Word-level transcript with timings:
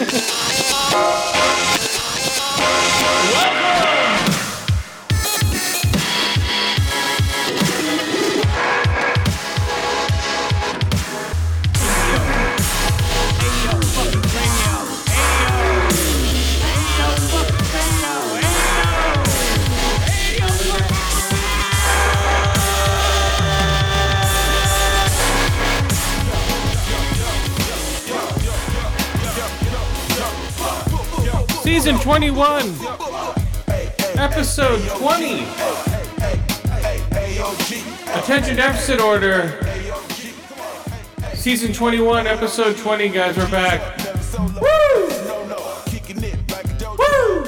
Season 0.00 0.36
21, 32.10 32.62
episode 34.18 34.82
20. 34.98 35.44
Attention 38.18 38.56
deficit 38.56 39.00
order. 39.00 39.64
Season 41.34 41.72
21, 41.72 42.26
episode 42.26 42.76
20, 42.78 43.10
guys, 43.10 43.36
we're 43.36 43.48
back. 43.48 43.96
Woo! 44.36 44.50
Woo! 46.98 47.44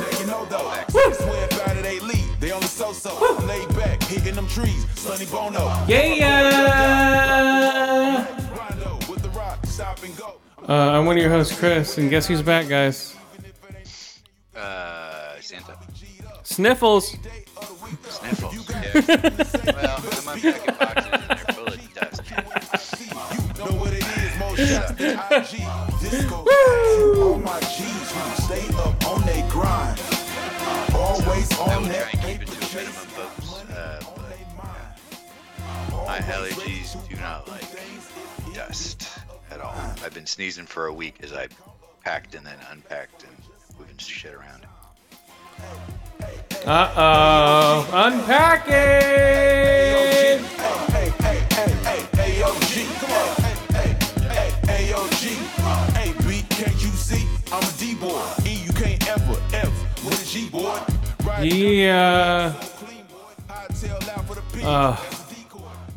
Woo! 0.94 1.16
Yeah! 5.88 6.36
Uh, 10.68 10.72
I'm 10.72 11.04
one 11.04 11.16
of 11.16 11.20
your 11.20 11.32
hosts, 11.32 11.58
Chris, 11.58 11.98
and 11.98 12.08
guess 12.08 12.28
who's 12.28 12.42
back, 12.42 12.68
guys? 12.68 13.11
Sniffles. 16.52 17.16
Sniffles. 18.08 18.68
Yeah. 18.68 18.92
well, 19.74 19.98
boxes 19.98 21.16
and 21.16 21.30
they're 21.30 21.54
full 21.54 21.68
of 21.68 21.94
dust. 21.94 22.22
I 31.58 31.78
will 31.78 31.86
try 31.86 32.10
and 32.12 32.20
keep 32.20 32.42
it 32.42 32.48
to 32.48 32.58
a 32.58 32.76
minimum, 32.76 33.06
folks. 33.08 33.62
Uh, 33.70 34.04
but, 34.14 34.36
yeah. 34.38 36.04
My 36.06 36.18
allergies 36.18 37.08
do 37.08 37.16
not 37.16 37.48
like 37.48 37.64
dust 38.54 39.08
at 39.50 39.60
all. 39.62 39.74
I've 40.04 40.12
been 40.12 40.26
sneezing 40.26 40.66
for 40.66 40.86
a 40.86 40.92
week 40.92 41.16
as 41.22 41.32
I 41.32 41.48
packed 42.04 42.34
and 42.34 42.44
then 42.44 42.58
unpacked 42.70 43.24
and 43.24 43.32
moving 43.78 43.96
shit 43.96 44.34
around. 44.34 44.66
Uh 46.64 46.92
oh. 46.96 47.90
Unpack 47.92 48.68
it! 48.68 50.40
A 52.14 52.42
O 52.44 52.60
G, 52.68 52.86
come 53.00 53.10
on. 53.10 53.26
A 54.68 54.94
O 54.94 55.08
G, 55.18 55.36
A 55.98 56.14
B 56.22 56.44
K 56.48 56.70
U 56.70 56.90
C. 56.90 57.26
I'm 57.50 57.62
a 57.62 57.72
D 57.78 57.94
boy. 57.96 58.22
E 58.46 58.62
you 58.64 58.72
can't 58.72 59.08
ever 59.08 59.36
ever 59.52 59.70
with 60.04 60.22
a 60.22 60.24
G 60.24 60.48
boy. 60.48 60.80
Yeah. 61.42 62.54
Uh, 64.62 64.96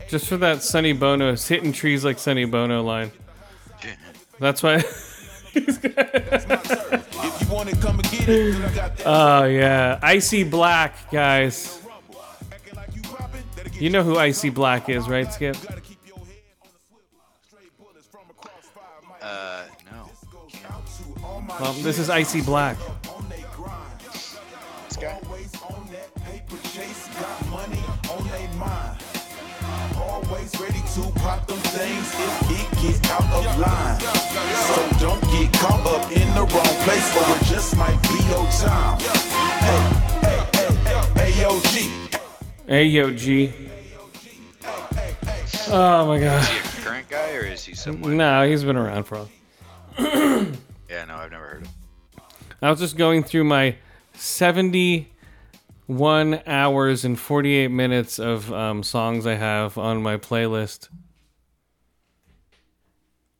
just 0.07 0.27
for 0.27 0.37
that 0.37 0.63
Sonny 0.63 0.93
Bono, 0.93 1.35
hitting 1.35 1.71
trees 1.71 2.03
like 2.03 2.17
Sonny 2.17 2.45
Bono 2.45 2.81
line. 2.81 3.11
That's 4.39 4.63
why. 4.63 4.83
Oh, 9.05 9.43
yeah. 9.45 9.99
Icy 10.01 10.43
Black, 10.43 11.11
guys. 11.11 11.81
You 13.79 13.89
know 13.89 14.03
who 14.03 14.17
Icy 14.17 14.49
Black 14.49 14.89
is, 14.89 15.07
right, 15.07 15.31
Skip? 15.31 15.55
Uh, 19.21 19.63
no. 19.91 20.09
Well, 21.59 21.73
this 21.73 21.99
is 21.99 22.09
Icy 22.09 22.41
Black. 22.41 22.77
This 24.87 24.97
guy? 24.97 25.19
Always 29.97 30.59
ready 30.59 30.81
to 30.95 31.01
pop 31.19 31.47
them 31.47 31.57
things 31.57 32.13
if 32.13 32.41
it 32.41 32.44
gets 32.44 32.44
out 33.11 33.23
of 33.33 33.57
line. 33.59 33.99
So 33.99 34.89
don't 34.99 35.21
get 35.31 35.53
caught 35.53 35.85
up 35.87 36.11
in 36.11 36.27
the 36.33 36.41
wrong 36.41 36.75
place, 36.83 37.15
or 37.15 37.35
it 37.35 37.43
just 37.45 37.75
might 37.77 38.01
be 38.03 38.17
your 38.29 38.45
time. 38.51 38.99
Hey, 38.99 39.79
hey, 40.21 40.43
hey, 40.53 40.69
hey, 40.83 41.01
hey, 41.15 41.31
yo, 41.41 41.59
Hey, 42.67 42.85
yo, 42.85 43.11
G. 43.11 43.53
Oh, 45.67 46.07
my 46.07 46.19
God. 46.19 46.41
Is 46.41 46.47
he 46.49 46.57
a 46.57 46.61
current 46.83 47.07
guy 47.09 47.33
or 47.35 47.41
is 47.41 47.63
he 47.63 47.75
someone? 47.75 48.17
No, 48.17 48.47
he's 48.47 48.63
been 48.63 48.75
around 48.75 49.03
for 49.03 49.15
a 49.15 49.25
while. 49.97 50.47
Yeah, 50.89 51.05
no, 51.05 51.15
I've 51.15 51.31
never 51.31 51.45
heard 51.45 51.61
of 51.63 51.67
him. 51.67 51.73
I 52.61 52.69
was 52.69 52.79
just 52.79 52.95
going 52.95 53.23
through 53.23 53.43
my 53.43 53.75
71 54.13 56.41
hours 56.47 57.03
and 57.03 57.19
48 57.19 57.67
minutes 57.69 58.19
of 58.19 58.53
um, 58.53 58.83
songs 58.83 59.27
I 59.27 59.33
have 59.33 59.77
on 59.77 60.01
my 60.01 60.15
playlist. 60.17 60.87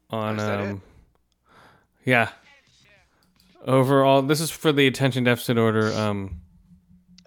On 0.10 0.40
Oh, 0.40 0.60
um, 0.60 0.70
it? 0.70 0.80
yeah. 2.10 2.30
Overall, 3.66 4.22
this 4.22 4.40
is 4.40 4.52
for 4.52 4.72
the 4.72 4.86
attention 4.88 5.24
deficit 5.24 5.58
order. 5.58 5.92
Um, 5.94 6.42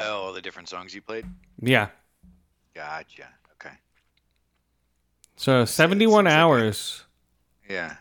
Oh, 0.01 0.23
all 0.27 0.33
the 0.33 0.41
different 0.41 0.69
songs 0.69 0.95
you 0.95 1.03
played? 1.03 1.27
yeah. 1.61 1.89
Gotcha. 2.75 3.29
Okay. 3.55 3.75
So 5.37 5.65
71 5.65 6.27
like- 6.27 6.35
hours, 6.35 7.05
Yeah. 7.69 7.97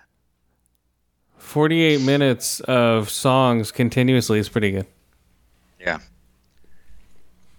48 1.40 2.02
minutes 2.02 2.60
of 2.62 3.10
songs 3.10 3.72
continuously 3.72 4.38
is 4.38 4.48
pretty 4.50 4.72
good. 4.72 4.86
Yeah. 5.80 6.00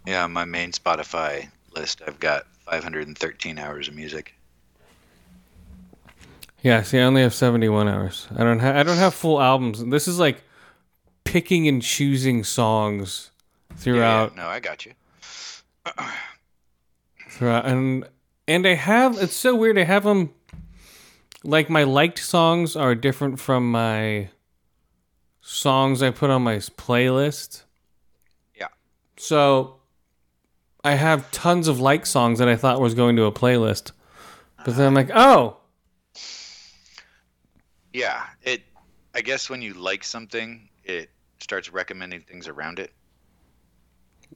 Yeah, 0.07 0.27
my 0.29 0.45
main 0.45 0.71
Spotify 0.73 1.51
list, 1.75 2.01
I've 2.07 2.21
got 2.21 2.47
513 2.67 3.59
hours 3.59 3.89
of 3.89 3.95
music. 3.95 4.35
Yeah, 6.63 6.83
see, 6.83 6.99
I 6.99 7.03
only 7.03 7.23
have 7.23 7.35
seventy-one 7.35 7.89
hours. 7.89 8.27
I 8.37 8.43
don't 8.43 8.59
have 8.59 8.77
I 8.77 8.83
don't 8.83 8.97
have 8.97 9.15
full 9.15 9.41
albums. 9.41 9.85
This 9.85 10.09
is 10.09 10.19
like 10.19 10.43
picking 11.25 11.69
and 11.69 11.83
choosing 11.83 12.43
songs 12.43 13.31
throughout 13.77 14.33
yeah, 14.35 14.43
no, 14.43 14.49
I 14.49 14.61
got 14.61 14.87
you. 14.87 14.93
throughout, 17.31 17.67
and 17.67 18.05
and 18.49 18.67
I 18.67 18.75
have 18.75 19.17
it's 19.19 19.37
so 19.37 19.55
weird. 19.55 19.79
I 19.79 19.85
have 19.85 20.05
them 20.05 20.35
like 21.45 21.71
my 21.71 21.85
liked 21.85 22.19
songs 22.19 22.75
are 22.75 22.95
different 22.95 23.39
from 23.39 23.71
my 23.71 24.31
songs 25.41 26.03
I 26.03 26.11
put 26.11 26.31
on 26.31 26.43
my 26.43 26.57
playlist. 26.57 27.63
Yeah. 28.57 28.69
So 29.17 29.77
I 30.83 30.95
have 30.95 31.31
tons 31.31 31.69
of 31.69 31.79
like 31.79 32.05
songs 32.05 32.41
that 32.41 32.49
I 32.49 32.57
thought 32.57 32.81
was 32.81 32.95
going 32.95 33.15
to 33.17 33.25
a 33.25 33.33
playlist, 33.33 33.93
but 34.65 34.75
then 34.77 34.87
I'm 34.89 34.95
like, 34.95 35.11
oh, 35.15 35.58
Yeah, 37.93 38.25
it. 38.43 38.63
I 39.15 39.21
guess 39.21 39.49
when 39.49 39.63
you 39.63 39.75
like 39.75 40.05
something, 40.05 40.69
it 40.85 41.11
starts 41.41 41.73
recommending 41.73 42.21
things 42.21 42.49
around 42.49 42.79
it. 42.79 42.93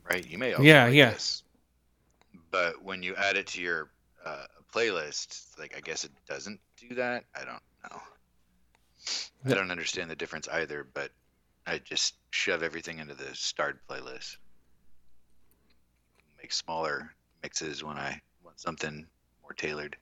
Right? 0.09 0.27
You 0.27 0.39
may 0.39 0.55
also 0.55 0.65
Yeah, 0.65 0.85
like 0.85 0.95
this, 0.95 1.43
but 2.51 2.83
when 2.83 3.03
you 3.03 3.15
add 3.17 3.37
it 3.37 3.47
to 3.49 3.63
your 3.63 3.91
uh, 4.25 4.45
playlist, 4.75 5.59
like 5.59 5.75
I 5.77 5.81
guess 5.81 6.05
it 6.05 6.13
doesn't 6.29 6.61
do 6.77 6.95
that. 6.95 7.25
I 7.35 7.45
don't 7.45 7.63
know. 7.91 8.01
I 9.45 9.55
don't 9.55 9.71
understand 9.71 10.11
the 10.11 10.17
difference 10.17 10.49
either, 10.49 10.87
but 10.95 11.11
I 11.67 11.79
just 11.79 12.15
shove 12.31 12.63
everything 12.63 12.99
into 12.99 13.15
the 13.15 13.35
starred 13.35 13.81
playlist. 13.89 14.37
Make 16.39 16.53
smaller 16.53 17.13
mixes 17.43 17.85
when 17.85 17.97
I 17.97 18.21
want 18.45 18.61
something 18.61 19.07
more 19.43 19.53
tailored. 19.53 19.97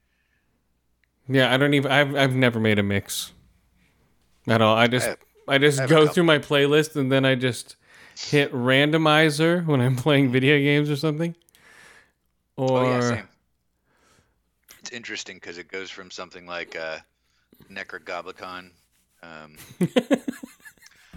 Yeah, 1.29 1.53
I 1.53 1.57
don't 1.57 1.75
even. 1.75 1.91
I've 1.91 2.15
I've 2.15 2.35
never 2.35 2.61
made 2.61 2.79
a 2.79 2.83
mix 2.83 3.33
at 4.51 4.61
all. 4.63 4.77
I 4.77 4.87
just 4.87 5.07
have- 5.07 5.19
I 5.49 5.59
just 5.59 5.81
I 5.81 5.87
go 5.87 6.07
through 6.07 6.25
my 6.25 6.39
playlist 6.39 6.95
and 6.97 7.11
then 7.11 7.25
I 7.25 7.35
just 7.35 7.75
hit 8.17 8.53
randomizer 8.53 9.65
when 9.67 9.81
I'm 9.81 9.97
playing 9.97 10.31
video 10.31 10.57
games 10.59 10.89
or 10.91 10.97
something. 10.97 11.35
Or 12.57 12.79
Oh 12.81 12.85
yeah, 12.91 13.01
same. 13.01 13.29
It's 14.81 14.91
interesting 14.91 15.37
because 15.37 15.59
it 15.59 15.69
goes 15.69 15.91
from 15.91 16.11
something 16.11 16.47
like 16.47 16.77
uh, 16.77 16.99
Nekrogoblikon, 17.71 18.71
um, 19.23 19.57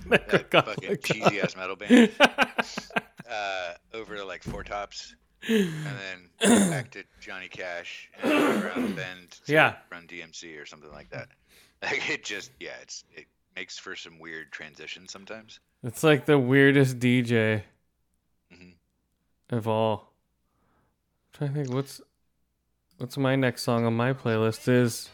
that 0.07 0.47
fucking 0.51 0.97
cheesy 1.03 1.39
ass 1.41 1.55
metal 1.55 1.75
band, 1.75 2.11
uh, 2.19 3.73
over 3.93 4.15
to 4.17 4.25
like 4.25 4.43
Four 4.43 4.63
Tops, 4.63 5.15
and 5.47 5.71
then 6.39 6.69
back 6.69 6.91
to 6.91 7.03
Johnny 7.21 7.47
Cash 7.47 8.09
and 8.23 8.31
around 8.33 8.83
the 8.89 8.95
bend 8.95 9.31
to 9.45 9.51
Yeah. 9.53 9.75
Run 9.91 10.07
DMC 10.07 10.59
or 10.61 10.65
something 10.65 10.91
like 10.91 11.09
that. 11.11 11.29
Like 11.83 12.09
it 12.09 12.23
just 12.23 12.51
yeah, 12.59 12.75
it's 12.81 13.03
it 13.13 13.25
makes 13.55 13.77
for 13.77 13.95
some 13.95 14.17
weird 14.17 14.51
transitions 14.51 15.11
sometimes. 15.11 15.59
It's 15.83 16.01
like 16.03 16.25
the 16.25 16.39
weirdest 16.39 16.97
DJ 16.99 17.63
Mhm. 18.53 18.73
of 19.49 19.67
all. 19.67 20.13
I'm 21.33 21.37
trying 21.37 21.53
to 21.53 21.63
think 21.63 21.75
what's 21.75 21.99
what's 22.99 23.17
my 23.17 23.35
next 23.35 23.63
song 23.63 23.85
on 23.85 23.93
my 23.95 24.13
playlist 24.13 24.67
is 24.69 25.09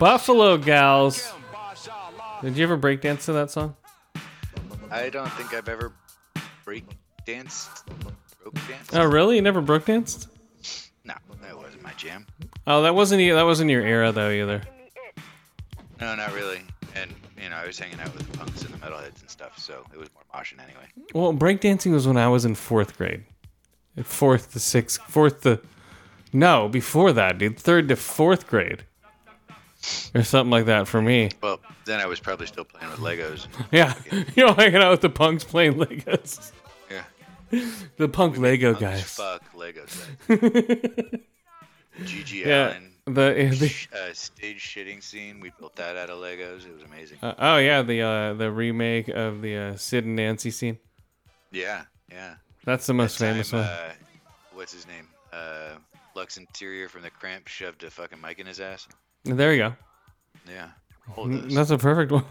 Buffalo 0.00 0.56
Gals. 0.58 1.32
Did 2.42 2.56
you 2.56 2.64
ever 2.64 2.76
breakdance 2.76 3.26
to 3.26 3.32
that 3.34 3.50
song? 3.50 3.76
I 4.90 5.08
don't 5.10 5.30
think 5.34 5.54
I've 5.54 5.68
ever 5.68 5.92
break 6.64 6.84
danced. 7.24 7.84
Oh, 8.92 9.04
really? 9.04 9.36
You 9.36 9.42
never 9.42 9.60
broke 9.60 9.84
danced? 9.86 10.28
No, 11.04 11.14
that 11.42 11.56
wasn't 11.56 11.82
my 11.82 11.92
jam. 11.92 12.26
Oh, 12.66 12.82
that 12.82 12.94
wasn't 12.94 13.20
that 13.32 13.42
wasn't 13.44 13.70
your 13.70 13.82
era 13.82 14.10
though 14.12 14.30
either. 14.30 14.62
No, 16.00 16.14
not 16.14 16.32
really. 16.34 16.60
And 16.94 17.12
you 17.42 17.48
know, 17.50 17.56
I 17.56 17.66
was 17.66 17.78
hanging 17.78 18.00
out 18.00 18.12
with 18.14 18.30
the 18.30 18.38
punks 18.38 18.62
and 18.62 18.72
the 18.72 18.78
metalheads 18.78 19.20
and 19.20 19.30
stuff, 19.30 19.58
so 19.58 19.84
it 19.92 19.98
was 19.98 20.08
more 20.14 20.22
moshing 20.34 20.62
anyway. 20.62 20.86
Well, 21.14 21.32
breakdancing 21.34 21.92
was 21.92 22.06
when 22.06 22.16
I 22.16 22.28
was 22.28 22.44
in 22.44 22.54
fourth 22.54 22.96
grade. 22.96 23.24
Fourth 24.02 24.52
to 24.52 24.60
sixth, 24.60 25.00
fourth 25.08 25.42
to 25.42 25.60
no, 26.32 26.68
before 26.68 27.12
that, 27.12 27.38
dude. 27.38 27.58
Third 27.58 27.88
to 27.88 27.96
fourth 27.96 28.46
grade, 28.46 28.84
or 30.14 30.22
something 30.22 30.50
like 30.50 30.66
that 30.66 30.86
for 30.86 31.00
me. 31.00 31.30
Well, 31.42 31.60
then 31.86 32.00
I 32.00 32.06
was 32.06 32.20
probably 32.20 32.46
still 32.46 32.64
playing 32.64 32.90
with 32.90 33.00
Legos. 33.00 33.46
Yeah, 33.72 33.94
you 34.34 34.46
know, 34.46 34.52
hanging 34.52 34.82
out 34.82 34.90
with 34.90 35.00
the 35.00 35.08
punks 35.10 35.44
playing 35.44 35.74
Legos. 35.74 36.52
Yeah. 36.90 37.04
The 37.96 38.08
punk 38.08 38.36
Lego 38.38 38.74
guys. 38.74 39.02
Fuck 39.04 39.42
Lego 39.54 39.84
set. 39.86 40.28
GG 42.02 42.44
Yeah, 42.44 42.66
Allen. 42.70 42.92
The, 43.06 43.56
the 43.90 43.98
uh, 43.98 44.12
stage 44.12 44.58
shitting 44.60 45.02
scene. 45.02 45.40
We 45.40 45.50
built 45.58 45.76
that 45.76 45.96
out 45.96 46.10
of 46.10 46.18
Legos. 46.18 46.66
It 46.66 46.74
was 46.74 46.82
amazing. 46.84 47.18
uh, 47.22 47.34
oh 47.38 47.56
yeah, 47.58 47.82
the 47.82 48.02
uh, 48.02 48.34
the 48.34 48.50
remake 48.50 49.08
of 49.08 49.42
the 49.42 49.56
uh, 49.56 49.76
Sid 49.76 50.04
and 50.04 50.16
Nancy 50.16 50.50
scene. 50.50 50.78
yeah, 51.52 51.84
yeah. 52.10 52.34
That's 52.64 52.86
the 52.86 52.94
most 52.94 53.18
That 53.18 53.32
famous 53.32 53.50
time, 53.50 53.60
one. 53.60 53.68
Uh, 53.68 53.92
what's 54.54 54.72
his 54.72 54.86
name? 54.88 55.06
Uh, 55.32 55.76
Lux 56.16 56.36
Interior 56.36 56.88
from 56.88 57.02
the 57.02 57.10
Cramp 57.10 57.46
shoved 57.46 57.84
a 57.84 57.90
fucking 57.90 58.20
mic 58.20 58.38
in 58.40 58.46
his 58.46 58.58
ass. 58.58 58.88
There 59.24 59.52
you 59.54 59.58
go. 59.58 59.74
Yeah. 60.48 60.68
That's 61.54 61.70
a 61.70 61.78
perfect 61.78 62.10
one. 62.12 62.24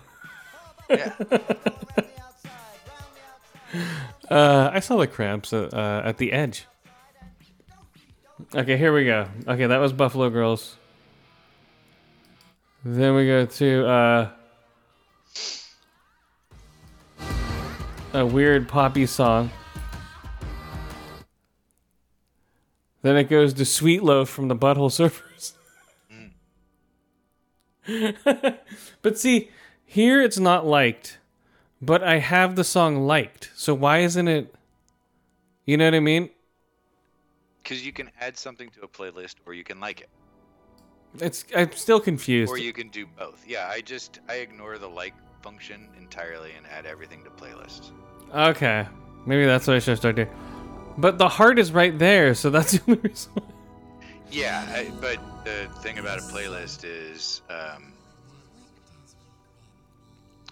yeah. 0.89 1.13
Uh, 4.29 4.69
I 4.73 4.79
saw 4.79 4.97
the 4.97 5.07
cramps 5.07 5.53
uh, 5.53 6.01
at 6.03 6.17
the 6.17 6.31
edge. 6.31 6.65
Okay, 8.53 8.75
here 8.75 8.93
we 8.93 9.05
go. 9.05 9.27
Okay, 9.47 9.65
that 9.65 9.77
was 9.77 9.93
Buffalo 9.93 10.29
Girls. 10.29 10.75
Then 12.83 13.15
we 13.15 13.25
go 13.25 13.45
to 13.45 13.87
uh, 13.87 14.29
a 18.13 18.25
weird 18.25 18.67
poppy 18.67 19.05
song. 19.05 19.51
Then 23.03 23.15
it 23.15 23.29
goes 23.29 23.53
to 23.53 23.63
Sweat 23.63 24.03
Loaf 24.03 24.27
from 24.27 24.49
the 24.49 24.55
Butthole 24.55 24.91
Surfers. 24.91 25.53
but 29.01 29.17
see, 29.17 29.49
here 29.85 30.21
it's 30.21 30.39
not 30.39 30.65
liked, 30.65 31.19
but 31.81 32.03
I 32.03 32.17
have 32.17 32.57
the 32.57 32.63
song 32.65 33.07
liked. 33.07 33.51
So 33.55 33.73
why 33.73 33.99
isn't 33.99 34.27
it? 34.27 34.53
You 35.65 35.77
know 35.77 35.85
what 35.85 35.95
I 35.95 35.99
mean? 36.01 36.29
Because 37.65 37.85
you 37.85 37.93
can 37.93 38.11
add 38.21 38.37
something 38.37 38.69
to 38.71 38.83
a 38.83 38.87
playlist, 38.87 39.35
or 39.45 39.53
you 39.55 39.65
can 39.65 39.81
like 39.81 40.01
it, 40.01 40.09
It's 41.19 41.45
I'm 41.55 41.71
still 41.73 41.99
confused. 41.99 42.51
or 42.51 42.57
you 42.57 42.73
can 42.73 42.89
do 42.89 43.07
both. 43.07 43.43
Yeah, 43.47 43.67
I 43.67 43.81
just 43.81 44.19
I 44.29 44.35
ignore 44.35 44.77
the 44.77 44.89
like 44.89 45.15
function 45.41 45.89
entirely 45.97 46.53
and 46.55 46.67
add 46.67 46.85
everything 46.85 47.23
to 47.25 47.31
playlists. 47.31 47.93
Okay, 48.33 48.87
maybe 49.25 49.45
that's 49.45 49.67
what 49.67 49.75
I 49.75 49.79
should 49.79 49.97
start 49.97 50.15
doing. 50.17 50.29
But 50.97 51.17
the 51.17 51.29
heart 51.29 51.59
is 51.59 51.71
right 51.71 51.97
there, 51.97 52.35
so 52.35 52.49
that's 52.49 52.73
the 52.79 52.81
only 52.87 53.01
reason. 53.01 53.31
why. 53.33 53.43
Yeah, 54.31 54.65
I, 54.69 54.91
but 55.01 55.19
the 55.43 55.69
thing 55.81 55.99
about 55.99 56.19
a 56.19 56.23
playlist 56.23 56.83
is, 56.83 57.41
um, 57.49 57.93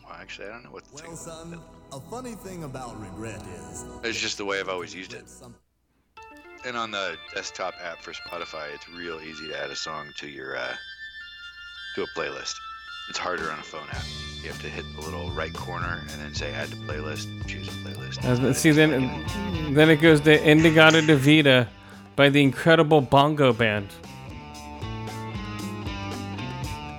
well, 0.03 0.13
actually, 0.13 0.47
I 0.47 0.51
don't 0.51 0.63
know 0.63 0.71
what 0.71 0.85
the 0.85 0.91
thing. 0.91 1.07
Well, 1.07 1.17
son, 1.17 1.61
a 1.91 1.99
funny 1.99 2.35
thing 2.35 2.63
about 2.63 2.99
regret 3.01 3.41
is 3.47 3.85
It's 4.03 4.19
just 4.19 4.37
the 4.37 4.45
way 4.45 4.59
I've 4.59 4.69
always 4.69 4.93
used 4.93 5.13
it. 5.13 5.25
And 6.65 6.77
on 6.77 6.91
the 6.91 7.17
desktop 7.33 7.75
app 7.83 8.01
for 8.01 8.13
Spotify, 8.13 8.73
it's 8.73 8.87
real 8.89 9.19
easy 9.19 9.49
to 9.49 9.61
add 9.61 9.69
a 9.69 9.75
song 9.75 10.07
to 10.17 10.29
your 10.29 10.55
uh, 10.55 10.73
to 11.95 12.03
a 12.03 12.07
playlist. 12.17 12.55
It's 13.09 13.17
harder 13.17 13.51
on 13.51 13.59
a 13.59 13.63
phone 13.63 13.87
app. 13.91 14.05
You 14.41 14.47
have 14.47 14.61
to 14.61 14.69
hit 14.69 14.85
the 14.95 15.01
little 15.01 15.29
right 15.31 15.53
corner 15.53 15.99
and 16.09 16.21
then 16.21 16.33
say 16.33 16.53
add 16.53 16.69
to 16.69 16.75
playlist. 16.77 17.27
Choose 17.47 17.67
a 17.67 17.71
playlist. 17.71 18.23
As- 18.23 18.57
See, 18.57 18.71
then 18.71 19.25
then 19.73 19.89
it 19.89 19.97
goes 19.97 20.21
to 20.21 20.41
In-A-Gadda-Da-Vida 20.49 21.67
by 22.15 22.29
the 22.29 22.41
Incredible 22.41 23.01
Bongo 23.01 23.51
Band. 23.51 23.89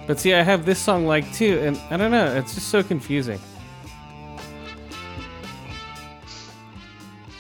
But 0.07 0.21
see, 0.21 0.35
I 0.35 0.43
have 0.43 0.67
this 0.67 0.79
song 0.79 1.07
like 1.07 1.33
too, 1.33 1.59
and 1.61 1.79
I 1.91 1.97
don't 1.97 2.11
know. 2.11 2.27
It's 2.37 2.55
just 2.55 2.69
so 2.69 2.83
confusing. 2.83 3.41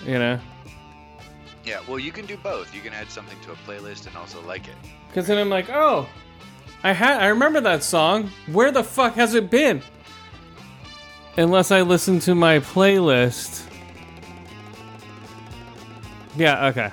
You 0.06 0.18
know. 0.18 0.40
Yeah, 1.64 1.80
well, 1.88 1.98
you 1.98 2.12
can 2.12 2.26
do 2.26 2.36
both. 2.36 2.74
You 2.74 2.82
can 2.82 2.92
add 2.92 3.10
something 3.10 3.38
to 3.40 3.52
a 3.52 3.56
playlist 3.56 4.06
and 4.06 4.16
also 4.16 4.42
like 4.42 4.68
it. 4.68 4.74
Because 5.08 5.26
then 5.26 5.38
I'm 5.38 5.48
like, 5.48 5.70
oh, 5.70 6.06
I 6.82 6.92
had, 6.92 7.22
I 7.22 7.28
remember 7.28 7.60
that 7.62 7.82
song. 7.82 8.30
Where 8.52 8.70
the 8.70 8.84
fuck 8.84 9.14
has 9.14 9.34
it 9.34 9.50
been? 9.50 9.82
Unless 11.38 11.70
I 11.70 11.80
listen 11.80 12.20
to 12.20 12.34
my 12.34 12.58
playlist. 12.58 13.66
Yeah. 16.36 16.66
Okay. 16.66 16.90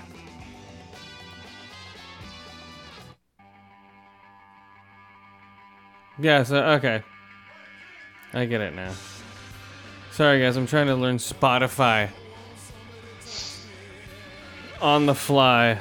Yeah. 6.19 6.43
So 6.43 6.57
okay. 6.57 7.03
I 8.33 8.45
get 8.45 8.61
it 8.61 8.73
now. 8.73 8.93
Sorry, 10.11 10.39
guys. 10.41 10.55
I'm 10.55 10.67
trying 10.67 10.87
to 10.87 10.95
learn 10.95 11.17
Spotify 11.17 12.09
on 14.81 15.05
the 15.05 15.15
fly. 15.15 15.79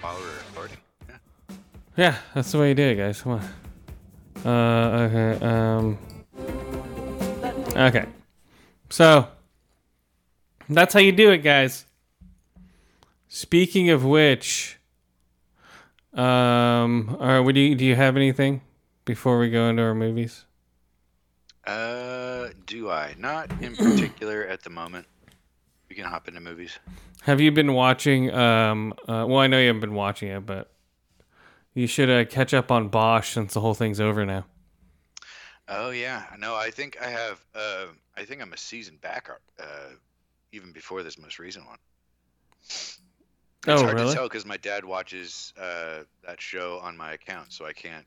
While 0.00 0.16
we're 0.18 0.38
recording. 0.48 0.76
Yeah. 1.08 1.16
Yeah, 1.96 2.16
that's 2.34 2.52
the 2.52 2.58
way 2.58 2.70
you 2.70 2.74
do 2.74 2.82
it, 2.82 2.96
guys. 2.96 3.22
Come 3.22 3.32
on. 3.32 3.48
Uh, 4.44 5.08
okay. 5.10 5.44
Um. 5.44 5.98
Okay. 7.76 8.06
So 8.88 9.28
that's 10.68 10.94
how 10.94 11.00
you 11.00 11.12
do 11.12 11.30
it, 11.30 11.38
guys. 11.38 11.86
Speaking 13.28 13.90
of 13.90 14.04
which, 14.04 14.78
um, 16.14 17.16
all 17.20 17.26
right. 17.26 17.40
Would 17.40 17.56
you 17.56 17.74
do 17.74 17.84
you 17.84 17.94
have 17.94 18.16
anything 18.16 18.62
before 19.04 19.38
we 19.38 19.50
go 19.50 19.68
into 19.68 19.82
our 19.82 19.94
movies? 19.94 20.44
Uh, 21.64 22.48
do 22.66 22.90
I? 22.90 23.14
Not 23.18 23.50
in 23.60 23.76
particular 23.76 24.44
at 24.46 24.62
the 24.62 24.70
moment. 24.70 25.06
We 25.90 25.96
can 25.96 26.04
hop 26.06 26.28
into 26.28 26.40
movies. 26.40 26.78
Have 27.22 27.40
you 27.40 27.50
been 27.52 27.74
watching? 27.74 28.32
Um. 28.32 28.94
Uh, 29.02 29.26
well, 29.28 29.38
I 29.40 29.48
know 29.48 29.58
you 29.58 29.66
haven't 29.66 29.80
been 29.80 29.94
watching 29.94 30.28
it, 30.30 30.46
but 30.46 30.70
you 31.74 31.86
should 31.86 32.08
uh, 32.08 32.24
catch 32.24 32.54
up 32.54 32.70
on 32.70 32.88
Bosch 32.88 33.32
since 33.34 33.52
the 33.54 33.60
whole 33.60 33.74
thing's 33.74 34.00
over 34.00 34.24
now. 34.24 34.46
Oh 35.68 35.90
yeah, 35.90 36.24
no, 36.38 36.54
I 36.54 36.70
think 36.70 36.96
I 37.02 37.08
have. 37.10 37.44
Uh, 37.54 37.86
I 38.16 38.24
think 38.24 38.40
I'm 38.40 38.52
a 38.52 38.56
season 38.56 38.98
back, 39.02 39.28
uh, 39.60 39.64
even 40.52 40.72
before 40.72 41.02
this 41.02 41.18
most 41.18 41.38
recent 41.38 41.66
one. 41.66 41.78
It's 42.62 42.98
Oh, 43.66 43.82
hard 43.82 43.94
really? 43.94 44.08
to 44.10 44.14
tell 44.14 44.28
because 44.28 44.46
my 44.46 44.56
dad 44.56 44.84
watches 44.84 45.52
uh, 45.60 46.04
that 46.24 46.40
show 46.40 46.78
on 46.78 46.96
my 46.96 47.12
account, 47.12 47.52
so 47.52 47.66
I 47.66 47.72
can't 47.72 48.06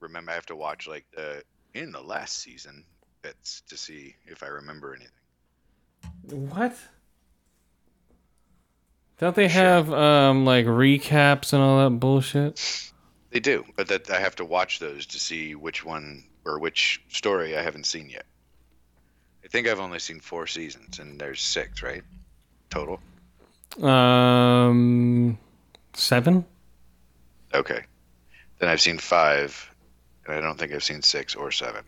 remember. 0.00 0.30
I 0.32 0.34
have 0.34 0.46
to 0.46 0.56
watch 0.56 0.88
like 0.88 1.04
the 1.14 1.42
in 1.74 1.92
the 1.92 2.00
last 2.00 2.38
season 2.38 2.84
bits 3.20 3.60
to 3.68 3.76
see 3.76 4.16
if 4.26 4.42
I 4.42 4.46
remember 4.46 4.94
anything. 4.94 5.12
What? 6.48 6.76
Don't 9.18 9.34
they 9.34 9.48
have 9.48 9.92
um 9.92 10.44
like 10.44 10.66
recaps 10.66 11.52
and 11.52 11.62
all 11.62 11.82
that 11.82 11.98
bullshit? 11.98 12.92
They 13.30 13.40
do, 13.40 13.64
but 13.76 13.88
that 13.88 14.10
I 14.10 14.20
have 14.20 14.36
to 14.36 14.44
watch 14.44 14.78
those 14.78 15.06
to 15.06 15.18
see 15.18 15.54
which 15.54 15.84
one 15.84 16.24
or 16.44 16.58
which 16.58 17.02
story 17.08 17.56
I 17.56 17.62
haven't 17.62 17.84
seen 17.84 18.08
yet. 18.08 18.24
I 19.44 19.48
think 19.48 19.68
I've 19.68 19.80
only 19.80 19.98
seen 19.98 20.20
four 20.20 20.46
seasons, 20.46 20.98
and 20.98 21.20
there's 21.20 21.40
six, 21.40 21.82
right? 21.82 22.02
Total. 22.70 23.00
Um, 23.82 25.38
seven. 25.94 26.44
Okay. 27.54 27.82
Then 28.58 28.68
I've 28.68 28.80
seen 28.80 28.98
five, 28.98 29.74
and 30.26 30.34
I 30.36 30.40
don't 30.40 30.58
think 30.58 30.72
I've 30.72 30.84
seen 30.84 31.02
six 31.02 31.34
or 31.34 31.50
seven. 31.50 31.84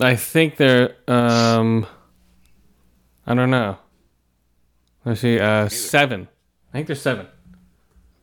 I 0.00 0.16
think 0.16 0.56
they're 0.56 0.96
um. 1.08 1.86
I 3.26 3.34
don't 3.34 3.50
know. 3.50 3.78
Let's 5.04 5.20
see. 5.20 5.38
Uh, 5.40 5.68
seven. 5.68 6.28
I 6.70 6.72
think 6.72 6.86
there's 6.86 7.02
seven. 7.02 7.26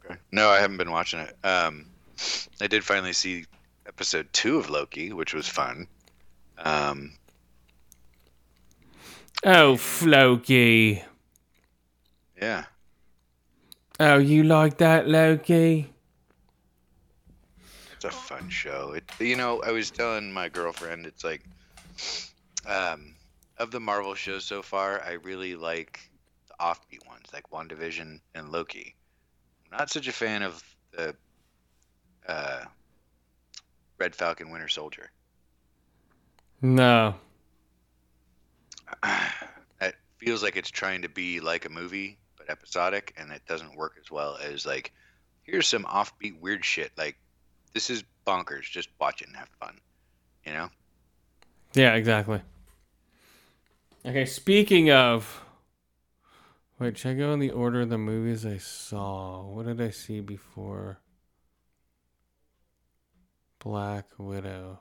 Okay. 0.05 0.15
No, 0.31 0.49
I 0.49 0.59
haven't 0.59 0.77
been 0.77 0.91
watching 0.91 1.19
it. 1.19 1.35
Um, 1.43 1.87
I 2.61 2.67
did 2.67 2.83
finally 2.83 3.13
see 3.13 3.45
episode 3.87 4.27
two 4.33 4.57
of 4.57 4.69
Loki, 4.69 5.11
which 5.13 5.33
was 5.33 5.47
fun. 5.47 5.87
Um, 6.57 7.13
Oh, 9.43 9.77
Floki. 9.77 11.03
yeah, 12.41 12.65
Oh, 13.99 14.17
you 14.17 14.43
like 14.43 14.77
that, 14.77 15.07
Loki? 15.07 15.91
it's 17.93 18.05
a 18.05 18.11
fun 18.11 18.47
show. 18.49 18.93
It, 18.93 19.03
you 19.19 19.35
know, 19.35 19.61
I 19.63 19.71
was 19.71 19.89
telling 19.91 20.31
my 20.31 20.49
girlfriend, 20.49 21.05
it's 21.07 21.23
like, 21.23 21.43
um, 22.67 23.13
of 23.57 23.69
the 23.71 23.79
Marvel 23.79 24.13
shows 24.15 24.45
so 24.45 24.61
far, 24.63 25.01
I 25.03 25.13
really 25.13 25.55
like 25.55 25.99
offbeat 26.59 27.07
ones, 27.07 27.25
like 27.33 27.49
WandaVision 27.51 28.19
and 28.35 28.51
Loki. 28.51 28.95
I'm 29.71 29.77
not 29.77 29.89
such 29.89 30.07
a 30.07 30.11
fan 30.11 30.43
of 30.43 30.63
the 30.91 31.15
uh, 32.27 32.63
Red 33.97 34.15
Falcon 34.15 34.49
Winter 34.49 34.67
Soldier. 34.67 35.11
No. 36.61 37.15
it 39.81 39.95
feels 40.17 40.41
like 40.41 40.55
it's 40.55 40.71
trying 40.71 41.01
to 41.01 41.09
be 41.09 41.39
like 41.39 41.65
a 41.65 41.69
movie 41.69 42.17
but 42.37 42.49
episodic 42.49 43.13
and 43.17 43.31
it 43.31 43.41
doesn't 43.47 43.75
work 43.75 43.95
as 43.99 44.09
well 44.09 44.37
as 44.41 44.65
like 44.65 44.93
here's 45.43 45.67
some 45.67 45.83
offbeat 45.83 46.39
weird 46.39 46.63
shit 46.63 46.91
like 46.97 47.17
this 47.73 47.89
is 47.89 48.03
bonkers 48.25 48.63
just 48.63 48.89
watch 48.99 49.21
it 49.21 49.27
and 49.27 49.35
have 49.35 49.49
fun 49.59 49.77
you 50.45 50.53
know 50.53 50.69
Yeah, 51.73 51.95
exactly. 51.95 52.41
Okay, 54.05 54.25
speaking 54.25 54.89
of. 54.89 55.43
Wait, 56.79 56.95
should 56.95 57.11
I 57.11 57.13
go 57.15 57.33
in 57.33 57.39
the 57.39 57.49
order 57.49 57.81
of 57.81 57.89
the 57.89 57.97
movies 57.97 58.45
I 58.45 58.57
saw? 58.57 59.41
What 59.43 59.65
did 59.65 59.81
I 59.81 59.89
see 59.89 60.21
before? 60.21 60.99
Black 63.57 64.05
Widow. 64.19 64.79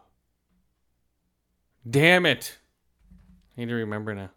Damn 1.89 2.27
it! 2.27 2.59
I 3.57 3.61
need 3.61 3.69
to 3.69 3.75
remember 3.75 4.15
now. 4.15 4.31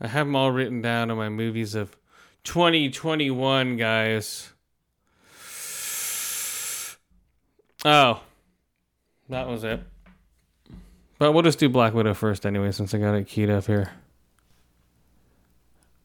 I 0.00 0.08
have 0.08 0.26
them 0.26 0.34
all 0.34 0.50
written 0.50 0.82
down 0.82 1.12
on 1.12 1.16
my 1.16 1.28
movies 1.28 1.76
of 1.76 1.96
2021, 2.42 3.76
guys. 3.76 4.52
Oh, 7.84 8.22
that 9.28 9.46
was 9.46 9.62
it. 9.62 9.80
But 11.18 11.32
we'll 11.32 11.44
just 11.44 11.60
do 11.60 11.68
Black 11.68 11.94
Widow 11.94 12.14
first 12.14 12.44
anyway, 12.44 12.72
since 12.72 12.92
I 12.92 12.98
got 12.98 13.14
it 13.14 13.28
keyed 13.28 13.50
up 13.50 13.66
here. 13.66 13.92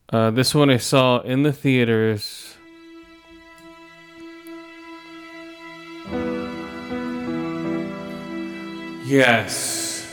Uh, 0.10 0.32
this 0.32 0.56
one 0.56 0.70
I 0.70 0.78
saw 0.78 1.20
in 1.20 1.44
the 1.44 1.52
theaters. 1.52 2.56
Yes, 9.06 10.06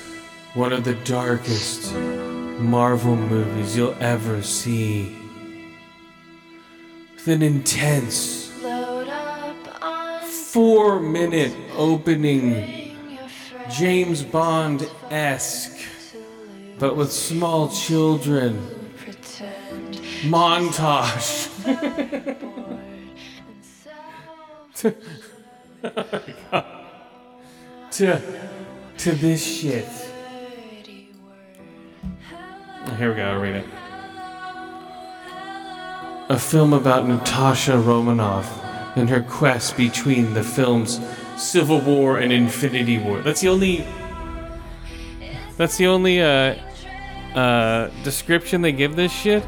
one 0.55 0.73
of 0.73 0.83
the 0.83 0.97
darkest 1.05 1.95
Marvel 1.95 3.15
movies 3.15 3.77
you'll 3.77 3.95
ever 4.01 4.43
see. 4.43 5.17
With 7.15 7.29
an 7.29 7.43
intense 7.43 8.51
Load 8.65 9.07
up 9.09 10.25
four 10.25 10.99
minute 10.99 11.55
opening 11.77 12.97
James 13.71 14.25
Bond 14.25 14.91
esque, 15.11 15.87
but 16.81 16.97
with 16.97 17.13
small 17.13 17.69
children. 17.69 18.84
Montage. 20.23 21.51
and 24.85 24.95
to, 27.91 28.21
to 28.99 29.13
this 29.13 29.45
shit. 29.45 29.87
Here 32.99 33.11
we 33.11 33.17
go, 33.17 33.25
I'll 33.25 33.41
read 33.41 33.57
it. 33.57 33.67
A 36.29 36.39
film 36.39 36.73
about 36.73 37.07
Natasha 37.07 37.79
Romanoff 37.79 38.61
and 38.97 39.11
her 39.11 39.23
quest 39.23 39.77
between 39.77 40.35
the 40.35 40.43
films 40.43 41.01
Civil 41.37 41.81
War 41.81 42.19
and 42.19 42.33
Infinity 42.33 42.99
War. 42.99 43.21
That's 43.21 43.41
the 43.41 43.49
only. 43.49 43.85
That's 45.57 45.77
the 45.77 45.87
only 45.87 46.21
uh, 46.21 46.57
uh, 47.35 47.91
description 48.03 48.63
they 48.63 48.73
give 48.73 48.97
this 48.97 49.13
shit. 49.13 49.45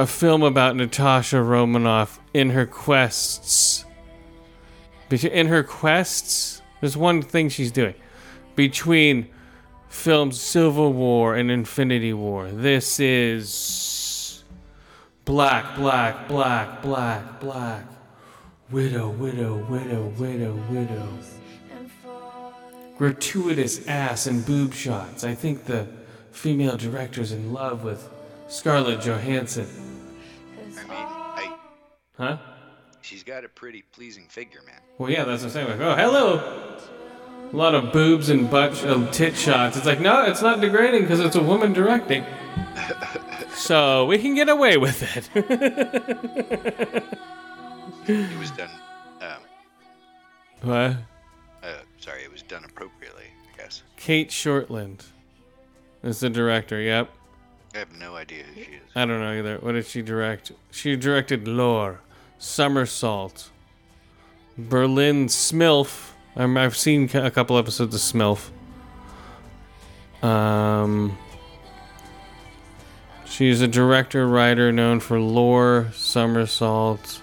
A 0.00 0.06
film 0.06 0.42
about 0.42 0.76
Natasha 0.76 1.42
Romanoff 1.42 2.20
in 2.32 2.48
her 2.48 2.64
quests. 2.64 3.84
In 5.10 5.48
her 5.48 5.62
quests, 5.62 6.62
there's 6.80 6.96
one 6.96 7.20
thing 7.20 7.50
she's 7.50 7.70
doing 7.70 7.92
between 8.56 9.28
films 9.90 10.40
Civil 10.40 10.94
War 10.94 11.34
and 11.34 11.50
Infinity 11.50 12.14
War. 12.14 12.48
This 12.50 12.98
is 12.98 14.42
black, 15.26 15.76
black, 15.76 16.26
black, 16.28 16.80
black, 16.80 17.38
black. 17.38 17.84
Widow, 18.70 19.10
widow, 19.10 19.58
widow, 19.68 20.06
widow, 20.18 20.54
widow. 20.70 21.08
Gratuitous 22.96 23.86
ass 23.86 24.26
and 24.26 24.46
boob 24.46 24.72
shots. 24.72 25.24
I 25.24 25.34
think 25.34 25.66
the 25.66 25.86
female 26.30 26.78
director's 26.78 27.32
in 27.32 27.52
love 27.52 27.84
with 27.84 28.08
Scarlett 28.50 29.00
Johansson. 29.00 29.66
i 30.76 30.82
mean 30.82 30.90
I, 30.90 31.56
Huh? 32.16 32.36
she's 33.00 33.22
got 33.22 33.44
a 33.44 33.48
pretty 33.48 33.82
pleasing 33.92 34.26
figure 34.28 34.60
man 34.66 34.80
Well, 34.98 35.08
yeah, 35.10 35.24
that's 35.24 35.42
what 35.42 35.48
I'm 35.48 35.52
saying. 35.52 35.70
Like, 35.70 35.80
oh, 35.80 35.94
hello. 35.94 36.76
A 37.52 37.56
lot 37.56 37.74
of 37.74 37.92
boobs 37.92 38.28
and 38.28 38.50
butt 38.50 38.84
uh, 38.84 39.10
tit 39.10 39.36
shots. 39.36 39.76
It's 39.76 39.86
like, 39.86 40.00
no, 40.00 40.24
it's 40.24 40.42
not 40.42 40.60
degrading 40.60 41.02
because 41.02 41.20
it's 41.20 41.36
a 41.36 41.42
woman 41.42 41.72
directing. 41.72 42.24
so 43.54 44.06
we 44.06 44.18
can 44.18 44.34
get 44.34 44.48
away 44.48 44.76
with 44.76 45.02
it. 45.16 45.30
it 48.06 48.38
was 48.38 48.50
done 48.52 48.70
um, 49.20 49.40
what? 50.62 50.96
uh, 51.62 51.74
sorry 51.98 52.22
it 52.22 52.32
was 52.32 52.42
done 52.42 52.64
appropriately 52.64 53.24
i 53.52 53.56
guess 53.56 53.82
Cate 53.96 54.30
Shortland 54.30 55.04
is 56.02 56.20
the 56.20 56.30
director. 56.30 56.80
Yep. 56.80 57.10
I 57.74 57.78
have 57.78 57.92
no 57.92 58.16
idea 58.16 58.42
who 58.42 58.62
she 58.62 58.70
is 58.72 58.80
I 58.94 59.06
don't 59.06 59.20
know 59.20 59.32
either. 59.32 59.58
What 59.58 59.72
did 59.72 59.86
she 59.86 60.02
direct? 60.02 60.52
She 60.70 60.96
directed 60.96 61.46
Lore, 61.46 62.00
Somersault, 62.38 63.50
Berlin 64.58 65.26
Smilf. 65.26 66.10
Um, 66.36 66.56
I've 66.56 66.76
seen 66.76 67.08
a 67.14 67.30
couple 67.30 67.56
episodes 67.56 67.94
of 67.94 68.00
Smilf. 68.00 68.50
Um, 70.26 71.16
she's 73.24 73.60
a 73.60 73.68
director 73.68 74.26
writer 74.26 74.72
known 74.72 75.00
for 75.00 75.20
Lore, 75.20 75.90
Somersault. 75.94 77.22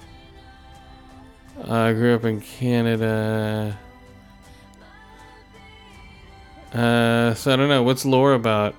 I 1.64 1.94
grew 1.94 2.16
up 2.16 2.24
in 2.24 2.40
Canada. 2.40 3.78
Uh, 6.74 7.34
so 7.34 7.54
I 7.54 7.56
don't 7.56 7.70
know. 7.70 7.84
What's 7.84 8.06
Lore 8.06 8.34
about? 8.34 8.76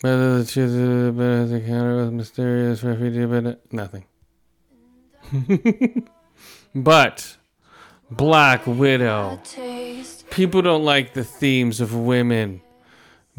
Whether 0.00 0.38
the 0.38 0.44
truth 0.44 0.70
is 0.70 1.16
but 1.16 1.24
has 1.24 1.52
encounter 1.52 1.96
with 1.96 2.12
mysterious 2.12 2.82
refugee, 2.84 3.26
but 3.26 3.72
nothing. 3.72 4.04
but 6.74 7.36
Black 8.10 8.66
Widow. 8.66 9.40
People 10.30 10.62
don't 10.62 10.84
like 10.84 11.14
the 11.14 11.24
themes 11.24 11.80
of 11.80 11.94
women 11.94 12.62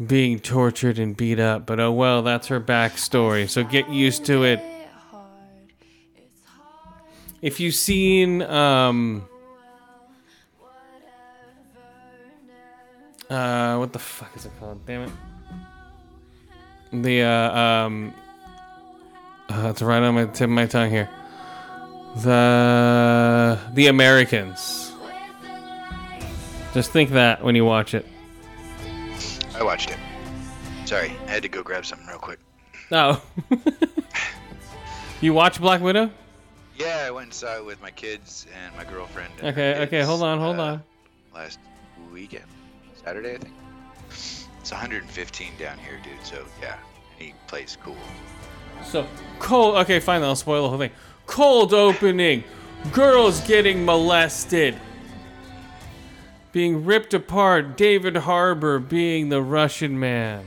being 0.04 0.38
tortured 0.38 0.98
and 0.98 1.16
beat 1.16 1.40
up, 1.40 1.66
but 1.66 1.80
oh 1.80 1.92
well, 1.92 2.22
that's 2.22 2.48
her 2.48 2.60
backstory. 2.60 3.48
So 3.48 3.64
get 3.64 3.88
used 3.88 4.24
to 4.26 4.44
it. 4.44 4.60
If 7.42 7.58
you've 7.58 7.74
seen 7.74 8.42
um 8.42 9.26
uh 13.30 13.76
what 13.76 13.92
the 13.92 13.98
fuck 13.98 14.36
is 14.36 14.44
it 14.44 14.52
called? 14.60 14.84
Damn 14.84 15.02
it. 15.02 15.10
The 16.92 17.22
uh 17.22 17.58
um 17.58 18.14
uh, 19.48 19.68
it's 19.70 19.82
right 19.82 20.02
on 20.02 20.14
my 20.14 20.24
tip 20.26 20.42
of 20.42 20.50
my 20.50 20.66
tongue 20.66 20.90
here. 20.90 21.08
The 22.22 23.58
The 23.74 23.86
Americans. 23.88 24.92
Just 26.74 26.92
think 26.92 27.10
that 27.10 27.42
when 27.42 27.54
you 27.56 27.64
watch 27.64 27.94
it. 27.94 28.06
i 29.56 29.62
watched 29.62 29.90
it 29.90 29.98
sorry 30.86 31.10
i 31.26 31.30
had 31.30 31.42
to 31.42 31.48
go 31.48 31.62
grab 31.62 31.84
something 31.84 32.06
real 32.08 32.18
quick 32.18 32.38
Oh. 32.92 33.22
you 35.20 35.34
watch 35.34 35.60
Black 35.60 35.80
Widow? 35.82 36.10
yeah 36.78 37.04
i 37.06 37.10
went 37.10 37.24
and 37.26 37.34
saw 37.34 37.56
it 37.56 37.64
with 37.66 37.80
my 37.82 37.90
kids 37.90 38.46
and 38.64 38.74
my 38.76 38.84
girlfriend 38.84 39.32
and 39.40 39.48
Okay, 39.48 39.82
okay, 39.82 40.02
hold 40.02 40.22
on, 40.22 40.38
hold 40.40 40.58
uh, 40.58 40.62
on. 40.62 40.82
last 41.34 41.58
weekend 42.12 42.44
saturday 43.04 43.34
i 43.34 43.38
think 43.38 43.54
it's 44.70 44.76
115 44.76 45.52
down 45.58 45.76
here 45.78 45.98
dude 46.04 46.12
so 46.22 46.46
yeah 46.62 46.76
he 47.18 47.34
plays 47.48 47.76
cool 47.82 47.96
So 48.84 49.04
cold. 49.40 49.76
Okay, 49.78 49.98
fine. 50.00 50.22
I'll 50.22 50.36
spoil 50.36 50.62
the 50.62 50.68
whole 50.68 50.78
thing. 50.78 50.92
Cold 51.26 51.74
opening. 51.74 52.44
Girls 52.92 53.40
getting 53.46 53.84
molested. 53.84 54.74
Being 56.52 56.84
ripped 56.84 57.12
apart. 57.12 57.76
David 57.76 58.16
Harbour 58.16 58.78
being 58.78 59.28
the 59.28 59.42
Russian 59.42 59.98
man. 59.98 60.46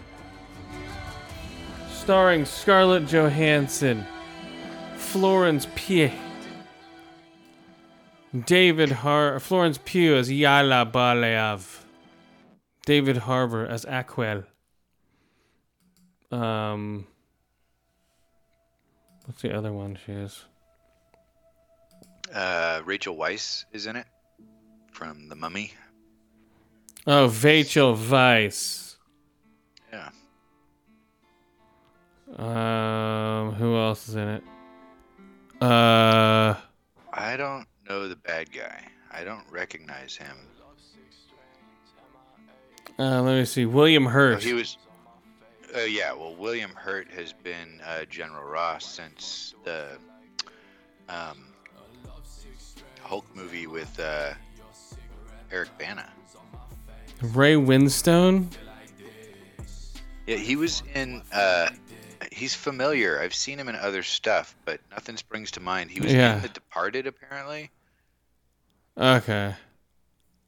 Starring 1.92 2.46
Scarlett 2.46 3.08
Johansson. 3.08 4.06
Florence 4.96 5.68
Pugh. 5.76 6.12
David 8.46 8.92
Har 8.92 9.40
Florence 9.40 9.78
Pugh 9.84 10.16
as 10.16 10.30
Yelena 10.30 10.90
Belova. 10.92 11.83
David 12.86 13.18
Harbour 13.18 13.66
as 13.66 13.86
Aquel. 13.86 14.46
Um, 16.32 17.08
what's 19.26 19.42
the 19.42 19.56
other 19.56 19.72
one 19.72 19.98
she 20.06 20.12
is? 20.12 20.44
Uh, 22.34 22.82
Rachel 22.84 23.16
Weisz 23.16 23.66
is 23.72 23.86
in 23.86 23.96
it 23.96 24.08
from 24.92 25.30
The 25.30 25.36
Mummy. 25.36 25.74
Oh, 27.06 27.30
Rachel 27.30 27.96
Weisz. 27.96 28.96
Yeah. 29.92 30.10
Um, 32.36 33.54
who 33.54 33.78
else 33.78 34.10
is 34.10 34.16
in 34.16 34.28
it? 34.28 34.44
Uh, 35.62 36.56
I 37.14 37.38
don't 37.38 37.68
know 37.88 38.08
the 38.08 38.16
bad 38.16 38.52
guy. 38.52 38.88
I 39.12 39.24
don't 39.24 39.46
recognize 39.52 40.16
him. 40.16 40.36
Uh 43.00 43.22
let 43.22 43.38
me 43.40 43.46
see. 43.46 43.66
William 43.66 44.06
Hurt. 44.06 44.44
he 44.44 44.54
was. 44.54 44.78
Oh 45.76 45.86
yeah. 45.86 46.14
Well, 46.14 46.36
William 46.36 46.72
Hurt 46.72 47.08
has 47.12 47.34
been 47.34 47.82
uh, 47.86 48.06
General 48.06 48.44
Ross 48.44 48.86
since 48.86 49.56
the 49.64 49.98
um, 51.10 51.48
Hulk 53.02 53.26
movie 53.36 53.68
with 53.68 54.00
uh, 54.00 54.34
Eric 55.52 55.70
Bana. 55.78 56.10
Ray 57.22 57.56
Winstone. 57.56 58.48
Yeah, 60.28 60.38
he 60.38 60.56
was 60.56 60.84
in. 60.94 61.22
Uh, 61.34 61.70
he's 62.32 62.54
familiar. 62.56 63.20
I've 63.20 63.34
seen 63.36 63.58
him 63.60 63.68
in 63.68 63.76
other 63.76 64.04
stuff, 64.04 64.56
but 64.66 64.80
nothing 64.92 65.18
springs 65.18 65.52
to 65.52 65.60
mind. 65.60 65.90
He 65.92 66.00
was 66.00 66.14
Yeah. 66.14 66.36
in 66.36 66.42
The 66.42 66.50
Departed, 66.50 67.08
apparently. 67.08 67.72
Okay. 68.98 69.56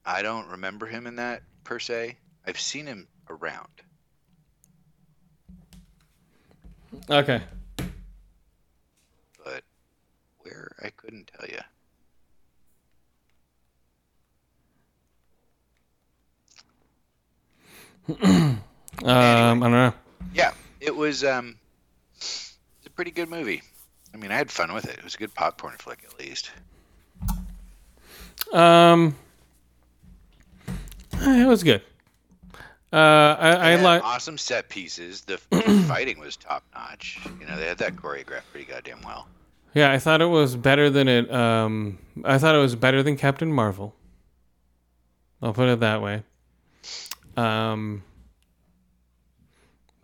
I 0.06 0.22
don't 0.22 0.48
remember 0.50 0.86
him 0.86 1.08
in 1.08 1.16
that 1.18 1.42
per 1.64 1.80
se. 1.80 2.18
I've 2.48 2.60
seen 2.60 2.86
him 2.86 3.08
around. 3.30 3.68
Okay. 7.10 7.42
but 9.44 9.64
where 10.40 10.72
I 10.82 10.90
couldn't 10.90 11.32
tell 11.38 11.48
you. 11.48 11.60
Um, 19.04 19.62
I 19.62 19.66
don't 19.66 19.72
know. 19.72 19.94
Yeah, 20.34 20.52
it 20.80 20.96
was 20.96 21.26
um, 21.26 21.58
it's 22.16 22.58
a 22.86 22.90
pretty 22.90 23.12
good 23.12 23.30
movie. 23.30 23.62
I 24.14 24.18
mean, 24.18 24.32
I 24.32 24.36
had 24.36 24.50
fun 24.50 24.74
with 24.74 24.86
it. 24.86 24.98
It 24.98 25.04
was 25.04 25.16
a 25.16 25.18
good 25.18 25.34
popcorn 25.34 25.76
flick, 25.78 26.02
at 26.06 26.18
least. 26.18 26.50
Um, 28.54 29.18
it 31.12 31.46
was 31.46 31.62
good. 31.62 31.82
Uh, 32.96 33.36
I, 33.40 33.72
I 33.72 33.76
like. 33.76 34.04
awesome 34.04 34.38
set 34.38 34.70
pieces. 34.70 35.22
The 35.22 35.38
fighting 35.88 36.20
was 36.20 36.38
top 36.38 36.64
notch. 36.74 37.20
You 37.40 37.46
know, 37.46 37.58
they 37.58 37.68
had 37.68 37.78
that 37.80 37.96
choreographed 37.98 38.44
pretty 38.52 38.66
goddamn 38.66 39.02
well. 39.04 39.28
Yeah, 39.74 39.92
I 39.92 40.00
thought 40.00 40.22
it 40.22 40.28
was 40.28 40.56
better 40.56 40.90
than 40.90 41.10
it. 41.10 41.30
Um, 41.32 41.98
I 42.24 42.38
thought 42.38 42.56
it 42.56 42.60
was 42.60 42.76
better 42.76 43.04
than 43.04 43.18
Captain 43.18 43.52
Marvel. 43.52 43.94
I'll 45.42 45.54
put 45.54 45.68
it 45.68 45.82
that 45.82 46.02
way. 46.02 46.24
Um, 47.36 48.02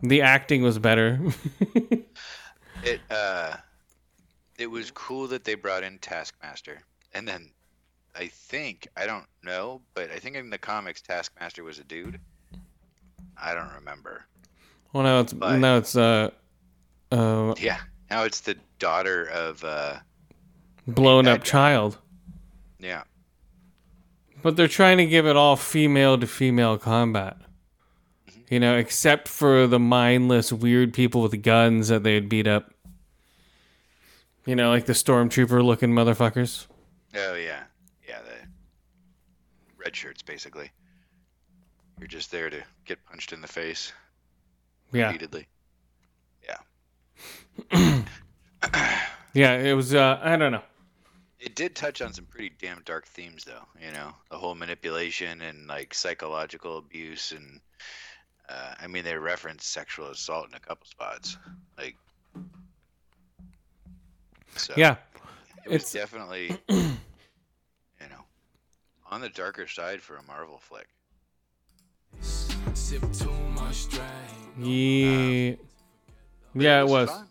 the 0.02 0.20
acting 0.20 0.62
was 0.62 0.78
better. 0.78 1.18
It 2.84 3.00
uh, 3.10 3.56
it 4.58 4.66
was 4.66 4.90
cool 4.90 5.28
that 5.28 5.44
they 5.44 5.54
brought 5.54 5.84
in 5.84 5.98
Taskmaster, 5.98 6.82
and 7.14 7.28
then 7.28 7.50
I 8.16 8.26
think 8.26 8.88
I 8.96 9.06
don't 9.06 9.26
know, 9.44 9.82
but 9.94 10.10
I 10.10 10.18
think 10.18 10.34
in 10.34 10.50
the 10.50 10.58
comics 10.58 11.00
Taskmaster 11.00 11.62
was 11.62 11.78
a 11.78 11.84
dude. 11.84 12.18
I 13.40 13.54
don't 13.54 13.72
remember. 13.74 14.24
well, 14.92 15.02
now 15.04 15.20
it's 15.20 15.32
But- 15.32 15.58
now 15.58 15.76
it's 15.76 15.96
uh, 15.96 16.30
uh, 17.10 17.54
Yeah, 17.58 17.78
now 18.10 18.24
it's 18.24 18.40
the 18.40 18.56
daughter 18.78 19.24
of 19.26 19.62
uh, 19.64 19.98
blown 20.86 21.26
up 21.28 21.40
guy. 21.40 21.44
child. 21.44 21.98
yeah. 22.78 23.02
But 24.42 24.56
they're 24.56 24.66
trying 24.68 24.98
to 24.98 25.06
give 25.06 25.24
it 25.26 25.36
all 25.36 25.54
female 25.56 26.18
to 26.18 26.26
female 26.26 26.76
combat. 26.76 27.36
You 28.50 28.58
know, 28.60 28.76
except 28.76 29.28
for 29.28 29.66
the 29.68 29.78
mindless, 29.78 30.52
weird 30.52 30.92
people 30.92 31.22
with 31.22 31.40
guns 31.42 31.88
that 31.88 32.02
they'd 32.02 32.28
beat 32.28 32.46
up. 32.48 32.74
You 34.44 34.56
know, 34.56 34.70
like 34.70 34.86
the 34.86 34.92
stormtrooper 34.94 35.64
looking 35.64 35.90
motherfuckers. 35.90 36.66
Oh 37.14 37.34
yeah, 37.34 37.62
yeah. 38.08 38.18
The 38.22 38.48
red 39.78 39.94
shirts, 39.94 40.22
basically. 40.22 40.70
You're 41.98 42.08
just 42.08 42.30
there 42.30 42.50
to 42.50 42.62
get 42.84 43.04
punched 43.04 43.32
in 43.32 43.40
the 43.40 43.48
face 43.48 43.92
Yeah. 44.92 45.06
repeatedly. 45.06 45.46
Yeah, 46.44 46.58
yeah, 49.34 49.54
it 49.58 49.74
was, 49.74 49.94
uh, 49.94 50.18
I 50.22 50.36
don't 50.36 50.52
know. 50.52 50.62
It 51.38 51.54
did 51.56 51.74
touch 51.74 52.00
on 52.02 52.12
some 52.12 52.24
pretty 52.26 52.52
damn 52.60 52.82
dark 52.84 53.06
themes, 53.06 53.44
though. 53.44 53.64
You 53.84 53.92
know, 53.92 54.12
the 54.30 54.38
whole 54.38 54.54
manipulation 54.54 55.42
and 55.42 55.66
like 55.66 55.92
psychological 55.94 56.78
abuse, 56.78 57.32
and 57.32 57.60
uh, 58.48 58.74
I 58.80 58.86
mean, 58.86 59.02
they 59.04 59.16
reference 59.16 59.64
sexual 59.66 60.08
assault 60.08 60.48
in 60.48 60.54
a 60.54 60.60
couple 60.60 60.86
spots. 60.86 61.36
Like, 61.78 61.96
so 64.56 64.74
Yeah. 64.76 64.96
it 65.64 65.68
was 65.70 65.74
it's- 65.82 65.92
definitely, 65.92 66.56
you 66.68 66.78
know, 68.08 68.24
on 69.10 69.20
the 69.20 69.28
darker 69.30 69.66
side 69.66 70.00
for 70.00 70.16
a 70.16 70.22
Marvel 70.24 70.58
flick. 70.58 70.88
Yeah. 74.58 75.54
But 76.54 76.62
Yeah, 76.62 76.80
it 76.80 76.88
was. 76.88 77.08
fun. 77.10 77.26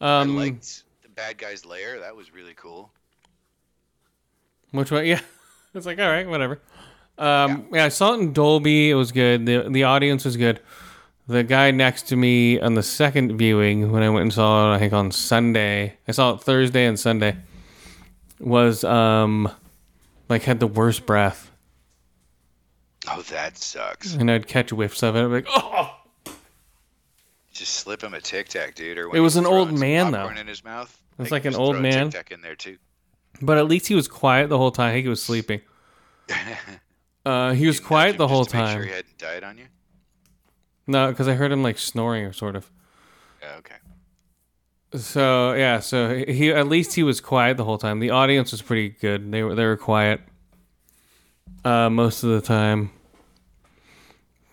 I 0.00 0.20
Um, 0.20 0.36
liked 0.36 0.84
the 1.02 1.08
bad 1.08 1.38
guy's 1.38 1.64
lair. 1.64 2.00
That 2.00 2.14
was 2.16 2.32
really 2.32 2.54
cool. 2.54 2.90
which 4.70 4.90
one? 4.90 5.06
Yeah. 5.06 5.20
It's 5.74 5.84
like, 5.84 5.98
all 6.00 6.08
right, 6.08 6.26
whatever. 6.26 6.60
Um, 7.18 7.66
yeah. 7.72 7.84
I 7.84 7.88
saw 7.90 8.14
it 8.14 8.20
in 8.20 8.32
Dolby. 8.32 8.90
It 8.90 8.94
was 8.94 9.12
good. 9.12 9.44
The, 9.44 9.68
the 9.70 9.84
audience 9.84 10.24
was 10.24 10.36
good. 10.38 10.60
The 11.28 11.44
guy 11.44 11.70
next 11.72 12.08
to 12.08 12.16
me 12.16 12.58
on 12.58 12.72
the 12.74 12.82
second 12.82 13.36
viewing, 13.36 13.92
when 13.92 14.02
I 14.02 14.08
went 14.08 14.22
and 14.22 14.32
saw 14.32 14.72
it, 14.72 14.76
I 14.76 14.78
think 14.78 14.94
on 14.94 15.12
Sunday, 15.12 15.98
I 16.08 16.12
saw 16.12 16.34
it 16.34 16.40
Thursday 16.40 16.86
and 16.86 16.98
Sunday, 16.98 17.36
was, 18.40 18.82
um, 18.82 19.48
like, 20.30 20.44
had 20.44 20.58
the 20.58 20.66
worst 20.66 21.04
breath. 21.04 21.47
Oh, 23.10 23.22
that 23.30 23.56
sucks. 23.58 24.14
And 24.14 24.30
I'd 24.30 24.46
catch 24.46 24.70
whiffs 24.70 25.02
of 25.02 25.16
it. 25.16 25.20
I'd 25.24 25.26
be 25.28 25.32
like, 25.34 25.46
oh! 25.48 25.94
Just 27.52 27.74
slip 27.74 28.02
him 28.02 28.14
a 28.14 28.20
tic 28.20 28.48
tac, 28.48 28.74
dude. 28.74 28.98
Or 28.98 29.14
It 29.16 29.20
was 29.20 29.36
an 29.36 29.46
old 29.46 29.72
man, 29.78 30.12
though. 30.12 30.28
In 30.28 30.46
his 30.46 30.62
mouth. 30.64 30.96
It's 31.18 31.30
like 31.32 31.44
an 31.44 31.54
old 31.56 31.78
man. 31.80 32.10
Tic 32.10 32.26
tac 32.26 32.30
in 32.32 32.40
there 32.40 32.54
too. 32.54 32.76
But 33.42 33.58
at 33.58 33.66
least 33.66 33.86
he 33.88 33.94
was 33.94 34.06
quiet 34.08 34.48
the 34.48 34.58
whole 34.58 34.70
time. 34.70 34.90
I 34.90 34.92
think 34.92 35.04
he 35.04 35.08
was 35.08 35.22
sleeping. 35.22 35.60
Uh, 37.26 37.52
he 37.52 37.66
was 37.66 37.78
quiet 37.78 38.16
the 38.16 38.26
whole 38.28 38.46
time. 38.46 38.76
Sure 38.78 38.84
he 38.84 38.90
hadn't 38.90 39.18
died 39.18 39.44
on 39.44 39.58
you. 39.58 39.66
No, 40.86 41.10
because 41.10 41.28
I 41.28 41.34
heard 41.34 41.52
him 41.52 41.62
like 41.62 41.76
snoring 41.76 42.24
or 42.24 42.32
sort 42.32 42.56
of. 42.56 42.70
Yeah, 43.42 43.56
okay. 43.58 43.74
So 44.94 45.52
yeah, 45.52 45.80
so 45.80 46.14
he- 46.16 46.32
he 46.32 46.50
at 46.52 46.68
least 46.68 46.94
he 46.94 47.02
was 47.02 47.20
quiet 47.20 47.58
the 47.58 47.64
whole 47.64 47.76
time. 47.76 47.98
The 48.00 48.08
audience 48.10 48.50
was 48.52 48.62
pretty 48.62 48.88
good. 48.90 49.30
They 49.30 49.42
were 49.42 49.54
they 49.54 49.66
were 49.66 49.76
quiet 49.76 50.22
uh, 51.66 51.90
most 51.90 52.22
of 52.22 52.30
the 52.30 52.40
time. 52.40 52.92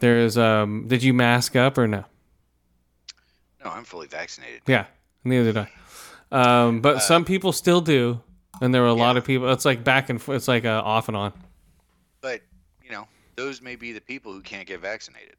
There's 0.05 0.37
um, 0.37 0.87
did 0.87 1.01
you 1.01 1.15
mask 1.15 1.55
up 1.55 1.79
or 1.79 1.87
no? 1.87 2.05
No, 3.63 3.71
I'm 3.71 3.83
fully 3.83 4.05
vaccinated. 4.05 4.61
Yeah, 4.67 4.85
neither 5.23 5.51
did 5.51 5.57
I. 5.57 5.69
Um, 6.31 6.79
but 6.79 6.99
some 7.01 7.25
people 7.25 7.51
still 7.51 7.81
do, 7.81 8.21
and 8.61 8.71
there 8.71 8.83
were 8.83 8.87
a 8.87 8.93
lot 8.93 9.17
of 9.17 9.25
people. 9.25 9.51
It's 9.51 9.65
like 9.65 9.83
back 9.83 10.11
and 10.11 10.21
forth. 10.21 10.35
It's 10.35 10.47
like 10.47 10.63
uh, 10.63 10.79
off 10.85 11.07
and 11.07 11.17
on. 11.17 11.33
But 12.21 12.41
you 12.83 12.91
know, 12.91 13.07
those 13.35 13.63
may 13.63 13.75
be 13.75 13.93
the 13.93 13.99
people 14.01 14.31
who 14.31 14.41
can't 14.41 14.67
get 14.67 14.79
vaccinated. 14.79 15.37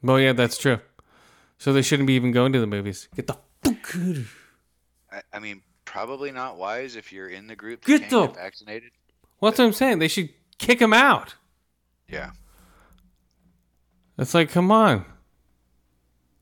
Well, 0.00 0.20
yeah, 0.20 0.32
that's 0.32 0.56
true. 0.56 0.78
So 1.58 1.72
they 1.72 1.82
shouldn't 1.82 2.06
be 2.06 2.12
even 2.14 2.30
going 2.30 2.52
to 2.52 2.60
the 2.60 2.68
movies. 2.68 3.08
Get 3.16 3.26
the 3.26 3.36
fuck 3.64 3.96
out 3.96 4.16
of 4.16 4.36
I, 5.10 5.22
I 5.32 5.38
mean, 5.40 5.60
probably 5.84 6.30
not 6.30 6.56
wise 6.56 6.94
if 6.94 7.12
you're 7.12 7.28
in 7.28 7.48
the 7.48 7.56
group 7.56 7.84
that 7.84 7.98
Get 7.98 8.10
the- 8.10 8.26
get 8.28 8.36
vaccinated. 8.36 8.92
What's 9.40 9.58
what 9.58 9.64
I'm 9.64 9.72
saying? 9.72 9.98
They 9.98 10.06
should 10.06 10.28
kick 10.58 10.78
them 10.78 10.92
out. 10.92 11.34
Yeah. 12.08 12.30
It's 14.20 14.34
like, 14.34 14.50
come 14.50 14.70
on. 14.70 15.06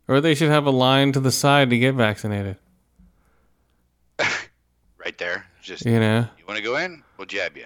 Or 0.08 0.20
they 0.20 0.34
should 0.34 0.50
have 0.50 0.66
a 0.66 0.70
line 0.70 1.12
to 1.12 1.20
the 1.20 1.30
side 1.30 1.70
to 1.70 1.78
get 1.78 1.94
vaccinated. 1.94 2.56
Right 4.98 5.16
there. 5.16 5.46
Just 5.62 5.86
You 5.86 6.00
know? 6.00 6.28
you 6.38 6.44
want 6.46 6.58
to 6.58 6.62
go 6.62 6.76
in? 6.76 7.02
We'll 7.16 7.26
jab 7.26 7.56
you. 7.56 7.64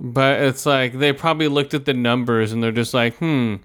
But 0.00 0.40
it's 0.40 0.66
like 0.66 0.98
they 0.98 1.12
probably 1.12 1.46
looked 1.46 1.74
at 1.74 1.84
the 1.84 1.94
numbers 1.94 2.50
and 2.50 2.60
they're 2.60 2.72
just 2.72 2.92
like, 2.92 3.14
hmm. 3.18 3.56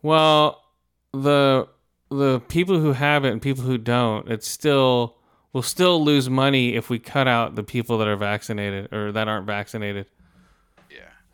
Well, 0.00 0.64
the 1.12 1.68
the 2.10 2.40
people 2.48 2.80
who 2.80 2.92
have 2.92 3.24
it 3.24 3.32
and 3.32 3.40
people 3.40 3.62
who 3.62 3.78
don't, 3.78 4.28
it's 4.28 4.48
still 4.48 5.18
we'll 5.52 5.62
still 5.62 6.02
lose 6.02 6.28
money 6.28 6.74
if 6.74 6.90
we 6.90 6.98
cut 6.98 7.28
out 7.28 7.54
the 7.54 7.62
people 7.62 7.98
that 7.98 8.08
are 8.08 8.16
vaccinated 8.16 8.92
or 8.92 9.12
that 9.12 9.28
aren't 9.28 9.46
vaccinated. 9.46 10.06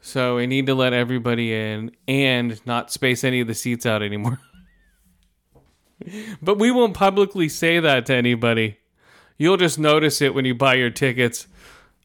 So 0.01 0.37
we 0.37 0.47
need 0.47 0.67
to 0.67 0.75
let 0.75 0.93
everybody 0.93 1.53
in 1.53 1.91
and 2.07 2.65
not 2.67 2.91
space 2.93 3.25
any 3.25 3.41
of 3.41 3.47
the 3.47 3.55
seats 3.55 3.85
out 3.85 4.03
anymore. 4.03 4.41
but 6.43 6.59
we 6.59 6.71
won't 6.71 6.95
publicly 6.95 7.49
say 7.49 7.81
that 7.81 8.07
to 8.07 8.15
anybody. 8.15 8.79
You'll 9.37 9.57
just 9.57 9.79
notice 9.79 10.21
it 10.21 10.35
when 10.35 10.45
you 10.45 10.55
buy 10.55 10.75
your 10.75 10.91
tickets. 10.91 11.47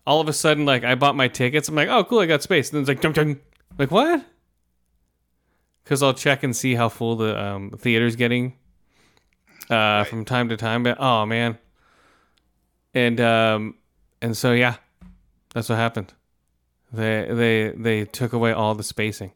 All 0.06 0.20
of 0.20 0.28
a 0.28 0.34
sudden, 0.34 0.66
like 0.66 0.84
I 0.84 0.96
bought 0.96 1.16
my 1.16 1.28
tickets, 1.28 1.70
I'm 1.70 1.76
like, 1.76 1.90
oh 1.90 2.04
cool, 2.04 2.20
I 2.20 2.26
got 2.26 2.44
space. 2.44 2.70
And 2.70 2.76
then 2.76 2.82
it's 2.82 2.90
like, 2.90 3.02
dun, 3.02 3.14
dun. 3.14 3.40
like 3.78 3.92
what? 3.92 4.26
Because 5.84 6.04
I'll 6.04 6.14
check 6.14 6.44
and 6.44 6.56
see 6.56 6.76
how 6.76 6.90
full 6.90 7.16
the 7.16 7.42
um, 7.42 7.72
theater's 7.72 8.16
getting 8.16 8.56
uh, 9.70 10.04
from 10.06 10.26
time 10.26 10.50
to 10.50 10.58
time. 10.58 10.84
But 10.84 10.98
oh 11.00 11.26
man, 11.26 11.58
and 12.94 13.20
um, 13.20 13.76
and 14.22 14.36
so 14.36 14.52
yeah, 14.54 14.76
that's 15.54 15.70
what 15.70 15.78
happened. 15.78 16.14
They 16.94 17.28
they 17.30 17.70
they 17.76 18.06
took 18.06 18.34
away 18.34 18.52
all 18.54 18.76
the 18.76 18.84
spacing. 18.84 19.32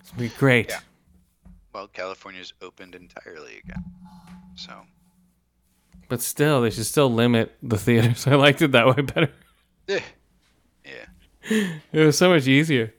It's 0.00 0.10
gonna 0.10 0.22
be 0.22 0.28
great. 0.30 0.68
Yeah. 0.68 0.80
Well, 1.72 1.86
California's 1.86 2.52
opened 2.60 2.94
entirely 2.94 3.58
again. 3.64 3.84
So 4.56 4.72
But 6.08 6.20
still, 6.20 6.60
they 6.60 6.70
should 6.70 6.86
still 6.86 7.10
limit 7.12 7.54
the 7.62 7.78
theaters. 7.78 8.26
I 8.26 8.34
liked 8.34 8.60
it 8.62 8.72
that 8.72 8.86
way 8.86 9.02
better. 9.02 9.30
eh, 9.88 10.00
yeah. 10.84 11.70
It 11.92 12.04
was 12.06 12.18
so 12.18 12.30
much 12.30 12.46
easier. 12.46 12.92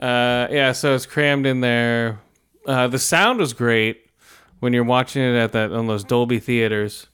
Uh, 0.00 0.46
yeah, 0.50 0.72
so 0.72 0.94
it's 0.94 1.06
crammed 1.06 1.46
in 1.46 1.60
there. 1.60 2.20
Uh, 2.66 2.86
the 2.86 2.98
sound 2.98 3.38
was 3.38 3.52
great 3.52 4.10
when 4.60 4.72
you're 4.72 4.84
watching 4.84 5.22
it 5.22 5.36
at 5.36 5.52
that 5.52 5.72
on 5.72 5.86
those 5.86 6.04
Dolby 6.04 6.38
theaters. 6.38 7.06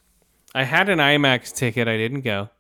I 0.55 0.65
had 0.65 0.89
an 0.89 0.99
IMAX 0.99 1.55
ticket. 1.55 1.89
I 1.89 1.97
didn't 1.97 2.23
go. 2.23 2.51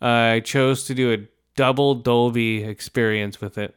I 0.00 0.40
chose 0.44 0.84
to 0.84 0.94
do 0.94 1.12
a 1.12 1.28
double 1.54 1.94
Dolby 1.94 2.64
experience 2.64 3.40
with 3.40 3.58
it 3.58 3.76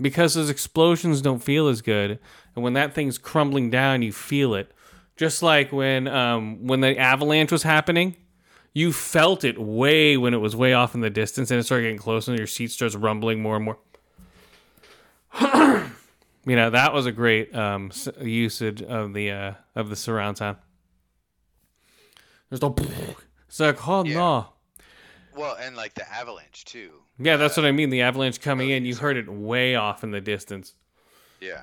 because 0.00 0.34
those 0.34 0.50
explosions 0.50 1.22
don't 1.22 1.42
feel 1.42 1.68
as 1.68 1.82
good, 1.82 2.18
and 2.54 2.62
when 2.62 2.74
that 2.74 2.94
thing's 2.94 3.18
crumbling 3.18 3.70
down, 3.70 4.02
you 4.02 4.12
feel 4.12 4.54
it. 4.54 4.72
Just 5.16 5.42
like 5.42 5.72
when 5.72 6.06
um, 6.06 6.66
when 6.66 6.80
the 6.80 6.96
avalanche 6.96 7.50
was 7.50 7.64
happening, 7.64 8.16
you 8.72 8.92
felt 8.92 9.42
it 9.42 9.58
way 9.58 10.16
when 10.16 10.34
it 10.34 10.38
was 10.38 10.54
way 10.54 10.72
off 10.72 10.94
in 10.94 11.00
the 11.00 11.10
distance, 11.10 11.50
and 11.50 11.58
it 11.58 11.64
started 11.64 11.84
getting 11.84 11.98
closer, 11.98 12.30
and 12.30 12.38
your 12.38 12.46
seat 12.46 12.70
starts 12.70 12.94
rumbling 12.94 13.42
more 13.42 13.56
and 13.56 13.64
more. 13.64 13.78
you 16.46 16.56
know 16.56 16.70
that 16.70 16.92
was 16.92 17.06
a 17.06 17.12
great 17.12 17.54
um, 17.54 17.90
usage 18.20 18.82
of 18.82 19.14
the 19.14 19.30
uh, 19.30 19.52
of 19.74 19.90
the 19.90 19.96
surround 19.96 20.38
sound. 20.38 20.58
There's 22.50 22.62
no. 22.62 22.74
It's 23.48 23.60
like 23.60 23.86
oh 23.88 24.02
no. 24.02 24.48
Well, 25.36 25.56
and 25.60 25.76
like 25.76 25.94
the 25.94 26.10
avalanche 26.12 26.64
too. 26.64 26.90
Yeah, 27.18 27.36
that's 27.36 27.56
what 27.56 27.64
I 27.66 27.72
mean. 27.72 27.90
The 27.90 28.02
avalanche 28.02 28.40
coming 28.40 28.70
in, 28.70 28.84
you 28.84 28.94
heard 28.96 29.16
it 29.16 29.28
way 29.28 29.74
off 29.76 30.02
in 30.02 30.10
the 30.10 30.20
distance, 30.20 30.74
Yeah. 31.40 31.62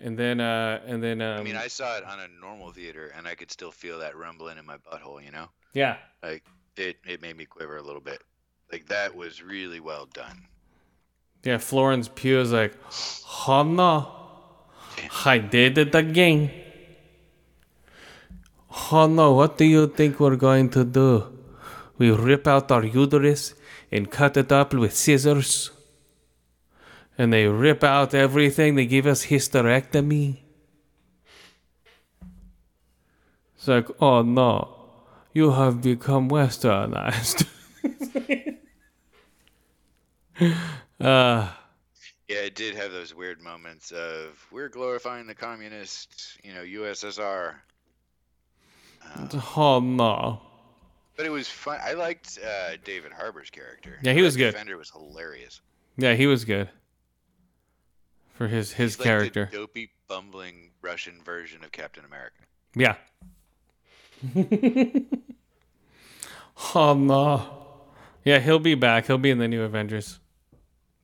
and 0.00 0.18
then 0.18 0.40
uh, 0.40 0.80
and 0.86 1.02
then 1.02 1.20
um, 1.20 1.40
I 1.40 1.42
mean, 1.42 1.56
I 1.56 1.68
saw 1.68 1.96
it 1.98 2.04
on 2.04 2.20
a 2.20 2.28
normal 2.40 2.70
theater, 2.72 3.12
and 3.16 3.26
I 3.28 3.34
could 3.34 3.50
still 3.50 3.70
feel 3.70 3.98
that 3.98 4.16
rumbling 4.16 4.56
in 4.58 4.64
my 4.66 4.76
butthole. 4.78 5.22
You 5.24 5.30
know, 5.30 5.48
yeah, 5.74 5.96
like 6.22 6.44
it 6.76 6.96
it 7.06 7.20
made 7.20 7.36
me 7.36 7.44
quiver 7.44 7.76
a 7.76 7.82
little 7.82 8.00
bit. 8.00 8.22
Like 8.70 8.86
that 8.86 9.14
was 9.14 9.42
really 9.42 9.80
well 9.80 10.06
done. 10.06 10.46
yeah. 11.44 11.58
Florence 11.58 12.08
Pugh 12.14 12.40
is 12.40 12.52
like, 12.52 12.74
oh 13.46 13.62
no, 13.64 14.10
I 15.26 15.36
did 15.38 15.76
it 15.76 15.94
again. 15.94 16.50
Oh 18.72 19.06
no, 19.06 19.32
what 19.34 19.58
do 19.58 19.64
you 19.64 19.86
think 19.86 20.18
we're 20.18 20.36
going 20.36 20.70
to 20.70 20.84
do? 20.84 21.38
We 21.98 22.10
rip 22.10 22.46
out 22.46 22.72
our 22.72 22.84
uterus 22.84 23.54
and 23.90 24.10
cut 24.10 24.36
it 24.36 24.50
up 24.50 24.72
with 24.72 24.96
scissors. 24.96 25.70
And 27.18 27.32
they 27.32 27.46
rip 27.46 27.84
out 27.84 28.14
everything. 28.14 28.74
They 28.74 28.86
give 28.86 29.06
us 29.06 29.26
hysterectomy. 29.26 30.38
It's 33.56 33.68
like, 33.68 33.88
oh 34.00 34.22
no, 34.22 34.74
you 35.32 35.50
have 35.52 35.82
become 35.82 36.30
westernized. 36.30 37.46
uh, 41.00 41.48
Yeah, 42.28 42.38
it 42.38 42.54
did 42.54 42.74
have 42.74 42.92
those 42.92 43.14
weird 43.14 43.40
moments 43.42 43.92
of 43.92 44.44
we're 44.50 44.68
glorifying 44.68 45.26
the 45.26 45.34
communist, 45.34 46.38
you 46.42 46.54
know, 46.54 46.62
USSR. 46.62 47.54
oh 49.56 49.80
no. 49.80 50.40
But 51.16 51.26
it 51.26 51.30
was 51.30 51.48
fun. 51.48 51.78
I 51.82 51.92
liked 51.92 52.38
uh, 52.44 52.76
David 52.84 53.12
Harbour's 53.12 53.50
character. 53.50 53.98
Yeah, 54.02 54.12
he 54.12 54.22
was 54.22 54.34
Red 54.34 54.40
good. 54.40 54.50
Defender 54.52 54.78
was 54.78 54.90
hilarious. 54.90 55.60
Yeah, 55.96 56.14
he 56.14 56.26
was 56.26 56.44
good. 56.44 56.68
For 58.34 58.48
his 58.48 58.72
his 58.72 58.92
He's 58.92 58.98
like 59.00 59.06
character. 59.06 59.48
the 59.50 59.58
dopey, 59.58 59.90
bumbling 60.08 60.70
Russian 60.80 61.22
version 61.22 61.62
of 61.64 61.72
Captain 61.72 62.04
America. 62.04 62.36
Yeah. 62.74 62.96
oh 66.74 66.94
no. 66.94 67.58
Yeah, 68.24 68.38
he'll 68.38 68.58
be 68.58 68.74
back. 68.74 69.06
He'll 69.06 69.18
be 69.18 69.30
in 69.30 69.38
the 69.38 69.48
new 69.48 69.62
Avengers. 69.62 70.18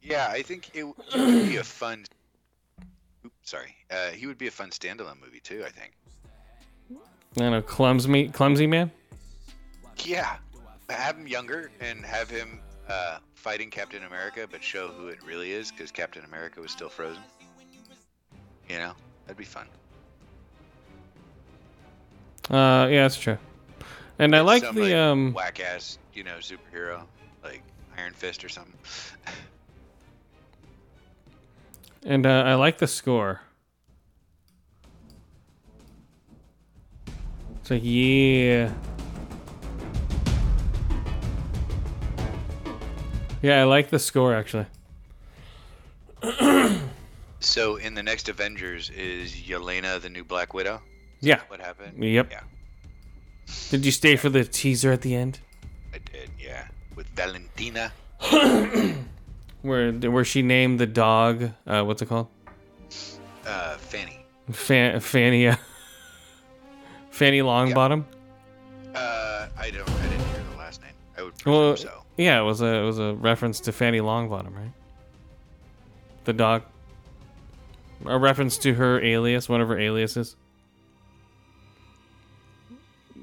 Yeah, 0.03 0.29
I 0.31 0.43
think 0.43 0.71
it, 0.75 0.85
it 0.85 1.17
would 1.17 1.49
be 1.49 1.57
a 1.57 1.65
fun. 1.65 2.05
Oops, 3.27 3.35
sorry, 3.43 3.75
uh, 3.91 4.11
he 4.11 4.27
would 4.27 4.39
be 4.39 4.47
a 4.47 4.51
fun 4.51 4.71
standalone 4.71 5.21
movie 5.21 5.41
too. 5.41 5.65
I 5.67 5.71
think. 5.71 5.93
I 7.37 7.51
know, 7.51 7.63
clumsy, 7.63 8.29
clumsy 8.29 8.67
man. 8.67 8.91
Yeah, 9.99 10.37
have 10.89 11.17
him 11.17 11.27
younger 11.27 11.71
and 11.81 12.05
have 12.05 12.31
him 12.31 12.61
uh, 12.89 13.19
fighting 13.35 13.71
Captain 13.71 14.05
America, 14.05 14.47
but 14.51 14.63
show 14.63 14.89
who 14.89 15.09
it 15.09 15.19
really 15.25 15.53
is 15.53 15.71
because 15.71 15.91
Captain 15.91 16.25
America 16.25 16.61
was 16.61 16.71
still 16.71 16.89
frozen. 16.89 17.23
You 18.69 18.79
know, 18.79 18.93
that'd 19.25 19.37
be 19.37 19.45
fun. 19.45 19.67
Uh, 22.51 22.89
yeah, 22.91 23.03
that's 23.03 23.19
true. 23.19 23.39
And 24.19 24.35
I 24.35 24.41
like 24.41 24.65
Some, 24.65 24.75
the 24.75 24.99
um. 24.99 25.33
whack 25.33 25.61
ass, 25.61 25.99
you 26.15 26.25
know, 26.25 26.37
superhero 26.41 27.03
like 27.45 27.63
Iron 27.97 28.13
Fist 28.13 28.45
or 28.45 28.49
something. 28.49 28.75
And 32.05 32.27
uh, 32.27 32.45
I 32.47 32.55
like 32.55 32.79
the 32.79 32.87
score. 32.87 33.43
Like, 37.71 37.83
yeah. 37.85 38.73
Yeah, 43.43 43.61
I 43.61 43.65
like 43.65 43.91
the 43.91 43.99
score 43.99 44.35
actually. 44.35 44.67
So 47.41 47.77
in 47.77 47.95
the 47.95 48.03
next 48.03 48.29
Avengers 48.29 48.91
is 48.91 49.33
Yelena 49.33 50.01
the 50.01 50.11
new 50.11 50.25
Black 50.25 50.55
Widow? 50.55 50.83
Yeah. 51.21 51.41
What 51.49 51.61
happened? 51.61 52.03
Yep. 52.03 52.31
Yeah, 52.31 52.41
Did 53.71 53.87
you 53.87 53.93
stay 53.93 54.17
for 54.17 54.29
the 54.29 54.45
teaser 54.45 54.93
at 54.93 55.03
the 55.03 55.15
end? 55.15 55.39
I 55.95 55.99
did. 55.99 56.31
Yeah, 56.39 56.67
with 56.97 57.07
Valentina. 57.15 57.93
Where 59.63 59.93
where 59.93 60.25
she 60.25 60.43
named 60.43 60.79
the 60.79 60.87
dog, 60.87 61.51
uh, 61.67 61.83
what's 61.83 62.01
it 62.01 62.07
called? 62.07 62.29
Uh, 63.45 63.77
Fanny. 63.77 64.25
Fan, 64.53 65.01
Fanny, 65.01 65.49
uh, 65.49 65.57
Fanny 67.19 67.41
Longbottom. 67.41 68.05
Uh, 68.95 69.49
I 69.59 69.71
don't. 69.71 69.89
I 69.91 70.03
didn't 70.05 70.27
hear 70.29 70.45
the 70.53 70.57
last 70.57 70.81
name. 70.81 70.93
I 71.19 71.23
would 71.23 71.35
presume 71.37 71.53
Well, 71.53 71.77
so. 71.77 72.03
yeah, 72.17 72.41
it 72.41 72.45
was 72.45 72.61
a 72.63 72.67
it 72.67 72.85
was 72.85 73.01
a 73.01 73.15
reference 73.15 73.59
to 73.61 73.73
Fanny 73.73 73.99
Longbottom, 73.99 74.55
right? 74.55 74.71
The 76.25 76.33
dog. 76.33 76.63
A 78.07 78.17
reference 78.17 78.57
to 78.59 78.75
her 78.75 79.01
alias, 79.03 79.49
one 79.49 79.61
of 79.61 79.67
her 79.69 79.77
aliases. 79.77 80.37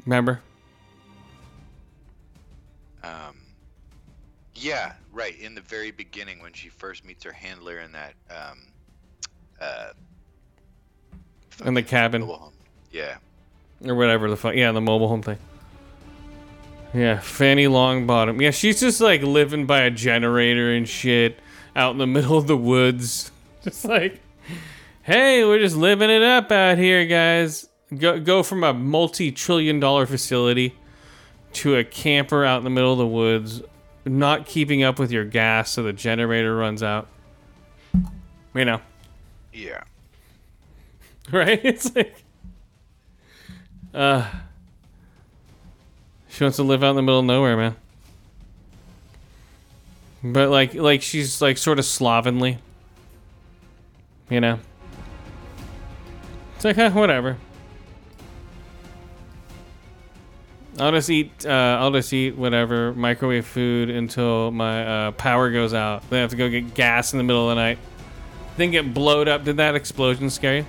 Remember? 0.06 0.42
Um, 3.02 3.38
yeah, 4.56 4.94
right. 5.14 5.40
In 5.40 5.56
the 5.56 5.62
very 5.62 5.92
beginning, 5.92 6.42
when 6.42 6.52
she 6.52 6.68
first 6.68 7.06
meets 7.06 7.24
her 7.24 7.32
handler 7.32 7.80
in 7.80 7.94
that 7.94 8.16
um, 8.30 8.60
uh, 9.62 9.92
In 11.64 11.74
the 11.74 11.82
cabin. 11.84 12.30
Yeah. 12.92 13.16
Or 13.84 13.96
whatever 13.96 14.30
the 14.30 14.38
fuck. 14.38 14.56
Yeah, 14.56 14.72
the 14.72 14.82
mobile 14.82 15.08
home 15.08 15.22
thing. 15.22 15.38
Yeah, 16.94 17.20
Fanny 17.20 17.66
Longbottom. 17.66 18.40
Yeah, 18.42 18.52
she's 18.52 18.80
just 18.80 19.02
like 19.02 19.22
living 19.22 19.66
by 19.66 19.82
a 19.82 19.92
generator 19.92 20.72
and 20.74 20.88
shit 20.88 21.40
out 21.76 21.92
in 21.92 21.98
the 21.98 22.08
middle 22.08 22.38
of 22.38 22.48
the 22.48 22.56
woods. 22.58 23.32
Just 23.64 23.84
like, 23.84 24.20
hey, 25.02 25.44
we're 25.44 25.58
just 25.58 25.76
living 25.76 26.12
it 26.12 26.22
up 26.22 26.52
out 26.52 26.78
here, 26.78 27.04
guys. 27.08 27.68
Go 27.98 28.20
go 28.20 28.44
from 28.44 28.64
a 28.64 28.74
multi-trillion 28.76 29.80
dollar 29.80 30.06
facility 30.06 30.76
to 31.54 31.76
a 31.76 31.84
camper 31.84 32.46
out 32.46 32.60
in 32.60 32.64
the 32.64 32.70
middle 32.70 32.92
of 32.92 33.00
the 33.00 33.08
woods, 33.08 33.64
not 34.06 34.46
keeping 34.46 34.84
up 34.84 35.00
with 35.00 35.12
your 35.12 35.26
gas 35.26 35.72
so 35.72 35.82
the 35.82 35.94
generator 35.94 36.56
runs 36.56 36.84
out. 36.84 37.08
You 38.54 38.66
know, 38.66 38.82
Yeah. 39.52 39.82
right? 41.32 41.60
It's 41.66 41.96
like 41.96 42.24
uh 43.96 44.30
she 46.28 46.44
wants 46.44 46.58
to 46.58 46.64
live 46.64 46.84
out 46.84 46.90
in 46.92 46.96
the 46.98 47.02
middle 47.02 47.20
of 47.20 47.26
nowhere, 47.26 47.56
man. 47.56 47.76
But 50.22 50.50
like 50.50 50.74
like 50.74 51.02
she's 51.02 51.42
like 51.42 51.58
sort 51.58 51.80
of 51.80 51.86
slovenly. 51.86 52.58
You 54.30 54.42
know. 54.42 54.60
It's 56.56 56.66
like, 56.66 56.76
huh, 56.76 56.90
whatever. 56.92 57.38
I'll 60.80 60.92
just 60.92 61.10
eat. 61.10 61.46
Uh, 61.46 61.78
I'll 61.80 61.92
just 61.92 62.12
eat 62.12 62.36
whatever 62.36 62.94
microwave 62.94 63.46
food 63.46 63.90
until 63.90 64.52
my 64.52 64.86
uh, 64.86 65.12
power 65.12 65.52
goes 65.52 65.74
out. 65.74 66.10
Then 66.10 66.18
I 66.18 66.22
have 66.22 66.32
to 66.32 66.36
go 66.36 66.50
get 66.50 66.74
gas 66.74 67.14
in 67.14 67.18
the 67.18 67.24
middle 67.24 67.50
of 67.50 67.56
the 67.56 67.62
night. 67.62 67.78
Then 68.58 68.72
get 68.72 68.94
blowed 68.94 69.28
up. 69.28 69.46
Did 69.46 69.58
that 69.58 69.76
explosion 69.76 70.30
scare 70.30 70.58
you? 70.58 70.66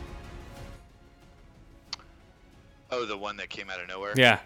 Oh, 2.97 3.05
the 3.05 3.17
one 3.17 3.37
that 3.37 3.51
came 3.51 3.69
out 3.69 3.79
of 3.79 3.89
nowhere. 3.89 4.15
Yeah. 4.17 4.39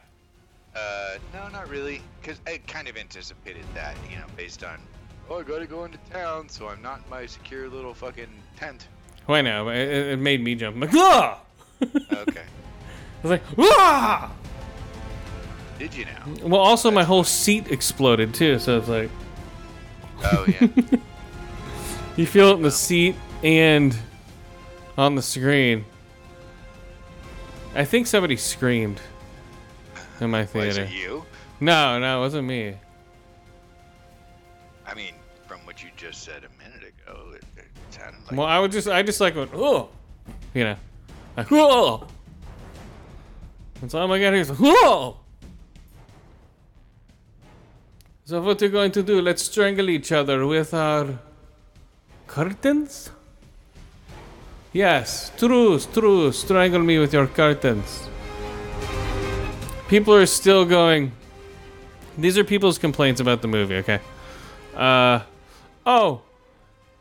Uh, 0.75 1.19
no, 1.33 1.49
not 1.49 1.69
really, 1.69 2.03
because 2.21 2.41
I 2.49 2.61
kind 2.67 2.89
of 2.89 2.97
anticipated 2.97 3.65
that. 3.75 3.95
You 4.11 4.17
know, 4.17 4.25
based 4.37 4.65
on 4.65 4.81
oh, 5.29 5.39
I 5.39 5.43
gotta 5.43 5.67
go 5.67 5.85
into 5.85 5.99
town, 6.11 6.49
so 6.49 6.69
I'm 6.69 6.83
not 6.83 7.03
in 7.05 7.11
my 7.11 7.27
secure 7.27 7.69
little 7.69 7.95
fucking 7.95 8.29
tent. 8.57 8.89
Well, 9.27 9.39
I 9.39 9.43
know, 9.43 9.69
it, 9.69 9.89
it 9.89 10.19
made 10.19 10.43
me 10.43 10.57
jump. 10.57 10.75
I'm 10.75 10.81
like, 10.81 10.95
ah! 10.95 11.41
Okay. 11.83 12.43
I 13.23 13.23
was 13.23 13.31
like, 13.31 13.43
ah! 13.59 14.33
Did 15.79 15.95
you 15.95 16.07
know? 16.07 16.49
Well, 16.49 16.61
also 16.61 16.91
my 16.91 17.05
whole 17.05 17.25
seat 17.25 17.71
exploded 17.71 18.35
too, 18.35 18.59
so 18.59 18.79
it's 18.79 18.89
like 18.89 19.11
Oh 20.23 20.45
yeah. 20.47 20.69
you 22.17 22.27
feel 22.27 22.51
it 22.51 22.55
in 22.57 22.63
the 22.63 22.71
seat 22.71 23.15
and 23.43 23.97
on 24.99 25.15
the 25.15 25.23
screen. 25.23 25.85
I 27.75 27.85
think 27.85 28.07
somebody 28.07 28.37
screamed 28.37 29.01
in 30.21 30.31
my 30.31 30.45
theater. 30.45 30.83
Was 30.83 30.91
it 30.91 30.91
you? 30.91 31.25
No, 31.61 31.99
no, 31.99 32.19
it 32.19 32.21
wasn't 32.21 32.49
me. 32.49 32.75
I 34.87 34.95
mean, 34.95 35.15
from 35.47 35.61
what 35.61 35.83
you 35.83 35.91
just 35.97 36.25
said 36.25 36.43
a 36.45 36.63
minute 36.63 36.83
ago, 36.83 37.33
it, 37.35 37.45
it 37.57 37.67
sounded 37.91 38.21
like 38.27 38.37
Well, 38.37 38.47
I 38.47 38.59
would 38.59 38.73
just, 38.73 38.89
I 38.89 39.03
just 39.03 39.21
like 39.21 39.37
went, 39.37 39.53
oh, 39.55 39.89
you 40.53 40.65
know, 40.65 40.77
like, 41.37 41.49
whoa. 41.51 42.07
That's 43.81 43.95
all 43.95 44.13
I 44.13 44.21
got 44.21 44.33
here 44.33 44.43
is 44.43 44.51
whoa. 44.51 45.17
So 48.25 48.41
what 48.43 48.61
you're 48.61 48.71
going 48.71 48.93
to 48.93 49.03
do? 49.03 49.21
Let's 49.21 49.43
strangle 49.43 49.89
each 49.91 50.13
other 50.13 50.47
with 50.47 50.75
our 50.75 51.19
curtains. 52.27 53.11
Yes, 54.73 55.33
true, 55.37 55.79
true. 55.81 56.31
Strangle 56.33 56.81
me 56.81 56.99
with 56.99 57.13
your 57.13 57.27
curtains. 57.27 58.09
People 59.89 60.15
are 60.15 60.27
still 60.27 60.65
going. 60.65 61.13
These 62.17 62.39
are 62.39 62.45
people's 62.45 62.79
complaints 62.79 63.21
about 63.21 63.43
the 63.43 63.49
movie. 63.49 63.77
Okay. 63.77 64.01
Uh, 64.75 65.23
oh, 65.85 66.23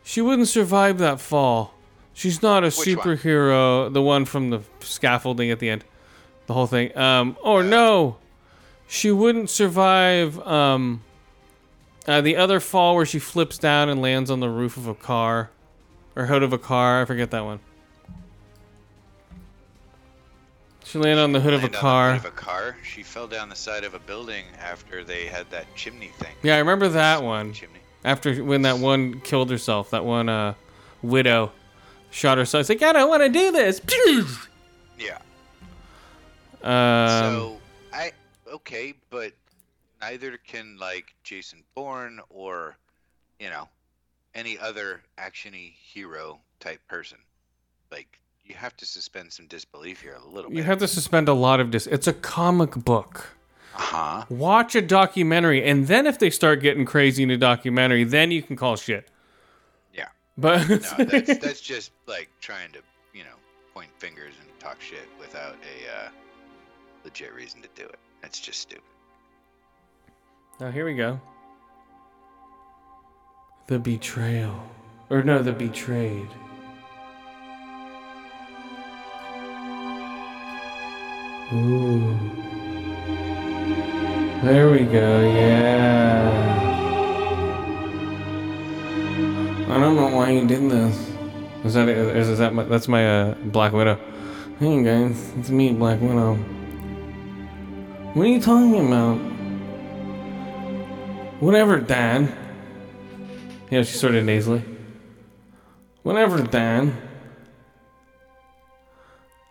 she 0.04 0.22
wouldn't 0.22 0.48
survive 0.48 0.98
that 0.98 1.20
fall. 1.20 1.76
She's 2.14 2.42
not 2.42 2.64
a 2.64 2.66
one? 2.66 2.72
superhero. 2.72 3.94
The 3.94 4.02
one 4.02 4.26
from 4.26 4.50
the 4.50 4.62
scaffolding 4.80 5.52
at 5.52 5.60
the 5.60 5.70
end. 5.70 5.86
The 6.48 6.54
whole 6.56 6.68
thing. 6.68 6.98
Um, 6.98 7.38
or 7.44 7.62
no. 7.62 8.18
She 8.88 9.12
wouldn't 9.12 9.52
survive 9.52 10.40
um 10.48 11.04
uh, 12.08 12.22
the 12.22 12.36
other 12.36 12.60
fall 12.60 12.96
where 12.96 13.06
she 13.06 13.20
flips 13.20 13.60
down 13.60 13.88
and 13.88 14.02
lands 14.02 14.32
on 14.32 14.40
the 14.40 14.50
roof 14.50 14.78
of 14.78 14.88
a 14.88 14.96
car 14.96 15.52
or 16.20 16.26
hood 16.26 16.44
of 16.44 16.52
a 16.52 16.58
car. 16.58 17.02
I 17.02 17.06
forget 17.06 17.32
that 17.32 17.46
one. 17.46 17.62
She 20.84 20.98
landed 20.98 21.22
on 21.22 21.32
the 21.32 21.40
hood 21.40 21.54
of 21.54 21.62
a 21.62 21.68
landed 21.68 21.78
on 21.78 21.82
the 21.82 21.82
car. 21.82 22.14
of 22.16 22.26
a 22.26 22.32
car. 22.32 22.78
She 22.84 23.04
fell 23.04 23.28
down 23.28 23.48
the 23.48 23.56
side 23.56 23.86
of 23.86 23.94
a 23.94 24.00
building 24.00 24.44
after 24.60 25.04
they 25.06 25.28
had 25.28 25.50
that 25.52 25.74
chimney 25.76 26.12
thing. 26.20 26.36
Yeah, 26.44 26.56
I 26.56 26.60
remember 26.60 26.90
that 26.90 27.24
one. 27.24 27.54
Chimney. 27.54 27.80
After 28.04 28.44
when 28.44 28.64
that 28.64 28.80
one 28.80 29.22
killed 29.22 29.50
herself, 29.50 29.92
that 29.92 30.04
one 30.04 30.28
uh 30.28 30.56
widow 31.02 31.54
shot 32.12 32.38
herself. 32.38 32.62
It's 32.62 32.70
like, 32.70 32.82
I 32.82 32.92
don't 32.92 33.10
want 33.10 33.24
to 33.24 33.30
do 33.30 33.52
this. 33.52 33.82
Yeah. 35.02 35.18
Um, 36.62 37.34
so 37.38 37.58
I 37.94 38.12
okay, 38.52 38.94
but 39.10 39.32
neither 40.02 40.36
can 40.36 40.76
like 40.78 41.16
Jason 41.24 41.64
Bourne 41.74 42.20
or 42.30 42.76
you 43.40 43.50
know 43.50 43.70
any 44.40 44.58
other 44.58 45.02
actiony 45.18 45.74
hero 45.74 46.40
type 46.62 46.80
person. 46.88 47.18
Like 47.92 48.20
you 48.46 48.56
have 48.56 48.76
to 48.78 48.86
suspend 48.86 49.34
some 49.34 49.48
disbelief 49.48 50.02
here 50.02 50.16
a 50.16 50.26
little 50.26 50.50
bit. 50.50 50.58
you 50.58 50.64
have 50.64 50.80
to 50.80 50.88
suspend 50.88 51.28
a 51.28 51.34
lot 51.34 51.60
of 51.60 51.70
dis. 51.72 51.86
It's 51.88 52.08
a 52.08 52.14
comic 52.14 52.72
book. 52.72 53.36
uh 53.76 53.80
huh. 53.82 54.26
Watch 54.30 54.76
a 54.76 54.82
documentary, 54.82 55.64
and 55.70 55.88
then 55.88 56.08
if 56.08 56.18
they 56.20 56.30
start 56.30 56.62
getting 56.62 56.86
crazy 56.86 57.22
in 57.24 57.30
a 57.32 57.38
documentary, 57.38 58.06
then 58.06 58.32
you 58.32 58.42
can 58.42 58.56
call 58.56 58.76
shit. 58.78 59.10
Yeah. 59.94 60.08
But 60.38 60.68
No, 60.70 60.78
that's 61.06 61.38
that's 61.38 61.62
just 61.62 61.92
like 62.08 62.30
trying 62.40 62.72
to 62.72 62.80
you 63.14 63.24
know 63.26 63.36
point 63.74 63.90
fingers 63.98 64.34
and 64.42 64.60
talk 64.60 64.80
shit 64.82 65.08
without 65.20 65.56
a 65.56 66.06
uh, 66.06 66.10
legit 67.04 67.34
reason 67.34 67.62
to 67.62 67.70
do 67.76 67.84
it. 67.84 68.00
That's 68.22 68.40
just 68.40 68.60
stupid. 68.62 68.84
now 70.62 70.72
here 70.72 70.86
we 70.86 70.94
go. 70.94 71.20
The 73.70 73.78
betrayal, 73.78 74.64
or 75.12 75.22
no, 75.22 75.44
the 75.44 75.52
betrayed. 75.52 76.28
Ooh. 81.54 82.18
There 84.42 84.72
we 84.72 84.80
go, 84.86 85.22
yeah. 85.22 86.32
I 89.70 89.80
don't 89.80 89.96
know 89.96 90.16
why 90.16 90.32
you 90.32 90.48
did 90.48 90.72
this. 90.72 91.12
Is 91.64 91.76
that 91.76 91.88
is, 91.90 92.28
is 92.28 92.40
that 92.40 92.56
my, 92.56 92.64
that's 92.64 92.88
my 92.88 93.08
uh, 93.08 93.34
Black 93.36 93.72
Widow? 93.72 94.00
Hey 94.58 94.82
guys, 94.84 95.32
it's 95.38 95.52
me, 95.52 95.74
Black 95.74 96.02
Widow. 96.02 96.38
What 98.16 98.26
are 98.26 98.30
you 98.30 98.42
talking 98.42 98.88
about? 98.88 99.18
Whatever, 101.40 101.80
Dan. 103.70 103.78
Yeah, 103.78 103.84
she's 103.84 104.00
sort 104.00 104.16
of 104.16 104.26
nasally. 104.26 104.64
Whatever, 106.04 106.42
Dan. 106.42 106.96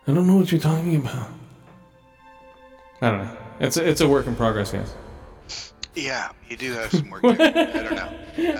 I 0.07 0.13
don't 0.13 0.27
know 0.27 0.37
what 0.37 0.51
you're 0.51 0.59
talking 0.59 0.95
about. 0.95 1.29
I 3.01 3.11
don't 3.11 3.25
know. 3.25 3.37
It's 3.59 3.77
a, 3.77 3.87
it's 3.87 4.01
a 4.01 4.07
work 4.07 4.27
in 4.27 4.35
progress, 4.35 4.73
yes. 4.73 5.73
Yeah, 5.95 6.29
you 6.47 6.57
do 6.57 6.73
have 6.73 6.91
some 6.91 7.09
work. 7.09 7.21
there. 7.21 7.35
I 7.39 7.83
don't 7.83 7.95
know. 7.95 8.13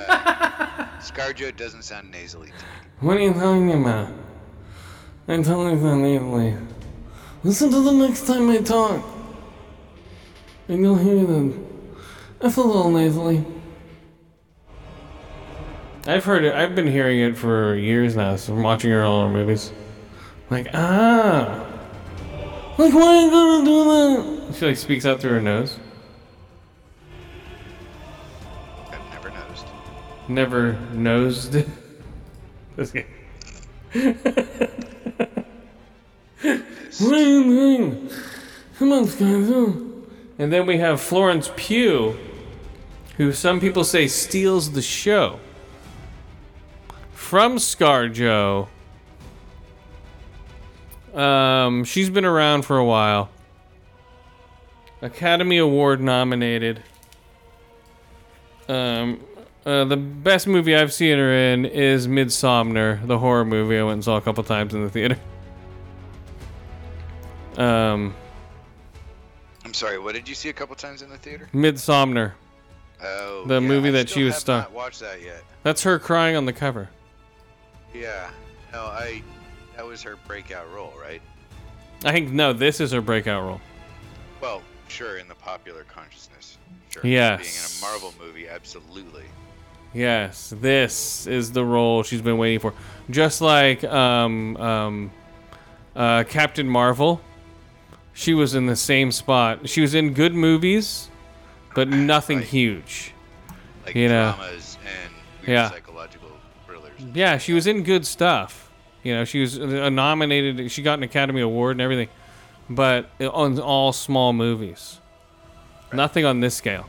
Uh, 0.10 0.88
ScarJo 1.00 1.56
doesn't 1.56 1.84
sound 1.84 2.12
nasally 2.12 2.48
to 2.48 2.54
me. 2.54 2.60
What 3.00 3.18
are 3.18 3.22
you 3.22 3.34
talking 3.34 3.82
about? 3.82 4.12
I'm 5.28 5.44
totally 5.44 5.80
sound 5.80 6.02
nasally. 6.02 6.58
Listen 7.44 7.70
to 7.72 7.82
the 7.82 7.92
next 7.92 8.28
time 8.28 8.50
I 8.50 8.58
talk. 8.58 9.06
And 10.68 10.82
you'll 10.82 10.98
hear 10.98 11.26
them. 11.26 11.66
I 12.42 12.50
feel 12.50 12.66
a 12.66 12.68
little 12.68 12.92
nasally. 12.92 13.46
I've 16.08 16.24
heard 16.26 16.44
it. 16.44 16.54
I've 16.54 16.76
been 16.76 16.88
hearing 16.88 17.20
it 17.20 17.38
for 17.38 17.76
years 17.76 18.16
now. 18.16 18.36
So 18.36 18.54
from 18.54 18.64
watching 18.64 18.92
her 18.92 19.04
older 19.04 19.30
movies. 19.32 19.72
Like 20.50 20.68
ah. 20.74 21.66
Like 22.78 22.94
why 22.94 23.16
are 23.16 23.22
you 23.22 23.30
gonna 23.30 23.66
do 23.66 23.84
that? 23.84 24.56
She 24.56 24.66
like 24.66 24.78
speaks 24.78 25.06
out 25.06 25.20
through 25.20 25.32
her 25.32 25.42
nose. 25.42 25.78
I've 28.92 29.10
never 29.12 29.30
noticed. 29.30 29.66
Never 30.28 30.74
nosed. 30.94 31.56
This 32.76 32.92
guy. 32.92 33.06
What 37.00 37.14
are 37.14 37.18
you 37.18 37.44
doing? 37.44 38.10
Come 38.78 38.94
on, 38.94 39.06
Skyzo. 39.06 40.06
And 40.38 40.54
then 40.54 40.66
we 40.66 40.78
have 40.78 41.02
Florence 41.02 41.52
Pugh, 41.58 42.18
who 43.18 43.34
some 43.34 43.60
people 43.60 43.84
say 43.84 44.08
steals 44.08 44.72
the 44.72 44.82
show. 44.82 45.42
From 47.30 47.58
ScarJo. 47.58 48.68
Um, 51.14 51.84
she's 51.84 52.10
been 52.10 52.26
around 52.26 52.64
for 52.64 52.80
a 52.80 52.84
while. 52.84 53.30
Academy 55.04 55.60
Award 55.60 56.02
nominated. 56.02 56.82
Um, 58.68 59.24
uh, 59.64 59.86
the 59.86 59.96
best 59.96 60.48
movie 60.48 60.76
I've 60.76 60.92
seen 60.92 61.20
her 61.20 61.32
in 61.32 61.68
is 61.68 62.08
Midsommar, 62.08 63.06
the 63.06 63.20
horror 63.20 63.46
movie 63.46 63.78
I 63.78 63.84
went 63.84 63.94
and 63.94 64.04
saw 64.04 64.18
a 64.18 64.22
couple 64.22 64.44
times 64.44 64.74
in 64.74 64.82
the 64.82 64.90
theater. 64.90 65.18
Um, 67.58 68.16
I'm 69.66 69.74
sorry. 69.74 70.00
What 70.00 70.16
did 70.16 70.30
you 70.30 70.34
see 70.34 70.48
a 70.50 70.54
couple 70.54 70.76
times 70.78 71.02
in 71.02 71.10
the 71.10 71.18
theater? 71.18 71.50
Midsommar. 71.54 72.32
Oh, 73.04 73.44
The 73.46 73.56
yeah, 73.56 73.68
movie 73.68 73.90
I 73.90 73.92
that 73.92 74.10
she 74.10 74.24
was 74.24 74.48
Not 74.48 74.72
watched 74.72 75.02
that 75.02 75.22
yet. 75.22 75.44
That's 75.64 75.84
her 75.84 76.00
crying 76.00 76.38
on 76.38 76.46
the 76.46 76.54
cover. 76.54 76.90
Yeah. 77.94 78.30
No, 78.74 78.84
I. 78.84 79.24
That 79.76 79.86
was 79.86 80.02
her 80.04 80.18
breakout 80.28 80.72
role, 80.74 80.94
right? 81.02 81.22
I 82.04 82.12
think 82.12 82.32
no, 82.32 82.54
this 82.54 82.80
is 82.82 82.92
her 82.92 83.02
breakout 83.02 83.44
role. 83.44 83.62
Well, 84.42 84.62
sure, 84.88 85.18
in 85.18 85.28
the 85.28 85.36
popular 85.36 85.84
consciousness. 85.86 86.58
Sure. 86.90 87.06
Yes. 87.06 87.42
Being 87.42 87.54
in 87.54 87.90
a 87.90 87.92
Marvel 87.92 88.14
movie, 88.24 88.48
absolutely. 88.50 89.24
Yes, 89.94 90.54
this 90.62 91.26
is 91.28 91.52
the 91.52 91.64
role 91.66 92.04
she's 92.04 92.22
been 92.22 92.38
waiting 92.38 92.60
for. 92.60 92.74
Just 93.10 93.42
like 93.42 93.84
um, 93.86 94.56
um, 94.58 95.12
uh, 95.96 96.24
Captain 96.28 96.68
Marvel, 96.68 97.22
she 98.14 98.34
was 98.34 98.54
in 98.56 98.66
the 98.68 98.76
same 98.76 99.12
spot. 99.12 99.68
She 99.68 99.82
was 99.82 99.96
in 99.96 100.14
good 100.14 100.34
movies, 100.36 101.10
but 101.74 101.88
nothing 101.90 102.38
Right. 102.40 102.48
huge. 102.48 103.14
Like 103.86 103.96
You 103.96 104.10
know. 104.10 104.36
and 104.42 105.14
Yeah. 105.48 105.72
Yeah, 107.14 107.38
she 107.38 107.54
was 107.54 107.68
in 107.68 107.84
good 107.84 108.06
stuff. 108.06 108.70
You 109.04 109.16
know, 109.16 109.26
she 109.26 109.40
was 109.42 109.58
nominated. 109.58 110.72
She 110.72 110.82
got 110.82 111.00
an 111.00 111.04
Academy 111.04 111.42
Award 111.42 111.74
and 111.76 111.82
everything, 111.82 112.10
but 112.70 113.10
on 113.22 113.60
all 113.60 113.94
small 113.94 114.34
movies. 114.34 115.00
Nothing 115.94 116.26
on 116.26 116.40
this 116.42 116.56
scale. 116.56 116.88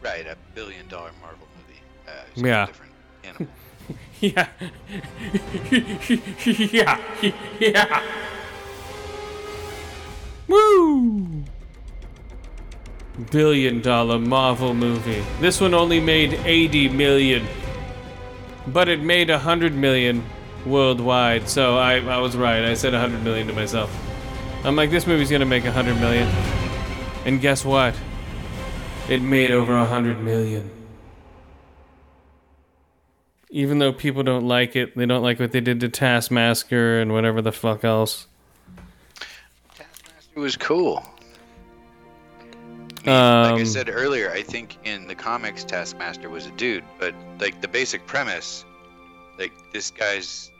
Right, 0.00 0.26
a 0.26 0.36
billion 0.54 0.88
dollar 0.88 1.10
Marvel 1.20 1.46
movie. 1.56 1.80
Uh, 2.08 2.46
Yeah. 2.46 2.66
different 2.66 2.92
animal. 3.24 3.48
Yeah. 4.20 4.46
yeah. 6.72 7.00
Yeah. 7.58 8.02
Woo! 10.46 11.44
Billion 13.32 13.80
dollar 13.82 14.18
Marvel 14.20 14.74
movie. 14.74 15.24
This 15.40 15.60
one 15.60 15.74
only 15.74 15.98
made 16.00 16.34
80 16.44 16.88
million. 16.90 17.46
But 18.66 18.88
it 18.88 19.00
made 19.00 19.30
a 19.30 19.34
100 19.34 19.74
million 19.74 20.24
worldwide. 20.66 21.48
So 21.48 21.76
I, 21.78 21.96
I 21.98 22.18
was 22.18 22.36
right. 22.36 22.64
I 22.64 22.74
said 22.74 22.94
a 22.94 22.98
100 22.98 23.24
million 23.24 23.46
to 23.48 23.52
myself. 23.52 23.90
I'm 24.64 24.76
like, 24.76 24.90
this 24.90 25.06
movie's 25.06 25.30
gonna 25.30 25.44
make 25.44 25.64
a 25.64 25.72
100 25.72 25.98
million. 26.00 26.28
And 27.24 27.40
guess 27.40 27.64
what? 27.64 27.94
It 29.08 29.20
made 29.20 29.50
over 29.50 29.74
a 29.74 29.80
100 29.80 30.20
million. 30.20 30.70
Even 33.50 33.78
though 33.78 33.92
people 33.92 34.22
don't 34.22 34.46
like 34.46 34.76
it, 34.76 34.96
they 34.96 35.04
don't 35.04 35.22
like 35.22 35.38
what 35.38 35.52
they 35.52 35.60
did 35.60 35.80
to 35.80 35.88
Taskmaster 35.88 37.00
and 37.00 37.12
whatever 37.12 37.42
the 37.42 37.52
fuck 37.52 37.84
else. 37.84 38.26
Taskmaster 39.74 40.40
was 40.40 40.56
cool. 40.56 41.04
I 43.04 43.10
mean, 43.10 43.42
like 43.42 43.58
I 43.58 43.60
Um, 43.60 43.66
said 43.66 43.88
earlier, 43.90 44.30
I 44.30 44.42
think 44.42 44.78
in 44.84 45.06
the 45.06 45.14
comics, 45.14 45.64
Taskmaster 45.64 46.30
was 46.30 46.46
a 46.46 46.50
dude, 46.52 46.84
but 46.98 47.14
like 47.40 47.60
the 47.60 47.68
basic 47.68 48.06
premise, 48.06 48.64
like 49.38 49.52
this 49.72 49.90
guy's 49.90 50.50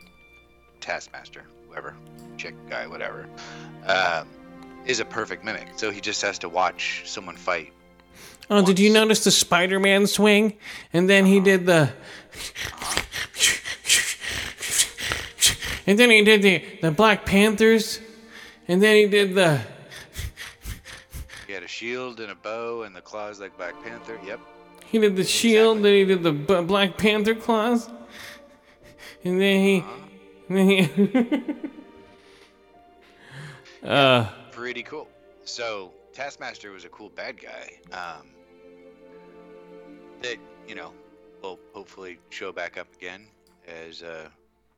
Taskmaster, 0.81 1.43
whoever, 1.69 1.95
chick 2.37 2.55
guy, 2.69 2.85
whatever, 2.87 3.27
um, 3.87 4.27
is 4.85 4.99
a 4.99 5.05
perfect 5.05 5.43
mimic. 5.45 5.67
So 5.77 5.91
he 5.91 6.01
just 6.01 6.21
has 6.21 6.37
to 6.39 6.49
watch 6.49 7.03
someone 7.05 7.37
fight. 7.37 7.71
Oh, 8.49 8.61
did 8.65 8.77
you 8.77 8.91
notice 8.91 9.23
the 9.23 9.31
Spider-Man 9.31 10.05
swing? 10.07 10.57
And 10.91 11.09
then 11.09 11.25
he 11.25 11.39
did 11.39 11.65
the. 11.65 11.93
And 15.87 15.97
then 15.99 16.09
he 16.09 16.23
did 16.23 16.41
the 16.41 16.63
the 16.81 16.91
Black 16.91 17.25
Panthers, 17.25 17.99
and 18.67 18.81
then 18.81 18.95
he 18.97 19.07
did 19.07 19.35
the. 19.35 19.61
He 21.73 21.89
had 21.89 21.95
a 21.95 22.05
shield 22.05 22.19
and 22.19 22.31
a 22.31 22.35
bow 22.35 22.83
and 22.83 22.95
the 22.95 23.01
claws 23.01 23.39
like 23.39 23.57
Black 23.57 23.81
Panther. 23.83 24.19
Yep. 24.25 24.39
He 24.85 24.99
did 24.99 25.15
the 25.15 25.23
shield, 25.23 25.77
then 25.81 25.93
he 25.93 26.05
did 26.05 26.23
the 26.23 26.31
B- 26.31 26.61
Black 26.61 26.97
Panther 26.97 27.35
claws, 27.35 27.89
and 29.23 29.41
then 29.41 29.63
he. 29.63 29.83
And 30.49 30.57
then 30.57 30.67
he 30.67 31.53
uh, 33.87 34.29
Pretty 34.51 34.83
cool. 34.83 35.07
So 35.45 35.93
Taskmaster 36.13 36.71
was 36.71 36.85
a 36.85 36.89
cool 36.89 37.09
bad 37.09 37.39
guy. 37.41 37.79
Um, 37.91 38.27
that 40.21 40.37
you 40.67 40.75
know 40.75 40.93
will 41.41 41.59
hopefully 41.73 42.19
show 42.29 42.51
back 42.51 42.77
up 42.77 42.87
again 42.95 43.27
as 43.67 44.01
a 44.01 44.31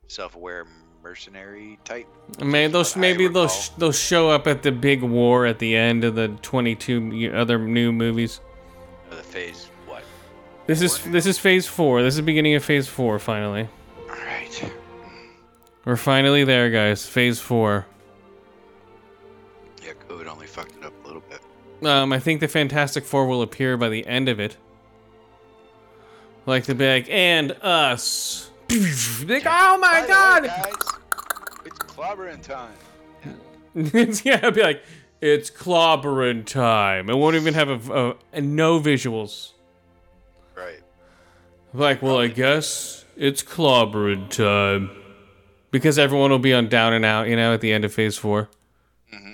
self-aware 0.08 0.65
mercenary 1.05 1.77
type. 1.85 2.07
May 2.43 2.65
those 2.67 2.95
maybe 2.95 3.27
they'll 3.27 3.47
sh- 3.47 3.69
they'll 3.77 3.91
show 3.91 4.31
up 4.31 4.47
at 4.47 4.63
the 4.63 4.71
big 4.71 5.03
war 5.03 5.45
at 5.45 5.59
the 5.59 5.75
end 5.75 6.03
of 6.03 6.15
the 6.15 6.29
22 6.41 7.31
other 7.33 7.59
new 7.59 7.91
movies. 7.91 8.41
the 9.11 9.17
phase 9.17 9.69
what? 9.85 10.03
This 10.65 10.81
is 10.81 10.99
this 11.05 11.27
is 11.27 11.37
phase 11.37 11.67
4. 11.67 12.01
This 12.01 12.13
is 12.13 12.17
the 12.17 12.23
beginning 12.23 12.55
of 12.55 12.65
phase 12.65 12.87
4 12.87 13.19
finally. 13.19 13.69
All 14.09 14.15
right. 14.15 14.73
We're 15.85 15.95
finally 15.95 16.43
there, 16.43 16.71
guys. 16.71 17.05
Phase 17.05 17.39
4. 17.39 17.85
Yeah, 19.83 19.91
COVID 20.09 20.25
only 20.25 20.47
fucked 20.47 20.75
it 20.75 20.83
up 20.83 20.93
a 21.03 21.07
little 21.07 21.21
bit. 21.29 21.39
Um 21.87 22.11
I 22.11 22.19
think 22.19 22.39
the 22.39 22.47
Fantastic 22.47 23.05
4 23.05 23.27
will 23.27 23.43
appear 23.43 23.77
by 23.77 23.89
the 23.89 24.07
end 24.07 24.27
of 24.27 24.39
it. 24.39 24.57
Like 26.47 26.63
the 26.65 26.73
big 26.73 27.07
and 27.11 27.51
us. 27.61 28.49
Like, 29.27 29.43
oh 29.45 29.77
my 29.77 30.03
god. 30.07 30.49
Clobbering 31.95 32.41
time. 32.41 32.73
Yeah, 34.23 34.38
it'll 34.38 34.51
be 34.51 34.62
like 34.62 34.84
it's 35.19 35.49
clobbering 35.49 36.45
time. 36.45 37.10
It 37.10 37.15
won't 37.15 37.36
even 37.36 37.53
have 37.55 37.89
a, 37.89 37.93
a, 37.93 38.15
a 38.34 38.41
no 38.41 38.79
visuals. 38.79 39.51
Right. 40.55 40.81
Like, 41.73 42.01
well, 42.01 42.19
I 42.19 42.27
guess 42.27 43.03
it's 43.17 43.43
clobbering 43.43 44.29
time. 44.29 44.91
Because 45.71 45.99
everyone 45.99 46.31
will 46.31 46.39
be 46.39 46.53
on 46.53 46.69
down 46.69 46.93
and 46.93 47.03
out, 47.03 47.27
you 47.27 47.36
know, 47.36 47.53
at 47.53 47.60
the 47.60 47.73
end 47.73 47.84
of 47.84 47.93
phase 47.93 48.17
4 48.17 48.47
mm-hmm. 49.13 49.34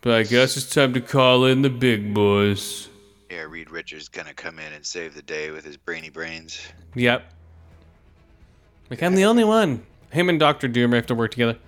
But 0.00 0.14
I 0.14 0.22
guess 0.24 0.56
it's 0.56 0.68
time 0.68 0.94
to 0.94 1.00
call 1.00 1.44
in 1.44 1.62
the 1.62 1.70
big 1.70 2.12
boys. 2.12 2.88
Yeah, 3.30 3.42
Reed 3.42 3.70
Richards 3.70 4.08
gonna 4.08 4.34
come 4.34 4.58
in 4.58 4.72
and 4.72 4.84
save 4.84 5.14
the 5.14 5.22
day 5.22 5.50
with 5.50 5.64
his 5.64 5.76
brainy 5.76 6.10
brains. 6.10 6.66
Yep. 6.94 7.30
Like, 8.90 9.02
I'm 9.02 9.14
the 9.14 9.26
only 9.26 9.44
one. 9.44 9.84
Him 10.10 10.28
and 10.28 10.40
Doctor 10.40 10.66
Doom 10.66 10.92
have 10.92 11.06
to 11.06 11.14
work 11.14 11.32
together. 11.32 11.58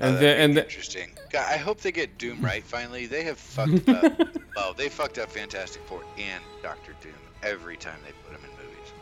Uh, 0.00 0.04
and 0.04 0.16
Oh, 0.16 0.18
the, 0.20 0.28
and 0.28 0.56
the, 0.56 0.62
interesting. 0.64 1.10
God, 1.30 1.46
I 1.52 1.56
hope 1.56 1.80
they 1.80 1.90
get 1.92 2.18
Doom 2.18 2.40
right 2.40 2.62
finally. 2.62 3.06
They 3.06 3.24
have 3.24 3.38
fucked 3.38 3.88
up. 3.88 4.18
well, 4.56 4.72
they 4.74 4.88
fucked 4.88 5.18
up 5.18 5.30
Fantastic 5.30 5.82
Four 5.86 6.02
and 6.18 6.42
Doctor 6.62 6.94
Doom 7.02 7.12
every 7.42 7.76
time 7.76 7.98
they 8.04 8.12
put 8.24 8.32
them 8.40 8.48
in 8.48 8.64
movies. 8.64 8.92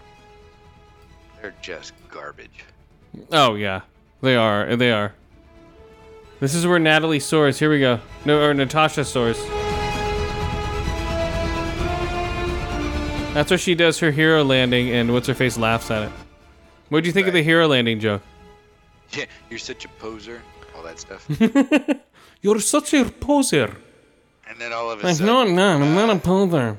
They're 1.41 1.55
just 1.61 1.93
garbage. 2.11 2.65
oh 3.33 3.55
yeah, 3.57 3.83
they 4.23 4.37
are. 4.37 4.75
They 4.77 4.91
are. 4.91 5.13
This 6.41 6.55
is 6.55 6.67
where 6.67 6.79
Natalie 6.79 7.21
soars. 7.21 7.59
Here 7.59 7.71
we 7.71 7.81
go. 7.81 8.01
No, 8.25 8.43
or 8.43 8.53
Natasha 8.55 9.05
soars. 9.05 9.39
That's 13.35 13.51
where 13.51 13.59
she 13.59 13.75
does 13.75 13.99
her 13.99 14.11
hero 14.11 14.43
landing, 14.45 14.91
and 14.91 15.13
what's 15.13 15.27
her 15.29 15.35
face 15.35 15.59
laughs 15.59 15.91
at 15.91 16.05
it. 16.05 16.13
What 16.89 17.03
do 17.03 17.09
you 17.09 17.13
think 17.13 17.27
of 17.27 17.35
the 17.35 17.43
hero 17.43 17.69
landing 17.69 18.01
joke? 18.01 18.23
Yeah, 19.11 19.27
you're 19.51 19.59
such 19.59 19.85
a 19.85 19.89
poser. 19.89 20.41
That 20.87 20.99
stuff. 21.01 21.27
You're 22.43 22.61
such 22.61 22.95
a 22.95 23.05
poser. 23.05 23.77
and 24.49 24.59
then 24.61 24.73
all 24.73 24.91
of 24.91 25.01
a 25.01 25.07
Like, 25.07 25.17
sudden, 25.17 25.27
no, 25.27 25.41
I'm 25.41 25.55
not. 25.55 25.83
I'm 25.83 25.95
not 25.95 26.09
a 26.11 26.13
uh, 26.13 26.19
poser. 26.21 26.77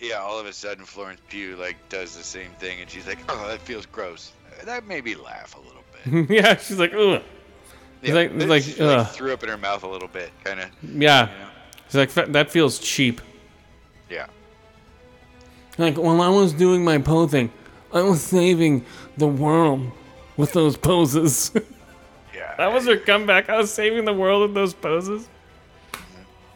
yeah, 0.00 0.16
all 0.16 0.38
of 0.38 0.46
a 0.46 0.52
sudden 0.52 0.84
Florence 0.84 1.20
Pugh 1.28 1.56
like 1.56 1.76
does 1.88 2.16
the 2.16 2.22
same 2.22 2.50
thing, 2.58 2.80
and 2.80 2.90
she's 2.90 3.06
like, 3.06 3.18
"Oh, 3.28 3.48
that 3.48 3.60
feels 3.62 3.86
gross." 3.86 4.32
That 4.64 4.86
made 4.86 5.04
me 5.04 5.14
laugh 5.14 5.56
a 5.56 5.60
little 5.60 5.82
bit. 6.26 6.30
yeah, 6.44 6.56
she's 6.56 6.78
like, 6.78 6.92
ugh. 6.92 7.22
Yeah, 8.02 8.14
like- 8.14 8.32
like, 8.34 8.62
she, 8.64 8.80
ugh. 8.80 9.06
threw 9.08 9.32
up 9.32 9.42
in 9.42 9.48
her 9.48 9.56
mouth 9.56 9.82
a 9.82 9.88
little 9.88 10.08
bit, 10.08 10.30
kind 10.44 10.60
of. 10.60 10.68
Yeah. 10.82 11.28
She's 11.86 11.94
like, 11.94 12.12
that 12.32 12.50
feels 12.50 12.78
cheap. 12.78 13.20
Yeah. 14.10 14.26
Like, 15.78 15.96
while 15.96 16.20
I 16.20 16.28
was 16.28 16.52
doing 16.52 16.84
my 16.84 16.98
posing, 16.98 17.50
I 17.94 18.02
was 18.02 18.20
saving 18.22 18.84
the 19.16 19.26
world 19.28 19.90
with 20.36 20.52
those 20.52 20.76
poses. 20.76 21.50
Yeah. 22.58 22.66
that 22.66 22.74
was 22.74 22.86
her 22.86 22.96
comeback. 22.96 23.48
I 23.48 23.56
was 23.56 23.72
saving 23.72 24.04
the 24.04 24.12
world 24.12 24.42
with 24.42 24.54
those 24.54 24.74
poses. 24.74 25.28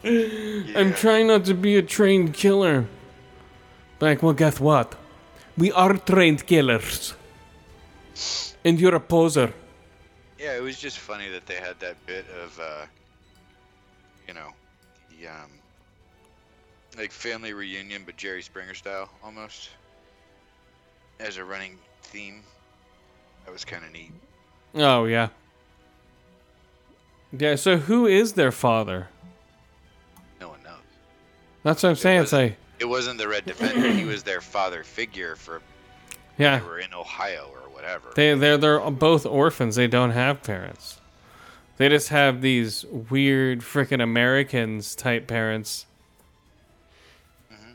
I'm 0.05 0.95
trying 0.95 1.29
not 1.29 1.45
to 1.45 1.55
be 1.55 1.77
a 1.77 1.83
trained 1.83 2.35
killer. 2.35 2.87
Like, 4.01 4.23
well, 4.23 4.33
guess 4.33 4.59
what? 4.59 4.97
We 5.57 5.71
are 5.73 5.97
trained 5.97 6.45
killers. 6.47 7.15
And 8.65 8.81
you're 8.81 8.97
a 8.97 9.01
poser. 9.01 9.55
Yeah, 10.39 10.57
it 10.57 10.63
was 10.63 10.79
just 10.79 10.99
funny 10.99 11.29
that 11.31 11.47
they 11.47 11.55
had 11.55 11.79
that 11.81 12.05
bit 12.07 12.25
of, 12.43 12.59
uh, 12.59 12.87
you 14.27 14.35
know, 14.35 14.49
the, 15.11 15.29
um, 15.29 15.51
like 16.99 17.13
family 17.13 17.53
reunion, 17.53 18.03
but 18.05 18.17
Jerry 18.17 18.43
Springer 18.43 18.75
style 18.75 19.09
almost, 19.23 19.71
as 21.21 21.37
a 21.37 21.45
running 21.45 21.79
theme. 22.03 22.43
That 23.45 23.53
was 23.53 23.65
kind 23.65 23.85
of 23.85 23.93
neat. 23.93 24.13
Oh, 24.75 25.05
yeah. 25.05 25.29
Yeah. 27.37 27.55
So 27.57 27.77
who 27.79 28.07
is 28.07 28.33
their 28.35 28.53
father? 28.53 29.09
No 30.41 30.49
one 30.51 30.63
knows. 30.63 30.75
That's 31.63 31.83
what 31.83 31.91
I'm 31.91 31.97
saying. 31.97 32.23
It's 32.23 32.33
like, 32.33 32.57
It 32.79 32.85
wasn't 32.87 33.19
the 33.19 33.29
Red 33.29 33.45
Defender. 33.47 33.91
he 33.93 34.05
was 34.05 34.23
their 34.23 34.41
father 34.41 34.85
figure 34.85 35.37
for 35.37 35.61
yeah, 36.39 36.59
they 36.61 36.65
were 36.67 36.79
in 36.79 36.95
Ohio 36.95 37.51
or 37.53 37.69
whatever. 37.71 38.11
they 38.17 38.35
they're 38.35 38.57
they're 38.57 38.81
both 38.91 39.27
orphans. 39.27 39.77
They 39.77 39.87
don't 39.87 40.11
have 40.13 40.43
parents. 40.43 40.99
They 41.77 41.89
just 41.91 42.09
have 42.09 42.41
these 42.41 42.85
weird 42.87 43.61
freaking 43.61 44.03
Americans 44.03 44.95
type 44.95 45.27
parents. 45.27 45.87
Mm-hmm. 47.53 47.73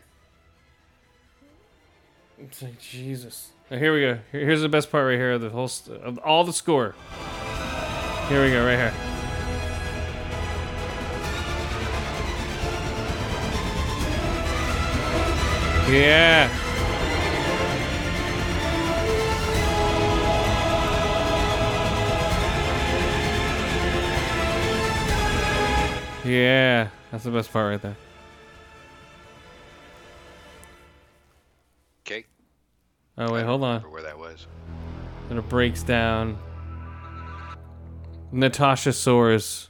It's 2.43 2.61
like 2.61 2.79
Jesus. 2.79 3.49
Now, 3.69 3.77
here 3.77 3.93
we 3.93 4.01
go. 4.01 4.19
Here- 4.31 4.45
Here's 4.45 4.61
the 4.61 4.69
best 4.69 4.91
part 4.91 5.05
right 5.05 5.17
here 5.17 5.33
of 5.33 5.41
the 5.41 5.49
whole 5.49 5.67
st- 5.67 6.01
of 6.01 6.17
all 6.19 6.43
the 6.43 6.53
score. 6.53 6.95
Here 8.29 8.43
we 8.43 8.49
go, 8.51 8.65
right 8.65 8.77
here. 8.77 8.93
Yeah. 15.89 16.49
Yeah, 26.25 26.89
that's 27.09 27.23
the 27.23 27.31
best 27.31 27.53
part 27.53 27.71
right 27.71 27.81
there. 27.81 27.95
okay. 32.01 32.25
Oh 33.17 33.31
wait, 33.31 33.45
hold 33.45 33.63
on. 33.63 33.81
Where 33.83 34.01
that 34.01 34.17
was? 34.19 34.45
And 35.29 35.39
it 35.39 35.47
breaks 35.47 35.83
down. 35.83 36.38
Natasha 38.33 38.91
Soars 38.91 39.69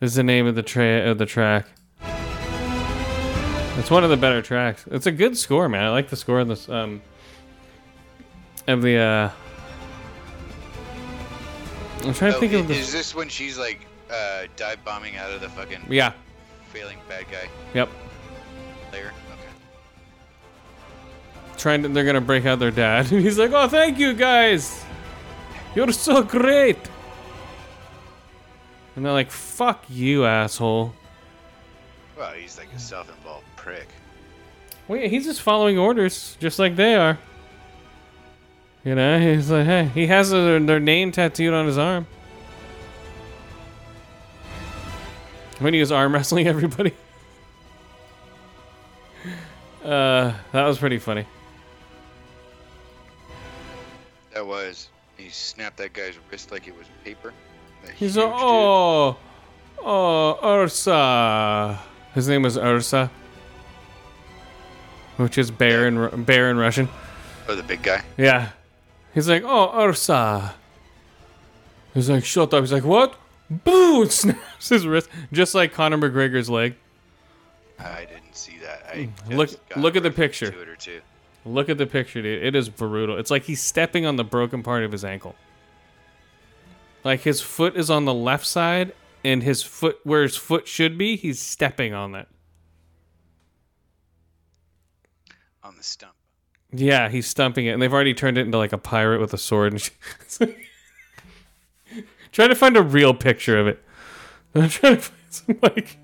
is 0.00 0.14
the 0.14 0.24
name 0.24 0.46
of 0.46 0.56
the 0.56 0.62
tra- 0.64 1.08
of 1.08 1.18
the 1.18 1.26
track. 1.26 1.68
It's 3.76 3.90
one 3.90 4.04
of 4.04 4.10
the 4.10 4.16
better 4.16 4.40
tracks. 4.40 4.84
It's 4.90 5.06
a 5.06 5.12
good 5.12 5.36
score, 5.36 5.68
man. 5.68 5.84
I 5.84 5.90
like 5.90 6.08
the 6.08 6.16
score 6.16 6.40
of 6.40 6.48
this 6.48 6.68
um 6.68 7.02
of 8.68 8.82
the 8.82 8.96
uh 8.98 9.30
I'm 12.06 12.14
trying 12.14 12.32
to 12.32 12.36
Oh, 12.36 12.40
think 12.40 12.52
i- 12.52 12.56
of 12.56 12.68
the 12.68 12.74
is 12.74 12.92
this 12.92 13.14
when 13.14 13.28
she's 13.28 13.58
like 13.58 13.86
uh, 14.10 14.44
dive 14.56 14.84
bombing 14.84 15.16
out 15.16 15.30
of 15.32 15.40
the 15.40 15.48
fucking 15.48 15.86
Yeah. 15.88 16.12
failing 16.72 16.98
bad 17.08 17.24
guy 17.30 17.48
Yep. 17.74 17.88
layer? 18.92 19.06
Okay. 19.32 19.48
Trying 21.58 21.82
to 21.82 21.88
they're 21.88 22.04
gonna 22.04 22.20
break 22.20 22.46
out 22.46 22.58
their 22.58 22.70
dad. 22.70 23.06
And 23.12 23.20
he's 23.22 23.38
like, 23.38 23.50
Oh 23.52 23.66
thank 23.68 23.98
you 23.98 24.12
guys. 24.14 24.82
You're 25.74 25.90
so 25.92 26.22
great. 26.22 26.78
And 28.94 29.04
they're 29.04 29.12
like, 29.12 29.32
fuck 29.32 29.84
you, 29.88 30.24
asshole. 30.24 30.94
Well, 32.16 32.30
he's 32.34 32.56
like 32.58 32.68
a 32.72 32.78
self-involved 32.78 33.23
prick. 33.64 33.88
Wait, 34.86 35.10
he's 35.10 35.24
just 35.24 35.40
following 35.40 35.78
orders, 35.78 36.36
just 36.38 36.58
like 36.58 36.76
they 36.76 36.94
are. 36.94 37.18
You 38.84 38.94
know, 38.94 39.18
he's 39.18 39.50
like, 39.50 39.64
hey, 39.64 39.86
he 39.94 40.06
has 40.08 40.30
their, 40.30 40.60
their 40.60 40.78
name 40.78 41.10
tattooed 41.10 41.54
on 41.54 41.66
his 41.66 41.78
arm. 41.78 42.06
When 45.60 45.72
he 45.72 45.80
was 45.80 45.90
arm 45.90 46.12
wrestling 46.12 46.46
everybody. 46.54 46.92
Uh, 49.82 50.32
that 50.52 50.64
was 50.64 50.78
pretty 50.78 50.96
funny. 50.96 51.26
That 54.32 54.46
was. 54.46 54.88
He 55.18 55.28
snapped 55.28 55.76
that 55.76 55.92
guy's 55.92 56.14
wrist 56.30 56.50
like 56.50 56.66
it 56.66 56.74
was 56.74 56.86
paper. 57.04 57.34
He's 57.94 58.16
like, 58.16 58.30
dude. 58.30 58.34
oh, 58.34 59.18
oh, 59.84 60.62
Ursa. 60.62 61.78
His 62.14 62.28
name 62.28 62.44
was 62.44 62.56
Ursa, 62.56 63.10
which 65.16 65.38
is 65.38 65.50
bear 65.50 65.86
in 65.86 66.24
bear 66.24 66.50
in 66.50 66.56
Russian. 66.56 66.88
Oh, 67.48 67.54
the 67.54 67.62
big 67.62 67.82
guy. 67.82 68.02
Yeah. 68.16 68.50
He's 69.12 69.28
like, 69.28 69.42
oh, 69.44 69.70
Ursa. 69.86 70.54
He's 71.92 72.10
like, 72.10 72.24
shut 72.24 72.52
up. 72.52 72.60
He's 72.62 72.72
like, 72.72 72.84
what? 72.84 73.14
Boo! 73.50 74.06
Snaps 74.10 74.68
his 74.70 74.86
wrist, 74.86 75.08
just 75.32 75.54
like 75.54 75.72
Conor 75.72 75.98
McGregor's 75.98 76.50
leg. 76.50 76.74
I 77.78 78.06
didn't 78.06 78.34
see 78.34 78.58
that. 78.62 78.86
I 78.90 78.94
Mm, 79.28 79.36
Look- 79.36 79.76
look 79.76 79.96
at 79.96 80.02
the 80.02 80.10
picture. 80.10 80.54
Two. 80.78 81.00
Look 81.44 81.68
at 81.68 81.76
the 81.78 81.86
picture, 81.86 82.22
dude. 82.22 82.42
It 82.42 82.54
is 82.54 82.68
brutal. 82.68 83.18
It's 83.18 83.30
like 83.30 83.44
he's 83.44 83.60
stepping 83.62 84.06
on 84.06 84.16
the 84.16 84.24
broken 84.24 84.62
part 84.62 84.82
of 84.82 84.90
his 84.92 85.04
ankle. 85.04 85.34
Like 87.04 87.20
his 87.20 87.40
foot 87.42 87.76
is 87.76 87.90
on 87.90 88.06
the 88.06 88.14
left 88.14 88.46
side, 88.46 88.94
and 89.24 89.42
his 89.42 89.62
foot, 89.62 89.98
where 90.04 90.22
his 90.22 90.36
foot 90.36 90.66
should 90.66 90.96
be, 90.96 91.16
he's 91.16 91.38
stepping 91.38 91.92
on 91.92 92.12
that. 92.12 92.28
On 95.64 95.76
the 95.76 95.82
stump. 95.82 96.14
Yeah, 96.72 97.08
he's 97.08 97.26
stumping 97.26 97.66
it, 97.66 97.70
and 97.70 97.82
they've 97.82 97.92
already 97.92 98.14
turned 98.14 98.38
it 98.38 98.42
into 98.42 98.58
like 98.58 98.72
a 98.72 98.78
pirate 98.78 99.20
with 99.20 99.32
a 99.32 99.38
sword. 99.38 99.72
And 99.72 99.82
shit. 99.82 99.94
trying 102.32 102.48
to 102.50 102.54
find 102.54 102.76
a 102.76 102.82
real 102.82 103.14
picture 103.14 103.58
of 103.58 103.66
it. 103.66 103.82
I'm 104.54 104.68
trying 104.68 104.96
to 104.96 105.02
find 105.02 105.32
some 105.32 105.58
like. 105.62 105.98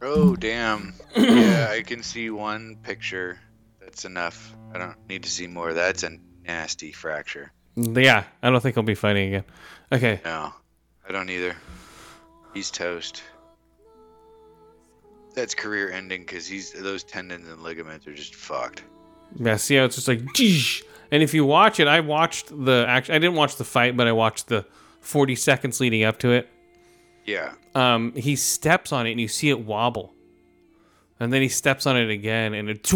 Oh 0.00 0.36
damn! 0.36 0.94
yeah, 1.16 1.68
I 1.70 1.82
can 1.82 2.02
see 2.02 2.30
one 2.30 2.76
picture. 2.82 3.38
That's 3.80 4.04
enough. 4.04 4.54
I 4.72 4.78
don't 4.78 4.96
need 5.08 5.22
to 5.22 5.30
see 5.30 5.46
more. 5.46 5.72
That's 5.72 6.02
a 6.02 6.18
nasty 6.46 6.92
fracture. 6.92 7.52
Yeah, 7.76 8.24
I 8.42 8.50
don't 8.50 8.60
think 8.60 8.76
he'll 8.76 8.82
be 8.82 8.94
fighting 8.94 9.28
again. 9.28 9.44
Okay, 9.90 10.20
No, 10.24 10.52
I 11.08 11.12
don't 11.12 11.30
either. 11.30 11.56
He's 12.52 12.70
toast. 12.70 13.22
That's 15.34 15.54
career 15.54 15.90
ending 15.90 16.20
because 16.20 16.46
he's 16.46 16.70
those 16.72 17.02
tendons 17.02 17.48
and 17.48 17.62
ligaments 17.62 18.06
are 18.06 18.14
just 18.14 18.36
fucked. 18.36 18.84
Yeah. 19.36 19.56
See 19.56 19.76
how 19.76 19.84
it's 19.84 19.96
just 19.96 20.08
like, 20.08 20.20
and 21.10 21.22
if 21.22 21.34
you 21.34 21.44
watch 21.44 21.80
it, 21.80 21.86
I 21.88 22.00
watched 22.00 22.48
the 22.48 22.84
act. 22.88 23.10
I 23.10 23.14
didn't 23.18 23.34
watch 23.36 23.56
the 23.56 23.64
fight, 23.64 23.96
but 23.96 24.06
I 24.06 24.12
watched 24.12 24.48
the 24.48 24.64
40 25.00 25.34
seconds 25.36 25.80
leading 25.80 26.04
up 26.04 26.18
to 26.20 26.30
it. 26.30 26.48
Yeah, 27.24 27.54
um, 27.74 28.12
he 28.14 28.36
steps 28.36 28.92
on 28.92 29.06
it 29.06 29.12
and 29.12 29.20
you 29.20 29.28
see 29.28 29.48
it 29.50 29.60
wobble. 29.60 30.12
And 31.20 31.32
then 31.32 31.40
he 31.42 31.48
steps 31.48 31.86
on 31.86 31.96
it 31.96 32.10
again 32.10 32.52
and 32.54 32.68
it 32.68 32.92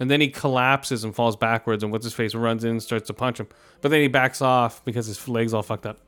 and 0.00 0.10
then 0.10 0.20
he 0.20 0.28
collapses 0.28 1.02
and 1.04 1.14
falls 1.14 1.34
backwards 1.36 1.82
and 1.82 1.90
what's 1.90 2.04
his 2.04 2.14
face 2.14 2.34
runs 2.34 2.62
in 2.64 2.70
and 2.70 2.82
starts 2.82 3.08
to 3.08 3.14
punch 3.14 3.40
him. 3.40 3.48
But 3.80 3.88
then 3.90 4.00
he 4.00 4.08
backs 4.08 4.40
off 4.40 4.84
because 4.84 5.06
his 5.06 5.26
leg's 5.28 5.52
all 5.52 5.62
fucked 5.62 5.86
up. 5.86 5.98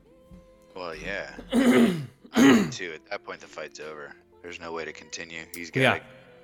well, 0.75 0.95
yeah. 0.95 1.31
Too. 1.51 2.93
At 2.93 3.05
that 3.09 3.23
point, 3.25 3.41
the 3.41 3.47
fight's 3.47 3.79
over. 3.81 4.15
There's 4.41 4.59
no 4.59 4.71
way 4.71 4.85
to 4.85 4.93
continue. 4.93 5.41
He's 5.53 5.69
got, 5.69 5.81
Yeah. 5.81 5.99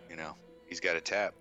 you 0.09 0.17
know, 0.17 0.35
he's 0.65 0.81
got 0.81 0.93
to 0.93 1.01
tap. 1.01 1.33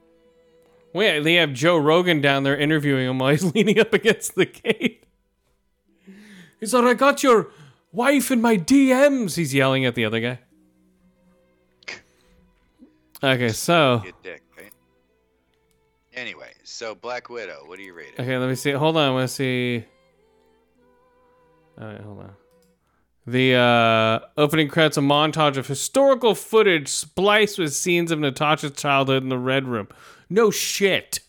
Wait, 0.93 1.21
they 1.21 1.35
have 1.35 1.53
Joe 1.53 1.77
Rogan 1.77 2.21
down 2.21 2.43
there 2.43 2.57
interviewing 2.57 3.09
him 3.09 3.19
while 3.19 3.31
he's 3.31 3.45
leaning 3.55 3.79
up 3.79 3.93
against 3.93 4.35
the 4.35 4.47
gate. 4.47 5.05
He's 6.61 6.73
like, 6.73 6.85
I 6.85 6.95
got 6.95 7.23
your 7.23 7.49
wife 7.93 8.31
in 8.31 8.41
my 8.41 8.57
DMs. 8.57 9.37
He's 9.37 9.55
yelling 9.55 9.85
at 9.85 9.95
the 9.95 10.05
other 10.05 10.21
guy. 10.21 10.39
Okay, 13.23 13.49
so 13.49 14.03
dick, 14.23 14.43
right? 14.57 14.73
Anyway, 16.15 16.53
so 16.65 16.95
Black 16.95 17.29
Widow, 17.31 17.63
what 17.67 17.79
do 17.79 17.85
you 17.85 17.95
rate 17.95 18.15
it? 18.17 18.23
Okay, 18.23 18.37
let 18.37 18.49
me 18.49 18.55
see. 18.55 18.73
Hold 18.73 18.97
on, 18.97 19.17
let's 19.17 19.33
see. 19.33 19.85
All 21.81 21.87
right, 21.87 22.01
hold 22.01 22.21
on. 22.21 22.33
The 23.27 23.55
uh, 23.55 24.21
opening 24.37 24.69
credits 24.69 24.97
a 24.97 25.01
montage 25.01 25.57
of 25.57 25.67
historical 25.67 26.35
footage 26.35 26.89
spliced 26.89 27.59
with 27.59 27.75
scenes 27.75 28.13
of 28.13 28.21
Natasha's 28.21 28.73
childhood 28.73 29.23
in 29.25 29.31
the 29.31 29.39
Red 29.39 29.67
Room. 29.67 29.89
No 30.29 30.51
shit. 30.51 31.21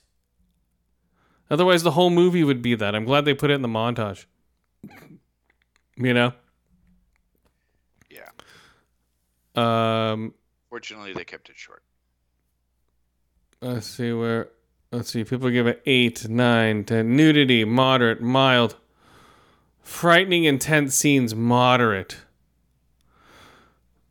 Otherwise, 1.50 1.84
the 1.84 1.92
whole 1.92 2.10
movie 2.10 2.44
would 2.44 2.62
be 2.62 2.76
that. 2.76 2.96
I'm 2.96 3.06
glad 3.06 3.26
they 3.26 3.34
put 3.34 3.50
it 3.52 3.56
in 3.56 3.62
the 3.62 3.68
montage. 3.68 4.26
You 6.00 6.14
know. 6.14 6.32
Yeah. 8.12 8.30
Um. 9.56 10.36
Fortunately, 10.70 11.12
they 11.12 11.24
kept 11.24 11.50
it 11.50 11.58
short. 11.58 11.82
Let's 13.62 13.88
see 13.88 14.14
where. 14.14 14.50
Let's 14.92 15.10
see. 15.10 15.24
People 15.24 15.50
give 15.50 15.66
it 15.66 15.82
eight, 15.88 16.30
nine, 16.30 16.84
ten. 16.84 17.16
Nudity, 17.16 17.66
moderate, 17.66 18.22
mild. 18.22 18.76
Frightening, 19.82 20.44
intense 20.44 20.94
scenes, 20.94 21.34
moderate. 21.34 22.18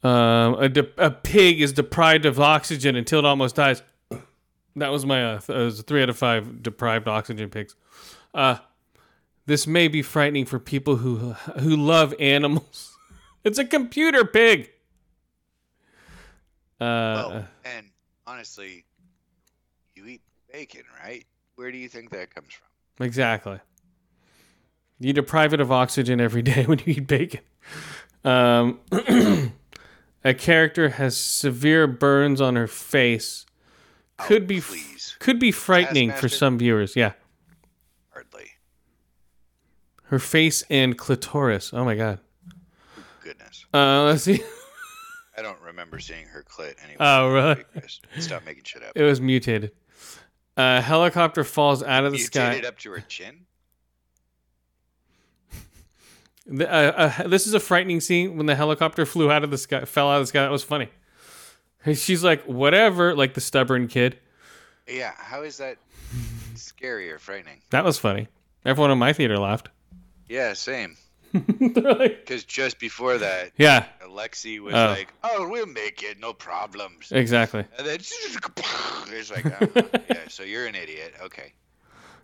Um, 0.03 0.55
a, 0.55 0.68
de- 0.68 0.91
a 0.99 1.12
pig 1.12 1.61
is 1.61 1.72
deprived 1.72 2.26
of 2.26 2.41
oxygen 2.41 2.97
until 2.97 3.20
it 3.20 3.24
almost 3.24 3.55
dies. 3.55 3.82
That 4.77 4.93
was 4.93 5.07
my 5.07 5.24
uh, 5.24 5.41
th- 5.41 5.57
was 5.57 5.83
three 5.83 6.03
out 6.03 6.11
of 6.11 6.18
five 6.18 6.62
deprived 6.62 7.09
oxygen 7.09 7.49
pigs. 7.51 7.74
Uh, 8.35 8.59
this 9.47 9.66
may 9.66 9.89
be 9.89 10.03
frightening 10.03 10.45
for 10.45 10.59
people 10.59 10.97
who 10.97 11.33
who 11.61 11.77
love 11.77 12.14
animals. 12.20 12.97
it's 13.45 13.59
a 13.59 13.64
computer 13.64 14.24
pig. 14.24 14.70
Uh, 16.79 16.85
Well, 16.85 17.49
and 17.64 17.87
honestly, 18.27 18.85
you 19.95 20.07
eat 20.07 20.20
bacon, 20.53 20.83
right? 21.03 21.24
Where 21.55 21.72
do 21.72 21.79
you 21.79 21.89
think 21.89 22.11
that 22.11 22.35
comes 22.35 22.53
from? 22.53 23.05
Exactly. 23.05 23.61
You 24.99 25.14
deprive 25.14 25.55
it 25.55 25.61
of 25.61 25.72
oxygen 25.72 26.20
every 26.20 26.43
day 26.53 26.64
when 26.66 26.81
you 26.81 26.95
eat 26.99 27.07
bacon. 27.07 27.41
Um, 28.24 28.81
a 30.22 30.35
character 30.35 30.91
has 30.91 31.16
severe 31.16 31.87
burns 31.87 32.43
on 32.43 32.57
her 32.57 32.66
face. 32.66 33.45
Could 34.19 34.47
be 34.47 34.59
Oh, 34.59 34.62
please. 34.62 35.17
could 35.19 35.39
be 35.39 35.53
frightening 35.53 36.11
for 36.12 36.29
some 36.29 36.59
viewers. 36.59 36.97
Yeah, 36.97 37.12
Hardly. 38.12 38.47
her 40.05 40.19
face 40.19 40.64
and 40.71 40.97
clitoris. 40.97 41.73
Oh 41.75 41.85
my 41.85 41.95
god. 41.95 42.21
Goodness. 43.23 43.67
Uh, 43.75 44.05
let's 44.05 44.23
see. 44.23 44.43
I 45.39 45.43
don't 45.43 45.61
remember 45.61 45.99
seeing 45.99 46.25
her 46.29 46.43
clit 46.49 46.77
anyway. 46.83 46.97
Oh, 46.99 47.31
really? 47.31 47.64
Stop 48.19 48.47
making 48.47 48.64
shit 48.64 48.83
up. 48.83 48.93
It 48.95 49.03
was 49.03 49.21
mutated. 49.21 49.73
A 50.57 50.81
helicopter 50.81 51.45
falls 51.45 51.83
out 51.83 52.05
of 52.07 52.12
the 52.12 52.19
You 52.19 52.25
sky. 52.25 52.53
it 52.55 52.64
up 52.64 52.79
to 52.79 52.91
her 52.93 53.01
chin? 53.01 53.41
The- 56.47 56.71
uh, 56.73 57.12
uh, 57.25 57.29
this 57.29 57.47
is 57.47 57.55
a 57.55 57.61
frightening 57.61 58.01
scene 58.01 58.37
when 58.37 58.47
the 58.47 58.55
helicopter 58.55 59.05
flew 59.05 59.31
out 59.31 59.45
of 59.45 59.51
the 59.51 59.59
sky, 59.59 59.85
fell 59.85 60.09
out 60.11 60.17
of 60.17 60.23
the 60.23 60.27
sky. 60.29 60.43
That 60.43 60.51
was 60.51 60.62
funny. 60.62 60.89
She's 61.95 62.24
like, 62.24 62.45
whatever, 62.45 63.14
like 63.14 63.34
the 63.34 63.41
stubborn 63.41 63.89
kid. 63.89 64.18
Yeah. 64.89 65.12
How 65.16 65.43
is 65.43 65.57
that 65.59 65.76
scary 66.55 67.11
or 67.11 67.18
frightening? 67.18 67.61
That 67.70 67.84
was 67.84 67.99
funny. 67.99 68.28
Everyone 68.64 68.91
in 68.91 68.99
my 68.99 69.12
theater 69.12 69.39
laughed. 69.39 69.68
Yeah, 70.28 70.53
same. 70.55 70.97
They're 71.32 71.95
like, 71.95 72.24
Because 72.26 72.45
just 72.45 72.78
before 72.78 73.18
that, 73.18 73.53
yeah, 73.59 73.87
Alexei 74.03 74.59
was 74.59 74.74
Oh. 74.74 74.87
like, 74.87 75.12
"Oh, 75.22 75.49
we'll 75.49 75.66
make 75.66 76.03
it, 76.03 76.18
no 76.18 76.32
problems." 76.32 77.12
exactly. 77.12 77.64
And 77.76 77.87
then 77.87 77.97
it's 78.01 79.30
like, 79.30 79.45
uh 79.47 79.66
"Yeah, 80.09 80.20
so 80.28 80.45
you're 80.45 80.66
an 80.66 80.74
idiot." 80.74 81.14
Okay. 81.22 81.53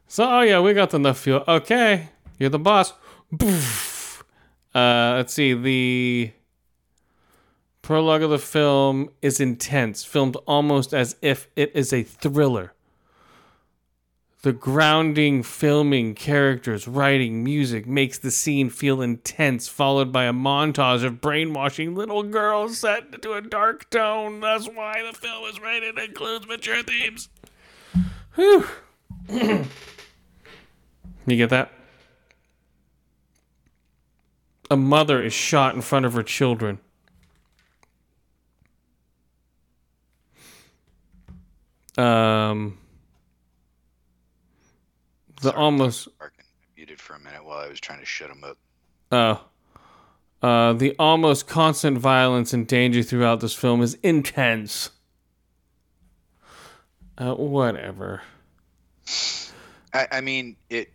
So, 0.08 0.24
oh 0.28 0.40
yeah, 0.40 0.60
we 0.60 0.72
got 0.72 0.94
enough 0.94 1.18
fuel. 1.18 1.44
Okay, 1.46 2.08
you're 2.38 2.48
the 2.50 2.58
boss. 2.58 2.92
Uh, 4.74 5.14
let's 5.16 5.34
see. 5.34 5.52
The 5.54 6.32
prologue 7.82 8.22
of 8.22 8.30
the 8.30 8.38
film 8.38 9.10
is 9.20 9.40
intense, 9.40 10.04
filmed 10.04 10.36
almost 10.46 10.94
as 10.94 11.16
if 11.20 11.48
it 11.56 11.72
is 11.74 11.92
a 11.92 12.02
thriller. 12.02 12.72
The 14.42 14.52
grounding 14.52 15.44
filming, 15.44 16.14
characters, 16.14 16.88
writing, 16.88 17.44
music 17.44 17.86
makes 17.86 18.18
the 18.18 18.32
scene 18.32 18.70
feel 18.70 19.00
intense, 19.00 19.68
followed 19.68 20.10
by 20.10 20.24
a 20.24 20.32
montage 20.32 21.04
of 21.04 21.20
brainwashing 21.20 21.94
little 21.94 22.24
girls 22.24 22.78
set 22.78 23.22
to 23.22 23.34
a 23.34 23.40
dark 23.40 23.88
tone. 23.90 24.40
That's 24.40 24.66
why 24.66 25.02
the 25.02 25.16
film 25.16 25.44
is 25.44 25.60
rated 25.60 25.96
and 25.96 26.08
includes 26.08 26.48
mature 26.48 26.82
themes. 26.82 27.28
Whew. 28.34 28.66
You 31.26 31.36
get 31.36 31.50
that? 31.50 31.70
A 34.70 34.76
mother 34.76 35.22
is 35.22 35.32
shot 35.32 35.74
in 35.74 35.82
front 35.82 36.04
of 36.06 36.14
her 36.14 36.22
children. 36.22 36.78
Um, 41.98 42.78
the 45.42 45.50
Sorry, 45.50 45.56
almost 45.56 46.08
muted 46.76 47.00
for 47.00 47.14
a 47.14 47.20
minute 47.20 47.44
while 47.44 47.58
I 47.58 47.68
was 47.68 47.80
trying 47.80 48.00
to 48.00 48.06
shut 48.06 48.30
him 48.30 48.44
up. 48.44 48.58
oh, 49.10 49.44
uh, 50.46 50.72
the 50.72 50.94
almost 50.98 51.46
constant 51.46 51.98
violence 51.98 52.52
and 52.52 52.66
danger 52.66 53.02
throughout 53.02 53.40
this 53.40 53.54
film 53.54 53.82
is 53.82 53.94
intense. 54.02 54.90
Uh, 57.18 57.34
whatever. 57.34 58.22
I, 59.92 60.08
I 60.12 60.20
mean, 60.20 60.56
it. 60.70 60.90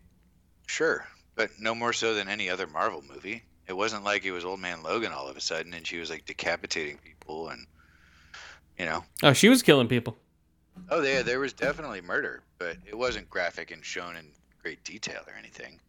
Sure, 0.66 1.06
but 1.36 1.52
no 1.60 1.74
more 1.74 1.94
so 1.94 2.14
than 2.14 2.28
any 2.28 2.50
other 2.50 2.68
Marvel 2.68 3.04
movie. 3.08 3.44
It 3.68 3.74
wasn't 3.74 4.04
like 4.04 4.26
it 4.26 4.32
was 4.32 4.44
Old 4.44 4.60
Man 4.60 4.82
Logan 4.84 5.12
all 5.12 5.28
of 5.28 5.38
a 5.38 5.42
sudden, 5.42 5.74
and 5.74 5.86
she 5.86 5.98
was 5.98 6.10
like 6.10 6.26
decapitating 6.26 6.98
people, 6.98 7.50
and 7.50 7.68
you 8.80 8.86
know, 8.86 9.04
Oh, 9.24 9.34
she 9.34 9.48
was 9.50 9.62
killing 9.62 9.88
people. 9.88 10.18
Oh 10.90 11.02
yeah, 11.02 11.22
there 11.22 11.40
was 11.40 11.54
definitely 11.54 12.02
murder, 12.02 12.44
but 12.58 12.78
it 12.86 12.98
wasn't 12.98 13.30
graphic 13.30 13.72
and 13.72 13.84
shown 13.84 14.16
in 14.16 14.32
great 14.62 14.84
detail 14.84 15.22
or 15.28 15.34
anything. 15.38 15.80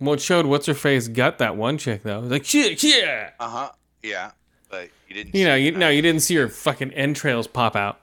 Well, 0.00 0.14
it 0.14 0.20
showed 0.20 0.46
what's 0.46 0.66
her 0.66 0.74
face 0.74 1.08
gut 1.08 1.38
that 1.38 1.56
one 1.56 1.78
chick 1.78 2.02
though. 2.02 2.18
It 2.18 2.22
was 2.22 2.30
like 2.30 2.44
shit, 2.44 2.82
yeah. 2.82 3.30
Uh 3.38 3.48
huh. 3.48 3.70
Yeah, 4.02 4.32
but 4.68 4.90
you 5.08 5.14
didn't. 5.14 5.34
You 5.34 5.44
know, 5.46 5.54
you 5.54 5.72
no, 5.72 5.88
you 5.88 6.02
didn't 6.02 6.22
see 6.22 6.34
her 6.36 6.48
fucking 6.48 6.92
entrails 6.92 7.46
pop 7.46 7.76
out. 7.76 8.00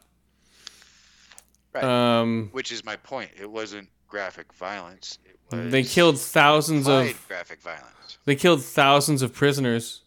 Right. 1.73 1.83
Um, 1.83 2.49
Which 2.51 2.71
is 2.71 2.83
my 2.83 2.95
point. 2.97 3.31
It 3.39 3.49
wasn't 3.49 3.87
graphic 4.07 4.51
violence. 4.53 5.19
It 5.25 5.37
was 5.55 5.71
they 5.71 5.83
killed 5.83 6.19
thousands 6.19 6.87
of 6.87 7.25
graphic 7.27 7.61
violence. 7.61 8.17
they 8.25 8.35
killed 8.35 8.63
thousands 8.63 9.21
of 9.21 9.33
prisoners. 9.33 10.03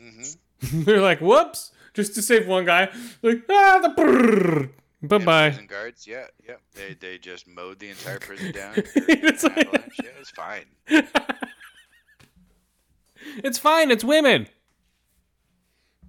Mm-hmm. 0.00 0.82
They're 0.84 1.00
like, 1.00 1.20
whoops, 1.20 1.72
just 1.94 2.14
to 2.14 2.22
save 2.22 2.46
one 2.46 2.64
guy. 2.64 2.88
Like, 3.22 3.42
ah, 3.48 3.80
the 3.82 4.70
bye 5.02 5.18
bye. 5.18 5.50
Prison 5.50 5.66
guards, 5.66 6.06
yeah, 6.06 6.26
yeah. 6.48 6.54
They 6.74 6.94
they 6.94 7.18
just 7.18 7.46
mowed 7.48 7.78
the 7.78 7.90
entire 7.90 8.18
prison 8.20 8.52
down. 8.52 8.74
It's 8.76 9.44
like- 9.44 9.72
yeah, 10.02 10.10
it's 10.18 10.30
fine. 10.30 10.64
It's 13.44 13.58
fine. 13.58 13.90
It's 13.92 14.02
women. 14.04 14.48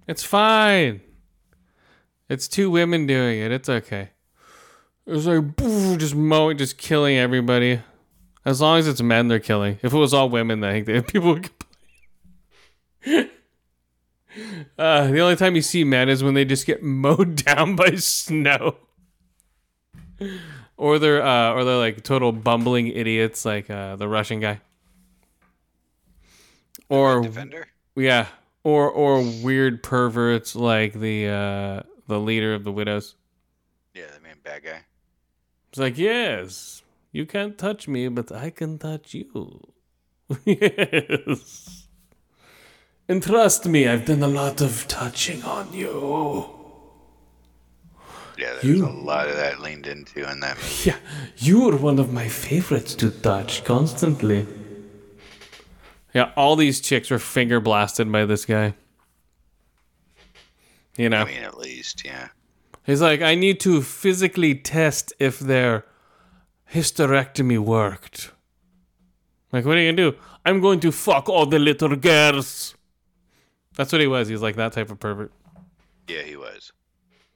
It's 0.08 0.24
fine. 0.24 1.00
It's 2.28 2.48
two 2.48 2.70
women 2.70 3.06
doing 3.06 3.38
it. 3.40 3.52
It's 3.52 3.68
okay. 3.68 4.10
It 5.06 5.12
was 5.12 5.26
like 5.26 5.56
just 5.98 6.14
mowing, 6.14 6.58
just 6.58 6.76
killing 6.76 7.16
everybody. 7.16 7.80
As 8.44 8.60
long 8.60 8.78
as 8.78 8.88
it's 8.88 9.00
men, 9.00 9.28
they're 9.28 9.38
killing. 9.38 9.78
If 9.82 9.92
it 9.92 9.96
was 9.96 10.12
all 10.12 10.28
women, 10.28 10.64
I 10.64 10.82
think 10.82 11.06
people 11.12 11.34
would 11.34 11.50
complain. 13.02 13.30
Uh, 14.78 15.06
the 15.08 15.20
only 15.20 15.36
time 15.36 15.54
you 15.54 15.62
see 15.62 15.84
men 15.84 16.08
is 16.08 16.22
when 16.22 16.34
they 16.34 16.44
just 16.44 16.66
get 16.66 16.82
mowed 16.84 17.36
down 17.44 17.76
by 17.76 17.94
snow, 17.96 18.76
or 20.76 20.98
they're 20.98 21.22
uh, 21.24 21.52
or 21.52 21.64
they're 21.64 21.76
like 21.76 22.02
total 22.02 22.32
bumbling 22.32 22.88
idiots, 22.88 23.44
like 23.44 23.70
uh, 23.70 23.96
the 23.96 24.08
Russian 24.08 24.40
guy, 24.40 24.60
or 26.88 27.22
Defender. 27.22 27.66
yeah, 27.96 28.26
or 28.62 28.90
or 28.90 29.22
weird 29.42 29.82
perverts 29.82 30.54
like 30.56 30.92
the 30.94 31.28
uh 31.28 31.82
the 32.06 32.20
leader 32.20 32.54
of 32.54 32.64
the 32.64 32.72
widows. 32.72 33.14
Yeah, 33.94 34.06
the 34.14 34.20
main 34.20 34.36
bad 34.42 34.64
guy. 34.64 34.80
It's 35.70 35.78
like, 35.78 35.98
yes, 35.98 36.82
you 37.12 37.26
can't 37.26 37.56
touch 37.58 37.88
me, 37.88 38.08
but 38.08 38.30
I 38.32 38.50
can 38.50 38.78
touch 38.78 39.14
you. 39.14 39.60
yes. 40.44 41.83
And 43.08 43.22
trust 43.22 43.66
me, 43.66 43.86
I've 43.86 44.06
done 44.06 44.22
a 44.22 44.28
lot 44.28 44.60
of 44.60 44.86
touching 44.88 45.42
on 45.42 45.72
you. 45.72 46.48
Yeah, 48.38 48.52
there's 48.54 48.64
You- 48.64 48.86
a 48.86 48.88
lot 48.88 49.28
of 49.28 49.36
that 49.36 49.60
leaned 49.60 49.86
into 49.86 50.28
in 50.28 50.40
that 50.40 50.56
movie. 50.56 50.90
Yeah, 50.90 50.96
you're 51.36 51.76
one 51.76 51.98
of 51.98 52.12
my 52.12 52.28
favorites 52.28 52.94
to 52.96 53.10
touch 53.10 53.62
constantly. 53.64 54.46
Yeah, 56.14 56.32
all 56.36 56.56
these 56.56 56.80
chicks 56.80 57.10
were 57.10 57.18
finger 57.18 57.60
blasted 57.60 58.10
by 58.10 58.24
this 58.24 58.44
guy. 58.44 58.74
You 60.96 61.08
know. 61.10 61.22
I 61.22 61.24
mean, 61.24 61.42
at 61.42 61.58
least, 61.58 62.04
yeah. 62.04 62.28
He's 62.84 63.00
like, 63.02 63.20
I 63.20 63.34
need 63.34 63.60
to 63.60 63.82
physically 63.82 64.54
test 64.54 65.12
if 65.18 65.38
their 65.38 65.84
hysterectomy 66.72 67.58
worked. 67.58 68.30
Like, 69.52 69.64
what 69.64 69.76
are 69.76 69.80
you 69.80 69.92
gonna 69.92 70.10
do? 70.10 70.16
I'm 70.44 70.60
going 70.60 70.80
to 70.80 70.92
fuck 70.92 71.28
all 71.28 71.46
the 71.46 71.58
little 71.58 71.96
girls. 71.96 72.73
That's 73.76 73.92
what 73.92 74.00
he 74.00 74.06
was. 74.06 74.28
He 74.28 74.34
was 74.34 74.42
like 74.42 74.56
that 74.56 74.72
type 74.72 74.90
of 74.90 75.00
pervert. 75.00 75.32
Yeah, 76.08 76.22
he 76.22 76.36
was. 76.36 76.72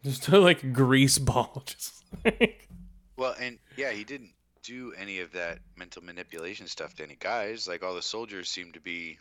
Just 0.04 0.28
a, 0.28 0.38
like 0.40 0.72
grease 0.72 1.18
ball. 1.18 1.62
Just 1.66 2.04
like, 2.24 2.68
Well, 3.16 3.34
and 3.40 3.58
yeah, 3.76 3.90
he 3.90 4.04
didn't 4.04 4.32
do 4.62 4.92
any 4.98 5.20
of 5.20 5.32
that 5.32 5.58
mental 5.76 6.02
manipulation 6.02 6.66
stuff 6.66 6.94
to 6.94 7.02
any 7.02 7.16
guys. 7.18 7.66
Like 7.66 7.82
all 7.82 7.94
the 7.94 8.02
soldiers 8.02 8.48
seemed 8.50 8.74
to 8.74 8.80
be 8.80 9.18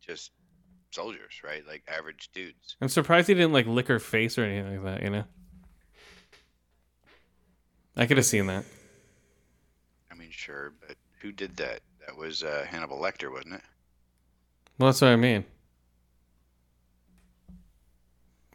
just 0.00 0.32
soldiers, 0.90 1.42
right? 1.44 1.66
Like 1.66 1.82
average 1.86 2.30
dudes. 2.32 2.76
I'm 2.80 2.88
surprised 2.88 3.28
he 3.28 3.34
didn't 3.34 3.52
like 3.52 3.66
lick 3.66 3.88
her 3.88 3.98
face 3.98 4.38
or 4.38 4.44
anything 4.44 4.82
like 4.82 4.84
that. 4.84 5.02
You 5.02 5.10
know. 5.10 5.24
I 7.96 8.06
could 8.06 8.16
have 8.16 8.26
seen 8.26 8.46
that. 8.46 8.64
I 10.10 10.14
mean, 10.14 10.30
sure, 10.30 10.72
but 10.86 10.96
who 11.20 11.32
did 11.32 11.56
that? 11.56 11.80
That 12.06 12.16
was 12.16 12.42
uh, 12.42 12.64
Hannibal 12.66 12.98
Lecter, 12.98 13.30
wasn't 13.30 13.54
it? 13.54 13.62
Well, 14.78 14.88
that's 14.88 15.02
what 15.02 15.10
I 15.10 15.16
mean. 15.16 15.44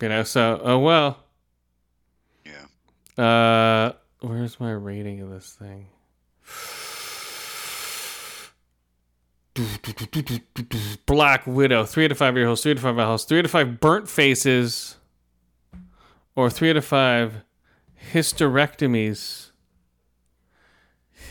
You 0.01 0.09
know. 0.09 0.23
So, 0.23 0.59
oh 0.63 0.79
well. 0.79 1.23
Yeah. 2.45 3.23
Uh, 3.23 3.93
where's 4.19 4.59
my 4.59 4.71
rating 4.71 5.21
of 5.21 5.29
this 5.29 5.51
thing? 5.51 5.87
Black 11.05 11.47
Widow, 11.47 11.85
three 11.85 12.03
out 12.05 12.11
of 12.11 12.17
five 12.17 12.37
ear 12.37 12.45
holes, 12.45 12.61
three 12.61 12.71
out 12.71 12.77
of 12.77 12.83
five 12.83 12.99
eye 12.99 13.05
holes, 13.05 13.23
three 13.23 13.39
out 13.39 13.45
of 13.45 13.51
five 13.51 13.79
burnt 13.79 14.09
faces, 14.09 14.97
or 16.35 16.49
three 16.49 16.71
out 16.71 16.77
of 16.77 16.83
five 16.83 17.35
hysterectomies. 18.11 19.51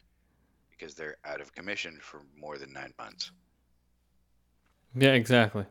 because 0.71 0.97
they're 0.97 1.17
out 1.25 1.41
of 1.41 1.55
commission 1.55 2.01
for 2.01 2.23
more 2.37 2.59
than 2.59 2.73
nine 2.73 2.93
months. 2.99 3.31
Yeah, 4.97 5.13
exactly. 5.13 5.65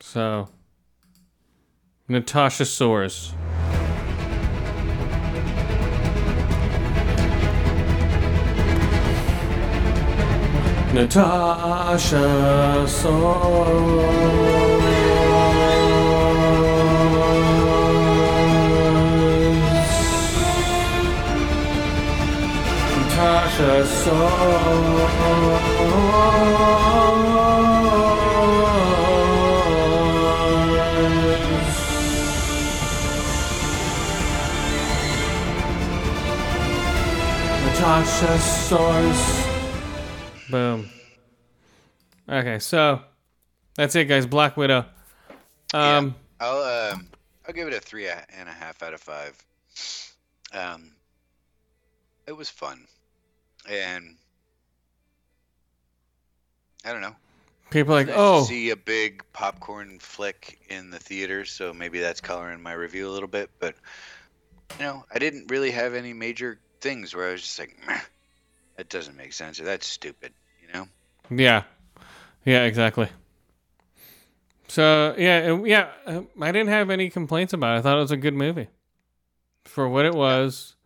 So, 0.00 0.48
Natasha 2.08 2.64
Soars. 2.64 3.34
Natasha 10.98 12.26
Soars. 12.88 14.18
Natasha 22.96 23.86
Soars. 23.86 24.88
Natasha 37.62 38.38
Soars. 38.40 39.37
Boom. 40.50 40.88
Okay, 42.28 42.58
so 42.58 43.02
that's 43.74 43.94
it, 43.94 44.06
guys. 44.06 44.26
Black 44.26 44.56
Widow. 44.56 44.84
Um, 45.74 46.14
I'll 46.40 46.92
um, 46.92 47.08
I'll 47.46 47.54
give 47.54 47.68
it 47.68 47.74
a 47.74 47.80
three 47.80 48.08
and 48.08 48.48
a 48.48 48.52
half 48.52 48.82
out 48.82 48.94
of 48.94 49.00
five. 49.00 49.36
Um, 50.52 50.92
it 52.26 52.36
was 52.36 52.48
fun, 52.48 52.86
and 53.68 54.16
I 56.84 56.92
don't 56.92 57.02
know. 57.02 57.16
people 57.70 57.92
are 57.92 57.96
like, 57.96 58.06
Nice 58.08 58.16
oh, 58.18 58.44
see 58.44 58.70
a 58.70 58.76
big 58.76 59.22
popcorn 59.32 59.98
flick 59.98 60.58
in 60.68 60.90
the 60.90 60.98
theater, 60.98 61.44
so 61.44 61.72
maybe 61.72 62.00
that's 62.00 62.20
coloring 62.20 62.62
my 62.62 62.72
review 62.72 63.08
a 63.08 63.12
little 63.12 63.28
bit. 63.28 63.50
But 63.58 63.74
you 64.78 64.84
know, 64.84 65.04
I 65.12 65.18
didn't 65.18 65.50
really 65.50 65.70
have 65.70 65.94
any 65.94 66.12
major 66.12 66.58
things 66.80 67.14
where 67.14 67.28
I 67.28 67.32
was 67.32 67.42
just 67.42 67.58
like, 67.58 67.76
Meh, 67.86 68.00
that 68.78 68.88
doesn't 68.88 69.16
make 69.16 69.32
sense 69.34 69.58
that's 69.58 69.86
stupid. 69.86 70.32
You 70.62 70.72
know? 70.72 70.88
yeah, 71.30 71.64
yeah, 72.46 72.64
exactly. 72.64 73.08
So 74.68 75.14
yeah, 75.18 75.58
yeah, 75.64 75.88
uh, 76.06 76.22
I 76.40 76.52
didn't 76.52 76.68
have 76.68 76.88
any 76.88 77.10
complaints 77.10 77.52
about 77.52 77.76
it. 77.76 77.78
I 77.80 77.82
thought 77.82 77.98
it 77.98 78.02
was 78.02 78.12
a 78.12 78.16
good 78.16 78.34
movie 78.34 78.68
for 79.64 79.88
what 79.88 80.06
it 80.06 80.14
was. 80.14 80.76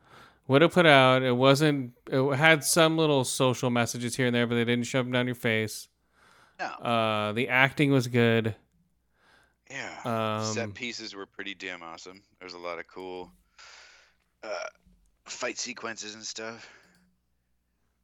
What 0.47 0.63
it 0.63 0.73
put 0.73 0.87
out, 0.87 1.23
it 1.23 1.37
wasn't. 1.37 1.93
It 2.11 2.37
had 2.37 2.65
some 2.65 2.97
little 2.97 3.25
social 3.25 3.71
messages 3.71 4.17
here 4.17 4.27
and 4.27 4.35
there, 4.35 4.47
but 4.47 4.57
they 4.57 4.65
didn't 4.65 4.87
shove 4.87 5.05
them 5.05 5.13
down 5.13 5.27
your 5.27 5.35
face. 5.35 5.89
No. 6.59 6.67
Uh, 6.67 7.33
the 7.33 7.49
acting 7.49 7.93
was 7.93 8.09
good. 8.09 8.55
Yeah. 9.71 10.39
Um, 10.41 10.53
Set 10.53 10.75
pieces 10.75 11.15
were 11.15 11.27
pretty 11.27 11.55
damn 11.55 11.83
awesome. 11.83 12.23
There's 12.41 12.55
a 12.55 12.59
lot 12.59 12.79
of 12.79 12.87
cool 12.87 13.33
uh, 14.43 14.49
fight 15.25 15.59
sequences 15.59 16.15
and 16.15 16.25
stuff. 16.25 16.69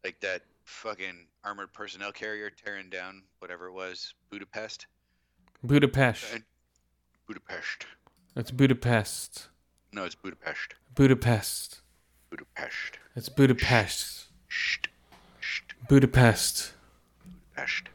Like 0.04 0.20
that 0.20 0.42
fucking 0.64 1.26
armored 1.44 1.72
personnel 1.72 2.12
carrier 2.12 2.50
tearing 2.50 2.90
down 2.90 3.22
whatever 3.40 3.66
it 3.66 3.72
was, 3.72 4.14
Budapest. 4.30 4.86
Budapest. 5.64 6.24
And- 6.34 6.44
Budapest. 7.26 7.84
It's 8.36 8.50
Budapest. 8.50 9.48
No, 9.92 10.04
it's 10.04 10.14
Budapest. 10.14 10.74
Budapest. 10.94 11.80
Budapest. 12.30 12.98
It's 13.16 13.28
Budapest. 13.28 14.26
Sht. 14.50 14.86
Sht. 15.42 15.72
Budapest. 15.88 16.72
Budapest. 17.54 17.88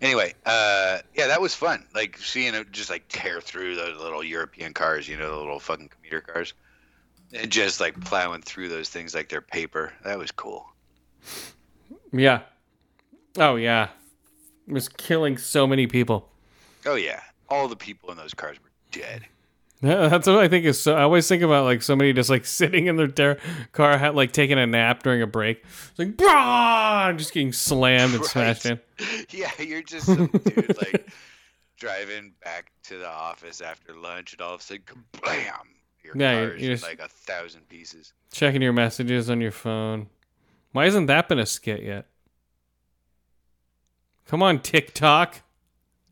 Anyway, 0.00 0.34
uh, 0.46 0.98
yeah, 1.14 1.26
that 1.28 1.40
was 1.40 1.54
fun. 1.54 1.84
Like 1.94 2.16
seeing 2.18 2.54
it 2.54 2.72
just 2.72 2.90
like 2.90 3.04
tear 3.08 3.40
through 3.40 3.76
those 3.76 4.00
little 4.00 4.24
European 4.24 4.72
cars, 4.72 5.08
you 5.08 5.16
know, 5.16 5.30
the 5.30 5.36
little 5.36 5.60
fucking 5.60 5.88
commuter 5.88 6.20
cars, 6.20 6.54
and 7.32 7.50
just 7.50 7.80
like 7.80 8.00
plowing 8.00 8.42
through 8.42 8.68
those 8.68 8.88
things 8.88 9.14
like 9.14 9.28
they're 9.28 9.40
paper. 9.40 9.92
That 10.04 10.18
was 10.18 10.30
cool. 10.32 10.71
Yeah. 12.12 12.40
Oh 13.38 13.56
yeah. 13.56 13.88
It 14.66 14.72
was 14.72 14.88
killing 14.88 15.36
so 15.38 15.66
many 15.66 15.86
people. 15.86 16.28
Oh 16.86 16.94
yeah, 16.96 17.20
all 17.48 17.68
the 17.68 17.76
people 17.76 18.10
in 18.10 18.16
those 18.16 18.34
cars 18.34 18.58
were 18.62 18.70
dead. 18.90 19.26
Yeah, 19.80 20.06
That's 20.06 20.28
what 20.28 20.38
I 20.38 20.46
think 20.46 20.64
is 20.64 20.80
so. 20.80 20.94
I 20.94 21.02
always 21.02 21.26
think 21.26 21.42
about 21.42 21.64
like 21.64 21.82
somebody 21.82 22.12
just 22.12 22.30
like 22.30 22.44
sitting 22.60 22.86
in 22.86 22.96
their 22.96 23.08
ter- 23.08 23.38
car, 23.72 23.98
ha- 23.98 24.10
like 24.10 24.32
taking 24.32 24.58
a 24.58 24.66
nap 24.66 25.02
during 25.02 25.22
a 25.22 25.26
break. 25.26 25.64
It's 25.90 25.98
like, 25.98 26.16
brah, 26.16 27.16
just 27.18 27.32
getting 27.32 27.52
slammed 27.52 28.12
and 28.14 28.20
Right. 28.22 28.30
smashed 28.30 28.66
in. 28.66 28.80
yeah, 29.30 29.50
you're 29.58 29.82
just 29.82 30.06
some 30.06 30.26
dude 30.28 30.76
like 30.80 31.08
driving 31.78 32.32
back 32.44 32.70
to 32.84 32.98
the 32.98 33.08
office 33.08 33.60
after 33.60 33.94
lunch, 33.96 34.32
and 34.34 34.40
all 34.42 34.54
of 34.54 34.60
a 34.60 34.62
sudden, 34.62 34.82
bam! 35.20 35.52
Your 36.04 36.16
Yeah, 36.16 36.46
car's 36.48 36.60
you're 36.62 36.74
just- 36.74 36.84
like 36.84 37.00
a 37.00 37.08
thousand 37.08 37.68
pieces. 37.68 38.12
Checking 38.30 38.62
your 38.62 38.72
messages 38.72 39.28
on 39.30 39.40
your 39.40 39.50
phone. 39.52 40.06
Why 40.72 40.84
hasn't 40.84 41.06
that 41.08 41.28
been 41.28 41.38
a 41.38 41.46
skit 41.46 41.82
yet? 41.82 42.06
Come 44.26 44.42
on, 44.42 44.60
TikTok. 44.60 45.42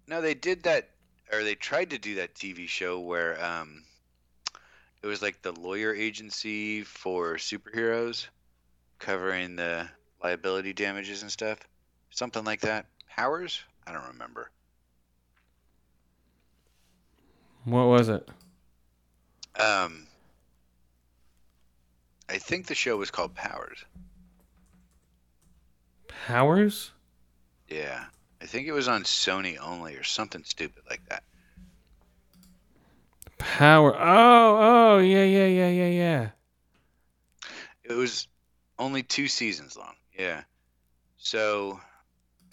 No, 0.07 0.21
they 0.21 0.35
did 0.35 0.65
that, 0.65 0.91
or 1.33 1.43
they 1.43 1.55
tried 1.55 1.91
to 1.91 1.99
do 1.99 2.17
that 2.17 2.35
TV 2.35 2.69
show 2.69 3.01
where 3.01 3.43
um, 3.43 3.85
it 5.03 5.07
was 5.07 5.23
like 5.23 5.41
the 5.41 5.53
lawyer 5.53 5.95
agency 5.95 6.83
for 6.83 7.37
superheroes, 7.37 8.27
covering 8.99 9.57
the 9.57 9.89
liability 10.23 10.75
damages 10.75 11.23
and 11.23 11.31
stuff, 11.31 11.59
something 12.11 12.45
like 12.45 12.61
that. 12.61 12.87
Powers? 13.09 13.63
I 13.87 13.93
don't 13.93 14.09
remember. 14.09 14.51
What 17.65 17.87
was 17.87 18.09
it? 18.09 18.29
Um, 19.59 20.07
I 22.29 22.39
think 22.39 22.67
the 22.67 22.75
show 22.75 22.97
was 22.97 23.11
called 23.11 23.35
Powers. 23.35 23.85
Powers? 26.31 26.93
Yeah, 27.69 28.05
I 28.41 28.47
think 28.47 28.69
it 28.69 28.73
was 28.73 28.87
on 28.87 29.03
Sony 29.03 29.59
only 29.61 29.97
or 29.97 30.05
something 30.05 30.45
stupid 30.45 30.85
like 30.89 31.05
that. 31.09 31.25
Power. 33.39 33.97
Oh, 33.99 34.59
oh, 34.61 34.99
yeah, 34.99 35.25
yeah, 35.25 35.47
yeah, 35.47 35.69
yeah, 35.71 35.89
yeah. 35.89 36.29
It 37.83 37.95
was 37.95 38.29
only 38.79 39.03
two 39.03 39.27
seasons 39.27 39.77
long. 39.77 39.95
Yeah. 40.17 40.43
So, 41.17 41.81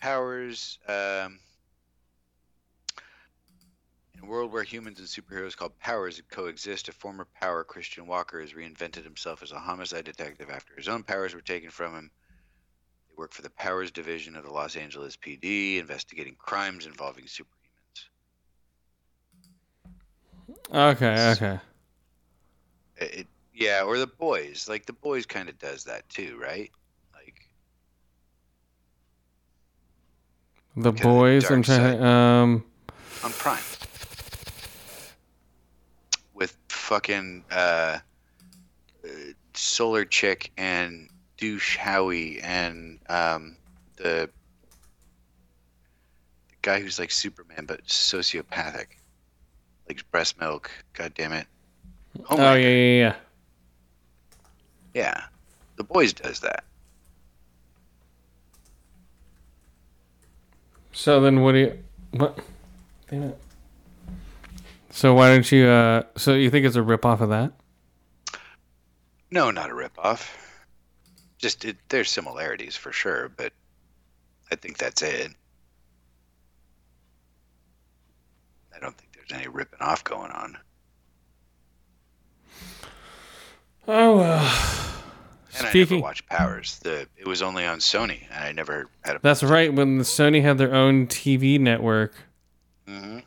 Powers. 0.01 0.79
Um, 0.87 1.39
in 4.15 4.23
a 4.23 4.25
world 4.25 4.51
where 4.51 4.63
humans 4.63 4.97
and 4.97 5.07
superheroes 5.07 5.55
called 5.55 5.77
powers 5.77 6.19
coexist, 6.31 6.89
a 6.89 6.93
former 6.93 7.27
power, 7.39 7.63
Christian 7.63 8.07
Walker, 8.07 8.41
has 8.41 8.53
reinvented 8.53 9.03
himself 9.03 9.43
as 9.43 9.51
a 9.51 9.59
homicide 9.59 10.05
detective 10.05 10.49
after 10.49 10.73
his 10.75 10.87
own 10.87 11.03
powers 11.03 11.35
were 11.35 11.41
taken 11.41 11.69
from 11.69 11.93
him. 11.93 12.11
They 13.17 13.21
work 13.21 13.33
for 13.33 13.41
the 13.41 13.49
Powers 13.49 13.91
Division 13.91 14.35
of 14.35 14.43
the 14.43 14.51
Los 14.51 14.75
Angeles 14.75 15.17
PD, 15.17 15.79
investigating 15.79 16.35
crimes 16.37 16.85
involving 16.85 17.25
superhumans. 17.25 17.47
Okay, 20.71 21.31
okay. 21.31 21.59
It, 22.97 23.19
it, 23.19 23.27
yeah, 23.53 23.81
or 23.83 23.97
the 23.97 24.07
boys. 24.07 24.67
Like 24.69 24.85
the 24.85 24.93
boys 24.93 25.25
kind 25.25 25.49
of 25.49 25.57
does 25.57 25.83
that 25.85 26.07
too, 26.09 26.37
right? 26.39 26.69
Like 27.13 27.41
The 30.75 30.91
the 30.91 31.01
boys. 31.01 31.49
I'm 31.49 31.61
dark 31.61 31.79
trying. 31.79 31.97
To, 31.97 32.05
um. 32.05 32.63
on 33.23 33.31
Prime 33.31 33.63
with 36.35 36.55
fucking 36.69 37.43
uh, 37.51 37.55
uh, 37.55 37.99
Solar 39.55 40.05
Chick 40.05 40.51
and 40.55 41.09
Douche 41.37 41.77
Howie 41.77 42.41
and 42.41 42.99
um, 43.09 43.55
the 43.97 44.29
the 46.49 46.55
guy 46.61 46.79
who's 46.79 46.99
like 46.99 47.11
Superman 47.11 47.65
but 47.65 47.85
sociopathic. 47.85 48.87
Like 49.87 50.09
breast 50.11 50.39
milk. 50.39 50.69
God 50.93 51.13
damn 51.15 51.31
it. 51.31 51.47
Oh 52.29 52.37
yeah, 52.37 52.55
yeah, 52.55 52.99
yeah. 52.99 53.15
Yeah. 54.93 55.23
The 55.77 55.83
boys 55.83 56.11
does 56.11 56.39
that. 56.41 56.63
So 60.91 61.21
then, 61.21 61.41
what 61.41 61.51
do 61.51 61.59
you? 61.59 61.79
What? 62.11 62.39
Damn 63.09 63.23
it. 63.23 63.37
So 64.89 65.13
why 65.13 65.29
don't 65.29 65.49
you? 65.51 65.67
uh 65.67 66.03
So 66.15 66.33
you 66.33 66.49
think 66.49 66.65
it's 66.65 66.75
a 66.75 66.81
rip 66.81 67.05
off 67.05 67.21
of 67.21 67.29
that? 67.29 67.53
No, 69.29 69.51
not 69.51 69.69
a 69.69 69.73
ripoff. 69.73 70.27
Just 71.37 71.65
it, 71.65 71.77
there's 71.89 72.09
similarities 72.09 72.75
for 72.75 72.91
sure, 72.91 73.29
but 73.29 73.53
I 74.51 74.55
think 74.55 74.77
that's 74.77 75.01
it. 75.01 75.31
I 78.75 78.79
don't 78.79 78.95
think 78.97 79.13
there's 79.13 79.31
any 79.39 79.47
ripping 79.47 79.79
off 79.81 80.03
going 80.03 80.31
on. 80.31 80.57
Oh 83.87 84.17
well. 84.17 84.93
And 85.57 85.65
I 85.65 85.69
Speaking. 85.69 85.97
never 85.97 86.03
watched 86.03 86.27
Powers. 86.27 86.79
The 86.79 87.07
it 87.17 87.25
was 87.25 87.41
only 87.41 87.65
on 87.65 87.79
Sony, 87.79 88.21
and 88.31 88.43
I 88.43 88.51
never 88.51 88.87
had 89.03 89.15
a 89.15 89.19
That's 89.21 89.43
right. 89.43 89.73
When 89.73 89.97
the 89.97 90.03
Sony 90.03 90.41
had 90.41 90.57
their 90.57 90.73
own 90.75 91.07
TV 91.07 91.59
network. 91.59 92.13
hmm 92.87 93.19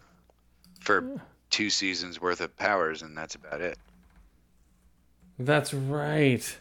for 0.80 1.20
two 1.50 1.70
seasons 1.70 2.20
worth 2.20 2.40
of 2.40 2.56
Powers, 2.56 3.02
and 3.02 3.16
that's 3.16 3.34
about 3.34 3.60
it. 3.60 3.78
That's 5.38 5.72
right. 5.74 6.56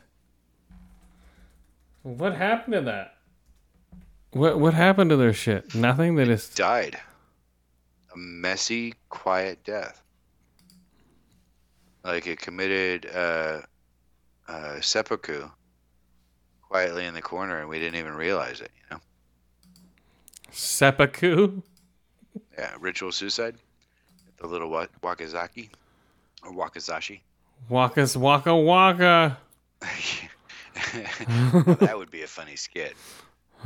What 2.04 2.36
happened 2.36 2.74
to 2.74 2.82
that? 2.82 3.16
What 4.32 4.60
What 4.60 4.74
happened 4.74 5.10
to 5.10 5.18
their 5.18 5.34
shit? 5.34 5.74
Nothing. 5.76 6.16
They 6.16 6.26
just 6.26 6.56
Died 6.56 7.00
a 8.14 8.18
messy, 8.18 8.96
quiet 9.10 9.64
death. 9.64 10.02
Like 12.04 12.28
it 12.28 12.40
committed 12.40 13.06
uh, 13.14 13.62
uh, 14.48 14.82
seppuku 14.82 15.50
quietly 16.62 17.06
in 17.06 17.14
the 17.14 17.22
corner, 17.22 17.60
and 17.60 17.70
we 17.70 17.80
didn't 17.80 18.00
even 18.00 18.14
realize 18.14 18.62
it. 18.62 18.72
You 18.90 18.96
know? 18.96 19.02
seppuku. 20.52 21.62
Yeah, 22.58 22.76
ritual 22.80 23.12
suicide. 23.12 23.56
The 24.40 24.48
little 24.48 24.70
wa- 24.70 24.88
Wakazaki 25.04 25.70
or 26.44 26.54
Wakazashi. 26.54 27.20
Wakas 27.70 28.16
waka 28.16 28.56
waka. 28.56 29.38
that 31.80 31.94
would 31.96 32.12
be 32.12 32.24
a 32.24 32.28
funny 32.28 32.56
skit. 32.56 32.96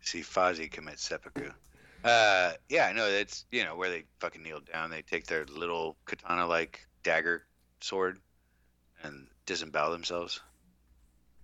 See 0.00 0.20
Fozzie 0.20 0.70
commit 0.70 0.98
seppuku. 0.98 1.50
Uh, 2.04 2.52
yeah, 2.68 2.86
I 2.86 2.92
know 2.92 3.10
that's 3.10 3.46
you 3.50 3.64
know 3.64 3.76
where 3.76 3.90
they 3.90 4.04
fucking 4.18 4.42
kneel 4.42 4.60
down. 4.60 4.90
They 4.90 5.02
take 5.02 5.26
their 5.26 5.44
little 5.46 5.96
katana-like 6.06 6.86
dagger 7.02 7.44
sword 7.80 8.18
and 9.02 9.26
disembowel 9.46 9.92
themselves. 9.92 10.40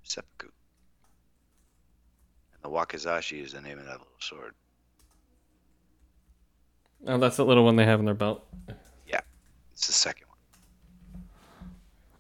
Seppuku. 0.03 0.49
And 2.55 2.63
the 2.63 2.69
wakizashi 2.77 3.45
is 3.45 3.53
the 3.53 3.61
name 3.61 3.79
of 3.79 3.85
that 3.85 3.99
little 3.99 4.07
sword. 4.19 4.55
Oh, 7.07 7.19
that's 7.19 7.37
the 7.37 7.45
little 7.45 7.65
one 7.65 7.77
they 7.77 7.85
have 7.85 8.01
in 8.01 8.07
their 8.07 8.15
belt. 8.15 8.45
Yeah, 9.07 9.21
it's 9.73 9.87
the 9.87 9.93
second 9.93 10.27
one. 10.27 10.28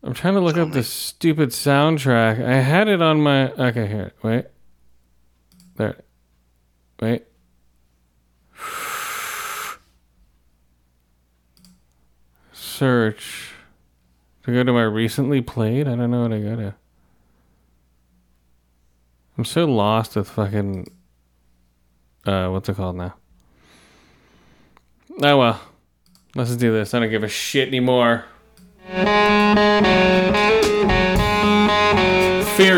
I'm 0.08 0.14
trying 0.14 0.32
to 0.34 0.40
look 0.40 0.56
up 0.56 0.70
the 0.70 0.82
stupid 0.82 1.50
soundtrack. 1.50 2.42
I 2.42 2.60
had 2.60 2.88
it 2.88 3.02
on 3.02 3.20
my. 3.20 3.52
Okay, 3.52 3.86
here. 3.86 4.14
Wait. 4.22 4.46
There. 5.76 6.02
Wait. 6.98 7.26
Search. 12.52 13.52
To 14.44 14.54
go 14.54 14.64
to 14.64 14.72
my 14.72 14.84
recently 14.84 15.42
played? 15.42 15.86
I 15.86 15.94
don't 15.94 16.10
know 16.10 16.22
what 16.22 16.32
I 16.32 16.40
go 16.40 16.56
to. 16.56 16.74
I'm 19.36 19.44
so 19.44 19.66
lost 19.66 20.16
with 20.16 20.30
fucking. 20.30 20.90
Uh, 22.24 22.48
what's 22.48 22.70
it 22.70 22.76
called 22.76 22.96
now? 22.96 23.14
Oh 25.22 25.36
well. 25.36 25.60
Let's 26.34 26.56
do 26.56 26.72
this. 26.72 26.94
I 26.94 27.00
don't 27.00 27.10
give 27.10 27.24
a 27.24 27.28
shit 27.28 27.68
anymore. 27.68 28.24
Fear 28.88 28.96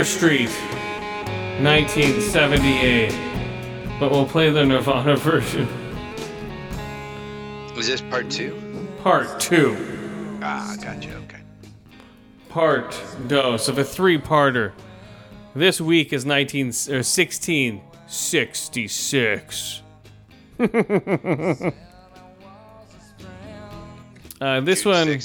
Street, 0.04 0.50
1978. 1.61 3.14
But 4.00 4.11
we'll 4.11 4.26
play 4.26 4.50
the 4.50 4.64
Nirvana 4.64 5.14
version. 5.16 5.68
Was 7.76 7.86
this 7.86 8.00
part 8.00 8.28
two? 8.28 8.61
Part 9.04 9.38
2. 9.38 10.40
Ah, 10.42 10.74
gotcha. 10.82 11.14
Okay. 11.14 11.38
Part 12.48 13.00
dos 13.28 13.68
of 13.68 13.78
a 13.78 13.84
three 13.84 14.18
parter. 14.18 14.72
This 15.54 15.80
week 15.80 16.12
is 16.12 16.26
19 16.26 16.66
or 16.66 17.04
1666. 17.04 19.82
uh, 24.40 24.61
this 24.61 24.84
one. 24.84 25.20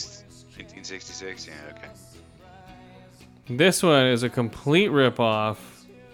6th, 0.86 1.22
1966. 1.22 1.48
Yeah. 1.48 1.54
Okay. 1.72 3.58
This 3.58 3.82
one 3.82 4.06
is 4.08 4.24
a 4.24 4.30
complete 4.30 4.90
ripoff 4.90 5.58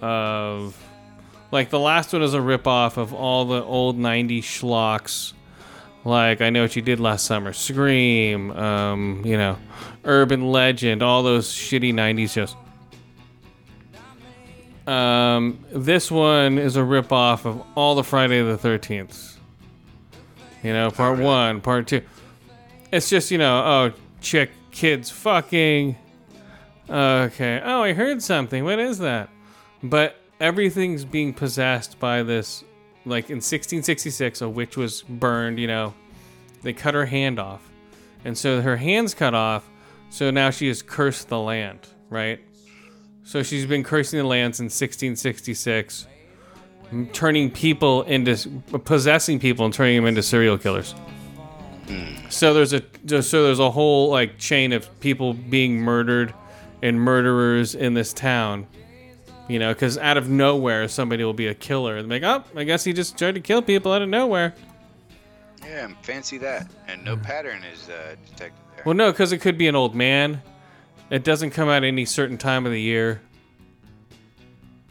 of. 0.02 0.78
Like, 1.52 1.70
the 1.70 1.80
last 1.80 2.14
one 2.14 2.22
is 2.22 2.34
a 2.34 2.40
ripoff 2.40 2.96
of 2.96 3.14
all 3.14 3.44
the 3.44 3.62
old 3.62 4.00
90s 4.00 4.44
schlocks. 4.44 5.34
Like, 6.06 6.40
I 6.40 6.50
Know 6.50 6.62
What 6.62 6.76
You 6.78 6.82
Did 6.82 7.02
Last 7.02 7.26
Summer, 7.26 7.52
Scream, 7.52 8.52
um, 8.52 9.22
you 9.26 9.38
know, 9.38 9.58
Urban 10.06 10.50
Legend, 10.52 11.04
all 11.04 11.24
those 11.24 11.50
shitty 11.50 11.94
90s 11.94 12.32
shows. 12.32 12.56
Um, 14.88 15.64
this 15.72 16.10
one 16.10 16.58
is 16.58 16.78
a 16.78 16.80
ripoff 16.80 17.46
of 17.46 17.62
all 17.76 17.96
the 17.96 18.04
Friday 18.04 18.42
the 18.42 18.58
13th. 18.58 19.36
You 20.64 20.74
know, 20.74 20.90
part 20.90 21.20
one, 21.20 21.60
part 21.60 21.88
two. 21.88 22.02
It's 22.92 23.10
just, 23.10 23.30
you 23.30 23.38
know, 23.38 23.60
oh, 23.60 23.92
chick, 24.22 24.52
kids 24.72 25.10
fucking. 25.10 25.96
Okay. 26.90 27.62
Oh, 27.64 27.84
I 27.84 27.94
heard 27.94 28.22
something. 28.22 28.64
What 28.64 28.80
is 28.80 28.98
that? 29.00 29.30
But 29.84 30.16
everything's 30.40 31.06
being 31.06 31.34
possessed 31.34 32.00
by 32.00 32.24
this. 32.24 32.64
Like 33.06 33.30
in 33.30 33.38
1666, 33.38 34.42
a 34.42 34.50
witch 34.50 34.78
was 34.78 35.02
burned, 35.04 35.60
you 35.60 35.68
know. 35.68 35.94
They 36.62 36.74
cut 36.74 36.94
her 36.94 37.06
hand 37.06 37.40
off. 37.40 37.62
And 38.24 38.38
so 38.38 38.62
her 38.62 38.78
hand's 38.78 39.14
cut 39.14 39.34
off. 39.34 39.68
So 40.10 40.30
now 40.30 40.50
she 40.50 40.68
has 40.68 40.82
cursed 40.82 41.30
the 41.30 41.40
land, 41.40 41.80
right? 42.10 42.40
So 43.24 43.44
she's 43.44 43.66
been 43.66 43.84
cursing 43.84 44.20
the 44.20 44.26
land 44.26 44.56
since 44.56 44.74
1666, 44.80 46.08
m- 46.92 47.08
turning 47.14 47.50
people 47.50 48.04
into. 48.04 48.36
possessing 48.84 49.40
people 49.40 49.66
and 49.66 49.74
turning 49.74 49.96
them 49.96 50.06
into 50.06 50.22
serial 50.22 50.58
killers. 50.58 50.94
So 52.30 52.54
there's 52.54 52.74
a 52.74 52.82
so 53.22 53.44
there's 53.44 53.60
a 53.60 53.72
whole 53.72 54.10
like 54.10 54.38
chain 54.38 54.72
of 54.74 55.00
people 55.00 55.34
being 55.34 55.80
murdered 55.80 56.34
and 56.82 57.00
murderers 57.00 57.76
in 57.76 57.94
this 57.94 58.14
town. 58.14 58.68
You 59.48 59.60
know, 59.60 59.74
because 59.74 59.98
out 59.98 60.16
of 60.18 60.30
nowhere 60.30 60.88
somebody 60.88 61.24
will 61.24 61.34
be 61.34 61.48
a 61.48 61.54
killer 61.54 61.98
and 61.98 62.08
like, 62.10 62.24
oh, 62.24 62.44
I 62.56 62.64
guess 62.64 62.84
he 62.86 62.94
just 62.94 63.18
tried 63.18 63.36
to 63.36 63.42
kill 63.42 63.62
people 63.62 63.92
out 63.92 64.02
of 64.02 64.08
nowhere. 64.10 64.54
Yeah, 65.64 65.90
fancy 66.02 66.38
that. 66.40 66.72
And 66.88 67.04
no 67.04 67.18
pattern 67.18 67.64
is 67.64 67.90
uh, 67.90 68.16
detected 68.28 68.62
there. 68.76 68.84
Well, 68.86 68.96
no, 68.96 69.12
because 69.12 69.32
it 69.32 69.40
could 69.40 69.58
be 69.58 69.68
an 69.68 69.76
old 69.76 69.94
man. 69.94 70.42
It 71.10 71.24
doesn't 71.26 71.52
come 71.52 71.68
out 71.68 71.84
any 71.84 72.06
certain 72.06 72.38
time 72.38 72.66
of 72.66 72.72
the 72.72 72.80
year. 72.82 73.22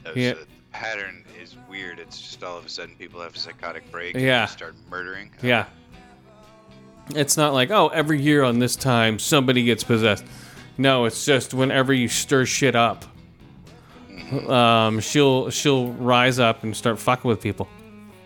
No, 0.05 0.13
yeah. 0.15 0.33
So 0.35 0.41
the 0.41 0.47
pattern 0.73 1.25
is 1.41 1.57
weird. 1.69 1.99
It's 1.99 2.21
just 2.21 2.45
all 2.45 2.59
of 2.59 2.67
a 2.67 2.69
sudden 2.69 2.95
people 2.97 3.21
have 3.21 3.35
a 3.35 3.39
psychotic 3.39 3.91
break 3.91 4.15
Yeah. 4.15 4.43
and 4.43 4.51
start 4.51 4.75
murdering. 4.91 5.31
Yeah. 5.43 5.67
It's 7.17 7.37
not 7.37 7.53
like, 7.53 7.71
oh, 7.71 7.89
every 7.89 8.21
year 8.21 8.43
on 8.43 8.59
this 8.59 8.77
time 8.77 9.19
somebody 9.19 9.65
gets 9.65 9.85
possessed. 9.85 10.25
No, 10.79 11.05
it's 11.05 11.25
just 11.25 11.53
whenever 11.55 11.93
you 11.93 12.09
stir 12.09 12.47
shit 12.47 12.75
up, 12.75 13.05
um, 14.49 15.01
she'll 15.01 15.51
she'll 15.51 15.93
rise 15.93 16.39
up 16.39 16.63
and 16.63 16.77
start 16.77 16.99
fucking 16.99 17.29
with 17.29 17.41
people. 17.41 17.69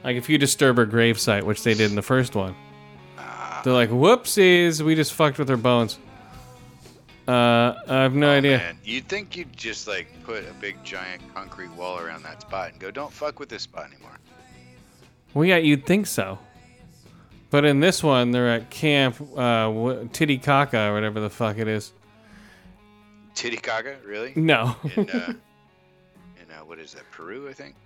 Like 0.04 0.16
if 0.16 0.28
you 0.28 0.38
disturb 0.38 0.76
her 0.76 0.86
gravesite, 0.86 1.42
which 1.44 1.62
they 1.62 1.74
did 1.74 1.90
in 1.90 1.96
the 1.96 2.02
first 2.02 2.34
one, 2.34 2.54
they're 3.64 3.72
like, 3.72 3.90
"Whoopsies, 3.90 4.82
we 4.82 4.94
just 4.94 5.14
fucked 5.14 5.38
with 5.38 5.48
her 5.48 5.56
bones." 5.56 5.98
Uh, 7.26 7.74
I 7.88 8.02
have 8.02 8.14
no 8.14 8.28
Oh, 8.28 8.36
idea. 8.36 8.58
Man, 8.58 8.78
you'd 8.84 9.08
think 9.08 9.34
you'd 9.34 9.56
just 9.56 9.88
like 9.88 10.08
put 10.24 10.44
a 10.44 10.52
big 10.60 10.76
giant 10.84 11.22
concrete 11.34 11.70
wall 11.72 11.98
around 11.98 12.22
that 12.24 12.42
spot 12.42 12.72
and 12.72 12.78
go, 12.78 12.90
"Don't 12.90 13.10
fuck 13.12 13.40
with 13.40 13.48
this 13.48 13.62
spot 13.62 13.86
anymore." 13.90 14.18
Well, 15.32 15.46
yeah, 15.46 15.56
you'd 15.56 15.86
think 15.86 16.06
so. 16.06 16.38
But 17.54 17.64
in 17.64 17.78
this 17.78 18.02
one, 18.02 18.32
they're 18.32 18.50
at 18.50 18.68
Camp 18.68 19.14
uh, 19.38 20.06
Titicaca 20.12 20.88
or 20.88 20.94
whatever 20.94 21.20
the 21.20 21.30
fuck 21.30 21.56
it 21.56 21.68
is. 21.68 21.92
Titicaca, 23.36 23.98
really? 24.04 24.32
No. 24.34 24.74
In 24.96 25.08
uh, 25.08 25.28
in 26.42 26.50
uh, 26.50 26.64
what 26.64 26.80
is 26.80 26.94
that? 26.94 27.08
Peru, 27.12 27.48
I 27.48 27.52
think. 27.52 27.76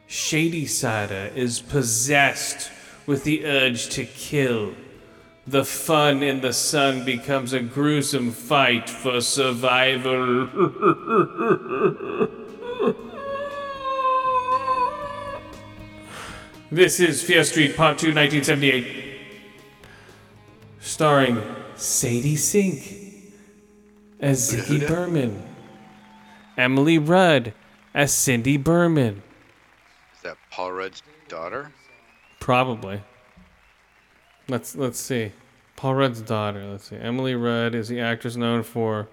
Shadysider 0.09 1.35
is 1.37 1.61
possessed 1.61 2.71
with 3.07 3.25
the 3.25 3.45
urge 3.45 3.89
to 3.91 4.05
kill. 4.05 4.75
The 5.47 5.65
fun 5.65 6.23
in 6.23 6.41
the 6.41 6.53
sun 6.53 7.05
becomes 7.05 7.53
a 7.53 7.61
gruesome 7.61 8.33
fight 8.33 8.89
for 8.91 9.21
survival. 9.21 10.49
this 16.71 17.01
is 17.01 17.23
Fear 17.23 17.45
Street 17.45 17.77
Part 17.77 17.99
2, 17.99 18.15
1978. 18.15 19.05
Starring 20.81 21.43
Sadie 21.77 22.37
Sink 22.37 22.99
as 24.21 24.53
Ziggy 24.53 24.87
Berman, 24.87 25.43
Emily 26.57 26.99
Rudd 26.99 27.53
as 27.95 28.13
Cindy 28.13 28.57
Berman. 28.57 29.23
Is 30.15 30.23
that 30.23 30.37
Paul 30.51 30.73
Rudd's 30.73 31.03
daughter? 31.29 31.73
Probably. 32.41 33.03
Let's 34.49 34.75
let's 34.77 34.99
see. 34.99 35.33
Paul 35.77 35.95
Rudd's 35.95 36.21
daughter. 36.23 36.65
Let's 36.65 36.89
see. 36.89 36.97
Emily 36.97 37.35
Rudd 37.35 37.75
is 37.75 37.89
the 37.89 38.01
actress 38.01 38.37
known 38.37 38.63
for 38.63 39.09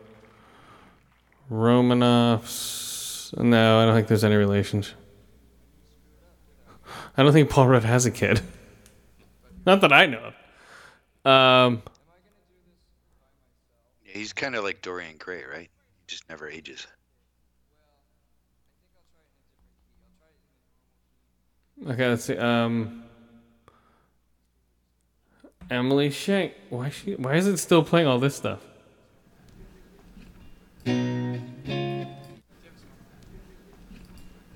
Romanoff's. 1.49 3.33
No, 3.37 3.81
I 3.81 3.85
don't 3.85 3.93
think 3.93 4.07
there's 4.07 4.23
any 4.23 4.35
relations. 4.35 4.93
I 7.17 7.23
don't 7.23 7.33
think 7.33 7.49
Paul 7.49 7.67
Rudd 7.67 7.83
has 7.83 8.05
a 8.05 8.11
kid. 8.11 8.41
Not 9.65 9.81
that 9.81 9.91
I 9.91 10.05
know 10.05 10.31
of. 11.25 11.31
Um, 11.31 11.81
Yeah, 14.05 14.13
he's 14.13 14.33
kind 14.33 14.55
of 14.55 14.63
like 14.63 14.81
Dorian 14.81 15.17
Gray, 15.17 15.43
right? 15.43 15.69
He 15.71 16.03
just 16.07 16.29
never 16.29 16.47
ages. 16.47 16.85
okay, 21.87 22.09
let's 22.09 22.23
see. 22.25 22.37
Um, 22.37 23.03
Emily 25.69 26.11
Shank. 26.11 26.53
Why 26.69 26.89
she? 26.89 27.15
Why 27.15 27.35
is 27.35 27.47
it 27.47 27.57
still 27.57 27.83
playing 27.83 28.07
all 28.07 28.19
this 28.19 28.35
stuff? 28.35 28.61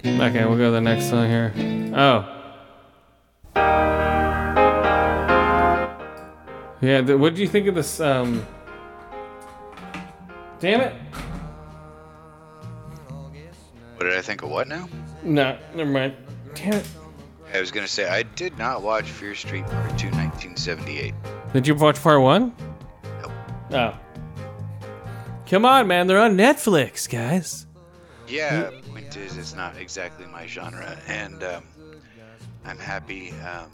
Okay, 0.05 0.45
we'll 0.45 0.57
go 0.57 0.65
to 0.65 0.71
the 0.71 0.81
next 0.81 1.09
song 1.09 1.27
here. 1.27 1.53
Oh. 1.95 2.35
Yeah, 6.81 7.01
th- 7.01 7.19
what 7.19 7.35
do 7.35 7.41
you 7.41 7.47
think 7.47 7.67
of 7.67 7.75
this? 7.75 7.99
Um. 7.99 8.45
Damn 10.59 10.81
it! 10.81 10.93
What 13.95 14.05
did 14.05 14.13
I 14.17 14.21
think 14.21 14.43
of 14.43 14.49
what 14.49 14.67
now? 14.67 14.87
No, 15.23 15.57
never 15.75 15.89
mind. 15.89 16.15
Damn 16.55 16.73
it! 16.75 16.87
I 17.53 17.59
was 17.59 17.71
gonna 17.71 17.87
say 17.87 18.07
I 18.07 18.23
did 18.23 18.57
not 18.57 18.81
watch 18.81 19.09
Fear 19.09 19.35
Street 19.35 19.65
Part 19.65 19.97
2, 19.97 20.07
1978. 20.07 21.13
Did 21.53 21.67
you 21.67 21.75
watch 21.75 22.01
part 22.01 22.21
one? 22.21 22.55
Nope. 23.21 23.31
Oh. 23.71 23.99
Come 25.47 25.65
on, 25.65 25.87
man! 25.87 26.07
They're 26.07 26.19
on 26.19 26.37
Netflix, 26.37 27.09
guys. 27.09 27.65
Yeah, 28.27 28.69
point 29.09 29.25
is, 29.25 29.37
it's 29.37 29.55
not 29.55 29.75
exactly 29.77 30.25
my 30.27 30.45
genre, 30.45 30.97
and 31.07 31.43
um, 31.43 31.63
I'm 32.65 32.77
happy 32.77 33.31
um, 33.31 33.71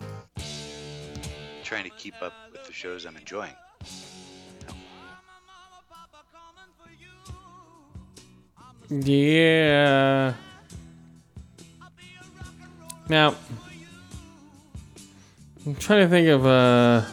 trying 1.63 1.83
to 1.83 1.89
keep 1.91 2.21
up 2.21 2.33
with 2.51 2.63
the 2.65 2.71
shows 2.71 3.05
I'm 3.05 3.17
enjoying. 3.17 3.53
Yeah. 8.89 10.33
Now, 13.09 13.35
I'm 15.65 15.75
trying 15.75 16.01
to 16.01 16.09
think 16.09 16.27
of 16.29 16.45
uh. 16.45 17.03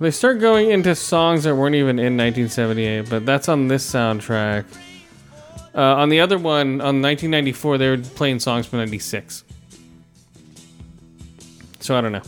They 0.00 0.12
start 0.12 0.38
going 0.38 0.70
into 0.70 0.94
songs 0.94 1.42
that 1.42 1.56
weren't 1.56 1.74
even 1.74 1.98
in 1.98 2.16
1978, 2.16 3.10
but 3.10 3.26
that's 3.26 3.48
on 3.48 3.66
this 3.66 3.84
soundtrack. 3.84 4.64
Uh, 5.78 5.94
on 5.94 6.08
the 6.08 6.18
other 6.18 6.38
one, 6.38 6.80
on 6.80 7.00
1994, 7.00 7.78
they 7.78 7.88
were 7.88 7.98
playing 7.98 8.40
songs 8.40 8.66
from 8.66 8.80
96. 8.80 9.44
So 11.78 11.96
I 11.96 12.00
don't 12.00 12.10
know. 12.10 12.22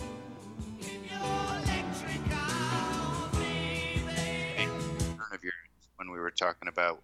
One 5.16 5.34
of 5.34 5.42
yours 5.42 5.55
when 5.96 6.12
we 6.12 6.20
were 6.20 6.30
talking 6.30 6.68
about 6.68 7.03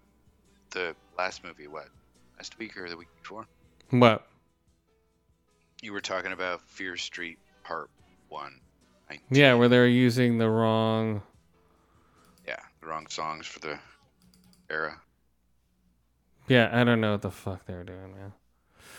the 0.70 0.94
last 1.18 1.42
movie, 1.42 1.66
what 1.66 1.88
last 2.36 2.56
week 2.60 2.76
or 2.76 2.88
the 2.88 2.96
week 2.96 3.08
before? 3.20 3.44
What? 3.90 4.24
You 5.82 5.92
were 5.92 6.00
talking 6.00 6.30
about 6.30 6.60
Fear 6.62 6.96
Street 6.96 7.38
Part 7.64 7.90
One. 8.28 8.60
19 9.10 9.26
Yeah, 9.32 9.54
where 9.54 9.68
they're 9.68 9.88
using 9.88 10.38
the 10.38 10.48
wrong. 10.48 11.22
yeah, 12.46 12.60
the 12.80 12.86
wrong 12.86 13.08
songs 13.08 13.46
for 13.46 13.58
the 13.58 13.80
era. 14.70 15.00
Yeah, 16.48 16.70
I 16.72 16.84
don't 16.84 17.00
know 17.00 17.12
what 17.12 17.22
the 17.22 17.30
fuck 17.30 17.66
they 17.66 17.74
were 17.74 17.84
doing, 17.84 18.14
man. 18.14 18.32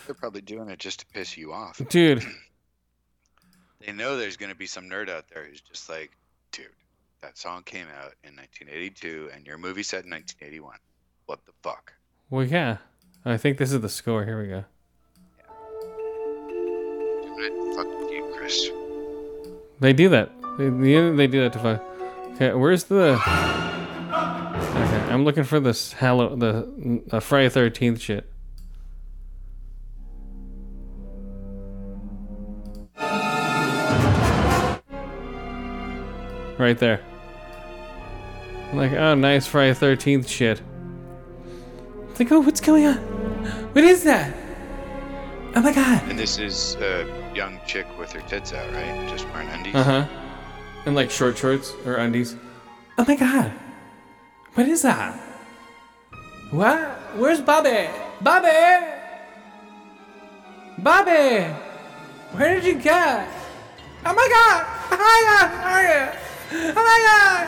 They're 0.06 0.14
probably 0.14 0.40
doing 0.42 0.68
it 0.70 0.78
just 0.78 1.00
to 1.00 1.06
piss 1.06 1.36
you 1.36 1.52
off. 1.52 1.80
Dude, 1.88 2.22
They 3.86 3.92
know 3.92 4.16
there's 4.16 4.36
going 4.36 4.50
to 4.50 4.58
be 4.58 4.66
some 4.66 4.84
nerd 4.90 5.08
out 5.08 5.26
there 5.32 5.44
who's 5.44 5.60
just 5.60 5.88
like, 5.88 6.10
dude, 6.50 6.66
that 7.22 7.38
song 7.38 7.62
came 7.62 7.86
out 7.86 8.12
in 8.24 8.34
1982 8.34 9.30
and 9.34 9.46
your 9.46 9.56
movie 9.56 9.84
set 9.84 10.04
in 10.04 10.10
1981. 10.10 10.76
What 11.26 11.44
the 11.46 11.52
fuck? 11.62 11.92
well, 12.30 12.44
yeah. 12.44 12.78
I 13.24 13.36
think 13.36 13.58
this 13.58 13.72
is 13.72 13.80
the 13.80 13.88
score. 13.88 14.24
Here 14.24 14.40
we 14.40 14.48
go. 14.48 14.64
It 17.40 17.76
fuck 17.76 17.86
with 18.00 18.10
you, 18.10 18.32
Chris. 18.36 18.68
They 19.80 19.92
do 19.92 20.08
that. 20.08 20.30
They, 20.58 20.68
they 20.70 21.10
they 21.16 21.26
do 21.26 21.42
that 21.42 21.52
to 21.52 21.58
fuck. 21.58 21.82
Okay, 22.34 22.52
where's 22.54 22.84
the? 22.84 23.16
Okay, 25.08 25.14
I'm 25.14 25.24
looking 25.24 25.44
for 25.44 25.58
this 25.58 25.94
Hallow 25.94 26.36
the 26.36 27.02
uh, 27.10 27.20
Friday 27.20 27.48
Thirteenth 27.48 27.98
shit. 27.98 28.30
Right 36.58 36.76
there. 36.76 37.00
I'm 38.70 38.76
like, 38.76 38.92
oh, 38.92 39.14
nice 39.14 39.46
Friday 39.46 39.72
Thirteenth 39.72 40.28
shit. 40.28 40.60
It's 42.10 42.20
like, 42.20 42.30
oh, 42.30 42.40
what's 42.40 42.60
going 42.60 42.84
on? 42.84 42.98
What 43.72 43.84
is 43.84 44.04
that? 44.04 44.36
Oh 45.54 45.62
my 45.62 45.72
god. 45.72 46.02
And 46.10 46.18
this 46.18 46.38
is 46.38 46.74
a 46.82 47.32
young 47.34 47.58
chick 47.66 47.86
with 47.98 48.12
her 48.12 48.20
tits 48.28 48.52
out, 48.52 48.70
right? 48.74 49.08
Just 49.08 49.26
wearing 49.30 49.48
undies. 49.48 49.74
Uh 49.74 49.84
huh. 49.84 50.06
And 50.84 50.94
like 50.94 51.10
short 51.10 51.38
shorts 51.38 51.72
or 51.86 51.94
undies. 51.94 52.36
Oh 52.98 53.06
my 53.08 53.16
god. 53.16 53.54
What 54.58 54.66
is 54.66 54.82
that? 54.82 55.14
What? 56.50 56.80
Where's 57.14 57.40
Bobby? 57.40 57.86
Bobby! 58.20 58.86
Bobby! 60.78 61.46
Where 62.34 62.56
did 62.56 62.64
you 62.64 62.74
go? 62.74 63.24
Oh 64.04 64.14
my 64.18 64.28
god! 64.34 64.66
Oh 64.90 64.98
my 64.98 65.20
god! 65.30 65.48
Are 65.62 65.82
you? 65.86 66.10
Oh 66.74 66.82
my 66.90 66.98
god! 67.06 67.46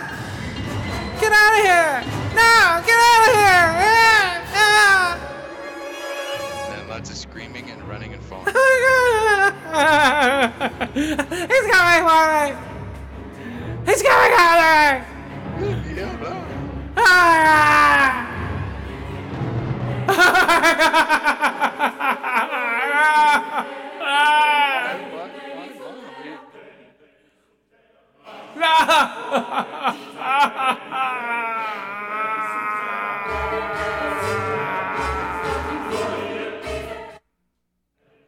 Get 1.20 1.32
out 1.34 1.50
of 1.58 1.62
here! 1.66 2.06
No! 2.30 2.78
Get 2.86 2.98
out 3.02 3.26
of 3.26 3.34
here! 3.34 3.66
Ah! 3.82 4.46
Ah! 4.54 5.18
Then 6.76 6.86
lots 6.88 7.10
of 7.10 7.16
screaming 7.16 7.70
and 7.72 7.82
running 7.88 8.12
and 8.12 8.22
falling. 8.22 8.46
Oh 8.54 8.70
my 9.26 9.50
god! 9.72 10.94
He's 10.94 11.66
coming 11.74 12.06
for 12.06 12.22
me! 12.30 12.54
He's 13.84 14.00
coming 14.00 14.30
at 14.30 14.54
me! 14.62 15.96
yeah. 15.96 16.16
Ah! 16.22 16.49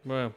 Well, 0.05 0.33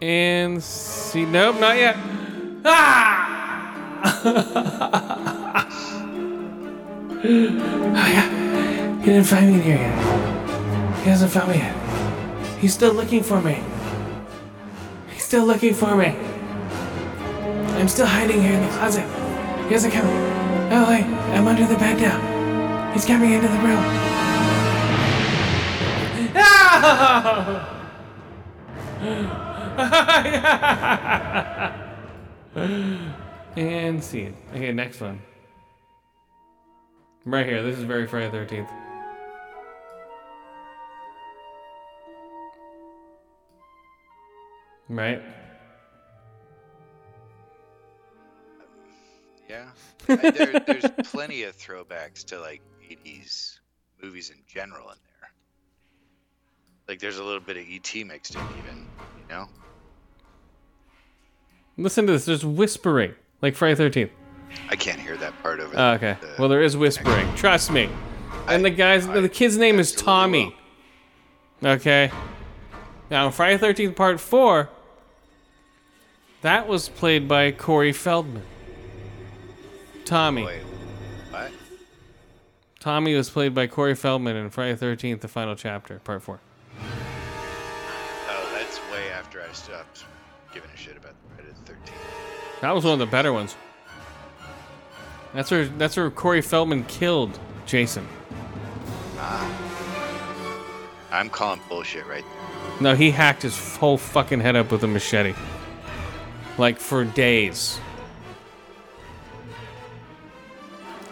And 0.00 0.60
see, 0.60 1.24
nope, 1.24 1.60
not 1.60 1.76
yet. 1.76 1.96
Ah! 2.64 3.41
Oh 4.04 4.34
yeah, 7.94 8.98
he 8.98 9.06
didn't 9.06 9.24
find 9.24 9.48
me 9.48 9.54
in 9.54 9.62
here 9.62 9.76
yet. 9.76 11.02
He 11.02 11.10
hasn't 11.10 11.32
found 11.32 11.50
me 11.50 11.58
yet. 11.58 12.58
He's 12.58 12.74
still 12.74 12.92
looking 12.92 13.22
for 13.22 13.40
me. 13.40 13.62
He's 15.12 15.24
still 15.24 15.44
looking 15.44 15.74
for 15.74 15.94
me. 15.96 16.16
I'm 17.78 17.88
still 17.88 18.06
hiding 18.06 18.40
here 18.42 18.52
in 18.52 18.62
the 18.62 18.68
closet. 18.76 19.06
He 19.66 19.74
hasn't 19.74 19.94
come. 19.94 20.06
Oh 20.06 20.86
wait, 20.88 21.04
I'm 21.04 21.46
under 21.46 21.66
the 21.66 21.76
bed 21.76 22.00
now. 22.00 22.92
He's 22.92 23.04
coming 23.04 23.32
into 23.32 23.48
the 23.48 23.58
room. 23.58 23.78
Ah! 26.34 27.68
and 33.56 34.02
scene. 34.02 34.36
Okay, 34.50 34.72
next 34.72 35.00
one. 35.00 35.20
Right 37.24 37.46
here. 37.46 37.62
This 37.62 37.78
is 37.78 37.84
very 37.84 38.06
Friday 38.06 38.30
Thirteenth. 38.30 38.68
Right. 44.88 45.22
Yeah. 49.48 49.68
I- 50.08 50.16
there, 50.30 50.60
there's 50.60 50.84
plenty 51.04 51.44
of 51.44 51.56
throwbacks 51.56 52.24
to 52.26 52.40
like 52.40 52.60
80s 52.90 53.58
movies 54.02 54.30
in 54.30 54.36
general 54.46 54.90
in 54.90 54.96
there. 55.04 55.30
Like 56.88 56.98
there's 56.98 57.18
a 57.18 57.24
little 57.24 57.40
bit 57.40 57.56
of 57.56 57.64
ET 57.68 58.04
mixed 58.06 58.34
in, 58.34 58.40
even. 58.58 58.86
You 59.20 59.28
know. 59.34 59.48
Listen 61.78 62.06
to 62.06 62.12
this. 62.12 62.24
There's 62.26 62.44
whispering, 62.44 63.14
like 63.42 63.54
Friday 63.54 63.74
Thirteenth. 63.74 64.10
I 64.70 64.76
can't 64.76 65.00
hear 65.00 65.16
that 65.18 65.40
part 65.42 65.60
over. 65.60 65.74
Oh, 65.76 65.90
okay. 65.92 66.16
the- 66.20 66.34
Well, 66.38 66.48
there 66.48 66.62
is 66.62 66.76
whispering. 66.76 67.34
Trust 67.34 67.70
me. 67.70 67.88
And 68.48 68.64
the 68.64 68.70
guy's 68.70 69.06
I 69.08 69.20
the 69.20 69.28
kid's 69.28 69.56
name 69.58 69.78
is 69.78 69.92
Tommy. 69.92 70.56
Okay. 71.62 72.10
Now, 73.10 73.30
Friday 73.30 73.58
Thirteenth 73.58 73.94
Part 73.96 74.20
Four, 74.20 74.68
that 76.40 76.66
was 76.66 76.88
played 76.88 77.28
by 77.28 77.52
Corey 77.52 77.92
Feldman. 77.92 78.42
Tommy. 80.04 80.44
Wait, 80.44 80.62
what? 81.30 81.50
Tommy 82.80 83.14
was 83.14 83.30
played 83.30 83.54
by 83.54 83.66
Corey 83.68 83.94
Feldman 83.94 84.34
in 84.36 84.50
Friday 84.50 84.74
Thirteenth, 84.76 85.20
the 85.20 85.28
final 85.28 85.54
chapter, 85.54 86.00
Part 86.00 86.22
Four. 86.22 86.40
Oh, 86.80 88.50
that's 88.54 88.78
way 88.90 89.10
after 89.10 89.40
I 89.40 89.52
stopped 89.52 89.91
That 92.62 92.76
was 92.76 92.84
one 92.84 92.92
of 92.92 93.00
the 93.00 93.06
better 93.06 93.32
ones. 93.32 93.56
That's 95.34 95.50
where 95.50 95.66
that's 95.66 95.96
where 95.96 96.08
Corey 96.12 96.40
Feldman 96.40 96.84
killed 96.84 97.36
Jason. 97.66 98.06
Ah. 99.18 99.72
I'm 101.10 101.28
calling 101.28 101.60
bullshit 101.68 102.06
right 102.06 102.22
there. 102.22 102.80
No, 102.80 102.94
he 102.94 103.10
hacked 103.10 103.42
his 103.42 103.76
whole 103.76 103.98
fucking 103.98 104.38
head 104.38 104.54
up 104.54 104.70
with 104.70 104.84
a 104.84 104.86
machete. 104.86 105.34
Like 106.56 106.78
for 106.78 107.04
days. 107.04 107.80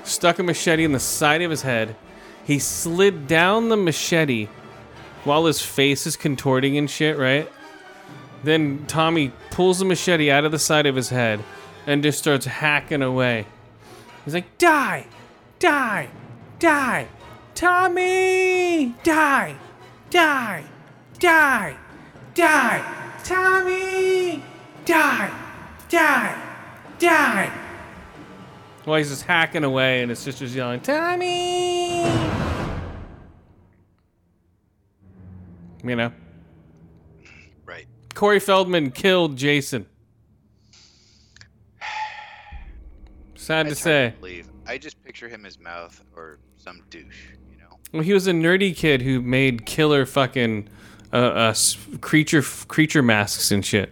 Stuck 0.04 0.38
a 0.38 0.44
machete 0.44 0.84
in 0.84 0.92
the 0.92 1.00
side 1.00 1.42
of 1.42 1.50
his 1.50 1.62
head. 1.62 1.96
He 2.44 2.60
slid 2.60 3.26
down 3.26 3.70
the 3.70 3.76
machete 3.76 4.46
while 5.24 5.46
his 5.46 5.60
face 5.60 6.06
is 6.06 6.16
contorting 6.16 6.78
and 6.78 6.88
shit, 6.88 7.18
right? 7.18 7.50
Then 8.42 8.84
Tommy 8.86 9.32
pulls 9.50 9.78
the 9.78 9.84
machete 9.84 10.30
out 10.30 10.44
of 10.44 10.52
the 10.52 10.58
side 10.58 10.86
of 10.86 10.96
his 10.96 11.10
head 11.10 11.40
and 11.86 12.02
just 12.02 12.18
starts 12.18 12.46
hacking 12.46 13.02
away. 13.02 13.46
He's 14.24 14.34
like, 14.34 14.58
Die! 14.58 15.06
Die! 15.58 16.08
Die! 16.58 17.06
Tommy! 17.54 18.94
Die! 19.02 19.56
Die! 20.10 20.64
Die! 21.18 21.76
Die! 22.34 23.16
Tommy! 23.24 24.42
Die! 24.84 25.30
Die! 25.88 26.42
Die! 26.98 27.52
Well, 28.86 28.96
he's 28.96 29.10
just 29.10 29.24
hacking 29.24 29.64
away, 29.64 30.00
and 30.00 30.08
his 30.08 30.18
sister's 30.18 30.54
yelling, 30.54 30.80
Tommy! 30.80 32.04
You 35.84 35.96
know. 35.96 36.12
Corey 38.20 38.38
Feldman 38.38 38.90
killed 38.90 39.34
Jason. 39.38 39.86
Sad 43.34 43.66
to 43.70 43.74
say. 43.74 44.12
believe. 44.20 44.46
I 44.66 44.76
just 44.76 45.02
picture 45.02 45.26
him 45.26 45.46
as 45.46 45.58
mouth 45.58 46.04
or 46.14 46.38
some 46.58 46.82
douche. 46.90 47.28
You 47.50 47.56
know. 47.56 47.78
Well, 47.94 48.02
he 48.02 48.12
was 48.12 48.26
a 48.26 48.32
nerdy 48.32 48.76
kid 48.76 49.00
who 49.00 49.22
made 49.22 49.64
killer 49.64 50.04
fucking 50.04 50.68
uh, 51.14 51.16
uh, 51.16 51.54
creature 52.02 52.42
creature 52.42 53.02
masks 53.02 53.50
and 53.52 53.64
shit. 53.64 53.90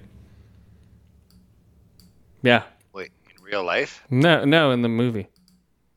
Yeah. 2.43 2.64
Wait, 2.93 3.11
in 3.35 3.43
real 3.43 3.64
life? 3.64 4.05
No, 4.11 4.45
no, 4.45 4.72
in 4.72 4.83
the 4.83 4.91
movie. 4.91 5.29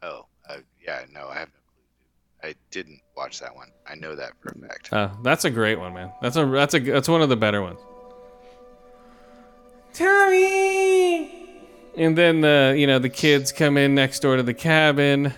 Oh, 0.04 0.26
uh, 0.48 0.60
yeah. 0.82 1.04
No, 1.12 1.28
I 1.28 1.40
have 1.40 1.50
no 1.50 1.60
clue. 1.68 2.50
I 2.50 2.56
didn't 2.72 3.02
watch 3.18 3.42
that 3.42 3.54
one. 3.54 3.72
I 3.86 3.96
know 3.96 4.16
that 4.16 4.32
for 4.40 4.56
a 4.58 4.68
fact. 4.70 4.90
Oh, 4.94 5.12
that's 5.22 5.44
a 5.44 5.50
great 5.50 5.78
one, 5.78 5.94
man. 5.94 6.14
That's 6.22 6.38
a 6.38 6.46
that's 6.46 6.76
a 6.76 6.80
that's 6.80 7.10
one 7.10 7.22
of 7.22 7.28
the 7.28 7.36
better 7.36 7.62
ones. 7.62 7.82
And 11.98 12.18
then 12.18 12.42
the 12.42 12.76
you 12.78 12.88
know 12.88 13.00
the 13.00 13.10
kids 13.10 13.52
come 13.52 13.78
in 13.78 13.94
next 13.96 14.22
door 14.22 14.38
to 14.38 14.44
the 14.44 14.54
cabin. 14.54 15.34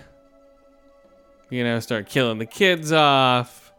You 1.50 1.64
know, 1.64 1.78
start 1.80 2.08
killing 2.08 2.38
the 2.38 2.46
kids 2.46 2.90
off. 2.92 3.72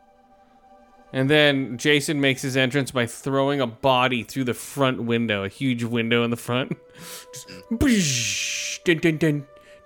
And 1.11 1.29
then 1.29 1.77
Jason 1.77 2.19
makes 2.19 2.41
his 2.41 2.57
entrance 2.57 2.91
by 2.91 3.05
throwing 3.05 3.61
a 3.61 3.67
body 3.67 4.23
through 4.23 4.43
the 4.43 4.53
front 4.53 5.03
window, 5.03 5.43
a 5.45 5.47
huge 5.47 5.83
window 5.83 6.23
in 6.23 6.29
the 6.29 6.37
front. 6.37 6.77
Just 7.81 8.83
dun, 8.83 8.97
dun, 8.97 9.17
dun, 9.17 9.45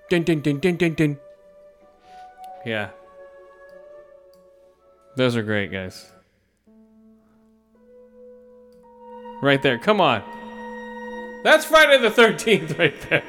dun, 0.09 0.23
dun, 0.23 0.41
dun, 0.41 0.59
dun, 0.59 0.75
dun, 0.75 0.93
dun. 0.95 1.17
Yeah. 2.65 2.89
Those 5.15 5.35
are 5.35 5.43
great, 5.43 5.71
guys. 5.71 6.11
Right 9.41 9.61
there. 9.61 9.77
Come 9.77 10.01
on. 10.01 10.23
That's 11.43 11.65
Friday 11.65 11.97
the 12.01 12.09
13th 12.09 12.77
right 12.77 13.09
there. 13.09 13.23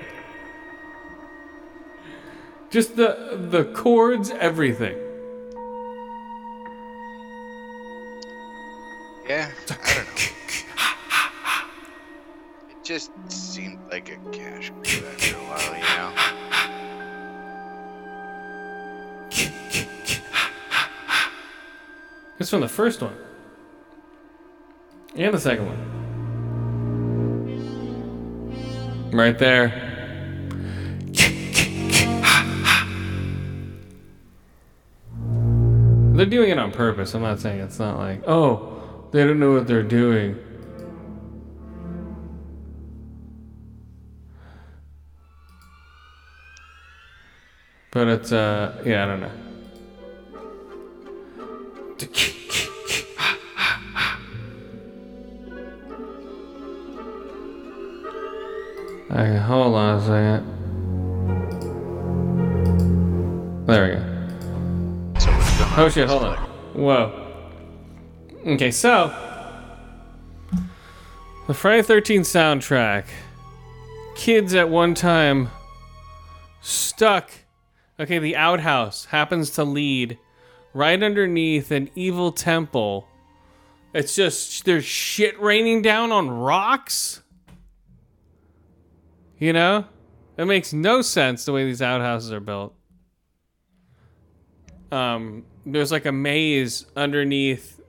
Just 2.70 2.96
the 2.96 3.38
the 3.50 3.64
chords, 3.64 4.30
everything. 4.30 4.96
Yeah, 9.28 9.50
I 9.50 9.66
don't 9.66 9.84
know. 9.86 10.04
It 12.70 12.84
just 12.84 13.11
seemed 13.28 13.78
like 13.90 14.08
a 14.08 14.16
cash 14.32 14.70
grab 14.70 15.04
after 15.14 15.36
a 15.36 15.40
while, 15.40 15.74
you 15.76 15.82
know. 15.96 16.12
It's 22.40 22.50
from 22.50 22.62
the 22.62 22.68
first 22.68 23.02
one. 23.02 23.14
And 25.14 25.34
the 25.34 25.38
second 25.38 25.66
one. 25.66 25.99
Right 29.12 29.38
there. 29.38 29.68
They're 36.14 36.26
doing 36.26 36.50
it 36.50 36.58
on 36.58 36.70
purpose. 36.70 37.14
I'm 37.14 37.22
not 37.22 37.40
saying 37.40 37.61
it's 37.61 37.78
not 37.78 37.98
like, 37.98 38.22
oh, 38.26 39.08
they 39.11 39.24
don't 39.26 39.40
know 39.40 39.52
what 39.52 39.66
they're 39.66 39.82
doing. 39.82 40.38
But 47.90 48.08
it's, 48.08 48.32
uh, 48.32 48.80
yeah, 48.84 49.04
I 49.04 49.06
don't 49.06 49.20
know. 49.20 49.32
Okay, 59.12 59.38
hold 59.38 59.74
on 59.74 59.96
a 59.96 60.00
second. 60.00 60.61
There 63.66 63.84
we 63.84 63.90
go. 63.94 64.02
Oh 65.76 65.88
shit, 65.92 66.08
hold 66.08 66.22
on. 66.24 66.36
Whoa. 66.74 67.26
Okay, 68.46 68.70
so 68.70 69.08
the 71.46 71.54
Friday 71.54 71.82
13 71.82 72.22
soundtrack. 72.22 73.06
Kids 74.14 74.54
at 74.54 74.68
one 74.68 74.94
time 74.94 75.50
stuck. 76.61 77.30
Okay, 77.98 78.18
the 78.18 78.36
outhouse 78.36 79.06
happens 79.06 79.50
to 79.50 79.64
lead 79.64 80.18
right 80.72 81.02
underneath 81.02 81.72
an 81.72 81.90
evil 81.96 82.30
temple 82.30 83.08
It's 83.92 84.14
just 84.14 84.64
there's 84.64 84.84
shit 84.84 85.40
raining 85.40 85.82
down 85.82 86.12
on 86.12 86.30
rocks. 86.30 87.22
You 89.41 89.53
know? 89.53 89.86
It 90.36 90.45
makes 90.45 90.72
no 90.72 91.03
sense 91.03 91.45
the 91.45 91.53
way 91.53 91.64
these 91.64 91.82
outhouses 91.82 92.30
are 92.32 92.41
built. 92.41 92.74
Um, 94.93 95.45
there's 95.66 95.93
like 95.93 96.07
a 96.07 96.12
maze 96.12 96.86
underneath. 96.97 97.80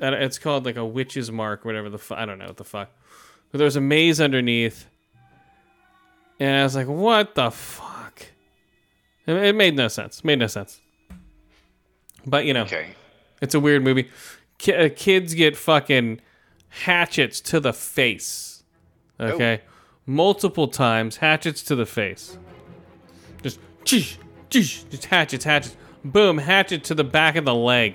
It's 0.00 0.38
called 0.38 0.64
like 0.64 0.76
a 0.76 0.84
witch's 0.84 1.30
mark, 1.30 1.64
whatever 1.64 1.90
the 1.90 1.98
fuck. 1.98 2.18
I 2.18 2.24
don't 2.26 2.38
know 2.38 2.46
what 2.46 2.56
the 2.56 2.64
fuck. 2.64 2.90
But 3.50 3.58
there's 3.58 3.76
a 3.76 3.80
maze 3.80 4.20
underneath. 4.20 4.86
And 6.40 6.56
I 6.60 6.62
was 6.62 6.76
like, 6.76 6.86
what 6.86 7.34
the 7.34 7.50
fuck? 7.50 8.26
It, 9.26 9.34
it 9.34 9.54
made 9.56 9.74
no 9.76 9.88
sense. 9.88 10.22
Made 10.24 10.38
no 10.38 10.46
sense. 10.46 10.80
But, 12.26 12.44
you 12.44 12.54
know, 12.54 12.62
Okay. 12.62 12.90
it's 13.40 13.54
a 13.54 13.60
weird 13.60 13.82
movie. 13.82 14.08
Uh, 14.68 14.88
kids 14.94 15.34
get 15.34 15.56
fucking 15.56 16.20
hatchets 16.68 17.40
to 17.40 17.60
the 17.60 17.72
face. 17.72 18.62
Okay? 19.20 19.62
Multiple 20.08 20.68
times, 20.68 21.18
hatchets 21.18 21.62
to 21.64 21.76
the 21.76 21.84
face. 21.84 22.38
Just, 23.42 23.60
cheesh, 23.84 24.16
cheesh, 24.48 24.88
just 24.88 25.04
hatchets, 25.04 25.44
hatchets. 25.44 25.76
Boom, 26.02 26.38
hatchet 26.38 26.82
to 26.84 26.94
the 26.94 27.04
back 27.04 27.36
of 27.36 27.44
the 27.44 27.54
leg. 27.54 27.94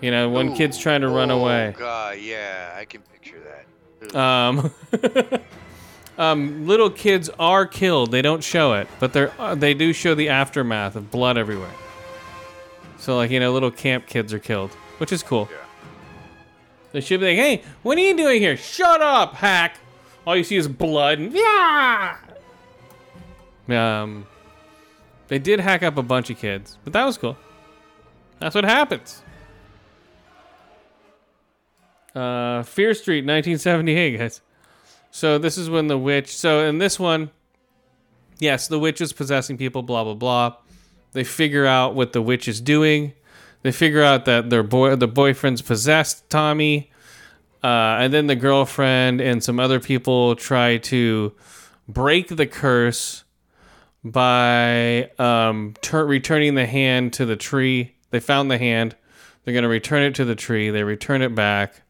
You 0.00 0.10
know, 0.10 0.30
when 0.30 0.52
Ooh. 0.52 0.56
kid's 0.56 0.78
trying 0.78 1.02
to 1.02 1.08
run 1.08 1.30
Oh, 1.30 1.40
away. 1.40 1.74
God, 1.78 2.16
yeah, 2.18 2.74
I 2.74 2.86
can 2.86 3.02
picture 3.02 3.36
that. 3.40 4.16
Um, 4.18 4.72
um, 6.18 6.66
little 6.66 6.88
kids 6.88 7.28
are 7.38 7.66
killed. 7.66 8.10
They 8.10 8.22
don't 8.22 8.42
show 8.42 8.72
it, 8.72 8.88
but 8.98 9.12
they're 9.12 9.32
uh, 9.38 9.54
they 9.54 9.74
do 9.74 9.92
show 9.92 10.14
the 10.14 10.30
aftermath 10.30 10.96
of 10.96 11.10
blood 11.10 11.36
everywhere. 11.36 11.70
So 12.96 13.16
like 13.16 13.30
you 13.30 13.38
know, 13.38 13.52
little 13.52 13.70
camp 13.70 14.06
kids 14.06 14.32
are 14.32 14.38
killed, 14.38 14.70
which 14.96 15.12
is 15.12 15.22
cool. 15.22 15.46
Yeah. 15.52 15.58
They 16.92 17.00
should 17.02 17.20
be 17.20 17.26
like, 17.26 17.36
"Hey, 17.36 17.62
what 17.82 17.98
are 17.98 18.00
you 18.00 18.16
doing 18.16 18.40
here? 18.40 18.56
Shut 18.56 19.02
up, 19.02 19.34
hack!" 19.34 19.76
All 20.26 20.36
you 20.36 20.44
see 20.44 20.56
is 20.56 20.68
blood 20.68 21.18
and 21.18 21.32
yeah. 21.32 22.16
Um, 23.68 24.26
they 25.28 25.38
did 25.38 25.60
hack 25.60 25.82
up 25.82 25.96
a 25.96 26.02
bunch 26.02 26.30
of 26.30 26.38
kids, 26.38 26.78
but 26.84 26.92
that 26.92 27.04
was 27.04 27.16
cool. 27.16 27.36
That's 28.38 28.54
what 28.54 28.64
happens. 28.64 29.22
Uh, 32.14 32.62
Fear 32.64 32.94
Street, 32.94 33.24
1978, 33.24 34.18
guys. 34.18 34.40
So 35.10 35.38
this 35.38 35.56
is 35.56 35.70
when 35.70 35.86
the 35.86 35.98
witch. 35.98 36.34
So 36.36 36.64
in 36.64 36.78
this 36.78 36.98
one, 36.98 37.30
yes, 38.38 38.68
the 38.68 38.78
witch 38.78 39.00
is 39.00 39.12
possessing 39.12 39.56
people. 39.56 39.82
Blah 39.82 40.04
blah 40.04 40.14
blah. 40.14 40.56
They 41.12 41.24
figure 41.24 41.66
out 41.66 41.94
what 41.94 42.12
the 42.12 42.22
witch 42.22 42.48
is 42.48 42.60
doing. 42.60 43.12
They 43.62 43.72
figure 43.72 44.02
out 44.02 44.24
that 44.24 44.50
their 44.50 44.62
boy, 44.62 44.96
the 44.96 45.08
boyfriend's 45.08 45.62
possessed 45.62 46.28
Tommy, 46.30 46.90
uh, 47.62 47.96
and 48.00 48.12
then 48.12 48.26
the 48.26 48.36
girlfriend 48.36 49.20
and 49.20 49.42
some 49.42 49.60
other 49.60 49.78
people 49.80 50.34
try 50.34 50.78
to 50.78 51.32
break 51.88 52.28
the 52.28 52.46
curse 52.46 53.24
by 54.04 55.10
um, 55.18 55.74
tur- 55.80 56.06
returning 56.06 56.54
the 56.54 56.66
hand 56.66 57.12
to 57.14 57.26
the 57.26 57.36
tree. 57.36 57.94
They 58.10 58.20
found 58.20 58.50
the 58.50 58.58
hand. 58.58 58.96
They're 59.44 59.54
going 59.54 59.62
to 59.62 59.68
return 59.68 60.02
it 60.02 60.14
to 60.16 60.24
the 60.24 60.34
tree. 60.34 60.70
They 60.70 60.82
return 60.82 61.22
it 61.22 61.34
back. 61.34 61.82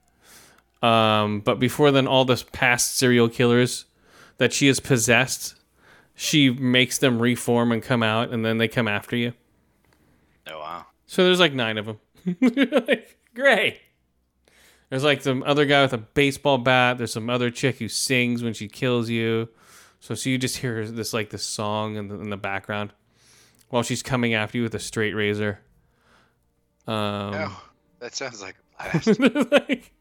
Um, 0.83 1.41
but 1.41 1.59
before 1.59 1.91
then, 1.91 2.07
all 2.07 2.25
the 2.25 2.43
past 2.53 2.97
serial 2.97 3.29
killers 3.29 3.85
that 4.39 4.53
she 4.53 4.67
has 4.67 4.81
possessed, 4.81 5.55
she 6.15 6.51
makes 6.51 6.99
them 6.99 7.21
reform 7.21 7.73
and 7.73 7.83
come 7.83 8.03
out, 8.03 8.31
and 8.31 8.45
then 8.45 8.59
they 8.59 8.69
come 8.69 8.89
after 8.89 9.17
you. 9.17 9.33
Oh, 10.51 10.59
wow. 10.59 10.87
So 11.07 11.25
there's 11.25 11.41
like 11.41 11.55
nine 11.55 11.79
of 11.79 11.87
them. 11.87 11.99
like, 12.41 13.17
great. 13.35 13.81
There's 14.93 15.05
like 15.05 15.23
some 15.23 15.43
other 15.45 15.65
guy 15.65 15.81
with 15.81 15.95
a 15.95 15.99
baseball 15.99 16.59
bat. 16.59 16.99
There's 16.99 17.15
some 17.15 17.31
other 17.31 17.51
chick 17.51 17.79
who 17.79 17.89
sings 17.89 18.43
when 18.43 18.53
she 18.53 18.69
kills 18.69 19.09
you. 19.09 19.49
So 20.01 20.15
so 20.15 20.29
you 20.29 20.37
just 20.37 20.59
hear 20.59 20.87
this 20.87 21.15
like 21.15 21.31
this 21.31 21.43
song 21.47 21.97
in 21.97 22.09
the, 22.09 22.17
in 22.17 22.29
the 22.29 22.37
background 22.37 22.93
while 23.71 23.83
she's 23.83 24.03
coming 24.03 24.35
after 24.35 24.59
you 24.59 24.65
with 24.65 24.75
a 24.75 24.79
straight 24.79 25.15
razor. 25.15 25.61
Um, 26.87 27.33
Oh, 27.33 27.63
that 28.01 28.15
sounds 28.15 28.43
like 28.43 28.55
a 28.81 28.91
blast. 29.01 29.19
like, 29.51 29.93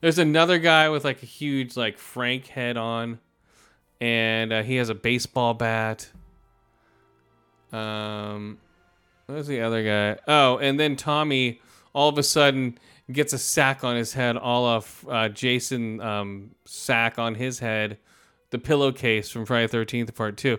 there's 0.00 0.20
another 0.20 0.60
guy 0.60 0.90
with 0.90 1.04
like 1.04 1.24
a 1.24 1.26
huge 1.26 1.76
like 1.76 1.98
Frank 1.98 2.46
head 2.46 2.76
on, 2.76 3.18
and 4.00 4.52
uh, 4.52 4.62
he 4.62 4.76
has 4.76 4.90
a 4.90 4.94
baseball 4.94 5.54
bat. 5.54 6.08
Um, 7.72 8.58
where's 9.26 9.48
the 9.48 9.60
other 9.62 9.82
guy? 9.82 10.20
Oh, 10.28 10.58
and 10.58 10.78
then 10.78 10.94
Tommy 10.94 11.60
all 11.92 12.08
of 12.10 12.16
a 12.16 12.22
sudden 12.22 12.78
gets 13.12 13.32
a 13.32 13.38
sack 13.38 13.84
on 13.84 13.96
his 13.96 14.14
head, 14.14 14.36
all 14.36 14.64
off 14.64 15.04
uh, 15.08 15.28
Jason 15.28 16.00
um, 16.00 16.50
sack 16.64 17.18
on 17.18 17.34
his 17.34 17.60
head, 17.60 17.98
the 18.50 18.58
pillowcase 18.58 19.30
from 19.30 19.46
Friday 19.46 19.68
Thirteenth 19.68 20.14
Part 20.14 20.36
Two. 20.36 20.58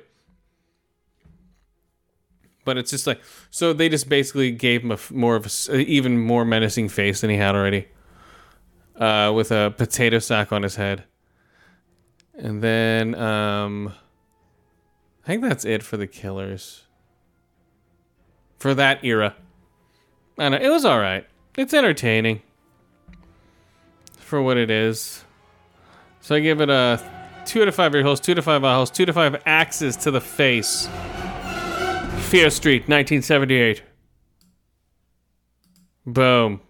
But 2.64 2.78
it's 2.78 2.92
just 2.92 3.08
like 3.08 3.22
so 3.50 3.74
they 3.74 3.90
just 3.90 4.10
basically 4.10 4.52
gave 4.52 4.84
him 4.84 4.92
a 4.92 5.00
more 5.12 5.36
of 5.36 5.46
a 5.70 5.76
even 5.78 6.20
more 6.20 6.46
menacing 6.46 6.90
face 6.90 7.22
than 7.22 7.30
he 7.30 7.38
had 7.38 7.56
already, 7.56 7.88
uh, 8.96 9.32
with 9.36 9.52
a 9.52 9.74
potato 9.78 10.20
sack 10.20 10.52
on 10.52 10.64
his 10.64 10.76
head. 10.76 11.04
And 12.38 12.62
then 12.62 13.16
um, 13.16 13.94
I 15.24 15.28
think 15.28 15.42
that's 15.42 15.66
it 15.66 15.82
for 15.82 15.98
the 15.98 16.08
killers. 16.08 16.84
For 18.60 18.74
that 18.74 19.04
era, 19.04 19.36
I 20.38 20.50
know. 20.50 20.58
It 20.58 20.70
was 20.70 20.84
all 20.84 21.00
right. 21.00 21.26
It's 21.58 21.74
entertaining 21.74 22.44
for 24.20 24.42
what 24.44 24.58
it 24.58 24.70
is. 24.70 25.26
So 26.22 26.36
I 26.36 26.40
give 26.40 26.62
it 26.62 26.70
a 26.70 27.02
two 27.46 27.64
of 27.64 27.74
five 27.74 27.96
ear 27.96 28.04
holes, 28.04 28.20
two 28.20 28.36
to 28.36 28.44
five 28.44 28.64
eye 28.64 28.76
holes, 28.76 28.92
two 28.92 29.08
to 29.08 29.14
five 29.14 29.42
axes 29.48 29.96
to 29.98 30.12
the 30.12 30.22
face. 30.22 30.88
Fear 32.30 32.52
Street, 32.52 32.82
1978. 32.82 33.82
Boom. 36.06 36.62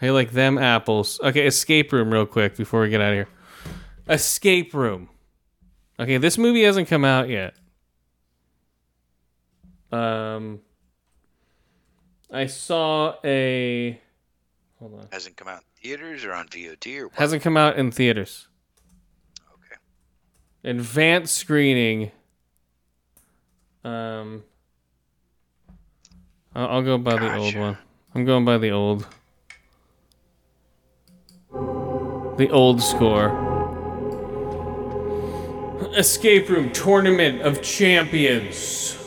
Hey, 0.00 0.10
like 0.10 0.30
them 0.30 0.56
apples. 0.56 1.20
Okay, 1.22 1.46
escape 1.46 1.92
room, 1.92 2.10
real 2.10 2.24
quick 2.24 2.56
before 2.56 2.80
we 2.80 2.88
get 2.88 3.00
out 3.00 3.10
of 3.10 3.14
here. 3.14 3.28
Escape 4.08 4.72
room. 4.72 5.10
Okay, 6.00 6.16
this 6.16 6.38
movie 6.38 6.62
hasn't 6.62 6.88
come 6.88 7.04
out 7.04 7.28
yet. 7.28 7.54
Um, 9.90 10.60
I 12.30 12.46
saw 12.46 13.14
a. 13.24 14.00
Hold 14.78 14.94
on. 14.94 15.08
Hasn't 15.10 15.36
come 15.36 15.48
out 15.48 15.58
in 15.58 15.82
theaters 15.82 16.24
or 16.24 16.32
on 16.32 16.48
VOD 16.48 17.00
or 17.00 17.04
what? 17.08 17.14
Hasn't 17.14 17.42
come 17.42 17.56
out 17.56 17.78
in 17.78 17.90
theaters. 17.90 18.48
Okay. 19.54 20.70
Advanced 20.70 21.34
screening. 21.34 22.10
Um, 23.82 24.44
I'll, 26.54 26.68
I'll 26.68 26.82
go 26.82 26.98
by 26.98 27.16
the 27.18 27.34
old 27.34 27.56
one. 27.56 27.78
I'm 28.14 28.24
going 28.24 28.44
by 28.44 28.58
the 28.58 28.70
old. 28.70 29.06
The 31.50 32.48
old 32.50 32.82
score. 32.82 33.46
Escape 35.96 36.48
Room 36.48 36.70
Tournament 36.72 37.40
of 37.42 37.62
Champions. 37.62 38.97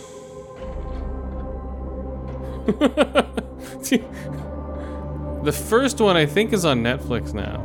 the 5.43 5.51
first 5.51 5.99
one 5.99 6.15
I 6.15 6.25
think 6.25 6.53
is 6.53 6.65
on 6.65 6.83
Netflix 6.83 7.33
now. 7.33 7.59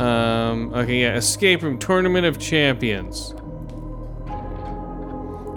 Um, 0.00 0.72
okay, 0.74 1.02
yeah, 1.02 1.16
Escape 1.16 1.62
Room 1.62 1.78
Tournament 1.78 2.26
of 2.26 2.38
Champions. 2.38 3.34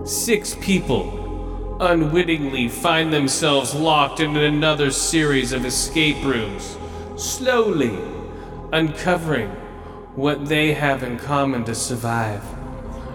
Six 0.06 0.56
people 0.56 1.78
unwittingly 1.80 2.68
find 2.68 3.14
themselves 3.14 3.74
locked 3.74 4.20
in 4.20 4.36
another 4.36 4.92
series 4.92 5.54
of 5.54 5.66
escape 5.66 6.22
rooms, 6.24 6.78
slowly 7.16 7.98
uncovering 8.72 9.50
what 10.16 10.48
they 10.48 10.74
have 10.74 11.04
in 11.04 11.18
common 11.18 11.64
to 11.66 11.76
survive. 11.76 12.44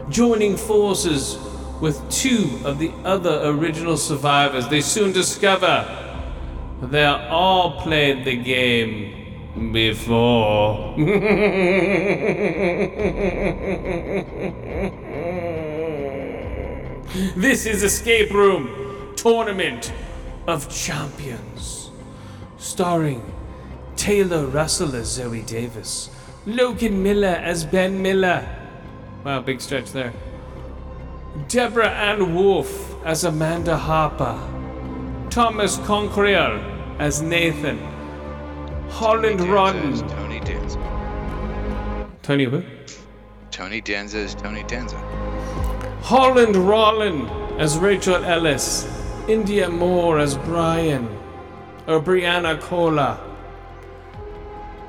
Joining 0.09 0.57
forces 0.57 1.39
with 1.81 2.11
two 2.11 2.61
of 2.65 2.79
the 2.79 2.93
other 3.05 3.41
original 3.45 3.97
survivors, 3.97 4.69
they 4.69 4.81
soon 4.81 5.13
discover 5.13 5.87
they 6.83 7.05
all 7.05 7.81
played 7.81 8.25
the 8.25 8.37
game 8.37 9.73
before. 9.73 10.95
this 17.37 17.67
is 17.67 17.83
Escape 17.83 18.31
Room 18.31 19.15
Tournament 19.17 19.93
of 20.47 20.69
Champions, 20.69 21.91
starring 22.59 23.23
Taylor 23.97 24.47
Russell 24.47 24.95
as 24.95 25.09
Zoe 25.09 25.43
Davis, 25.43 26.11
Logan 26.47 27.03
Miller 27.03 27.41
as 27.43 27.65
Ben 27.65 28.01
Miller. 28.01 28.49
Wow, 29.25 29.41
big 29.41 29.61
stretch 29.61 29.91
there. 29.93 30.13
Deborah 31.47 31.91
Ann 31.91 32.35
Woll 32.35 32.67
as 33.05 33.25
Amanda 33.25 33.77
Harper. 33.77 34.39
Thomas 35.31 35.77
Cocquerel 35.79 36.59
as 36.99 37.23
Nathan. 37.23 37.79
Holland 38.91 39.41
Roden. 39.41 39.93
is 39.93 40.03
Tony 40.03 40.41
Danza. 40.41 40.79
Tony 42.23 42.45
who? 42.45 42.63
Tony 43.51 43.81
Danza 43.81 44.19
is 44.19 44.35
Tony 44.35 44.65
Danza. 44.65 44.97
Holland 46.03 46.57
Roden 46.57 47.27
as 47.59 47.79
Rachel 47.79 48.25
Ellis. 48.25 48.85
Indya 49.27 49.71
Moore 49.71 50.19
as 50.19 50.37
Brian. 50.39 51.07
Or 51.87 52.01
Brianna 52.01 52.59
Cola. 52.61 53.21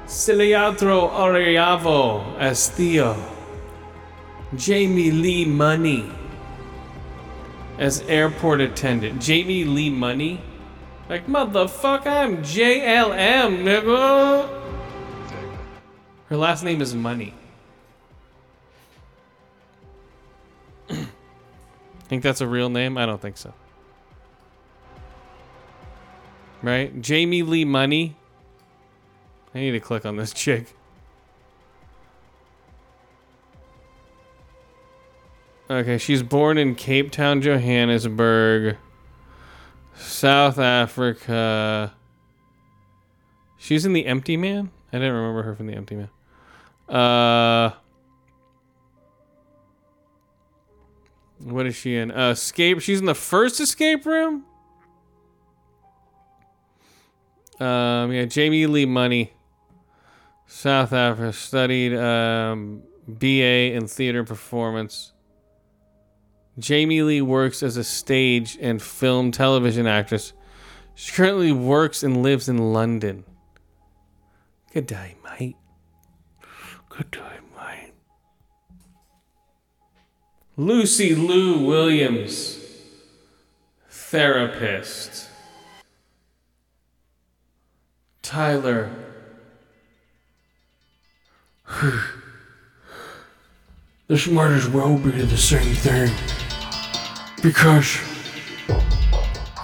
Ciliatro 0.06 1.10
Oriavo 1.12 2.38
as 2.40 2.70
Theo. 2.70 3.16
Jamie 4.56 5.12
Lee 5.12 5.46
Money 5.46 6.10
as 7.80 8.02
airport 8.02 8.62
attendant. 8.62 9.22
Jamie 9.22 9.64
Lee 9.64 9.90
Money? 9.90 10.42
Like, 11.08 11.26
motherfucker, 11.26 12.06
I'm 12.06 12.38
JLM, 12.44 13.64
nigga. 13.64 14.48
Her 16.28 16.38
last 16.38 16.64
name 16.64 16.82
is 16.82 16.94
Money. 16.94 17.34
think 22.10 22.22
that's 22.22 22.42
a 22.42 22.48
real 22.48 22.70
name? 22.70 22.98
I 22.98 23.06
don't 23.08 23.22
think 23.22 23.38
so. 23.38 23.54
Right? 26.62 27.02
Jamie 27.02 27.44
Lee 27.44 27.66
Money. 27.66 28.18
I 29.56 29.60
need 29.60 29.72
to 29.72 29.80
click 29.80 30.06
on 30.06 30.18
this 30.18 30.34
chick. 30.36 30.76
Okay, 35.70 35.98
she's 36.00 36.24
born 36.24 36.58
in 36.58 36.74
Cape 36.74 37.12
Town, 37.12 37.42
Johannesburg, 37.42 38.78
South 39.96 40.58
Africa. 40.58 41.94
She's 43.58 43.86
in 43.86 43.94
The 43.94 44.08
Empty 44.08 44.36
Man? 44.36 44.72
I 44.92 44.98
didn't 44.98 45.14
remember 45.14 45.44
her 45.44 45.56
from 45.56 45.68
The 45.68 45.74
Empty 45.74 45.96
Man. 45.96 46.10
Uh 46.88 47.74
What 51.40 51.66
is 51.66 51.76
she 51.76 51.96
in? 51.96 52.12
Uh, 52.12 52.32
escape. 52.32 52.82
She's 52.82 53.00
in 53.00 53.06
the 53.06 53.16
first 53.16 53.60
escape 53.60 54.06
room. 54.06 54.46
Um, 57.60 58.12
yeah, 58.12 58.26
Jamie 58.26 58.66
Lee 58.66 58.86
Money, 58.86 59.34
South 60.48 60.94
Africa, 60.94 61.34
studied 61.34 61.96
um, 61.96 62.84
BA 63.08 63.74
in 63.74 63.88
theater 63.88 64.24
performance. 64.24 65.14
Jamie 66.60 67.02
Lee 67.02 67.22
works 67.22 67.64
as 67.64 67.78
a 67.78 67.84
stage 67.84 68.58
and 68.62 68.82
film 68.82 69.32
television 69.32 69.88
actress. 69.88 70.34
She 70.94 71.14
currently 71.14 71.52
works 71.52 72.04
and 72.04 72.22
lives 72.22 72.50
in 72.50 72.74
London. 72.74 73.24
Good 74.74 74.86
day, 74.86 75.16
mate. 75.24 75.56
Good 76.90 77.12
day, 77.12 77.40
mate. 77.58 77.94
Lucy 80.58 81.16
Lou 81.16 81.66
Williams, 81.66 82.60
therapist. 83.90 85.28
Tyler. 88.22 88.92
This 94.08 94.28
might 94.28 94.52
as 94.52 94.68
well 94.68 94.98
be 94.98 95.12
the 95.12 95.38
same 95.38 95.76
thing. 95.76 96.12
Because 97.42 97.98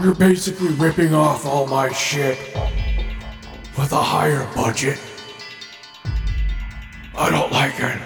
you're 0.01 0.15
basically 0.15 0.69
ripping 0.69 1.13
off 1.13 1.45
all 1.45 1.67
my 1.67 1.91
shit 1.91 2.37
with 3.77 3.91
a 3.91 4.01
higher 4.01 4.49
budget. 4.55 4.97
I 7.17 7.29
don't 7.29 7.51
like 7.51 7.79
it. 7.79 7.97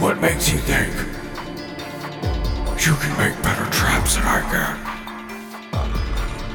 What 0.00 0.20
makes 0.20 0.52
you 0.52 0.58
think 0.58 0.92
you 2.84 2.94
can 2.96 3.16
make 3.16 3.42
better 3.42 3.70
traps 3.70 4.16
than 4.16 4.24
I 4.24 4.40
can? 4.50 4.76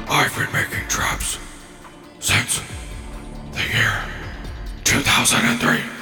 I've 0.08 0.34
been 0.36 0.52
making 0.52 0.86
traps 0.88 1.38
since 2.20 2.60
the 3.52 3.62
year 3.76 4.04
2003. 4.84 5.97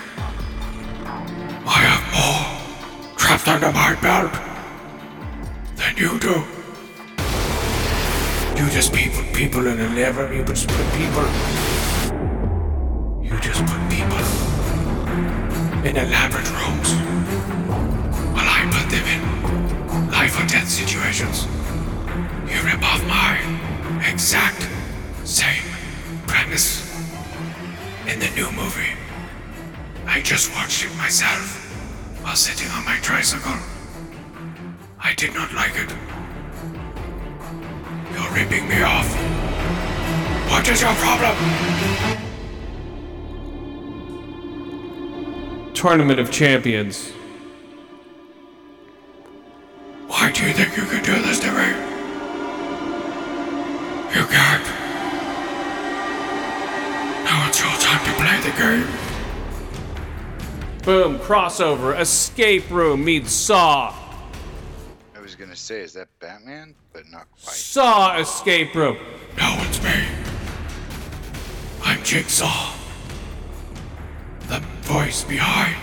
Trapped 3.47 3.63
under 3.63 3.79
my 3.79 3.95
belt 4.01 4.33
than 5.77 5.97
you 5.97 6.19
do. 6.19 6.43
You 8.59 8.69
just 8.71 8.93
people, 8.93 9.23
people 9.33 9.67
in 9.69 9.81
a 9.81 9.89
level. 9.95 10.33
You 10.33 10.45
just 10.45 10.67
put 10.67 10.87
people. 10.95 11.27
You 13.23 13.39
just 13.39 13.65
put 13.65 13.83
people 13.89 14.25
in 15.87 15.97
elaborate 15.97 16.51
rooms, 16.59 16.91
while 18.35 18.51
I 18.59 18.67
put 18.73 18.91
them 18.91 19.07
in 19.15 20.11
life 20.11 20.43
or 20.43 20.47
death 20.49 20.69
situations. 20.69 21.47
You 22.51 22.61
rip 22.63 22.83
off 22.83 23.05
my 23.07 23.39
exact 24.11 24.69
same 25.23 25.63
premise 26.27 26.83
in 28.09 28.19
the 28.19 28.31
new 28.35 28.51
movie. 28.53 28.97
I 30.05 30.21
just 30.21 30.53
watched 30.53 30.85
it 30.85 30.97
myself 30.97 31.66
while 32.27 32.35
sitting 32.35 32.69
on 32.73 32.85
my 32.85 32.97
tricycle. 33.03 33.55
I 34.99 35.15
did 35.15 35.33
not 35.33 35.55
like 35.55 35.77
it. 35.77 35.89
You're 38.13 38.33
ripping 38.35 38.69
me 38.69 38.83
off. 38.83 39.09
What 40.51 40.69
is 40.69 40.83
your 40.83 40.93
problem? 40.95 41.37
Tournament 45.73 46.19
of 46.19 46.33
Champions. 46.33 47.13
Crossover. 61.27 61.99
Escape 61.99 62.71
room 62.71 63.05
meets 63.05 63.33
Saw. 63.33 63.93
I 65.17 65.21
was 65.21 65.35
gonna 65.35 65.57
say, 65.57 65.81
is 65.81 65.93
that 65.95 66.07
Batman? 66.21 66.73
But 66.93 67.11
not 67.11 67.27
quite. 67.33 67.57
Saw 67.57 68.17
escape 68.17 68.73
room. 68.77 68.97
No, 69.37 69.57
it's 69.63 69.83
me. 69.83 70.05
I'm 71.83 72.01
Jigsaw. 72.05 72.75
The 74.49 74.61
voice 74.83 75.25
behind 75.25 75.77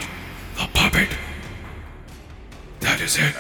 the 0.55 0.69
puppet. 0.73 1.09
That 2.79 3.01
is 3.01 3.17
it. 3.17 3.35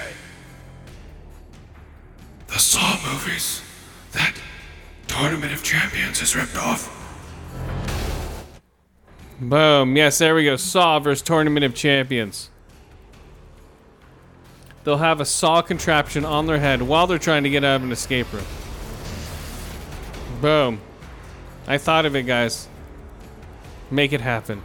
The 2.47 2.59
Saw 2.59 2.97
movies 3.09 3.61
that 4.11 4.35
Tournament 5.07 5.53
of 5.53 5.63
Champions 5.63 6.21
is 6.21 6.35
ripped 6.35 6.57
off. 6.57 6.92
Boom. 9.39 9.95
Yes, 9.97 10.17
there 10.19 10.35
we 10.35 10.45
go. 10.45 10.55
Saw 10.55 10.99
versus 10.99 11.21
Tournament 11.21 11.65
of 11.65 11.73
Champions. 11.73 12.49
They'll 14.83 14.97
have 14.97 15.21
a 15.21 15.25
saw 15.25 15.61
contraption 15.61 16.25
on 16.25 16.45
their 16.45 16.59
head 16.59 16.81
while 16.81 17.07
they're 17.07 17.17
trying 17.17 17.43
to 17.43 17.49
get 17.49 17.63
out 17.63 17.77
of 17.77 17.83
an 17.83 17.91
escape 17.91 18.31
room. 18.33 18.45
Boom. 20.41 20.81
I 21.67 21.77
thought 21.77 22.05
of 22.05 22.15
it, 22.15 22.23
guys. 22.23 22.67
Make 23.89 24.11
it 24.11 24.21
happen. 24.21 24.61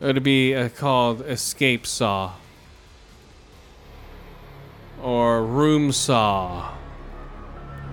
It'll 0.00 0.22
be 0.22 0.54
uh, 0.54 0.68
called 0.70 1.20
Escape 1.22 1.86
Saw. 1.86 2.32
Or 5.00 5.44
Room 5.44 5.92
Saw. 5.92 6.74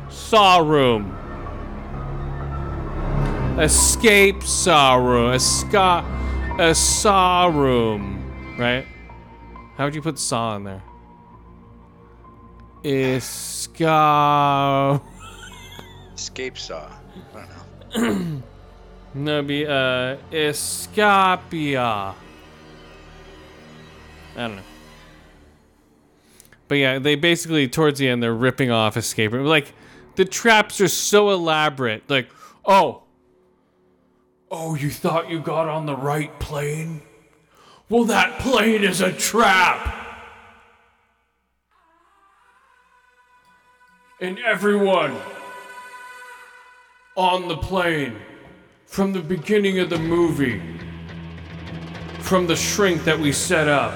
Saw 0.09 0.57
Room. 0.59 1.26
Escape 3.59 4.43
Saw 4.43 4.95
Room. 4.95 5.31
A, 5.34 5.39
ska, 5.39 6.05
a 6.59 6.75
Saw 6.75 7.47
Room. 7.47 8.55
Right? 8.57 8.85
How 9.75 9.85
would 9.85 9.95
you 9.95 10.01
put 10.01 10.19
Saw 10.19 10.55
in 10.57 10.63
there? 10.63 10.84
Esca. 12.84 13.89
Escape 16.13 16.57
Saw. 16.57 16.91
I 17.35 17.45
don't 17.95 18.34
know. 18.35 18.41
No, 19.13 19.38
it'd 19.38 19.47
be 19.47 19.65
uh, 19.65 20.17
Escapia. 20.31 22.13
I 22.15 22.15
don't 24.35 24.57
know. 24.57 24.61
But 26.67 26.75
yeah, 26.75 26.99
they 26.99 27.15
basically 27.15 27.67
towards 27.67 27.97
the 27.97 28.09
end 28.09 28.21
they're 28.21 28.34
ripping 28.34 28.69
off 28.69 28.95
escape 28.95 29.31
room. 29.31 29.47
Like 29.47 29.73
the 30.17 30.25
traps 30.25 30.79
are 30.81 30.88
so 30.88 31.31
elaborate. 31.31 32.07
Like, 32.07 32.29
oh, 32.63 33.01
Oh, 34.49 34.75
you 34.75 34.89
thought 34.89 35.29
you 35.29 35.39
got 35.39 35.67
on 35.67 35.85
the 35.85 35.95
right 35.95 36.39
plane? 36.39 37.01
Well, 37.89 38.05
that 38.05 38.39
plane 38.39 38.83
is 38.83 39.01
a 39.01 39.11
trap. 39.11 39.97
and 44.19 44.39
everyone 44.39 45.15
on 47.15 47.47
the 47.47 47.57
plane 47.57 48.15
from 48.85 49.13
the 49.13 49.19
beginning 49.19 49.79
of 49.79 49.89
the 49.89 49.97
movie, 49.97 50.61
from 52.19 52.47
the 52.47 52.55
shrink 52.55 53.03
that 53.03 53.19
we 53.19 53.31
set 53.31 53.67
up, 53.67 53.93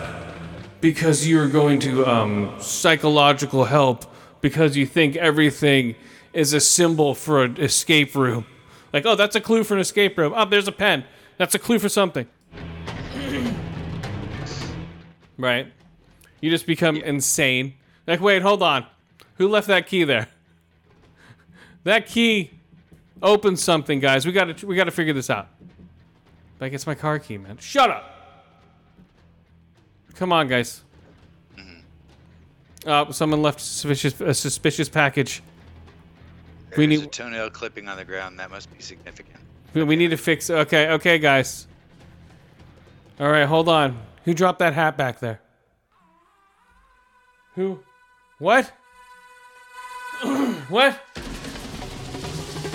because 0.79 1.27
you're 1.27 1.49
going 1.49 1.79
to 1.79 2.05
um, 2.05 2.55
psychological 2.59 3.65
help 3.65 4.05
because 4.41 4.75
you 4.75 4.85
think 4.85 5.15
everything 5.15 5.95
is 6.33 6.53
a 6.53 6.59
symbol 6.59 7.13
for 7.15 7.43
an 7.43 7.57
escape 7.57 8.15
room. 8.15 8.45
Like, 8.93 9.05
oh, 9.05 9.15
that's 9.15 9.35
a 9.35 9.41
clue 9.41 9.63
for 9.63 9.76
an 9.76 9.80
escape 9.80 10.18
room. 10.18 10.34
Oh, 10.35 10.45
there's 10.45 10.68
a 10.68 10.72
pen. 10.72 11.05
That's 11.38 11.55
a 11.55 11.59
clue 11.59 11.80
for 11.80 11.89
something. 11.89 12.27
right? 15.38 15.72
You 16.41 16.49
just 16.49 16.65
become 16.65 16.97
insane. 16.97 17.76
Like, 18.07 18.19
wait, 18.19 18.41
hold 18.41 18.61
on. 18.63 18.85
Who 19.35 19.47
left 19.47 19.68
that 19.68 19.88
key 19.88 20.03
there? 20.03 20.27
That 21.84 22.05
key 22.05 22.51
opens 23.23 23.63
something, 23.63 23.99
guys. 23.99 24.23
We 24.23 24.31
gotta 24.34 24.68
we 24.68 24.76
gotta 24.76 24.91
figure 24.91 25.13
this 25.13 25.31
out. 25.31 25.47
Like 26.59 26.73
it's 26.73 26.85
my 26.85 26.93
car 26.93 27.18
key, 27.18 27.39
man. 27.39 27.57
Shut 27.57 27.89
up. 27.89 28.11
Come 30.13 30.31
on, 30.31 30.47
guys. 30.47 30.84
Uh, 32.85 33.11
someone 33.11 33.41
left 33.41 33.59
suspicious 33.59 34.22
a 34.22 34.34
suspicious 34.35 34.89
package. 34.89 35.41
We 36.77 36.88
need- 36.88 37.03
a 37.03 37.07
toenail 37.07 37.49
clipping 37.52 37.88
on 37.88 37.98
the 37.98 38.06
ground. 38.06 38.39
That 38.39 38.49
must 38.49 38.76
be 38.76 38.81
significant. 38.81 39.39
We, 39.73 39.84
we 39.84 39.95
need 39.95 40.10
to 40.10 40.18
fix. 40.18 40.49
Okay, 40.49 40.89
okay, 40.89 41.18
guys. 41.18 41.68
All 43.19 43.30
right, 43.30 43.45
hold 43.45 43.69
on. 43.69 43.99
Who 44.26 44.34
dropped 44.34 44.60
that 44.60 44.73
hat 44.73 44.98
back 44.98 45.19
there? 45.19 45.41
Who? 47.56 47.80
What? 48.39 48.72
what? 50.69 50.99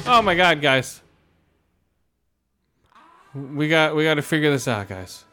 Oh 0.07 0.23
my 0.23 0.35
God, 0.35 0.61
guys. 0.61 1.01
We 3.35 3.69
got 3.69 3.95
we 3.97 4.05
got 4.05 4.15
to 4.15 4.23
figure 4.23 4.51
this 4.51 4.67
out, 4.69 4.89
guys. 4.89 5.25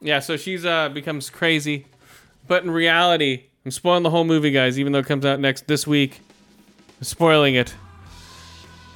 Yeah, 0.00 0.20
so 0.20 0.36
she's 0.36 0.64
uh 0.64 0.88
becomes 0.88 1.30
crazy, 1.30 1.86
but 2.46 2.62
in 2.64 2.70
reality, 2.70 3.44
I'm 3.64 3.70
spoiling 3.70 4.02
the 4.02 4.10
whole 4.10 4.24
movie, 4.24 4.50
guys. 4.50 4.78
Even 4.78 4.92
though 4.92 5.00
it 5.00 5.06
comes 5.06 5.24
out 5.24 5.40
next 5.40 5.66
this 5.66 5.86
week, 5.86 6.20
Spoiling 7.00 7.54
it. 7.54 7.74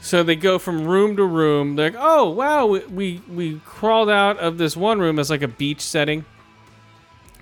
So 0.05 0.23
they 0.23 0.37
go 0.37 0.59
from 0.59 0.85
room 0.85 1.17
to 1.17 1.25
room. 1.25 1.77
They're 1.77 1.91
like, 1.93 2.01
"Oh 2.01 2.29
wow, 2.29 2.67
we, 2.67 2.81
we 2.81 3.23
we 3.27 3.61
crawled 3.65 4.11
out 4.11 4.39
of 4.39 4.59
this 4.59 4.77
one 4.77 5.01
room 5.01 5.19
as 5.19 5.31
like 5.31 5.41
a 5.41 5.49
beach 5.49 5.81
setting, 5.81 6.27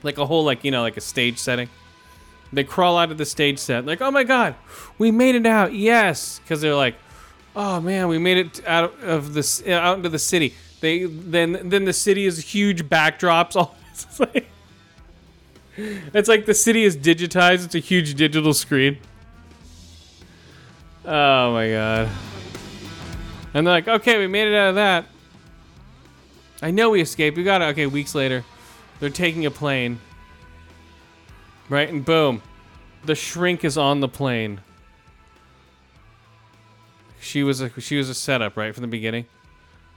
like 0.04 0.16
a 0.16 0.26
whole 0.26 0.44
like 0.44 0.62
you 0.62 0.70
know 0.70 0.82
like 0.82 0.96
a 0.96 1.00
stage 1.00 1.38
setting." 1.38 1.68
They 2.52 2.62
crawl 2.62 2.98
out 2.98 3.10
of 3.10 3.18
the 3.18 3.24
stage 3.24 3.58
set, 3.58 3.84
like, 3.84 4.00
"Oh 4.00 4.12
my 4.12 4.22
god, 4.22 4.54
we 4.96 5.10
made 5.10 5.34
it 5.34 5.44
out!" 5.44 5.74
Yes, 5.74 6.38
because 6.38 6.60
they're 6.60 6.76
like, 6.76 6.94
"Oh 7.56 7.80
man, 7.80 8.06
we 8.06 8.18
made 8.18 8.38
it 8.38 8.64
out 8.64 9.02
of 9.02 9.34
this 9.34 9.66
out 9.66 9.96
into 9.96 10.08
the 10.08 10.20
city." 10.20 10.54
They 10.80 11.06
then 11.06 11.68
then 11.68 11.84
the 11.84 11.92
city 11.92 12.26
is 12.26 12.38
huge 12.38 12.88
backdrops. 12.88 13.56
All 13.56 13.74
it's 13.90 14.20
like, 14.20 14.46
it's 15.76 16.28
like 16.28 16.46
the 16.46 16.54
city 16.54 16.84
is 16.84 16.96
digitized. 16.96 17.64
It's 17.64 17.74
a 17.74 17.80
huge 17.80 18.14
digital 18.14 18.54
screen. 18.54 18.98
Oh 21.04 21.52
my 21.52 21.68
god. 21.70 22.08
And 23.54 23.66
they're 23.66 23.74
like, 23.74 23.88
okay, 23.88 24.18
we 24.18 24.26
made 24.26 24.48
it 24.48 24.54
out 24.54 24.70
of 24.70 24.74
that. 24.76 25.06
I 26.62 26.70
know 26.70 26.90
we 26.90 27.00
escaped. 27.00 27.36
We 27.36 27.44
got 27.44 27.60
it. 27.60 27.66
Okay, 27.66 27.86
weeks 27.86 28.14
later, 28.14 28.44
they're 29.00 29.10
taking 29.10 29.44
a 29.46 29.50
plane. 29.50 30.00
Right, 31.68 31.88
and 31.88 32.04
boom, 32.04 32.42
the 33.04 33.14
shrink 33.14 33.64
is 33.64 33.76
on 33.76 34.00
the 34.00 34.08
plane. 34.08 34.60
She 37.20 37.42
was 37.42 37.60
a 37.60 37.80
she 37.80 37.96
was 37.96 38.08
a 38.08 38.14
setup 38.14 38.56
right 38.56 38.74
from 38.74 38.82
the 38.82 38.88
beginning. 38.88 39.26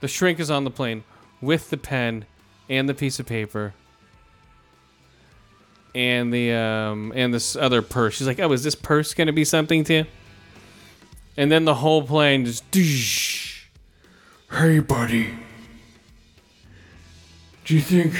The 0.00 0.08
shrink 0.08 0.40
is 0.40 0.50
on 0.50 0.64
the 0.64 0.70
plane 0.70 1.04
with 1.40 1.70
the 1.70 1.76
pen 1.76 2.24
and 2.68 2.88
the 2.88 2.94
piece 2.94 3.18
of 3.20 3.26
paper 3.26 3.74
and 5.94 6.32
the 6.32 6.52
um 6.52 7.12
and 7.14 7.32
this 7.32 7.56
other 7.56 7.82
purse. 7.82 8.14
She's 8.14 8.26
like, 8.26 8.40
"Oh, 8.40 8.52
is 8.52 8.62
this 8.62 8.74
purse 8.74 9.14
gonna 9.14 9.32
be 9.32 9.44
something 9.44 9.84
to?" 9.84 9.94
you?" 9.94 10.06
And 11.36 11.52
then 11.52 11.64
the 11.64 11.74
whole 11.74 12.02
plane 12.02 12.44
just. 12.44 12.70
Doosh. 12.70 13.64
Hey, 14.50 14.78
buddy. 14.78 15.34
Do 17.64 17.74
you 17.74 17.80
think 17.80 18.14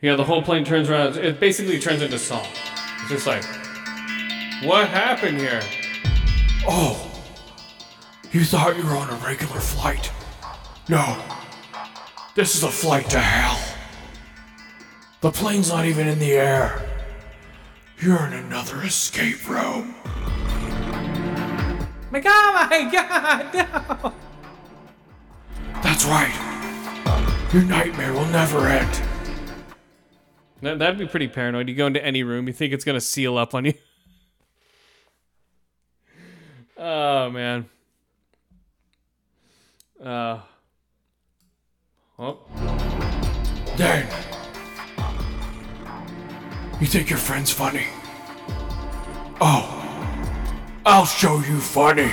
Yeah, 0.00 0.16
the 0.16 0.24
whole 0.24 0.42
plane 0.42 0.64
turns 0.64 0.90
around. 0.90 1.16
It 1.16 1.38
basically 1.38 1.78
turns 1.78 2.02
into 2.02 2.18
song. 2.18 2.46
It's 3.00 3.10
just 3.10 3.26
like, 3.26 3.44
what 4.64 4.88
happened 4.88 5.38
here? 5.38 5.62
Oh, 6.66 7.08
you 8.32 8.44
thought 8.44 8.76
you 8.76 8.84
were 8.84 8.96
on 8.96 9.10
a 9.10 9.14
regular 9.24 9.60
flight? 9.60 10.10
No. 10.88 11.22
This 12.34 12.56
is 12.56 12.64
a 12.64 12.68
flight 12.68 13.10
to 13.10 13.20
hell. 13.20 13.60
The 15.20 15.30
plane's 15.30 15.68
not 15.68 15.84
even 15.84 16.08
in 16.08 16.18
the 16.18 16.32
air. 16.32 16.82
You're 18.00 18.26
in 18.26 18.32
another 18.32 18.82
escape 18.82 19.48
room. 19.48 19.94
Like, 22.12 22.24
oh 22.26 22.68
my 22.70 22.90
god, 22.92 23.54
no! 23.54 24.12
That's 25.82 26.04
right. 26.04 27.48
Your 27.54 27.62
nightmare 27.62 28.12
will 28.12 28.26
never 28.26 28.68
end. 28.68 29.00
That, 30.60 30.78
that'd 30.78 30.98
be 30.98 31.06
pretty 31.06 31.28
paranoid. 31.28 31.70
You 31.70 31.74
go 31.74 31.86
into 31.86 32.04
any 32.04 32.22
room, 32.22 32.46
you 32.46 32.52
think 32.52 32.74
it's 32.74 32.84
gonna 32.84 33.00
seal 33.00 33.38
up 33.38 33.54
on 33.54 33.64
you. 33.64 33.72
oh 36.76 37.30
man. 37.30 37.64
Uh. 40.04 40.40
Oh. 42.18 42.40
Then, 43.76 44.06
you 46.78 46.86
think 46.86 47.08
your 47.08 47.18
friend's 47.18 47.50
funny? 47.50 47.86
Oh, 49.40 49.81
I'll 50.84 51.06
show 51.06 51.38
you 51.40 51.60
funny. 51.60 52.10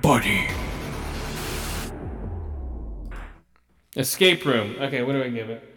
Buddy. 0.00 0.46
Escape 3.96 4.44
room. 4.44 4.76
Okay, 4.80 5.02
what 5.02 5.12
do 5.12 5.22
I 5.22 5.28
give 5.28 5.50
it? 5.50 5.68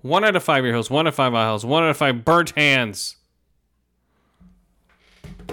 One 0.00 0.24
out 0.24 0.36
of 0.36 0.42
five 0.42 0.64
ear 0.64 0.72
holes, 0.72 0.90
one 0.90 1.06
out 1.06 1.10
of 1.10 1.14
five 1.14 1.34
eye 1.34 1.46
holes, 1.46 1.64
one 1.64 1.82
out 1.82 1.90
of 1.90 1.96
five 1.96 2.24
burnt 2.24 2.50
hands. 2.50 3.16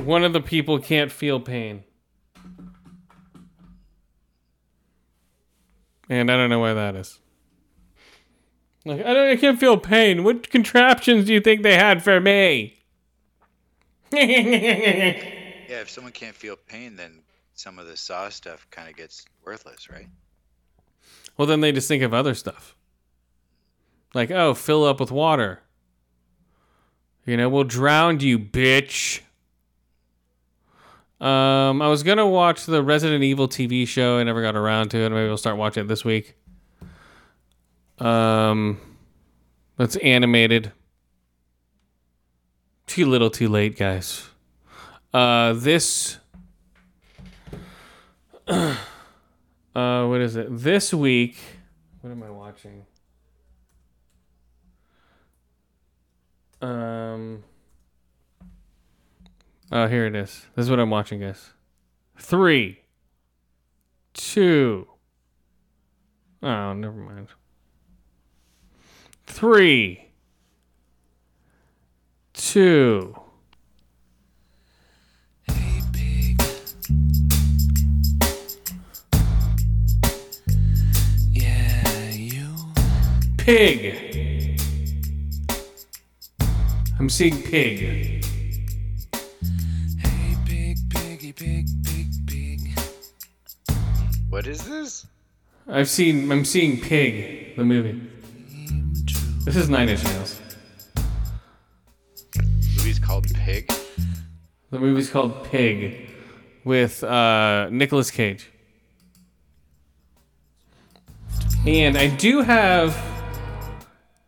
One 0.03 0.23
of 0.23 0.33
the 0.33 0.41
people 0.41 0.79
can't 0.79 1.11
feel 1.11 1.39
pain. 1.39 1.83
And 6.09 6.31
I 6.31 6.37
don't 6.37 6.49
know 6.49 6.59
why 6.59 6.73
that 6.73 6.95
is. 6.95 7.19
Like 8.85 9.05
I 9.05 9.13
don't 9.13 9.29
I 9.29 9.35
can't 9.35 9.59
feel 9.59 9.77
pain. 9.77 10.23
What 10.23 10.49
contraptions 10.49 11.25
do 11.25 11.33
you 11.33 11.41
think 11.41 11.63
they 11.63 11.75
had 11.75 12.03
for 12.03 12.19
me? 12.19 12.75
Yeah, 15.69 15.81
if 15.81 15.89
someone 15.91 16.13
can't 16.13 16.35
feel 16.35 16.55
pain, 16.55 16.95
then 16.95 17.19
some 17.53 17.77
of 17.77 17.85
the 17.85 17.95
saw 17.95 18.27
stuff 18.29 18.65
kind 18.71 18.89
of 18.89 18.95
gets 18.97 19.23
worthless, 19.45 19.87
right? 19.87 20.07
Well, 21.37 21.45
then 21.45 21.61
they 21.61 21.71
just 21.71 21.87
think 21.87 22.01
of 22.01 22.11
other 22.11 22.33
stuff. 22.33 22.75
Like, 24.15 24.31
oh, 24.31 24.55
fill 24.55 24.83
up 24.83 24.99
with 24.99 25.11
water. 25.11 25.61
You 27.23 27.37
know, 27.37 27.49
we'll 27.49 27.65
drown 27.65 28.19
you, 28.21 28.39
bitch. 28.39 29.21
Um, 31.21 31.81
I 31.83 31.87
was 31.87 32.01
gonna 32.01 32.27
watch 32.27 32.65
the 32.65 32.81
Resident 32.81 33.23
Evil 33.23 33.47
TV 33.47 33.87
show. 33.87 34.17
I 34.17 34.23
never 34.23 34.41
got 34.41 34.55
around 34.55 34.89
to 34.89 34.97
it. 34.97 35.09
Maybe 35.09 35.29
I'll 35.29 35.37
start 35.37 35.57
watching 35.57 35.83
it 35.83 35.87
this 35.87 36.03
week. 36.03 36.35
Um, 37.99 38.79
that's 39.77 39.95
animated. 39.97 40.71
Too 42.87 43.05
little, 43.05 43.29
too 43.29 43.49
late, 43.49 43.77
guys. 43.77 44.29
Uh, 45.13 45.53
this. 45.53 46.17
uh, 48.47 48.75
what 49.73 50.21
is 50.21 50.35
it? 50.35 50.47
This 50.49 50.93
week. 50.93 51.37
What 52.01 52.11
am 52.11 52.23
I 52.23 52.29
watching? 52.29 52.85
Um. 56.61 57.43
Oh, 59.71 59.87
here 59.87 60.07
it 60.07 60.15
is. 60.15 60.45
This 60.55 60.63
is 60.63 60.69
what 60.69 60.79
I'm 60.79 60.89
watching, 60.89 61.19
guys. 61.19 61.51
Three. 62.17 62.79
Two. 64.13 64.87
Oh, 66.41 66.73
never 66.73 66.95
mind. 66.95 67.27
Three. 69.29 70.09
Two. 72.33 73.15
Yeah, 81.31 82.09
you. 82.11 82.55
Pig. 83.37 84.59
I'm 86.99 87.07
seeing 87.07 87.41
Pig. 87.43 88.25
Hey, 89.99 90.35
pig, 90.45 90.77
piggy, 90.89 91.31
pig, 91.31 91.67
pig, 91.85 92.07
pig. 92.27 92.79
What 94.29 94.47
is 94.47 94.67
this? 94.67 95.05
I've 95.67 95.87
seen. 95.87 96.29
I'm 96.29 96.43
seeing 96.43 96.81
Pig, 96.81 97.55
the 97.55 97.63
movie. 97.63 98.18
This 99.49 99.55
is 99.63 99.67
Nine 99.67 99.89
Inch 99.89 100.03
Nails. 100.03 100.39
movie's 102.77 102.99
called 102.99 103.33
Pig. 103.33 103.67
The 104.69 104.77
movie's 104.77 105.09
called 105.09 105.43
Pig, 105.45 106.07
with 106.63 107.03
uh, 107.03 107.67
Nicolas 107.71 108.11
Cage. 108.11 108.51
And 111.65 111.97
I 111.97 112.15
do 112.15 112.43
have 112.43 112.95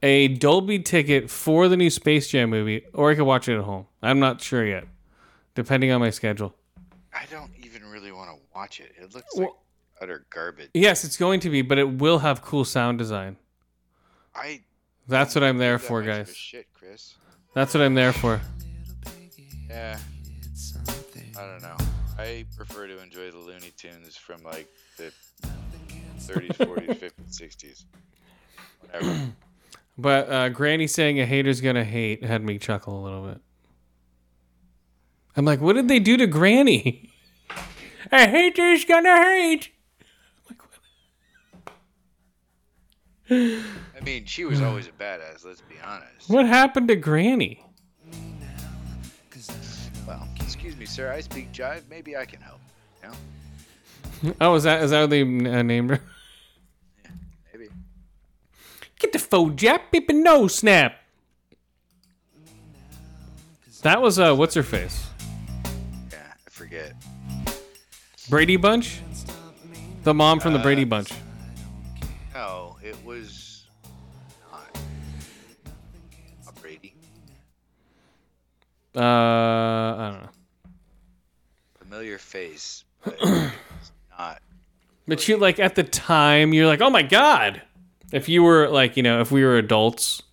a 0.02 0.30
Dolby 0.30 0.80
ticket 0.80 1.30
for 1.30 1.68
the 1.68 1.78
new 1.78 1.92
Space 1.92 2.28
Jam 2.28 2.50
movie, 2.50 2.82
or 2.96 3.12
I 3.12 3.16
could 3.16 3.26
watch 3.26 3.48
it 3.48 3.60
at 3.60 3.64
home. 3.64 3.86
I'm 4.02 4.20
not 4.20 4.42
sure 4.42 4.66
yet, 4.66 4.86
depending 5.54 5.92
on 5.92 6.00
my 6.00 6.10
schedule. 6.10 6.56
I 7.14 7.26
don't 7.30 7.52
even 7.64 7.86
really 7.92 8.12
want 8.12 8.32
to 8.32 8.38
watch 8.56 8.80
it. 8.80 8.92
It 9.00 9.14
looks 9.14 9.36
like 9.36 9.50
Well- 9.50 9.62
utter 10.02 10.26
garbage. 10.32 10.72
Yes, 10.74 11.04
it's 11.04 11.18
going 11.18 11.42
to 11.42 11.52
be, 11.52 11.62
but 11.62 11.78
it 11.78 12.00
will 12.00 12.18
have 12.18 12.42
cool 12.42 12.66
sound 12.66 12.98
design. 12.98 13.38
I 14.34 14.62
That's 15.08 15.36
what 15.36 15.44
I'm 15.44 15.58
there 15.58 15.80
for, 15.80 16.02
much 16.02 16.10
of 16.10 16.16
a 16.16 16.18
guys. 16.24 16.36
Shit, 16.36 16.68
Chris. 16.74 17.16
That's 17.54 17.74
what 17.74 17.84
I'm 17.84 17.94
there 17.96 18.14
for. 18.14 18.40
Yeah. 19.70 19.98
I 21.38 21.42
don't 21.42 21.62
know. 21.62 21.78
I 22.18 22.46
prefer 22.56 22.88
to 22.88 23.02
enjoy 23.02 23.32
the 23.32 23.38
Looney 23.38 23.72
Tunes 23.78 24.16
from 24.16 24.44
like 24.44 24.68
the 24.98 25.12
30s, 26.20 26.56
40s, 26.58 27.00
50s, 27.00 27.42
60s. 27.42 27.84
Whatever. 28.82 29.32
But 29.98 30.30
uh, 30.30 30.50
Granny 30.50 30.88
saying 30.88 31.20
a 31.20 31.26
hater's 31.26 31.62
gonna 31.62 31.84
hate 31.84 32.24
had 32.24 32.44
me 32.44 32.58
chuckle 32.58 33.00
a 33.00 33.04
little 33.04 33.28
bit. 33.28 33.42
I'm 35.36 35.46
like, 35.46 35.62
what 35.62 35.74
did 35.74 35.90
they 35.90 36.00
do 36.00 36.18
to 36.18 36.28
Granny? 36.28 37.10
A 38.12 38.28
hater's 38.28 38.84
gonna 38.84 39.16
hate. 39.16 39.70
I 43.32 44.04
mean, 44.04 44.26
she 44.26 44.44
was 44.44 44.62
always 44.62 44.88
a 44.88 44.92
badass. 44.92 45.46
Let's 45.46 45.62
be 45.62 45.76
honest. 45.86 46.30
What 46.30 46.46
happened 46.46 46.90
to 46.90 46.98
Granny? 46.98 47.64
Well, 50.06 50.28
excuse 50.42 50.76
me, 50.76 50.86
sir. 50.86 51.12
I 51.12 51.22
speak 51.22 51.52
jive. 51.54 51.84
Maybe 51.90 52.18
I 52.18 52.26
can 52.26 52.42
help. 52.42 52.60
You 53.02 53.10
know? 54.30 54.36
Oh, 54.42 54.56
is 54.56 54.64
that 54.64 54.84
is 54.84 54.92
that 54.92 55.02
what 55.02 55.10
they 55.10 55.22
uh, 55.22 55.62
named 55.62 55.92
her? 55.92 56.02
Maybe. 57.54 57.70
Get 59.00 59.14
the 59.14 59.20
faux 59.20 59.54
jap, 59.56 59.80
beep 59.92 60.10
and 60.10 60.24
no 60.24 60.48
snap. 60.48 60.98
That 63.84 64.02
was 64.02 64.20
uh, 64.20 64.36
what's 64.36 64.56
her 64.56 64.64
face? 64.64 65.08
Yeah, 66.12 66.18
I 66.46 66.50
forget. 66.50 66.94
Brady 68.30 68.58
Bunch. 68.58 69.00
The 70.04 70.14
mom 70.14 70.40
from 70.40 70.54
the 70.54 70.60
Brady 70.60 70.84
Bunch. 70.84 71.12
Was 73.12 73.66
not. 74.50 74.80
Not 76.46 76.62
Brady. 76.62 76.94
Uh, 78.96 79.02
I 79.02 80.12
don't 80.14 80.22
know. 80.24 80.30
Familiar 81.78 82.18
face, 82.18 82.86
but 83.04 83.20
not. 84.18 84.42
But 85.10 85.28
you 85.28 85.36
like 85.36 85.60
at 85.60 85.76
the 85.76 85.84
time, 85.84 86.54
you're 86.54 86.68
like, 86.68 86.80
oh 86.80 86.90
my 86.90 87.02
god. 87.02 87.62
If 88.14 88.30
you 88.30 88.44
were 88.44 88.70
like, 88.70 88.96
you 88.96 89.04
know, 89.04 89.20
if 89.20 89.30
we 89.30 89.44
were 89.44 89.58
adults, 89.58 90.24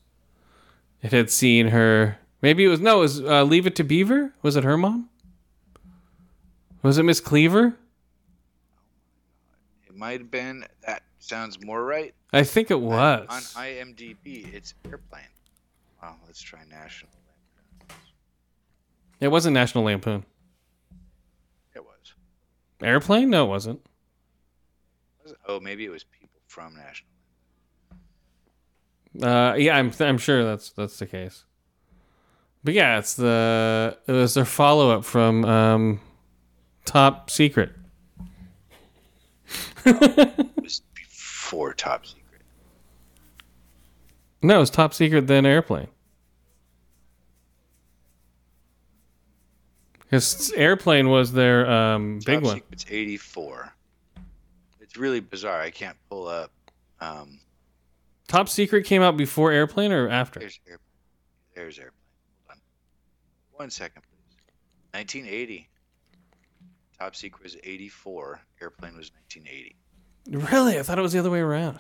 it 1.02 1.10
had 1.10 1.32
seen 1.32 1.68
her. 1.68 2.16
Maybe 2.42 2.64
it 2.64 2.68
was 2.68 2.78
no, 2.78 2.98
it 2.98 3.00
was 3.00 3.20
uh, 3.20 3.42
Leave 3.42 3.66
It 3.66 3.74
to 3.74 3.82
Beaver. 3.82 4.34
Was 4.42 4.54
it 4.54 4.62
her 4.62 4.76
mom? 4.76 5.08
Was 6.82 6.96
it 6.96 7.02
Miss 7.02 7.18
Cleaver? 7.18 7.74
It 9.88 9.96
might 9.96 10.20
have 10.20 10.30
been. 10.30 10.64
That 10.86 11.02
sounds 11.18 11.62
more 11.64 11.84
right. 11.84 12.14
I 12.32 12.42
think 12.44 12.70
it 12.70 12.80
was. 12.80 13.26
On 13.28 13.40
IMDb, 13.62 14.52
it's 14.52 14.74
airplane. 14.84 15.22
Wow, 16.02 16.16
let's 16.26 16.40
try 16.40 16.60
national. 16.70 17.10
Lampoon. 17.80 17.96
it 19.20 19.28
wasn't 19.28 19.54
National 19.54 19.84
Lampoon. 19.84 20.24
It 21.74 21.82
was. 21.84 22.14
Airplane? 22.82 23.30
No, 23.30 23.46
it 23.46 23.48
wasn't. 23.48 23.80
Was 25.22 25.32
it? 25.32 25.38
Oh, 25.48 25.60
maybe 25.60 25.84
it 25.84 25.90
was 25.90 26.04
people 26.04 26.40
from 26.46 26.76
national. 26.76 27.08
Uh, 29.20 29.54
yeah, 29.54 29.76
I'm 29.76 29.90
I'm 30.00 30.18
sure 30.18 30.44
that's 30.44 30.70
that's 30.70 30.98
the 30.98 31.06
case. 31.06 31.44
But 32.62 32.74
yeah, 32.74 32.98
it's 32.98 33.14
the 33.14 33.96
it 34.06 34.12
was 34.12 34.34
their 34.34 34.44
follow 34.44 34.90
up 34.90 35.04
from 35.04 35.44
um, 35.44 36.00
Top 36.84 37.30
Secret. 37.30 37.72
Before 41.48 41.72
Top 41.72 42.04
Secret. 42.04 42.42
No, 44.42 44.60
it's 44.60 44.70
Top 44.70 44.92
Secret 44.92 45.26
then 45.26 45.46
Airplane. 45.46 45.88
Because 49.98 50.52
Airplane 50.52 51.08
was 51.08 51.32
their 51.32 51.66
um, 51.70 52.20
big 52.26 52.40
Top 52.40 52.42
one. 52.42 52.54
Secret's 52.56 52.84
84. 52.90 53.72
It's 54.82 54.98
really 54.98 55.20
bizarre. 55.20 55.58
I 55.58 55.70
can't 55.70 55.96
pull 56.10 56.28
up. 56.28 56.52
Um, 57.00 57.40
Top 58.26 58.50
Secret 58.50 58.84
came 58.84 59.00
out 59.00 59.16
before 59.16 59.50
Airplane 59.50 59.90
or 59.90 60.06
after? 60.06 60.40
there's 60.40 60.60
airplane. 60.68 60.84
There's 61.54 61.78
airplane. 61.78 61.94
Hold 62.46 62.58
on. 62.58 62.62
One 63.52 63.70
second, 63.70 64.02
please. 64.02 64.36
1980. 64.92 65.66
Top 66.98 67.16
Secret 67.16 67.42
was 67.42 67.56
84. 67.64 68.38
Airplane 68.60 68.98
was 68.98 69.10
1980. 69.12 69.74
Really? 70.26 70.78
I 70.78 70.82
thought 70.82 70.98
it 70.98 71.02
was 71.02 71.12
the 71.12 71.18
other 71.18 71.30
way 71.30 71.40
around. 71.40 71.78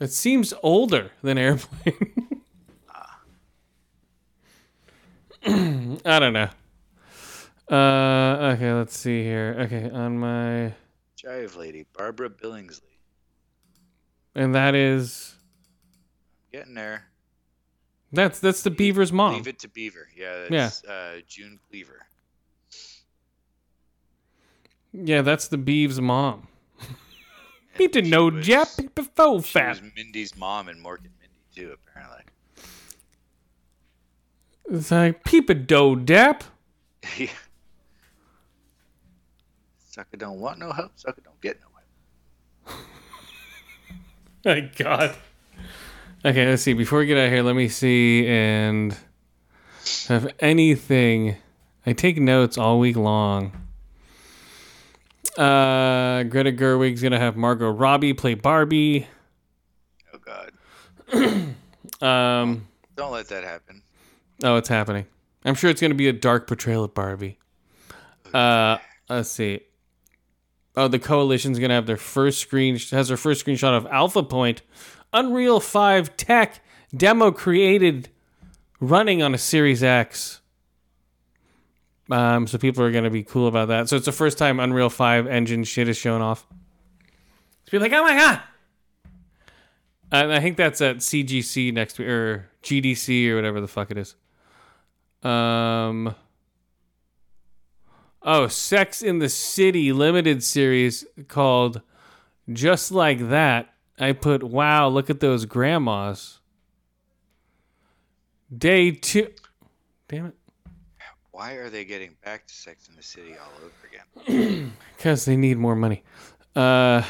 It 0.00 0.12
seems 0.12 0.52
older 0.62 1.10
than 1.22 1.38
Airplane. 1.38 2.42
I 6.04 6.18
don't 6.18 6.32
know. 6.32 6.48
Uh, 7.70 8.52
okay, 8.54 8.72
let's 8.72 8.96
see 8.96 9.22
here. 9.22 9.56
Okay, 9.60 9.90
on 9.90 10.18
my. 10.18 10.74
Jive 11.16 11.56
Lady, 11.56 11.86
Barbara 11.96 12.28
Billingsley. 12.30 12.82
And 14.34 14.54
that 14.54 14.74
is. 14.74 15.34
Getting 16.52 16.74
there. 16.74 17.04
That's 18.12 18.38
that's 18.38 18.62
the 18.62 18.70
Beaver's 18.70 19.12
mom. 19.12 19.34
Leave 19.34 19.48
it 19.48 19.58
to 19.60 19.68
Beaver. 19.68 20.08
Yeah, 20.16 20.46
Yeah. 20.50 20.70
uh, 20.88 21.16
June 21.26 21.58
Cleaver. 21.68 22.05
Yeah, 25.04 25.22
that's 25.22 25.48
the 25.48 25.58
Beeves' 25.58 26.00
mom. 26.00 26.48
Beep 27.78 27.92
to 27.92 28.00
was- 28.00 28.10
jap 28.46 28.94
before 28.94 29.42
She 29.42 29.52
fat. 29.52 29.80
was 29.82 29.92
Mindy's 29.94 30.36
mom 30.36 30.68
and 30.68 30.82
Mork 30.84 30.98
and 30.98 31.10
Mindy 31.20 31.40
too, 31.54 31.74
apparently. 31.74 32.22
It's 34.70 34.90
like 34.90 35.22
peep 35.24 35.48
a 35.50 35.54
dough 35.54 35.94
dap. 36.12 36.42
Yeah. 37.16 37.28
Sucker 39.90 40.16
don't 40.16 40.40
want 40.40 40.58
no 40.58 40.72
help. 40.72 40.92
Sucker 40.96 41.20
don't 41.22 41.40
get 41.40 41.58
no 41.60 42.74
help. 42.74 42.80
My 44.44 44.60
God. 44.76 45.14
Okay, 46.24 46.46
let's 46.48 46.62
see. 46.62 46.72
Before 46.72 46.98
we 47.00 47.06
get 47.06 47.16
out 47.18 47.26
of 47.26 47.32
here, 47.32 47.42
let 47.42 47.54
me 47.54 47.68
see 47.68 48.26
and 48.26 48.96
have 50.08 50.28
anything. 50.40 51.36
I 51.86 51.92
take 51.92 52.18
notes 52.18 52.58
all 52.58 52.80
week 52.80 52.96
long. 52.96 53.52
Uh, 55.36 56.22
Greta 56.24 56.52
Gerwig's 56.52 57.02
gonna 57.02 57.18
have 57.18 57.36
Margot 57.36 57.70
Robbie 57.70 58.14
play 58.14 58.34
Barbie. 58.34 59.06
Oh 60.12 60.18
God. 60.18 60.52
Um, 62.02 62.68
Don't 62.94 63.12
let 63.12 63.28
that 63.28 63.42
happen. 63.42 63.80
oh, 64.44 64.56
it's 64.56 64.68
happening. 64.68 65.06
I'm 65.46 65.54
sure 65.54 65.70
it's 65.70 65.80
gonna 65.80 65.94
be 65.94 66.08
a 66.08 66.12
dark 66.12 66.46
portrayal 66.46 66.84
of 66.84 66.92
Barbie. 66.92 67.38
Uh, 68.34 68.76
let's 69.08 69.30
see. 69.30 69.60
Oh, 70.76 70.88
the 70.88 70.98
coalition's 70.98 71.58
gonna 71.58 71.72
have 71.72 71.86
their 71.86 71.96
first 71.96 72.40
screen 72.40 72.76
has 72.90 73.08
their 73.08 73.16
first 73.16 73.46
screenshot 73.46 73.74
of 73.74 73.86
Alpha 73.86 74.22
Point, 74.22 74.60
Unreal 75.14 75.58
Five 75.58 76.18
tech 76.18 76.60
demo 76.94 77.30
created, 77.30 78.10
running 78.78 79.22
on 79.22 79.32
a 79.32 79.38
Series 79.38 79.82
X. 79.82 80.40
Um, 82.10 82.46
so 82.46 82.58
people 82.58 82.84
are 82.84 82.92
gonna 82.92 83.10
be 83.10 83.22
cool 83.22 83.48
about 83.48 83.68
that. 83.68 83.88
So 83.88 83.96
it's 83.96 84.06
the 84.06 84.12
first 84.12 84.38
time 84.38 84.60
Unreal 84.60 84.90
Five 84.90 85.26
engine 85.26 85.64
shit 85.64 85.88
is 85.88 85.96
shown 85.96 86.22
off. 86.22 86.46
To 87.66 87.70
be 87.70 87.78
like, 87.78 87.92
oh 87.92 88.02
my 88.02 88.16
god. 88.16 88.40
And 90.12 90.32
I 90.32 90.40
think 90.40 90.56
that's 90.56 90.80
at 90.80 90.98
CGC 90.98 91.72
next 91.72 91.98
week 91.98 92.08
or 92.08 92.48
GDC 92.62 93.28
or 93.28 93.36
whatever 93.36 93.60
the 93.60 93.68
fuck 93.68 93.90
it 93.90 93.98
is. 93.98 94.14
Um. 95.22 96.14
Oh, 98.22 98.48
Sex 98.48 99.02
in 99.02 99.20
the 99.20 99.28
City 99.28 99.92
limited 99.92 100.42
series 100.42 101.06
called 101.28 101.80
Just 102.52 102.90
Like 102.90 103.28
That. 103.28 103.72
I 104.00 104.12
put, 104.12 104.42
wow, 104.42 104.88
look 104.88 105.08
at 105.08 105.20
those 105.20 105.44
grandmas. 105.44 106.40
Day 108.56 108.90
two. 108.90 109.28
Damn 110.08 110.26
it. 110.26 110.34
Why 111.36 111.52
are 111.56 111.68
they 111.68 111.84
getting 111.84 112.16
back 112.24 112.46
to 112.46 112.54
Sex 112.54 112.88
in 112.88 112.96
the 112.96 113.02
City 113.02 113.34
all 113.38 113.52
over 113.62 113.74
again? 114.32 114.72
Because 114.96 115.26
they 115.26 115.36
need 115.36 115.58
more 115.58 115.76
money. 115.76 116.02
Uh, 116.56 117.02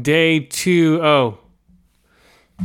day 0.00 0.40
two 0.40 0.98
oh. 1.02 1.38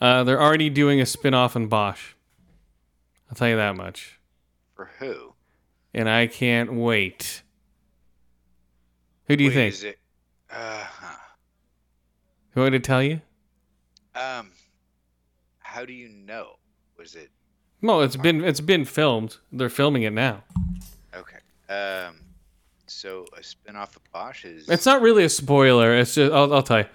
uh, 0.00 0.24
they're 0.24 0.40
already 0.40 0.70
doing 0.70 0.98
a 1.02 1.04
spin 1.04 1.34
off 1.34 1.56
on 1.56 1.66
Bosch. 1.66 2.14
I'll 3.28 3.36
tell 3.36 3.50
you 3.50 3.56
that 3.56 3.76
much. 3.76 4.18
For 4.76 4.88
who? 4.98 5.34
And 5.92 6.08
I 6.08 6.26
can't 6.26 6.72
wait. 6.72 7.42
Who 9.26 9.36
do 9.36 9.44
you 9.44 9.50
Wait, 9.50 9.54
think? 9.54 9.74
Is 9.74 9.84
it? 9.84 9.98
Uh, 10.50 10.84
huh. 10.84 11.16
Who 12.52 12.64
me 12.64 12.70
to 12.70 12.80
tell 12.80 13.02
you? 13.02 13.20
Um, 14.14 14.52
how 15.58 15.84
do 15.84 15.92
you 15.92 16.08
know? 16.08 16.52
Was 16.96 17.14
it 17.14 17.28
Well, 17.82 18.02
it's 18.02 18.16
been 18.16 18.42
it's 18.44 18.60
been 18.60 18.84
filmed. 18.84 19.38
They're 19.52 19.68
filming 19.68 20.04
it 20.04 20.12
now. 20.12 20.44
okay? 21.14 21.38
Um, 21.68 22.16
so 22.86 23.26
a 23.36 23.42
spin-off 23.42 23.96
of 23.96 24.02
Bosch 24.12 24.44
is. 24.44 24.68
It's 24.68 24.86
not 24.86 25.02
really 25.02 25.24
a 25.24 25.28
spoiler. 25.28 25.96
It's 25.96 26.14
just 26.14 26.32
I'll, 26.32 26.52
I'll 26.54 26.62
tell 26.62 26.80
you. 26.80 26.86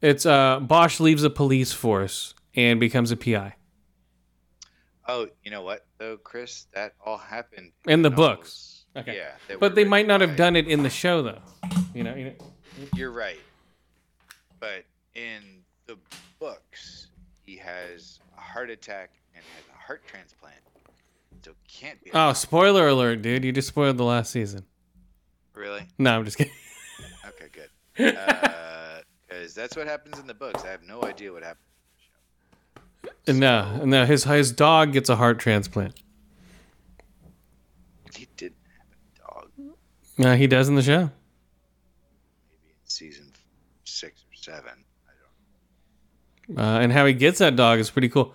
It's 0.00 0.26
uh 0.26 0.58
Bosch 0.60 0.98
leaves 1.00 1.22
the 1.22 1.30
police 1.30 1.72
force 1.72 2.34
and 2.56 2.80
becomes 2.80 3.10
a 3.12 3.16
PI. 3.16 3.54
Oh, 5.08 5.28
you 5.44 5.50
know 5.50 5.62
what 5.62 5.86
though, 5.98 6.16
Chris? 6.16 6.66
That 6.74 6.94
all 7.04 7.18
happened 7.18 7.72
In 7.86 8.02
the 8.02 8.10
novels. 8.10 8.36
books. 8.36 8.84
Okay. 8.96 9.16
Yeah, 9.16 9.30
that 9.48 9.58
But 9.60 9.74
they 9.74 9.84
might 9.84 10.06
not 10.06 10.20
have 10.20 10.30
by- 10.30 10.36
done 10.36 10.56
it 10.56 10.66
in 10.68 10.82
the 10.82 10.90
show 10.90 11.22
though. 11.22 11.40
You 11.94 12.02
know, 12.04 12.14
you 12.14 12.24
know. 12.26 12.32
You're 12.96 13.10
right. 13.12 13.38
But 14.60 14.84
in 15.14 15.40
the 15.86 15.96
books, 16.38 17.08
he 17.44 17.56
has 17.56 18.20
a 18.36 18.40
heart 18.40 18.70
attack 18.70 19.10
and 19.34 19.44
has 19.56 19.64
heart 19.86 20.02
transplant. 20.06 20.54
So 21.44 21.52
can't 21.68 22.02
be. 22.04 22.10
Oh, 22.14 22.32
spoiler 22.32 22.88
alert, 22.88 23.22
dude! 23.22 23.44
You 23.44 23.52
just 23.52 23.68
spoiled 23.68 23.96
the 23.96 24.04
last 24.04 24.30
season. 24.30 24.64
really? 25.54 25.82
No, 25.98 26.16
I'm 26.16 26.24
just 26.24 26.38
kidding. 26.38 26.52
Okay, 27.28 27.48
good. 27.52 27.70
Because 29.28 29.54
that's 29.54 29.76
what 29.76 29.86
happens 29.88 30.18
in 30.18 30.26
the 30.26 30.34
books. 30.34 30.62
I 30.64 30.68
have 30.68 30.82
no 30.84 31.02
idea 31.02 31.32
what 31.32 31.42
happens. 31.42 31.64
happened. 33.02 33.40
No, 33.40 33.84
no, 33.84 34.06
his 34.06 34.24
his 34.24 34.52
dog 34.52 34.92
gets 34.92 35.08
a 35.08 35.16
heart 35.16 35.38
transplant. 35.40 35.94
He 38.14 38.28
didn't 38.36 38.56
have 38.78 38.86
a 38.86 39.32
dog 39.40 39.50
No, 40.18 40.36
he 40.36 40.46
does 40.46 40.68
in 40.68 40.74
the 40.76 40.82
show. 40.82 41.10
maybe 42.50 42.68
in 42.68 42.84
season 42.84 43.32
six 43.84 44.22
or 44.22 44.36
seven. 44.36 44.84
I 45.08 45.12
don't 46.54 46.58
Uh, 46.58 46.80
and 46.80 46.92
how 46.92 47.04
he 47.06 47.14
gets 47.14 47.38
that 47.40 47.56
dog 47.56 47.78
is 47.80 47.90
pretty 47.90 48.08
cool. 48.10 48.34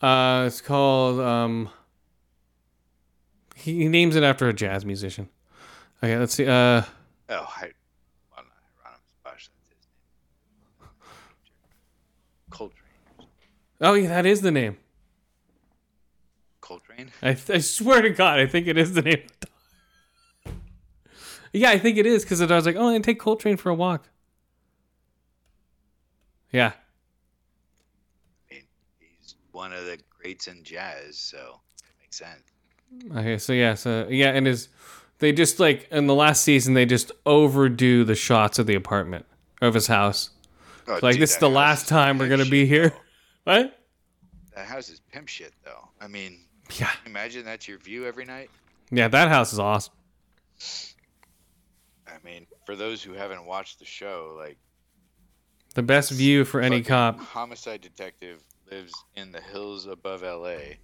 Uh, 0.00 0.44
it's 0.46 0.60
called 0.60 1.20
um. 1.20 1.70
He, 3.56 3.88
names 3.88 4.14
it 4.14 4.22
after 4.22 4.48
a 4.48 4.52
jazz 4.52 4.84
musician. 4.84 5.28
Okay, 6.02 6.16
let's 6.16 6.34
see. 6.34 6.46
Uh, 6.46 6.82
Oh, 7.30 7.34
I, 7.34 7.72
well, 8.34 8.44
not 8.44 8.46
Hieronymus 8.82 9.12
Bosch. 9.22 9.48
That's 9.48 9.68
his 9.68 9.76
name. 10.80 10.88
Coltrane. 12.50 13.28
oh 13.82 13.94
yeah, 13.94 14.08
that 14.08 14.24
is 14.26 14.40
the 14.40 14.50
name. 14.50 14.78
Coltrane? 16.62 17.10
I, 17.22 17.30
I 17.30 17.58
swear 17.58 18.00
to 18.00 18.10
God, 18.10 18.38
I 18.38 18.46
think 18.46 18.66
it 18.66 18.78
is 18.78 18.94
the 18.94 19.02
name. 19.02 19.22
Of 19.24 19.40
the 19.40 19.46
dog. 20.46 20.54
Yeah, 21.52 21.70
I 21.70 21.78
think 21.78 21.98
it 21.98 22.06
is 22.06 22.22
because 22.22 22.40
I 22.40 22.46
was 22.46 22.64
like, 22.64 22.76
oh, 22.76 22.88
and 22.88 23.04
take 23.04 23.18
Coltrane 23.18 23.56
for 23.56 23.68
a 23.70 23.74
walk. 23.74 24.08
Yeah, 26.50 26.66
I 26.66 26.70
mean, 26.70 26.74
he's 26.76 26.87
one 29.58 29.72
of 29.72 29.84
the 29.86 29.98
greats 30.20 30.46
in 30.46 30.62
jazz, 30.62 31.18
so 31.18 31.60
it 31.82 31.92
makes 32.00 32.16
sense. 32.16 32.42
Okay, 33.16 33.36
so 33.38 33.52
yeah, 33.52 33.74
so 33.74 34.06
yeah, 34.08 34.28
and 34.30 34.46
is 34.48 34.68
they 35.18 35.32
just 35.32 35.58
like 35.60 35.88
in 35.90 36.06
the 36.06 36.14
last 36.14 36.42
season 36.44 36.74
they 36.74 36.86
just 36.86 37.10
overdo 37.26 38.04
the 38.04 38.14
shots 38.14 38.58
of 38.60 38.66
the 38.66 38.76
apartment 38.76 39.26
of 39.60 39.74
his 39.74 39.88
house. 39.88 40.30
Oh, 40.86 40.98
Like 41.02 41.14
dude, 41.14 41.22
this 41.22 41.32
is 41.32 41.38
the 41.38 41.50
last 41.50 41.88
time 41.88 42.18
we're 42.18 42.28
gonna 42.28 42.44
be 42.44 42.62
shit, 42.62 42.68
here. 42.68 42.88
though. 42.90 42.96
What? 43.52 43.78
That 44.54 44.66
house 44.66 44.88
is 44.90 45.00
pimp 45.12 45.28
shit, 45.28 45.52
though. 45.64 45.88
I 46.00 46.06
mean, 46.06 46.40
Yeah, 46.78 46.90
imagine 47.06 47.44
that's 47.44 47.66
your 47.66 47.78
view 47.78 48.06
every 48.06 48.24
night. 48.24 48.50
yeah, 48.90 49.08
that 49.08 49.28
house 49.28 49.52
is 49.52 49.58
awesome. 49.58 49.94
I 52.06 52.12
mean, 52.24 52.46
for 52.64 52.76
those 52.76 53.02
who 53.02 53.12
haven't 53.14 53.44
watched 53.46 53.78
the 53.78 53.84
show, 53.84 54.34
like 54.38 54.56
The 55.74 55.82
best 55.82 56.10
view 56.10 56.44
for 56.44 56.60
any 56.60 56.82
cop. 56.82 57.18
homicide 57.20 57.80
detective 57.80 58.42
lives 58.70 58.92
in 59.16 59.32
the 59.32 59.40
hills 59.40 59.86
above 59.86 60.22
L.A. 60.22 60.78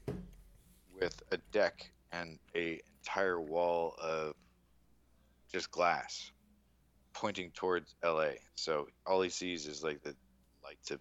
with 0.99 1.23
a 1.33 1.37
deck 1.53 1.91
and 2.13 2.39
a 2.55 2.81
entire 3.03 3.41
wall 3.41 3.95
of 4.03 4.35
just 5.53 5.71
glass 5.71 6.33
pointing 7.13 7.51
towards 7.53 7.95
L.A. 8.03 8.39
So 8.55 8.89
all 9.07 9.21
he 9.23 9.29
sees 9.29 9.67
is 9.67 9.83
like 9.83 10.03
the 10.03 10.15
lights 10.65 10.91
of 10.91 11.01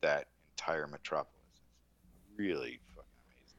that 0.00 0.26
entire 0.56 0.86
metropolis. 0.86 1.34
It's 1.54 2.38
really 2.38 2.80
fucking 2.94 3.10
amazing. 3.26 3.58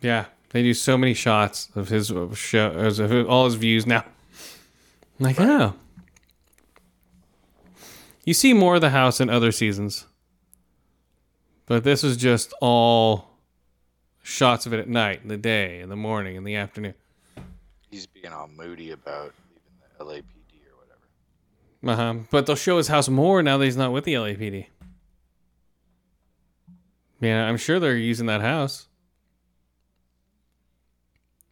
Yeah, 0.00 0.26
they 0.50 0.62
do 0.62 0.74
so 0.74 0.98
many 0.98 1.14
shots 1.14 1.68
of 1.74 1.88
his 1.88 2.12
show, 2.34 2.66
of 2.66 3.28
all 3.28 3.46
his 3.46 3.54
views 3.54 3.86
now. 3.86 4.04
I'm 5.18 5.24
like, 5.24 5.40
oh. 5.40 5.74
You 8.24 8.34
see 8.34 8.52
more 8.52 8.76
of 8.76 8.80
the 8.82 8.90
house 8.90 9.20
in 9.20 9.30
other 9.30 9.50
seasons, 9.50 10.06
but 11.70 11.84
this 11.84 12.02
is 12.02 12.16
just 12.16 12.52
all 12.60 13.30
shots 14.24 14.66
of 14.66 14.72
it 14.72 14.80
at 14.80 14.88
night, 14.88 15.20
in 15.22 15.28
the 15.28 15.36
day, 15.36 15.78
in 15.78 15.88
the 15.88 15.94
morning, 15.94 16.34
in 16.34 16.42
the 16.42 16.56
afternoon. 16.56 16.94
He's 17.88 18.08
being 18.08 18.32
all 18.32 18.48
moody 18.48 18.90
about 18.90 19.32
leaving 19.48 19.78
the 19.96 20.04
LAPD 20.04 20.64
or 20.66 20.74
whatever. 20.80 21.92
Uh 21.92 21.94
huh. 21.94 22.20
But 22.28 22.46
they'll 22.46 22.56
show 22.56 22.76
his 22.76 22.88
house 22.88 23.08
more 23.08 23.40
now 23.40 23.56
that 23.56 23.66
he's 23.66 23.76
not 23.76 23.92
with 23.92 24.02
the 24.02 24.14
LAPD. 24.14 24.66
Yeah, 27.20 27.46
I'm 27.46 27.56
sure 27.56 27.78
they're 27.78 27.96
using 27.96 28.26
that 28.26 28.40
house. 28.40 28.88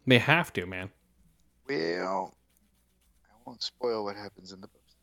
They 0.05 0.19
have 0.19 0.51
to, 0.51 0.65
man. 0.65 0.89
Well, 1.65 2.33
I 3.23 3.35
won't 3.45 3.63
spoil 3.63 4.03
what 4.03 4.17
happens 4.17 4.51
in 4.51 4.59
the 4.59 4.67
books. 4.67 4.95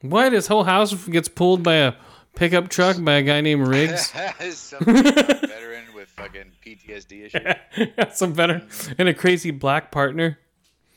What? 0.00 0.32
His 0.32 0.48
whole 0.48 0.64
house 0.64 0.92
gets 1.06 1.28
pulled 1.28 1.62
by 1.62 1.74
a 1.74 1.92
pickup 2.34 2.68
truck 2.68 3.02
by 3.02 3.14
a 3.14 3.22
guy 3.22 3.40
named 3.40 3.66
Riggs? 3.66 4.12
Some 4.54 4.84
veteran 4.84 5.84
with 5.94 6.08
fucking 6.08 6.52
PTSD 6.64 7.26
issues. 7.26 8.12
Some 8.16 8.32
better 8.32 8.62
and 8.98 9.08
a 9.08 9.14
crazy 9.14 9.50
black 9.50 9.90
partner. 9.90 10.38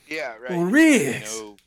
Yeah, 0.07 0.35
right. 0.37 0.51
Riggs. 0.51 1.35
You 1.35 1.43
know, 1.43 1.57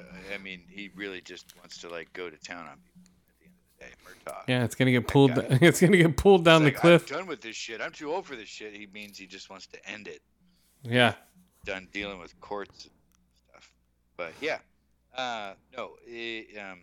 uh, 0.00 0.34
I 0.34 0.38
mean, 0.38 0.62
he 0.68 0.90
really 0.96 1.20
just 1.20 1.56
wants 1.56 1.78
to 1.78 1.88
like 1.88 2.12
go 2.12 2.28
to 2.28 2.36
town 2.38 2.66
on 2.66 2.78
people 2.90 3.12
at 3.28 3.38
the 3.38 3.44
end 3.44 3.54
of 3.54 3.78
the 3.78 3.84
day. 3.84 4.32
Murtaugh. 4.32 4.48
Yeah, 4.48 4.64
it's 4.64 4.74
gonna 4.74 4.90
get 4.90 5.06
pulled. 5.06 5.34
guy. 5.34 5.46
It's 5.60 5.80
gonna 5.80 5.96
get 5.96 6.16
pulled 6.16 6.44
down 6.44 6.62
the 6.62 6.68
like, 6.68 6.76
cliff. 6.76 7.10
I'm 7.10 7.18
done 7.18 7.26
with 7.26 7.40
this 7.40 7.56
shit. 7.56 7.80
I'm 7.80 7.92
too 7.92 8.12
old 8.12 8.26
for 8.26 8.36
this 8.36 8.48
shit. 8.48 8.74
He 8.74 8.86
means 8.92 9.18
he 9.18 9.26
just 9.26 9.50
wants 9.50 9.66
to 9.68 9.88
end 9.88 10.08
it. 10.08 10.20
Yeah, 10.82 11.14
Done 11.64 11.88
dealing 11.92 12.20
with 12.20 12.38
courts 12.40 12.84
and 12.84 12.92
stuff. 13.48 13.72
But 14.16 14.32
yeah, 14.40 14.58
uh, 15.16 15.54
no. 15.76 15.92
It, 16.06 16.56
um, 16.58 16.82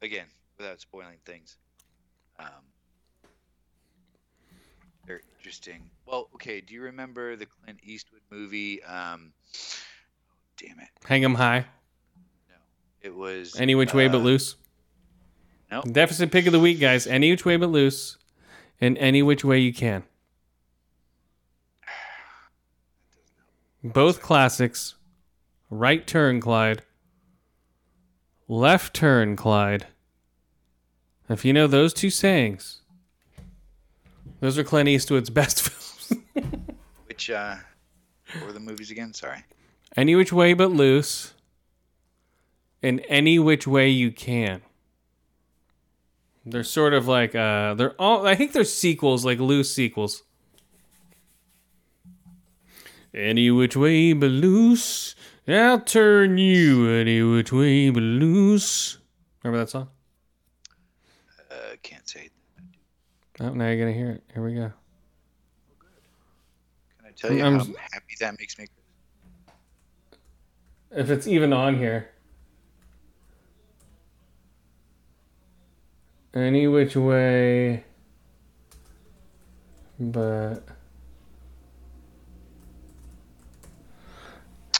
again, 0.00 0.26
without 0.58 0.80
spoiling 0.80 1.18
things, 1.24 1.56
um, 2.38 2.46
they're 5.06 5.20
interesting. 5.38 5.82
Well, 6.06 6.28
okay. 6.34 6.60
Do 6.60 6.74
you 6.74 6.82
remember 6.82 7.36
the 7.36 7.46
Clint 7.46 7.78
Eastwood 7.82 8.22
movie? 8.30 8.82
Um, 8.84 9.32
damn 10.56 10.78
it. 10.80 10.88
hang 11.04 11.22
him 11.22 11.34
high. 11.34 11.66
It 13.02 13.14
was 13.14 13.54
Any 13.60 13.76
which 13.76 13.94
way 13.94 14.08
but 14.08 14.18
uh, 14.18 14.22
loose. 14.22 14.56
no. 15.70 15.82
Deficit 15.82 16.32
pick 16.32 16.46
of 16.46 16.52
the 16.52 16.58
week, 16.58 16.80
guys. 16.80 17.06
Any 17.06 17.30
which 17.30 17.44
way 17.44 17.56
but 17.56 17.70
loose, 17.70 18.16
and 18.80 18.98
any 18.98 19.22
which 19.22 19.44
way 19.44 19.60
you 19.60 19.72
can. 19.72 20.02
Both 23.84 24.20
classics. 24.20 24.96
Right 25.70 26.04
turn, 26.06 26.40
Clyde. 26.40 26.82
Left 28.48 28.92
turn, 28.94 29.36
Clyde. 29.36 29.86
If 31.28 31.44
you 31.44 31.52
know 31.52 31.66
those 31.66 31.92
two 31.92 32.10
sayings, 32.10 32.82
those 34.40 34.56
are 34.58 34.64
Clint 34.64 34.88
Eastwood's 34.88 35.30
best 35.30 35.60
films. 35.68 36.22
Which 37.06 37.30
uh, 37.30 37.56
were 38.44 38.52
the 38.52 38.60
movies 38.60 38.90
again? 38.90 39.12
Sorry. 39.12 39.44
any 39.96 40.14
which 40.14 40.32
way 40.32 40.52
but 40.52 40.70
loose, 40.70 41.34
and 42.82 43.02
any 43.08 43.38
which 43.38 43.66
way 43.66 43.88
you 43.88 44.12
can. 44.12 44.62
They're 46.44 46.62
sort 46.62 46.94
of 46.94 47.08
like 47.08 47.34
uh 47.34 47.74
they're 47.74 48.00
all 48.00 48.24
I 48.24 48.36
think 48.36 48.52
they're 48.52 48.62
sequels, 48.62 49.24
like 49.24 49.40
loose 49.40 49.74
sequels. 49.74 50.22
Any 53.12 53.50
which 53.50 53.76
way 53.76 54.12
but 54.12 54.30
loose, 54.30 55.16
I'll 55.48 55.80
turn 55.80 56.38
you 56.38 56.88
any 56.88 57.20
which 57.22 57.50
way 57.50 57.90
but 57.90 58.02
loose. 58.02 58.98
Remember 59.42 59.58
that 59.64 59.70
song? 59.70 59.88
Can't 61.86 62.08
say. 62.08 62.30
that. 63.38 63.44
Oh, 63.44 63.54
now 63.54 63.68
you're 63.68 63.78
gonna 63.78 63.92
hear 63.92 64.10
it. 64.10 64.24
Here 64.34 64.42
we 64.44 64.54
go. 64.54 64.72
Can 66.98 67.06
I 67.06 67.10
tell 67.16 67.32
you 67.32 67.44
I'm- 67.44 67.60
how 67.60 67.64
happy 67.92 68.16
that 68.18 68.36
makes 68.40 68.58
me? 68.58 68.66
If 70.90 71.10
it's 71.10 71.28
even 71.28 71.52
on 71.52 71.76
here. 71.78 72.10
Any 76.34 76.66
which 76.66 76.96
way, 76.96 77.84
but 80.00 80.64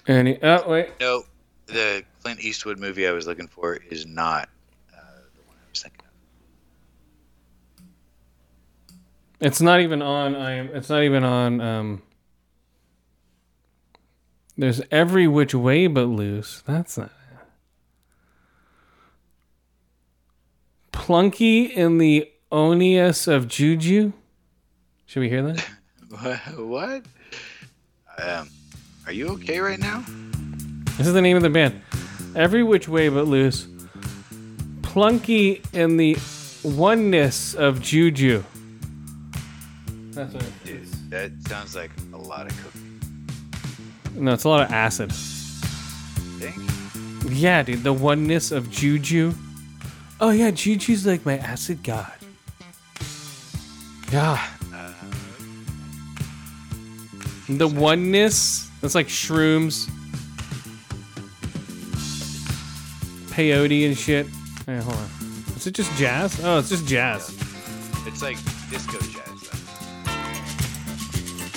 any. 0.09 0.39
Oh 0.43 0.69
wait, 0.69 0.91
No, 1.01 1.23
the 1.67 2.05
Clint 2.23 2.41
Eastwood 2.41 2.79
movie 2.79 3.07
I 3.07 3.13
was 3.13 3.27
looking 3.27 3.47
for 3.49 3.77
is 3.77 4.05
not 4.07 4.49
uh, 4.93 4.97
the 5.35 5.43
one 5.47 5.57
I 5.57 5.71
was 5.71 5.83
thinking 5.83 6.01
of. 6.01 6.07
It's 9.41 9.61
not 9.61 9.81
even 9.81 10.03
on. 10.03 10.35
I 10.35 10.53
am. 10.53 10.69
It's 10.75 10.89
not 10.89 11.03
even 11.03 11.25
on. 11.25 11.61
Um. 11.61 12.03
There's 14.59 14.81
every 14.91 15.29
which 15.29 15.55
way 15.55 15.87
but 15.87 16.07
loose. 16.07 16.63
That's 16.67 16.97
not. 16.97 17.11
Plunky 20.93 21.71
in 21.71 21.99
the 21.99 22.31
Oneness 22.51 23.29
of 23.29 23.49
Juju. 23.49 24.13
Should 25.05 25.21
we 25.21 25.29
hear 25.29 25.43
that? 25.43 25.61
what? 26.57 27.05
Um, 28.19 28.49
are 29.05 29.13
you 29.13 29.29
okay 29.35 29.61
right 29.61 29.79
now? 29.79 30.05
This 30.97 31.07
is 31.07 31.13
the 31.13 31.21
name 31.21 31.37
of 31.37 31.43
the 31.43 31.51
band. 31.51 31.83
Every 32.35 32.63
which 32.63 32.89
way 32.89 33.09
but 33.11 33.27
loose. 33.27 33.67
Plunky 34.81 35.63
in 35.75 35.99
the 35.99 36.17
oneness 36.65 37.55
of 37.55 37.83
Juju. 37.83 38.43
That's 40.17 40.33
what 40.33 40.45
it 40.45 40.65
Dude, 40.65 41.11
that 41.11 41.31
sounds 41.47 41.77
like 41.77 41.91
a 42.15 42.17
lot 42.17 42.51
of 42.51 42.57
cooking. 42.65 43.01
No, 44.15 44.33
it's 44.33 44.45
a 44.45 44.49
lot 44.49 44.63
of 44.63 44.73
acid. 44.73 45.13
Think? 45.13 46.57
Yeah, 47.39 47.63
dude, 47.63 47.83
the 47.83 47.93
oneness 47.93 48.51
of 48.51 48.71
Juju. 48.71 49.35
Oh 50.19 50.31
yeah, 50.31 50.51
Juju's 50.51 51.07
like 51.07 51.27
my 51.27 51.37
acid 51.37 51.83
god. 51.83 52.15
Yeah. 54.11 54.43
Uh, 54.73 54.93
the 57.51 57.69
oneness. 57.69 58.71
That's 58.81 58.95
like 58.95 59.09
shrooms. 59.09 59.87
Peyote 63.35 63.87
and 63.87 63.99
shit. 63.99 64.27
Hey, 64.65 64.79
hold 64.79 64.97
on. 64.97 65.11
Is 65.57 65.67
it 65.67 65.75
just 65.75 65.95
jazz? 65.99 66.41
Oh, 66.43 66.61
it's 66.61 66.71
just 66.71 66.87
jazz. 66.87 67.37
It's 68.07 68.23
like 68.23 68.39
disco 68.71 68.99
jazz. 68.99 69.16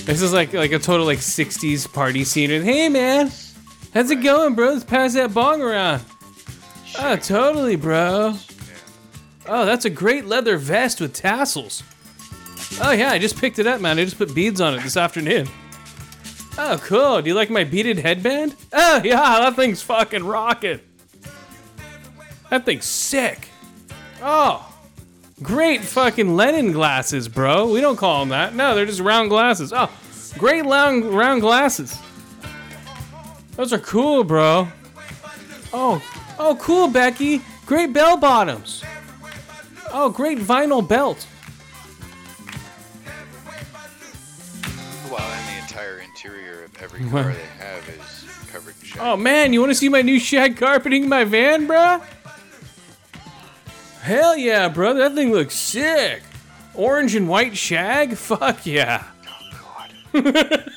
This 0.10 0.24
is 0.24 0.34
like 0.34 0.54
like 0.54 0.72
a 0.72 0.80
total 0.80 1.06
like 1.06 1.20
'60s 1.20 1.94
party 1.94 2.24
scene. 2.24 2.50
And 2.50 2.66
hey, 2.66 2.90
man, 2.90 3.32
how's 3.94 4.10
it 4.10 4.24
going, 4.24 4.56
bro? 4.56 4.72
Let's 4.72 4.84
pass 4.84 5.14
that 5.14 5.36
bong 5.36 5.62
around. 5.62 6.04
Oh, 6.98 7.16
totally, 7.16 7.76
bro. 7.76 8.34
Oh, 9.46 9.66
that's 9.68 9.86
a 9.86 9.90
great 9.92 10.26
leather 10.26 10.58
vest 10.58 11.00
with 11.00 11.14
tassels. 11.14 11.84
Oh 12.82 12.90
yeah, 12.92 13.12
I 13.12 13.20
just 13.20 13.38
picked 13.38 13.60
it 13.60 13.68
up, 13.68 13.82
man. 13.82 14.00
I 14.00 14.04
just 14.04 14.18
put 14.18 14.34
beads 14.34 14.60
on 14.60 14.74
it 14.74 14.82
this 14.82 14.98
afternoon. 14.98 15.48
Oh, 16.58 16.80
cool. 16.84 17.22
Do 17.22 17.30
you 17.30 17.36
like 17.36 17.52
my 17.52 17.64
beaded 17.64 18.00
headband? 18.00 18.56
Oh 18.74 19.02
yeah, 19.06 19.16
that 19.42 19.56
thing's 19.56 19.84
fucking 19.84 20.24
rocking. 20.24 20.80
That 22.50 22.66
thing's 22.66 22.86
sick. 22.86 23.48
Oh, 24.24 24.74
great 25.42 25.82
fucking 25.82 26.36
Lennon 26.36 26.72
glasses, 26.72 27.28
bro. 27.28 27.72
We 27.72 27.82
don't 27.82 27.98
call 27.98 28.20
them 28.22 28.30
that. 28.30 28.56
No, 28.56 28.76
they're 28.76 28.86
just 28.86 29.00
round 29.00 29.30
glasses. 29.30 29.74
Oh, 29.74 29.90
great 30.38 30.66
round 30.66 31.06
round 31.06 31.42
glasses. 31.42 31.98
Those 33.56 33.74
are 33.74 33.80
cool, 33.80 34.24
bro. 34.24 34.68
Oh, 35.74 36.02
oh, 36.40 36.58
cool, 36.60 36.88
Becky. 36.88 37.42
Great 37.66 37.94
bell 37.94 38.18
bottoms. 38.18 38.84
Oh, 39.92 40.10
great 40.10 40.38
vinyl 40.38 40.88
belt. 40.88 41.28
Well, 45.12 45.20
and 45.20 45.48
the 45.48 45.62
entire 45.62 46.00
interior 46.00 46.64
of 46.64 46.82
every 46.82 47.08
car 47.10 47.24
they 47.34 47.64
have 47.64 47.90
is 47.90 48.48
covered 48.48 48.76
in 48.80 48.88
shag. 48.88 49.02
Oh 49.02 49.18
man, 49.18 49.54
you 49.54 49.60
want 49.60 49.72
to 49.72 49.76
see 49.76 49.90
my 49.90 50.02
new 50.02 50.20
shag 50.20 50.58
carpeting 50.58 51.04
in 51.04 51.10
my 51.10 51.24
van, 51.24 51.68
bruh? 51.68 52.04
Hell 54.02 54.38
yeah, 54.38 54.70
bro. 54.70 54.94
That 54.94 55.14
thing 55.14 55.32
looks 55.32 55.56
sick. 55.56 56.22
Orange 56.74 57.16
and 57.16 57.28
white 57.28 57.58
shag? 57.58 58.14
Fuck 58.18 58.66
yeah. 58.66 59.04
Oh, 59.28 59.92
God. 60.14 60.72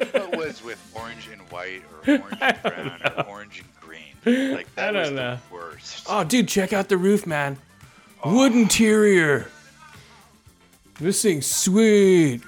what 0.12 0.36
was 0.36 0.62
with 0.62 0.78
orange 0.94 1.28
and 1.32 1.40
white 1.50 1.82
or 2.06 2.18
orange 2.20 2.38
and 2.40 2.62
brown 2.62 3.02
or 3.18 3.24
orange 3.28 3.62
and 3.62 3.68
green? 3.80 4.54
Like 4.54 4.72
that 4.76 4.94
I 4.96 5.00
was 5.00 5.08
don't 5.08 5.16
the 5.16 5.22
know. 5.22 5.38
worst. 5.50 6.06
Oh, 6.08 6.22
dude, 6.24 6.46
check 6.48 6.72
out 6.72 6.88
the 6.88 6.96
roof, 6.96 7.26
man. 7.26 7.56
Wood 8.24 8.52
interior. 8.52 9.48
This 11.00 11.22
thing's 11.22 11.46
sweet. 11.46 12.42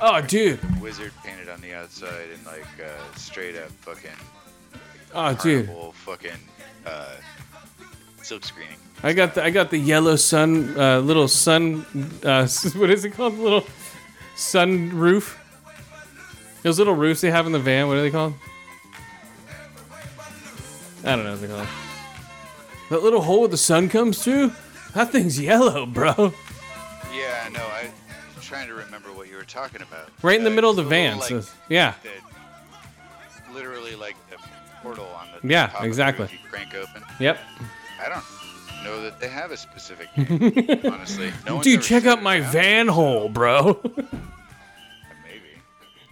Oh, 0.00 0.20
know. 0.20 0.26
dude. 0.26 0.80
Wizard 0.80 1.12
painted 1.24 1.48
on 1.48 1.60
the 1.60 1.74
outside 1.74 2.28
and 2.34 2.44
like 2.46 2.64
uh, 2.82 3.16
straight 3.16 3.56
up 3.56 3.70
fucking 3.70 4.10
Oh, 5.14 5.34
dude. 5.34 5.68
fucking 5.94 6.30
uh, 6.86 7.14
silk 8.22 8.44
screening. 8.44 8.76
I 9.02 9.12
got 9.12 9.34
the 9.34 9.44
I 9.44 9.50
got 9.50 9.70
the 9.70 9.78
yellow 9.78 10.16
sun 10.16 10.74
uh, 10.78 10.98
little 11.00 11.28
sun 11.28 11.84
uh, 12.24 12.46
what 12.76 12.90
is 12.90 13.04
it 13.04 13.10
called? 13.10 13.38
Little 13.38 13.64
sun 14.36 14.90
roof. 14.96 15.38
Those 16.62 16.78
little 16.78 16.94
roofs 16.94 17.20
they 17.20 17.30
have 17.30 17.46
in 17.46 17.52
the 17.52 17.58
van. 17.60 17.86
What 17.86 17.96
are 17.98 18.02
they 18.02 18.10
called? 18.10 18.34
I 21.04 21.14
don't 21.14 21.24
know 21.24 21.30
what 21.32 21.40
they're 21.40 21.48
called. 21.48 21.68
That 22.90 23.02
little 23.02 23.20
hole 23.22 23.40
where 23.40 23.48
the 23.48 23.56
sun 23.56 23.88
comes 23.88 24.22
through. 24.22 24.52
That 24.94 25.12
thing's 25.12 25.38
yellow, 25.40 25.86
bro. 25.86 26.32
Yeah, 27.14 27.44
I 27.46 27.50
know. 27.50 27.64
I'm 27.80 27.92
trying 28.42 28.66
to 28.68 28.74
remember 28.74 29.12
what 29.12 29.28
you 29.28 29.36
were 29.36 29.44
talking 29.44 29.82
about. 29.82 30.08
Right 30.22 30.36
in 30.38 30.44
the 30.44 30.50
Uh, 30.50 30.54
middle 30.54 30.70
of 30.70 30.76
the 30.76 30.82
van. 30.82 31.18
little, 31.18 31.42
so- 31.42 31.50
yeah. 31.68 31.94
the- 32.02 33.52
literally 33.54 33.94
like 33.94 34.16
the 34.30 34.36
portal 34.82 35.06
on 35.20 35.28
the 35.40 35.48
Yeah, 35.48 35.66
the 35.68 35.86
exactly. 35.86 36.28
you 36.32 36.38
crank 36.50 36.74
open. 36.74 37.04
Yep. 37.20 37.38
I 38.04 38.08
don't 38.08 38.24
know 38.84 39.02
that 39.02 39.20
they 39.20 39.28
have 39.28 39.50
a 39.50 39.56
specific 39.56 40.08
name, 40.16 40.92
honestly. 40.92 41.32
No 41.46 41.62
Dude, 41.62 41.82
check 41.82 42.06
out 42.06 42.22
my 42.22 42.40
van 42.40 42.88
hole, 42.88 43.28
bro. 43.28 43.80
Maybe. 45.24 45.62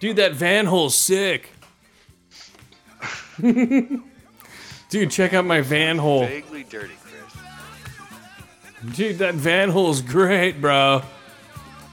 Dude, 0.01 0.17
that 0.17 0.35
van 0.35 0.67
hole's 0.67 0.95
sick. 0.97 1.51
Dude, 3.41 5.11
check 5.11 5.35
out 5.35 5.45
my 5.45 5.61
van 5.61 5.99
hole. 5.99 6.27
Vaguely 6.27 6.65
dirty, 6.65 6.95
Chris. 7.03 8.97
Dude, 8.97 9.19
that 9.19 9.35
van 9.35 9.71
hole's 9.71 10.01
great, 10.01 10.61
bro. 10.61 11.03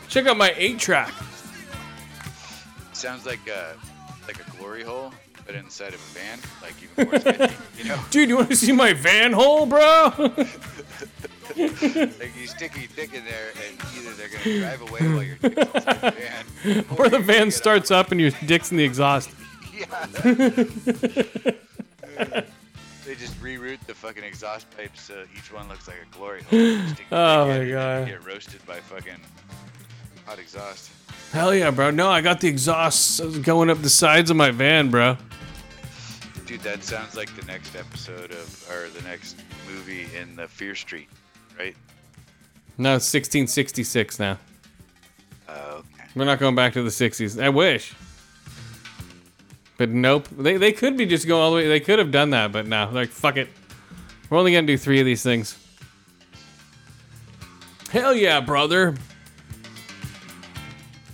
Check 0.09 0.27
out 0.27 0.37
my 0.37 0.53
eight 0.57 0.79
track. 0.79 1.13
Sounds 2.93 3.25
like 3.25 3.45
a 3.47 3.75
like 4.27 4.39
a 4.39 4.49
glory 4.57 4.83
hole, 4.83 5.11
but 5.45 5.55
inside 5.55 5.93
of 5.93 5.95
a 5.95 6.19
van, 6.19 6.39
like 6.61 6.75
even 6.81 7.09
more. 7.09 7.19
You 7.77 7.83
know, 7.85 7.99
Dude, 8.11 8.29
you 8.29 8.37
want 8.37 8.49
to 8.49 8.55
see 8.55 8.71
my 8.71 8.93
van 8.93 9.33
hole, 9.33 9.65
bro? 9.65 10.11
like 10.17 10.37
you 12.39 12.47
stick 12.47 12.75
your 12.75 12.87
dick 12.95 13.13
in 13.13 13.23
there, 13.25 13.51
and 13.67 13.77
either 13.97 14.11
they're 14.13 14.29
gonna 14.29 14.59
drive 14.59 14.81
away 14.81 14.99
while 15.01 15.23
you're 15.23 15.35
dick's 15.37 15.75
inside 15.75 16.01
the 16.01 16.11
van, 16.65 16.85
or 16.97 17.09
the 17.09 17.19
van 17.19 17.51
starts 17.51 17.91
up 17.91 18.11
and 18.11 18.19
your 18.21 18.31
dick's 18.45 18.71
in 18.71 18.77
the 18.77 18.83
exhaust. 18.83 19.29
Yeah. 19.75 20.07
they 23.05 23.15
just 23.15 23.39
reroute 23.41 23.79
the 23.85 23.93
fucking 23.93 24.23
exhaust 24.23 24.65
pipes 24.77 25.01
so 25.01 25.25
each 25.35 25.51
one 25.51 25.67
looks 25.67 25.87
like 25.87 25.97
a 25.97 26.15
glory 26.15 26.41
hole. 26.43 26.59
You 26.59 26.87
stick 26.87 27.05
your 27.11 27.19
Oh 27.19 27.45
dick 27.45 27.55
my 27.55 27.59
in 27.61 27.67
you 27.67 27.73
God. 27.73 28.07
Get 28.07 28.25
roasted 28.25 28.65
by 28.65 28.79
fucking 28.79 29.19
hot 30.25 30.39
exhaust. 30.39 30.91
Hell 31.33 31.55
yeah, 31.55 31.71
bro. 31.71 31.89
No, 31.89 32.11
I 32.11 32.21
got 32.21 32.41
the 32.41 32.47
exhaust 32.47 33.41
going 33.41 33.71
up 33.71 33.81
the 33.81 33.89
sides 33.89 34.29
of 34.29 34.37
my 34.37 34.51
van, 34.51 34.91
bro. 34.91 35.17
Dude, 36.45 36.61
that 36.61 36.83
sounds 36.83 37.17
like 37.17 37.35
the 37.35 37.43
next 37.47 37.75
episode 37.75 38.29
of, 38.29 38.69
or 38.69 38.87
the 38.89 39.01
next 39.01 39.37
movie 39.67 40.05
in 40.15 40.35
the 40.35 40.47
Fear 40.47 40.75
Street, 40.75 41.09
right? 41.57 41.75
No, 42.77 42.97
it's 42.97 43.11
1666 43.11 44.19
now. 44.19 44.37
Oh, 45.49 45.77
okay. 45.77 46.07
We're 46.15 46.25
not 46.25 46.37
going 46.37 46.53
back 46.53 46.73
to 46.73 46.83
the 46.83 46.91
60s. 46.91 47.41
I 47.41 47.49
wish. 47.49 47.95
But 49.77 49.89
nope. 49.89 50.27
They, 50.37 50.57
they 50.57 50.71
could 50.71 50.97
be 50.97 51.07
just 51.07 51.27
going 51.27 51.41
all 51.41 51.49
the 51.49 51.55
way. 51.55 51.67
They 51.67 51.79
could 51.79 51.97
have 51.97 52.11
done 52.11 52.29
that, 52.29 52.51
but 52.51 52.67
no. 52.67 52.91
Like, 52.93 53.09
fuck 53.09 53.37
it. 53.37 53.49
We're 54.29 54.37
only 54.37 54.51
going 54.51 54.67
to 54.67 54.73
do 54.73 54.77
three 54.77 54.99
of 54.99 55.07
these 55.07 55.23
things. 55.23 55.57
Hell 57.89 58.13
yeah, 58.13 58.39
brother. 58.39 58.93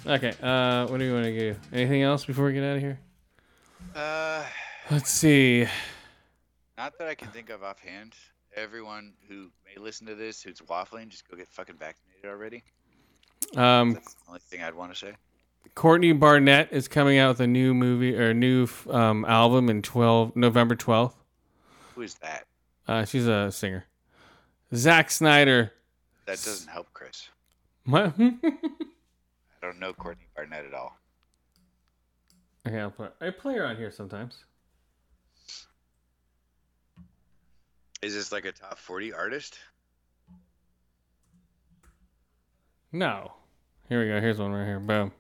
Okay, 0.09 0.33
uh, 0.41 0.87
what 0.87 0.97
do 0.97 1.05
you 1.05 1.13
want 1.13 1.25
to 1.25 1.37
do? 1.37 1.55
Anything 1.71 2.01
else 2.01 2.25
before 2.25 2.45
we 2.45 2.53
get 2.53 2.63
out 2.63 2.77
of 2.77 2.81
here? 2.81 2.99
Uh, 3.93 4.43
Let's 4.89 5.11
see. 5.11 5.67
not 6.79 6.97
that 6.97 7.07
I 7.07 7.13
can 7.13 7.27
think 7.27 7.51
of 7.51 7.61
offhand. 7.61 8.13
Everyone 8.55 9.13
who 9.27 9.51
may 9.63 9.79
listen 9.79 10.07
to 10.07 10.15
this 10.15 10.41
who's 10.41 10.61
waffling, 10.61 11.09
just 11.09 11.29
go 11.29 11.37
get 11.37 11.47
fucking 11.47 11.75
vaccinated 11.75 12.25
already. 12.25 12.63
Um, 13.55 13.93
That's 13.93 14.15
the 14.15 14.19
only 14.29 14.39
thing 14.39 14.63
I'd 14.63 14.73
want 14.73 14.91
to 14.91 14.97
say. 14.97 15.13
Courtney 15.75 16.13
Barnett 16.13 16.69
is 16.71 16.87
coming 16.87 17.19
out 17.19 17.29
with 17.29 17.41
a 17.41 17.47
new 17.47 17.75
movie 17.75 18.17
or 18.17 18.31
a 18.31 18.33
new 18.33 18.67
um, 18.89 19.25
album 19.25 19.69
in 19.69 19.83
12 19.83 20.35
November 20.35 20.75
12th. 20.75 21.13
Who 21.93 22.01
is 22.01 22.15
that? 22.15 22.47
Uh, 22.87 23.05
she's 23.05 23.27
a 23.27 23.51
singer. 23.51 23.85
Zack 24.73 25.11
Snyder. 25.11 25.71
That 26.25 26.41
doesn't 26.43 26.67
help, 26.67 26.87
Chris. 26.93 27.29
What? 27.85 28.15
I 29.61 29.65
don't 29.65 29.79
know 29.79 29.93
Courtney 29.93 30.25
Barnett 30.35 30.65
at 30.65 30.73
all. 30.73 30.97
okay, 32.67 32.79
I'll 32.79 32.91
put. 32.91 33.13
I 33.19 33.29
play 33.29 33.55
her 33.55 33.65
on 33.65 33.75
here 33.75 33.91
sometimes. 33.91 34.43
Is 38.01 38.13
this 38.13 38.31
like 38.31 38.45
a 38.45 38.53
top 38.53 38.77
40 38.77 39.11
artist? 39.11 39.59
No. 42.93 43.33
Here 43.89 44.01
we 44.01 44.07
go. 44.07 44.21
Here's 44.21 44.39
one 44.39 44.53
right 44.53 44.65
here. 44.65 44.79
Boom. 44.79 45.11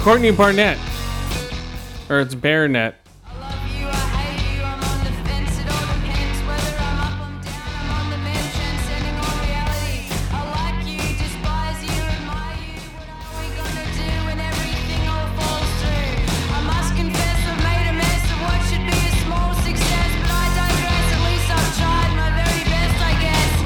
Courtney 0.00 0.32
Barnett. 0.32 0.78
Or 2.10 2.20
it's 2.20 2.34
Baronet. 2.34 3.01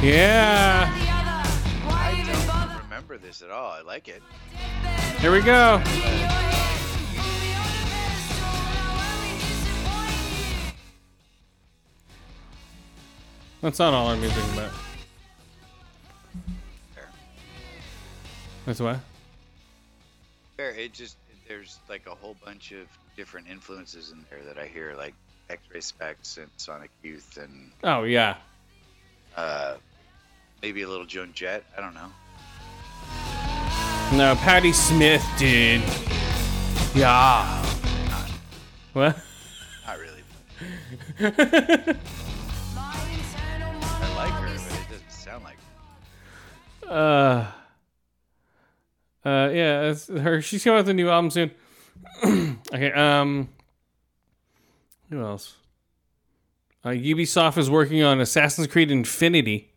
Yeah. 0.07 0.87
The 0.87 1.11
other, 1.11 1.49
why 1.91 2.15
I 2.17 2.71
don't 2.71 2.83
remember 2.85 3.19
this 3.19 3.43
at 3.43 3.51
all. 3.51 3.73
I 3.73 3.81
like 3.81 4.07
it. 4.07 4.23
Here 5.19 5.33
we 5.33 5.41
go. 5.41 5.79
In 5.79 5.87
your 5.87 6.03
head, 6.05 7.03
you 7.03 7.09
put 7.17 7.43
me 7.43 7.53
on 7.55 7.67
a 7.67 7.81
pedestal, 7.91 8.47
and 8.47 8.77
I'll 8.87 9.19
only 9.19 9.39
disappoint 9.41 10.31
you. 10.39 10.73
That's 13.63 13.79
not 13.81 13.95
all 13.95 14.07
our 14.09 14.17
music, 14.17 14.45
but 14.55 14.71
Fair. 16.95 17.09
that's 18.65 18.81
why. 18.81 19.01
Fair. 20.57 20.71
It 20.71 20.93
just 20.93 21.17
there's 21.49 21.79
like 21.89 22.07
a 22.07 22.15
whole 22.15 22.37
bunch 22.45 22.71
of 22.71 22.87
different 23.17 23.49
influences 23.49 24.13
in 24.13 24.25
there 24.31 24.45
that 24.45 24.57
I 24.57 24.67
hear, 24.69 24.95
like 24.97 25.15
X-Ray 25.51 25.81
Spex 25.81 26.39
and 26.39 26.49
Sonic 26.59 26.91
Youth 27.03 27.39
and 27.41 27.73
Oh 27.83 28.05
yeah. 28.05 28.37
uh, 29.37 29.77
maybe 30.67 30.83
a 30.83 30.89
little 30.89 31.07
Joan 31.07 31.31
Jett. 31.33 31.63
I 31.79 31.81
don't 31.81 31.95
know. 31.95 32.11
No, 34.19 34.35
Patti 34.35 34.73
Smith, 34.73 35.25
dude. 35.39 35.81
Yeah. 36.93 37.65
What? 38.93 39.17
Not 39.87 39.99
really. 40.01 40.25
I 41.21 41.31
like 44.17 44.33
her, 44.33 44.57
but 44.57 44.81
it 44.81 44.91
doesn't 44.91 45.13
sound 45.13 45.45
like. 45.45 45.57
Her. 46.89 47.53
Uh. 49.25 49.29
Uh, 49.29 49.51
yeah, 49.53 49.83
it's 49.83 50.09
her. 50.09 50.43
She's 50.43 50.65
coming 50.65 50.79
out 50.79 50.81
with 50.81 50.89
a 50.89 50.95
new 50.95 51.11
album 51.11 51.31
soon. 51.31 51.53
okay. 52.75 52.91
Um. 52.91 53.51
Who 55.11 55.23
else? 55.23 55.55
Uh, 56.83 56.89
Ubisoft 56.89 57.57
is 57.57 57.71
working 57.71 58.03
on 58.03 58.21
Assassin's 58.21 58.67
Creed 58.67 58.91
Infinity, 58.91 59.71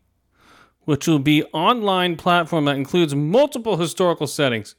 which 0.90 1.06
will 1.06 1.20
be 1.20 1.44
online 1.52 2.16
platform 2.16 2.64
that 2.64 2.74
includes 2.74 3.14
multiple 3.14 3.76
historical 3.76 4.26
settings. 4.26 4.74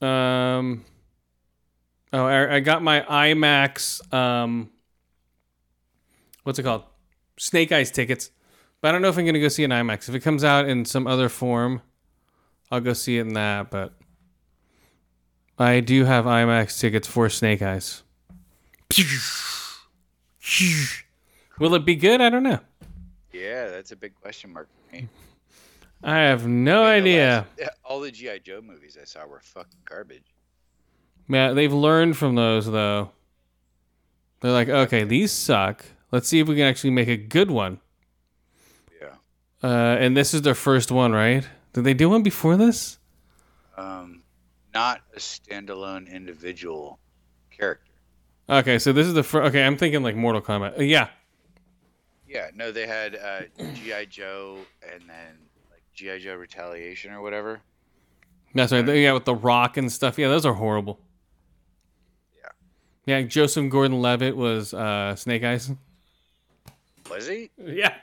Um. 0.00 0.84
Oh, 2.12 2.24
I, 2.24 2.54
I 2.54 2.60
got 2.60 2.80
my 2.80 3.00
IMAX. 3.00 4.14
Um. 4.14 4.70
What's 6.44 6.60
it 6.60 6.62
called? 6.62 6.84
Snake 7.36 7.72
Eyes 7.72 7.90
tickets. 7.90 8.30
But 8.80 8.90
I 8.90 8.92
don't 8.92 9.02
know 9.02 9.08
if 9.08 9.18
I'm 9.18 9.26
gonna 9.26 9.40
go 9.40 9.48
see 9.48 9.64
an 9.64 9.72
IMAX. 9.72 10.08
If 10.08 10.14
it 10.14 10.20
comes 10.20 10.44
out 10.44 10.68
in 10.68 10.84
some 10.84 11.08
other 11.08 11.28
form, 11.28 11.82
I'll 12.70 12.80
go 12.80 12.92
see 12.92 13.18
it 13.18 13.22
in 13.22 13.34
that. 13.34 13.72
But 13.72 13.92
I 15.58 15.80
do 15.80 16.04
have 16.04 16.26
IMAX 16.26 16.78
tickets 16.78 17.08
for 17.08 17.28
Snake 17.28 17.60
Eyes. 17.60 18.04
Will 21.58 21.74
it 21.74 21.84
be 21.84 21.96
good? 21.96 22.20
I 22.20 22.30
don't 22.30 22.42
know. 22.42 22.60
Yeah, 23.32 23.68
that's 23.68 23.92
a 23.92 23.96
big 23.96 24.14
question 24.20 24.52
mark 24.52 24.68
for 24.72 24.94
me. 24.96 25.08
I 26.02 26.18
have 26.18 26.46
no 26.46 26.84
I 26.84 26.96
mean, 26.96 27.04
the 27.04 27.10
idea. 27.10 27.46
last- 27.58 27.70
all 27.84 28.00
the 28.00 28.10
GI 28.10 28.40
Joe 28.44 28.60
movies 28.60 28.96
I 29.00 29.04
saw 29.04 29.26
were 29.26 29.40
fucking 29.42 29.80
garbage. 29.84 30.22
Yeah, 31.28 31.52
they've 31.52 31.72
learned 31.72 32.16
from 32.16 32.34
those 32.36 32.70
though. 32.70 33.10
They're 34.40 34.52
like, 34.52 34.68
okay, 34.68 35.04
these 35.04 35.32
suck. 35.32 35.84
Let's 36.12 36.28
see 36.28 36.38
if 36.38 36.48
we 36.48 36.54
can 36.54 36.64
actually 36.64 36.90
make 36.90 37.08
a 37.08 37.16
good 37.16 37.50
one. 37.50 37.80
Yeah. 39.00 39.14
Uh, 39.62 39.96
and 39.98 40.16
this 40.16 40.32
is 40.32 40.42
their 40.42 40.54
first 40.54 40.90
one, 40.92 41.12
right? 41.12 41.46
Did 41.72 41.84
they 41.84 41.92
do 41.94 42.08
one 42.08 42.22
before 42.22 42.56
this? 42.56 42.98
Um, 43.76 44.22
not 44.72 45.02
a 45.14 45.18
standalone 45.18 46.10
individual 46.10 46.98
character. 47.50 47.84
Okay, 48.48 48.78
so 48.78 48.92
this 48.92 49.06
is 49.06 49.12
the 49.14 49.22
first. 49.22 49.48
Okay, 49.48 49.62
I'm 49.64 49.76
thinking 49.76 50.02
like 50.02 50.16
Mortal 50.16 50.40
Kombat. 50.40 50.78
Uh, 50.78 50.82
yeah, 50.82 51.08
Yeah, 52.28 52.50
no, 52.54 52.70
they 52.72 52.86
had 52.86 53.16
uh, 53.16 53.40
GI 53.74 54.06
Joe 54.10 54.58
and 54.82 55.00
then 55.08 55.38
like 55.70 55.82
GI 55.94 56.18
Joe 56.20 56.34
Retaliation 56.34 57.12
or 57.12 57.22
whatever. 57.22 57.60
That's 58.54 58.72
right. 58.72 58.86
Yeah, 58.86 59.12
with 59.12 59.24
the 59.24 59.34
Rock 59.34 59.76
and 59.76 59.90
stuff. 59.90 60.18
Yeah, 60.18 60.28
those 60.28 60.44
are 60.46 60.54
horrible. 60.54 60.98
Yeah. 63.06 63.18
Yeah, 63.18 63.22
Joseph 63.26 63.70
Gordon-Levitt 63.70 64.36
was 64.36 64.72
uh, 64.74 65.14
Snake 65.16 65.44
Eyes. 65.44 65.70
Was 67.10 67.26
he? 67.26 67.50
Yeah. 67.58 67.94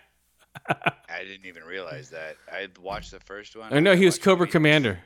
I 0.67 1.23
didn't 1.23 1.45
even 1.45 1.63
realize 1.63 2.09
that. 2.11 2.37
I 2.51 2.69
watched 2.81 3.11
the 3.11 3.19
first 3.19 3.55
one. 3.55 3.73
I 3.73 3.79
know 3.79 3.95
he 3.95 4.05
was 4.05 4.17
Cobra 4.17 4.47
Commander. 4.47 4.99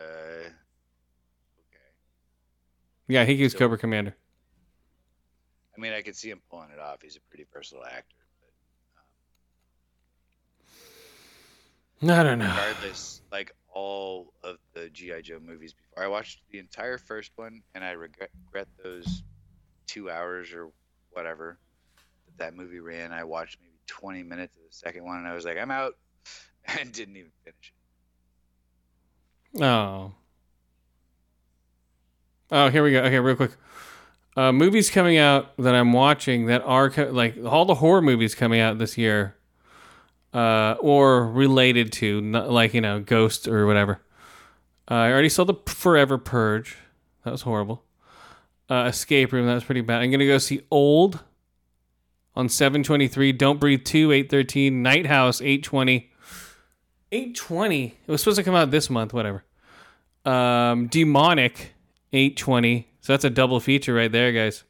Uh, 0.00 0.04
okay. 0.04 0.50
Yeah, 3.08 3.24
he 3.24 3.40
was 3.42 3.52
So- 3.52 3.58
Cobra 3.58 3.76
Commander. 3.78 4.16
I 5.76 5.80
mean, 5.80 5.92
I 5.92 6.02
could 6.02 6.16
see 6.16 6.30
him 6.30 6.40
pulling 6.50 6.70
it 6.70 6.78
off. 6.78 7.02
He's 7.02 7.16
a 7.16 7.20
pretty 7.28 7.46
versatile 7.52 7.84
actor. 7.84 8.16
But 12.00 12.10
um, 12.10 12.20
I 12.20 12.22
don't 12.22 12.38
know. 12.38 12.46
regardless, 12.46 13.22
like 13.30 13.54
all 13.72 14.32
of 14.42 14.56
the 14.74 14.88
GI 14.90 15.22
Joe 15.22 15.38
movies 15.40 15.72
before, 15.72 16.04
I 16.04 16.08
watched 16.08 16.40
the 16.50 16.58
entire 16.58 16.98
first 16.98 17.32
one, 17.36 17.62
and 17.74 17.84
I 17.84 17.92
regret, 17.92 18.30
regret 18.46 18.68
those 18.82 19.22
two 19.86 20.10
hours 20.10 20.52
or 20.52 20.70
whatever 21.10 21.58
that 22.26 22.38
that 22.38 22.56
movie 22.56 22.80
ran. 22.80 23.12
I 23.12 23.24
watched 23.24 23.58
maybe 23.60 23.78
20 23.86 24.22
minutes 24.22 24.56
of 24.56 24.62
the 24.62 24.74
second 24.74 25.04
one, 25.04 25.18
and 25.18 25.28
I 25.28 25.34
was 25.34 25.44
like, 25.44 25.58
I'm 25.58 25.70
out, 25.70 25.96
and 26.78 26.92
didn't 26.92 27.16
even 27.16 27.30
finish 27.44 27.72
it. 29.54 29.62
Oh. 29.62 30.12
Oh, 32.52 32.68
here 32.68 32.82
we 32.82 32.92
go. 32.92 33.02
Okay, 33.02 33.20
real 33.20 33.36
quick. 33.36 33.52
Uh, 34.40 34.52
movies 34.52 34.88
coming 34.88 35.18
out 35.18 35.54
that 35.58 35.74
I'm 35.74 35.92
watching 35.92 36.46
that 36.46 36.62
are 36.62 36.88
co- 36.88 37.10
like 37.10 37.36
all 37.44 37.66
the 37.66 37.74
horror 37.74 38.00
movies 38.00 38.34
coming 38.34 38.58
out 38.58 38.78
this 38.78 38.96
year, 38.96 39.36
uh, 40.32 40.76
or 40.80 41.26
related 41.26 41.92
to 41.94 42.22
not, 42.22 42.50
like 42.50 42.72
you 42.72 42.80
know 42.80 43.00
Ghost 43.00 43.46
or 43.46 43.66
whatever. 43.66 44.00
Uh, 44.90 44.94
I 44.94 45.12
already 45.12 45.28
saw 45.28 45.44
the 45.44 45.56
Forever 45.66 46.16
Purge. 46.16 46.78
That 47.22 47.32
was 47.32 47.42
horrible. 47.42 47.84
Uh, 48.70 48.86
Escape 48.88 49.30
Room. 49.30 49.46
That 49.46 49.56
was 49.56 49.64
pretty 49.64 49.82
bad. 49.82 50.00
I'm 50.00 50.10
gonna 50.10 50.24
go 50.24 50.38
see 50.38 50.62
Old 50.70 51.22
on 52.34 52.48
723. 52.48 53.32
Don't 53.32 53.60
Breathe 53.60 53.84
2 53.84 54.10
813. 54.10 54.82
Night 54.82 55.04
House 55.04 55.42
820. 55.42 56.10
820. 57.12 57.84
It 58.06 58.10
was 58.10 58.22
supposed 58.22 58.38
to 58.38 58.42
come 58.42 58.54
out 58.54 58.70
this 58.70 58.88
month. 58.88 59.12
Whatever. 59.12 59.44
Um, 60.24 60.86
Demonic 60.86 61.74
820. 62.14 62.89
So 63.00 63.12
that's 63.12 63.24
a 63.24 63.30
double 63.30 63.60
feature 63.60 63.94
right 63.94 64.10
there, 64.12 64.32
guys. 64.32 64.64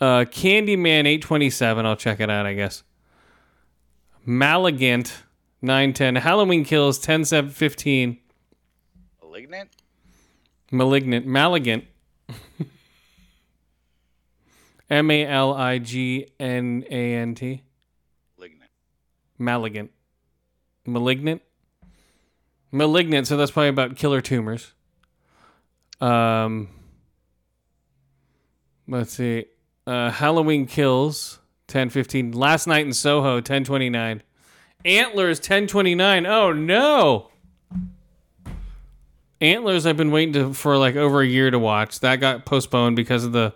Uh, 0.00 0.24
Candyman 0.24 1.06
827. 1.06 1.86
I'll 1.86 1.96
check 1.96 2.20
it 2.20 2.28
out, 2.28 2.46
I 2.46 2.54
guess. 2.54 2.82
Maligant 4.26 5.12
910. 5.62 6.16
Halloween 6.16 6.64
Kills 6.64 6.98
10 6.98 7.24
7 7.24 7.50
15. 7.50 8.18
Malignant? 9.22 9.70
Malignant. 10.70 11.26
Maligant. 11.26 11.84
M 14.90 15.10
A 15.10 15.26
L 15.26 15.54
I 15.54 15.78
G 15.78 16.28
N 16.38 16.84
A 16.90 17.14
N 17.14 17.34
T. 17.34 17.62
Malignant. 18.38 18.70
Maligant. 19.40 19.88
Malignant? 20.86 21.42
Malignant, 22.70 23.26
so 23.26 23.36
that's 23.36 23.50
probably 23.50 23.68
about 23.68 23.96
killer 23.96 24.20
tumors. 24.20 24.74
Um 26.00 26.68
Let's 28.86 29.14
see. 29.14 29.46
Uh, 29.86 30.10
Halloween 30.10 30.66
Kills, 30.66 31.38
1015. 31.68 32.32
Last 32.32 32.66
Night 32.66 32.86
in 32.86 32.92
Soho, 32.92 33.34
1029. 33.34 34.22
Antlers, 34.84 35.38
1029. 35.38 36.26
Oh, 36.26 36.52
no. 36.52 37.30
Antlers, 39.40 39.86
I've 39.86 39.96
been 39.96 40.10
waiting 40.10 40.32
to, 40.34 40.54
for 40.54 40.76
like 40.76 40.96
over 40.96 41.20
a 41.20 41.26
year 41.26 41.50
to 41.50 41.58
watch. 41.58 42.00
That 42.00 42.16
got 42.16 42.44
postponed 42.44 42.96
because 42.96 43.24
of 43.24 43.32
the. 43.32 43.54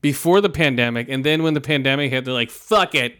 Before 0.00 0.40
the 0.40 0.48
pandemic. 0.48 1.10
And 1.10 1.24
then 1.24 1.42
when 1.42 1.52
the 1.52 1.60
pandemic 1.60 2.10
hit, 2.10 2.24
they're 2.24 2.32
like, 2.32 2.50
fuck 2.50 2.94
it. 2.94 3.18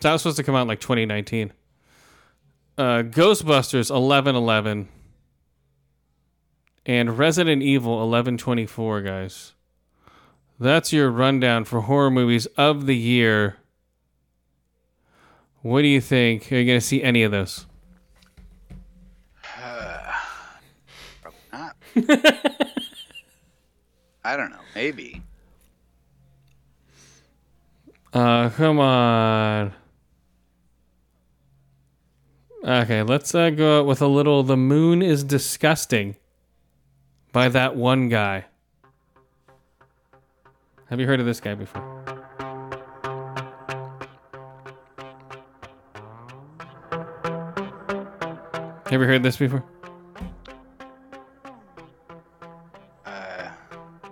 That 0.00 0.12
was 0.12 0.22
supposed 0.22 0.38
to 0.38 0.42
come 0.42 0.54
out 0.54 0.62
in 0.62 0.68
like 0.68 0.80
2019. 0.80 1.52
Uh, 2.78 3.02
Ghostbusters, 3.02 3.90
1111 3.90 4.88
and 6.84 7.18
Resident 7.18 7.62
Evil 7.62 7.92
1124, 7.92 9.02
guys. 9.02 9.52
That's 10.58 10.92
your 10.92 11.10
rundown 11.10 11.64
for 11.64 11.82
horror 11.82 12.10
movies 12.10 12.46
of 12.56 12.86
the 12.86 12.96
year. 12.96 13.56
What 15.62 15.82
do 15.82 15.88
you 15.88 16.00
think? 16.00 16.50
Are 16.52 16.56
you 16.56 16.66
going 16.66 16.80
to 16.80 16.86
see 16.86 17.02
any 17.02 17.22
of 17.22 17.32
those? 17.32 17.66
Probably 21.22 21.40
not. 21.52 21.76
I 24.24 24.36
don't 24.36 24.50
know. 24.50 24.60
Maybe. 24.74 25.22
Uh, 28.12 28.50
come 28.50 28.78
on. 28.78 29.72
Okay, 32.64 33.02
let's 33.02 33.34
uh, 33.34 33.50
go 33.50 33.80
out 33.80 33.86
with 33.86 34.00
a 34.00 34.06
little 34.06 34.44
The 34.44 34.56
Moon 34.56 35.02
is 35.02 35.24
Disgusting 35.24 36.14
by 37.32 37.48
that 37.48 37.74
one 37.74 38.08
guy. 38.08 38.44
Have 40.90 41.00
you 41.00 41.06
heard 41.06 41.20
of 41.20 41.26
this 41.26 41.40
guy 41.40 41.54
before? 41.54 41.82
Have 48.90 49.00
you 49.00 49.06
heard 49.06 49.22
this 49.22 49.38
before? 49.38 49.64
Uh, 53.06 53.48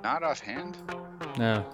not 0.03 0.23
offhand. 0.23 0.79
No. 1.37 1.67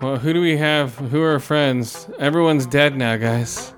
Well, 0.00 0.16
who 0.16 0.32
do 0.32 0.40
we 0.40 0.56
have? 0.58 0.94
Who 0.96 1.20
are 1.22 1.32
our 1.32 1.40
friends? 1.40 2.08
Everyone's 2.20 2.66
dead 2.66 2.96
now, 2.96 3.16
guys. 3.16 3.74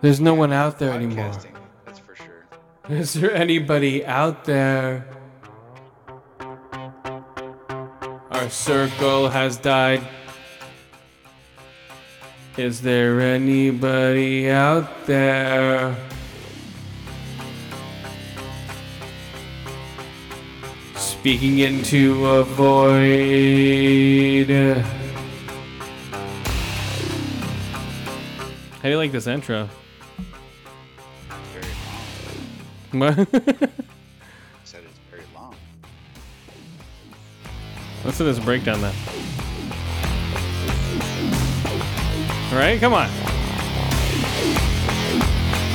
There's 0.00 0.20
no 0.20 0.34
one 0.34 0.52
out 0.52 0.80
there 0.80 0.90
anymore. 0.90 1.30
Podcasting, 1.30 1.54
that's 1.84 2.00
for 2.00 2.16
sure. 2.16 2.48
Is 2.88 3.12
there 3.12 3.32
anybody 3.32 4.04
out 4.04 4.44
there? 4.44 5.06
Circle 8.50 9.28
has 9.28 9.56
died. 9.58 10.00
Is 12.56 12.80
there 12.80 13.20
anybody 13.20 14.50
out 14.50 15.06
there? 15.06 15.94
Speaking 20.96 21.58
into 21.58 22.26
a 22.26 22.44
void. 22.44 22.88
How 28.76 28.82
do 28.82 28.88
you 28.88 28.96
like 28.96 29.12
this 29.12 29.26
intro? 29.26 29.68
What? 32.92 33.67
Let's 38.18 38.26
do 38.26 38.34
this 38.34 38.44
breakdown 38.44 38.80
then. 38.80 38.94
All 42.50 42.58
right, 42.58 42.80
come 42.80 42.92
on. 42.92 43.08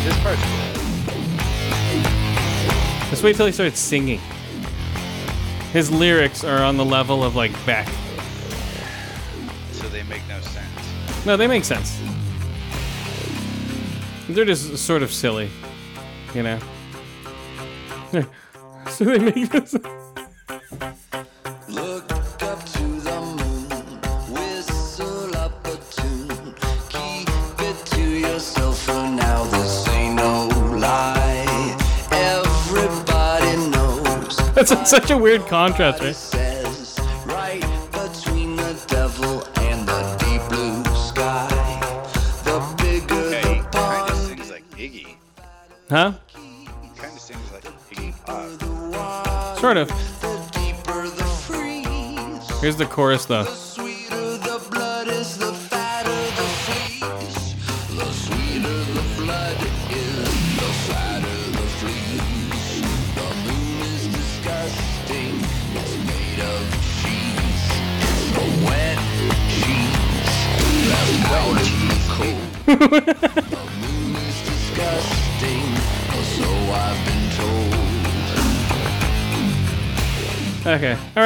This 0.03 0.19
part's. 0.21 0.41
Let's 3.09 3.23
wait 3.23 3.37
till 3.37 3.45
he 3.45 3.53
starts 3.53 3.79
singing. 3.79 4.19
His 5.71 5.89
lyrics 5.89 6.43
are 6.43 6.61
on 6.61 6.75
the 6.75 6.83
level 6.83 7.23
of 7.23 7.37
like 7.37 7.53
Beck. 7.65 7.87
So 9.71 9.87
they 9.87 10.03
make 10.03 10.27
no 10.27 10.41
sense. 10.41 11.25
No, 11.25 11.37
they 11.37 11.47
make 11.47 11.63
sense. 11.63 11.97
They're 14.27 14.43
just 14.43 14.79
sort 14.79 15.01
of 15.01 15.13
silly, 15.13 15.49
you 16.35 16.43
know. 16.43 16.59
so 18.89 19.05
they 19.05 19.19
make 19.19 19.49
this. 19.49 19.75
Look 19.75 19.92
kind 43.07 43.59
of 43.59 43.71
pond, 43.71 44.15
sings 44.15 44.49
like 44.49 44.69
Iggy. 44.71 45.15
Huh? 45.89 46.13
Kind 46.95 47.13
of 47.13 47.19
sings 47.19 47.51
like 47.51 47.63
Iggy 47.63 48.13
Pop. 48.25 49.59
Sort 49.59 49.77
of. 49.77 49.87
the 49.89 50.49
deeper 50.51 51.03
the 51.07 51.23
freeze. 51.23 52.61
Here's 52.61 52.75
the 52.75 52.85
chorus 52.85 53.25
though. 53.25 53.45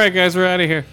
Right, 0.08 0.14
guys, 0.14 0.38
we're 0.38 0.46
out 0.46 0.62
of 0.62 0.70
here. 0.70 0.86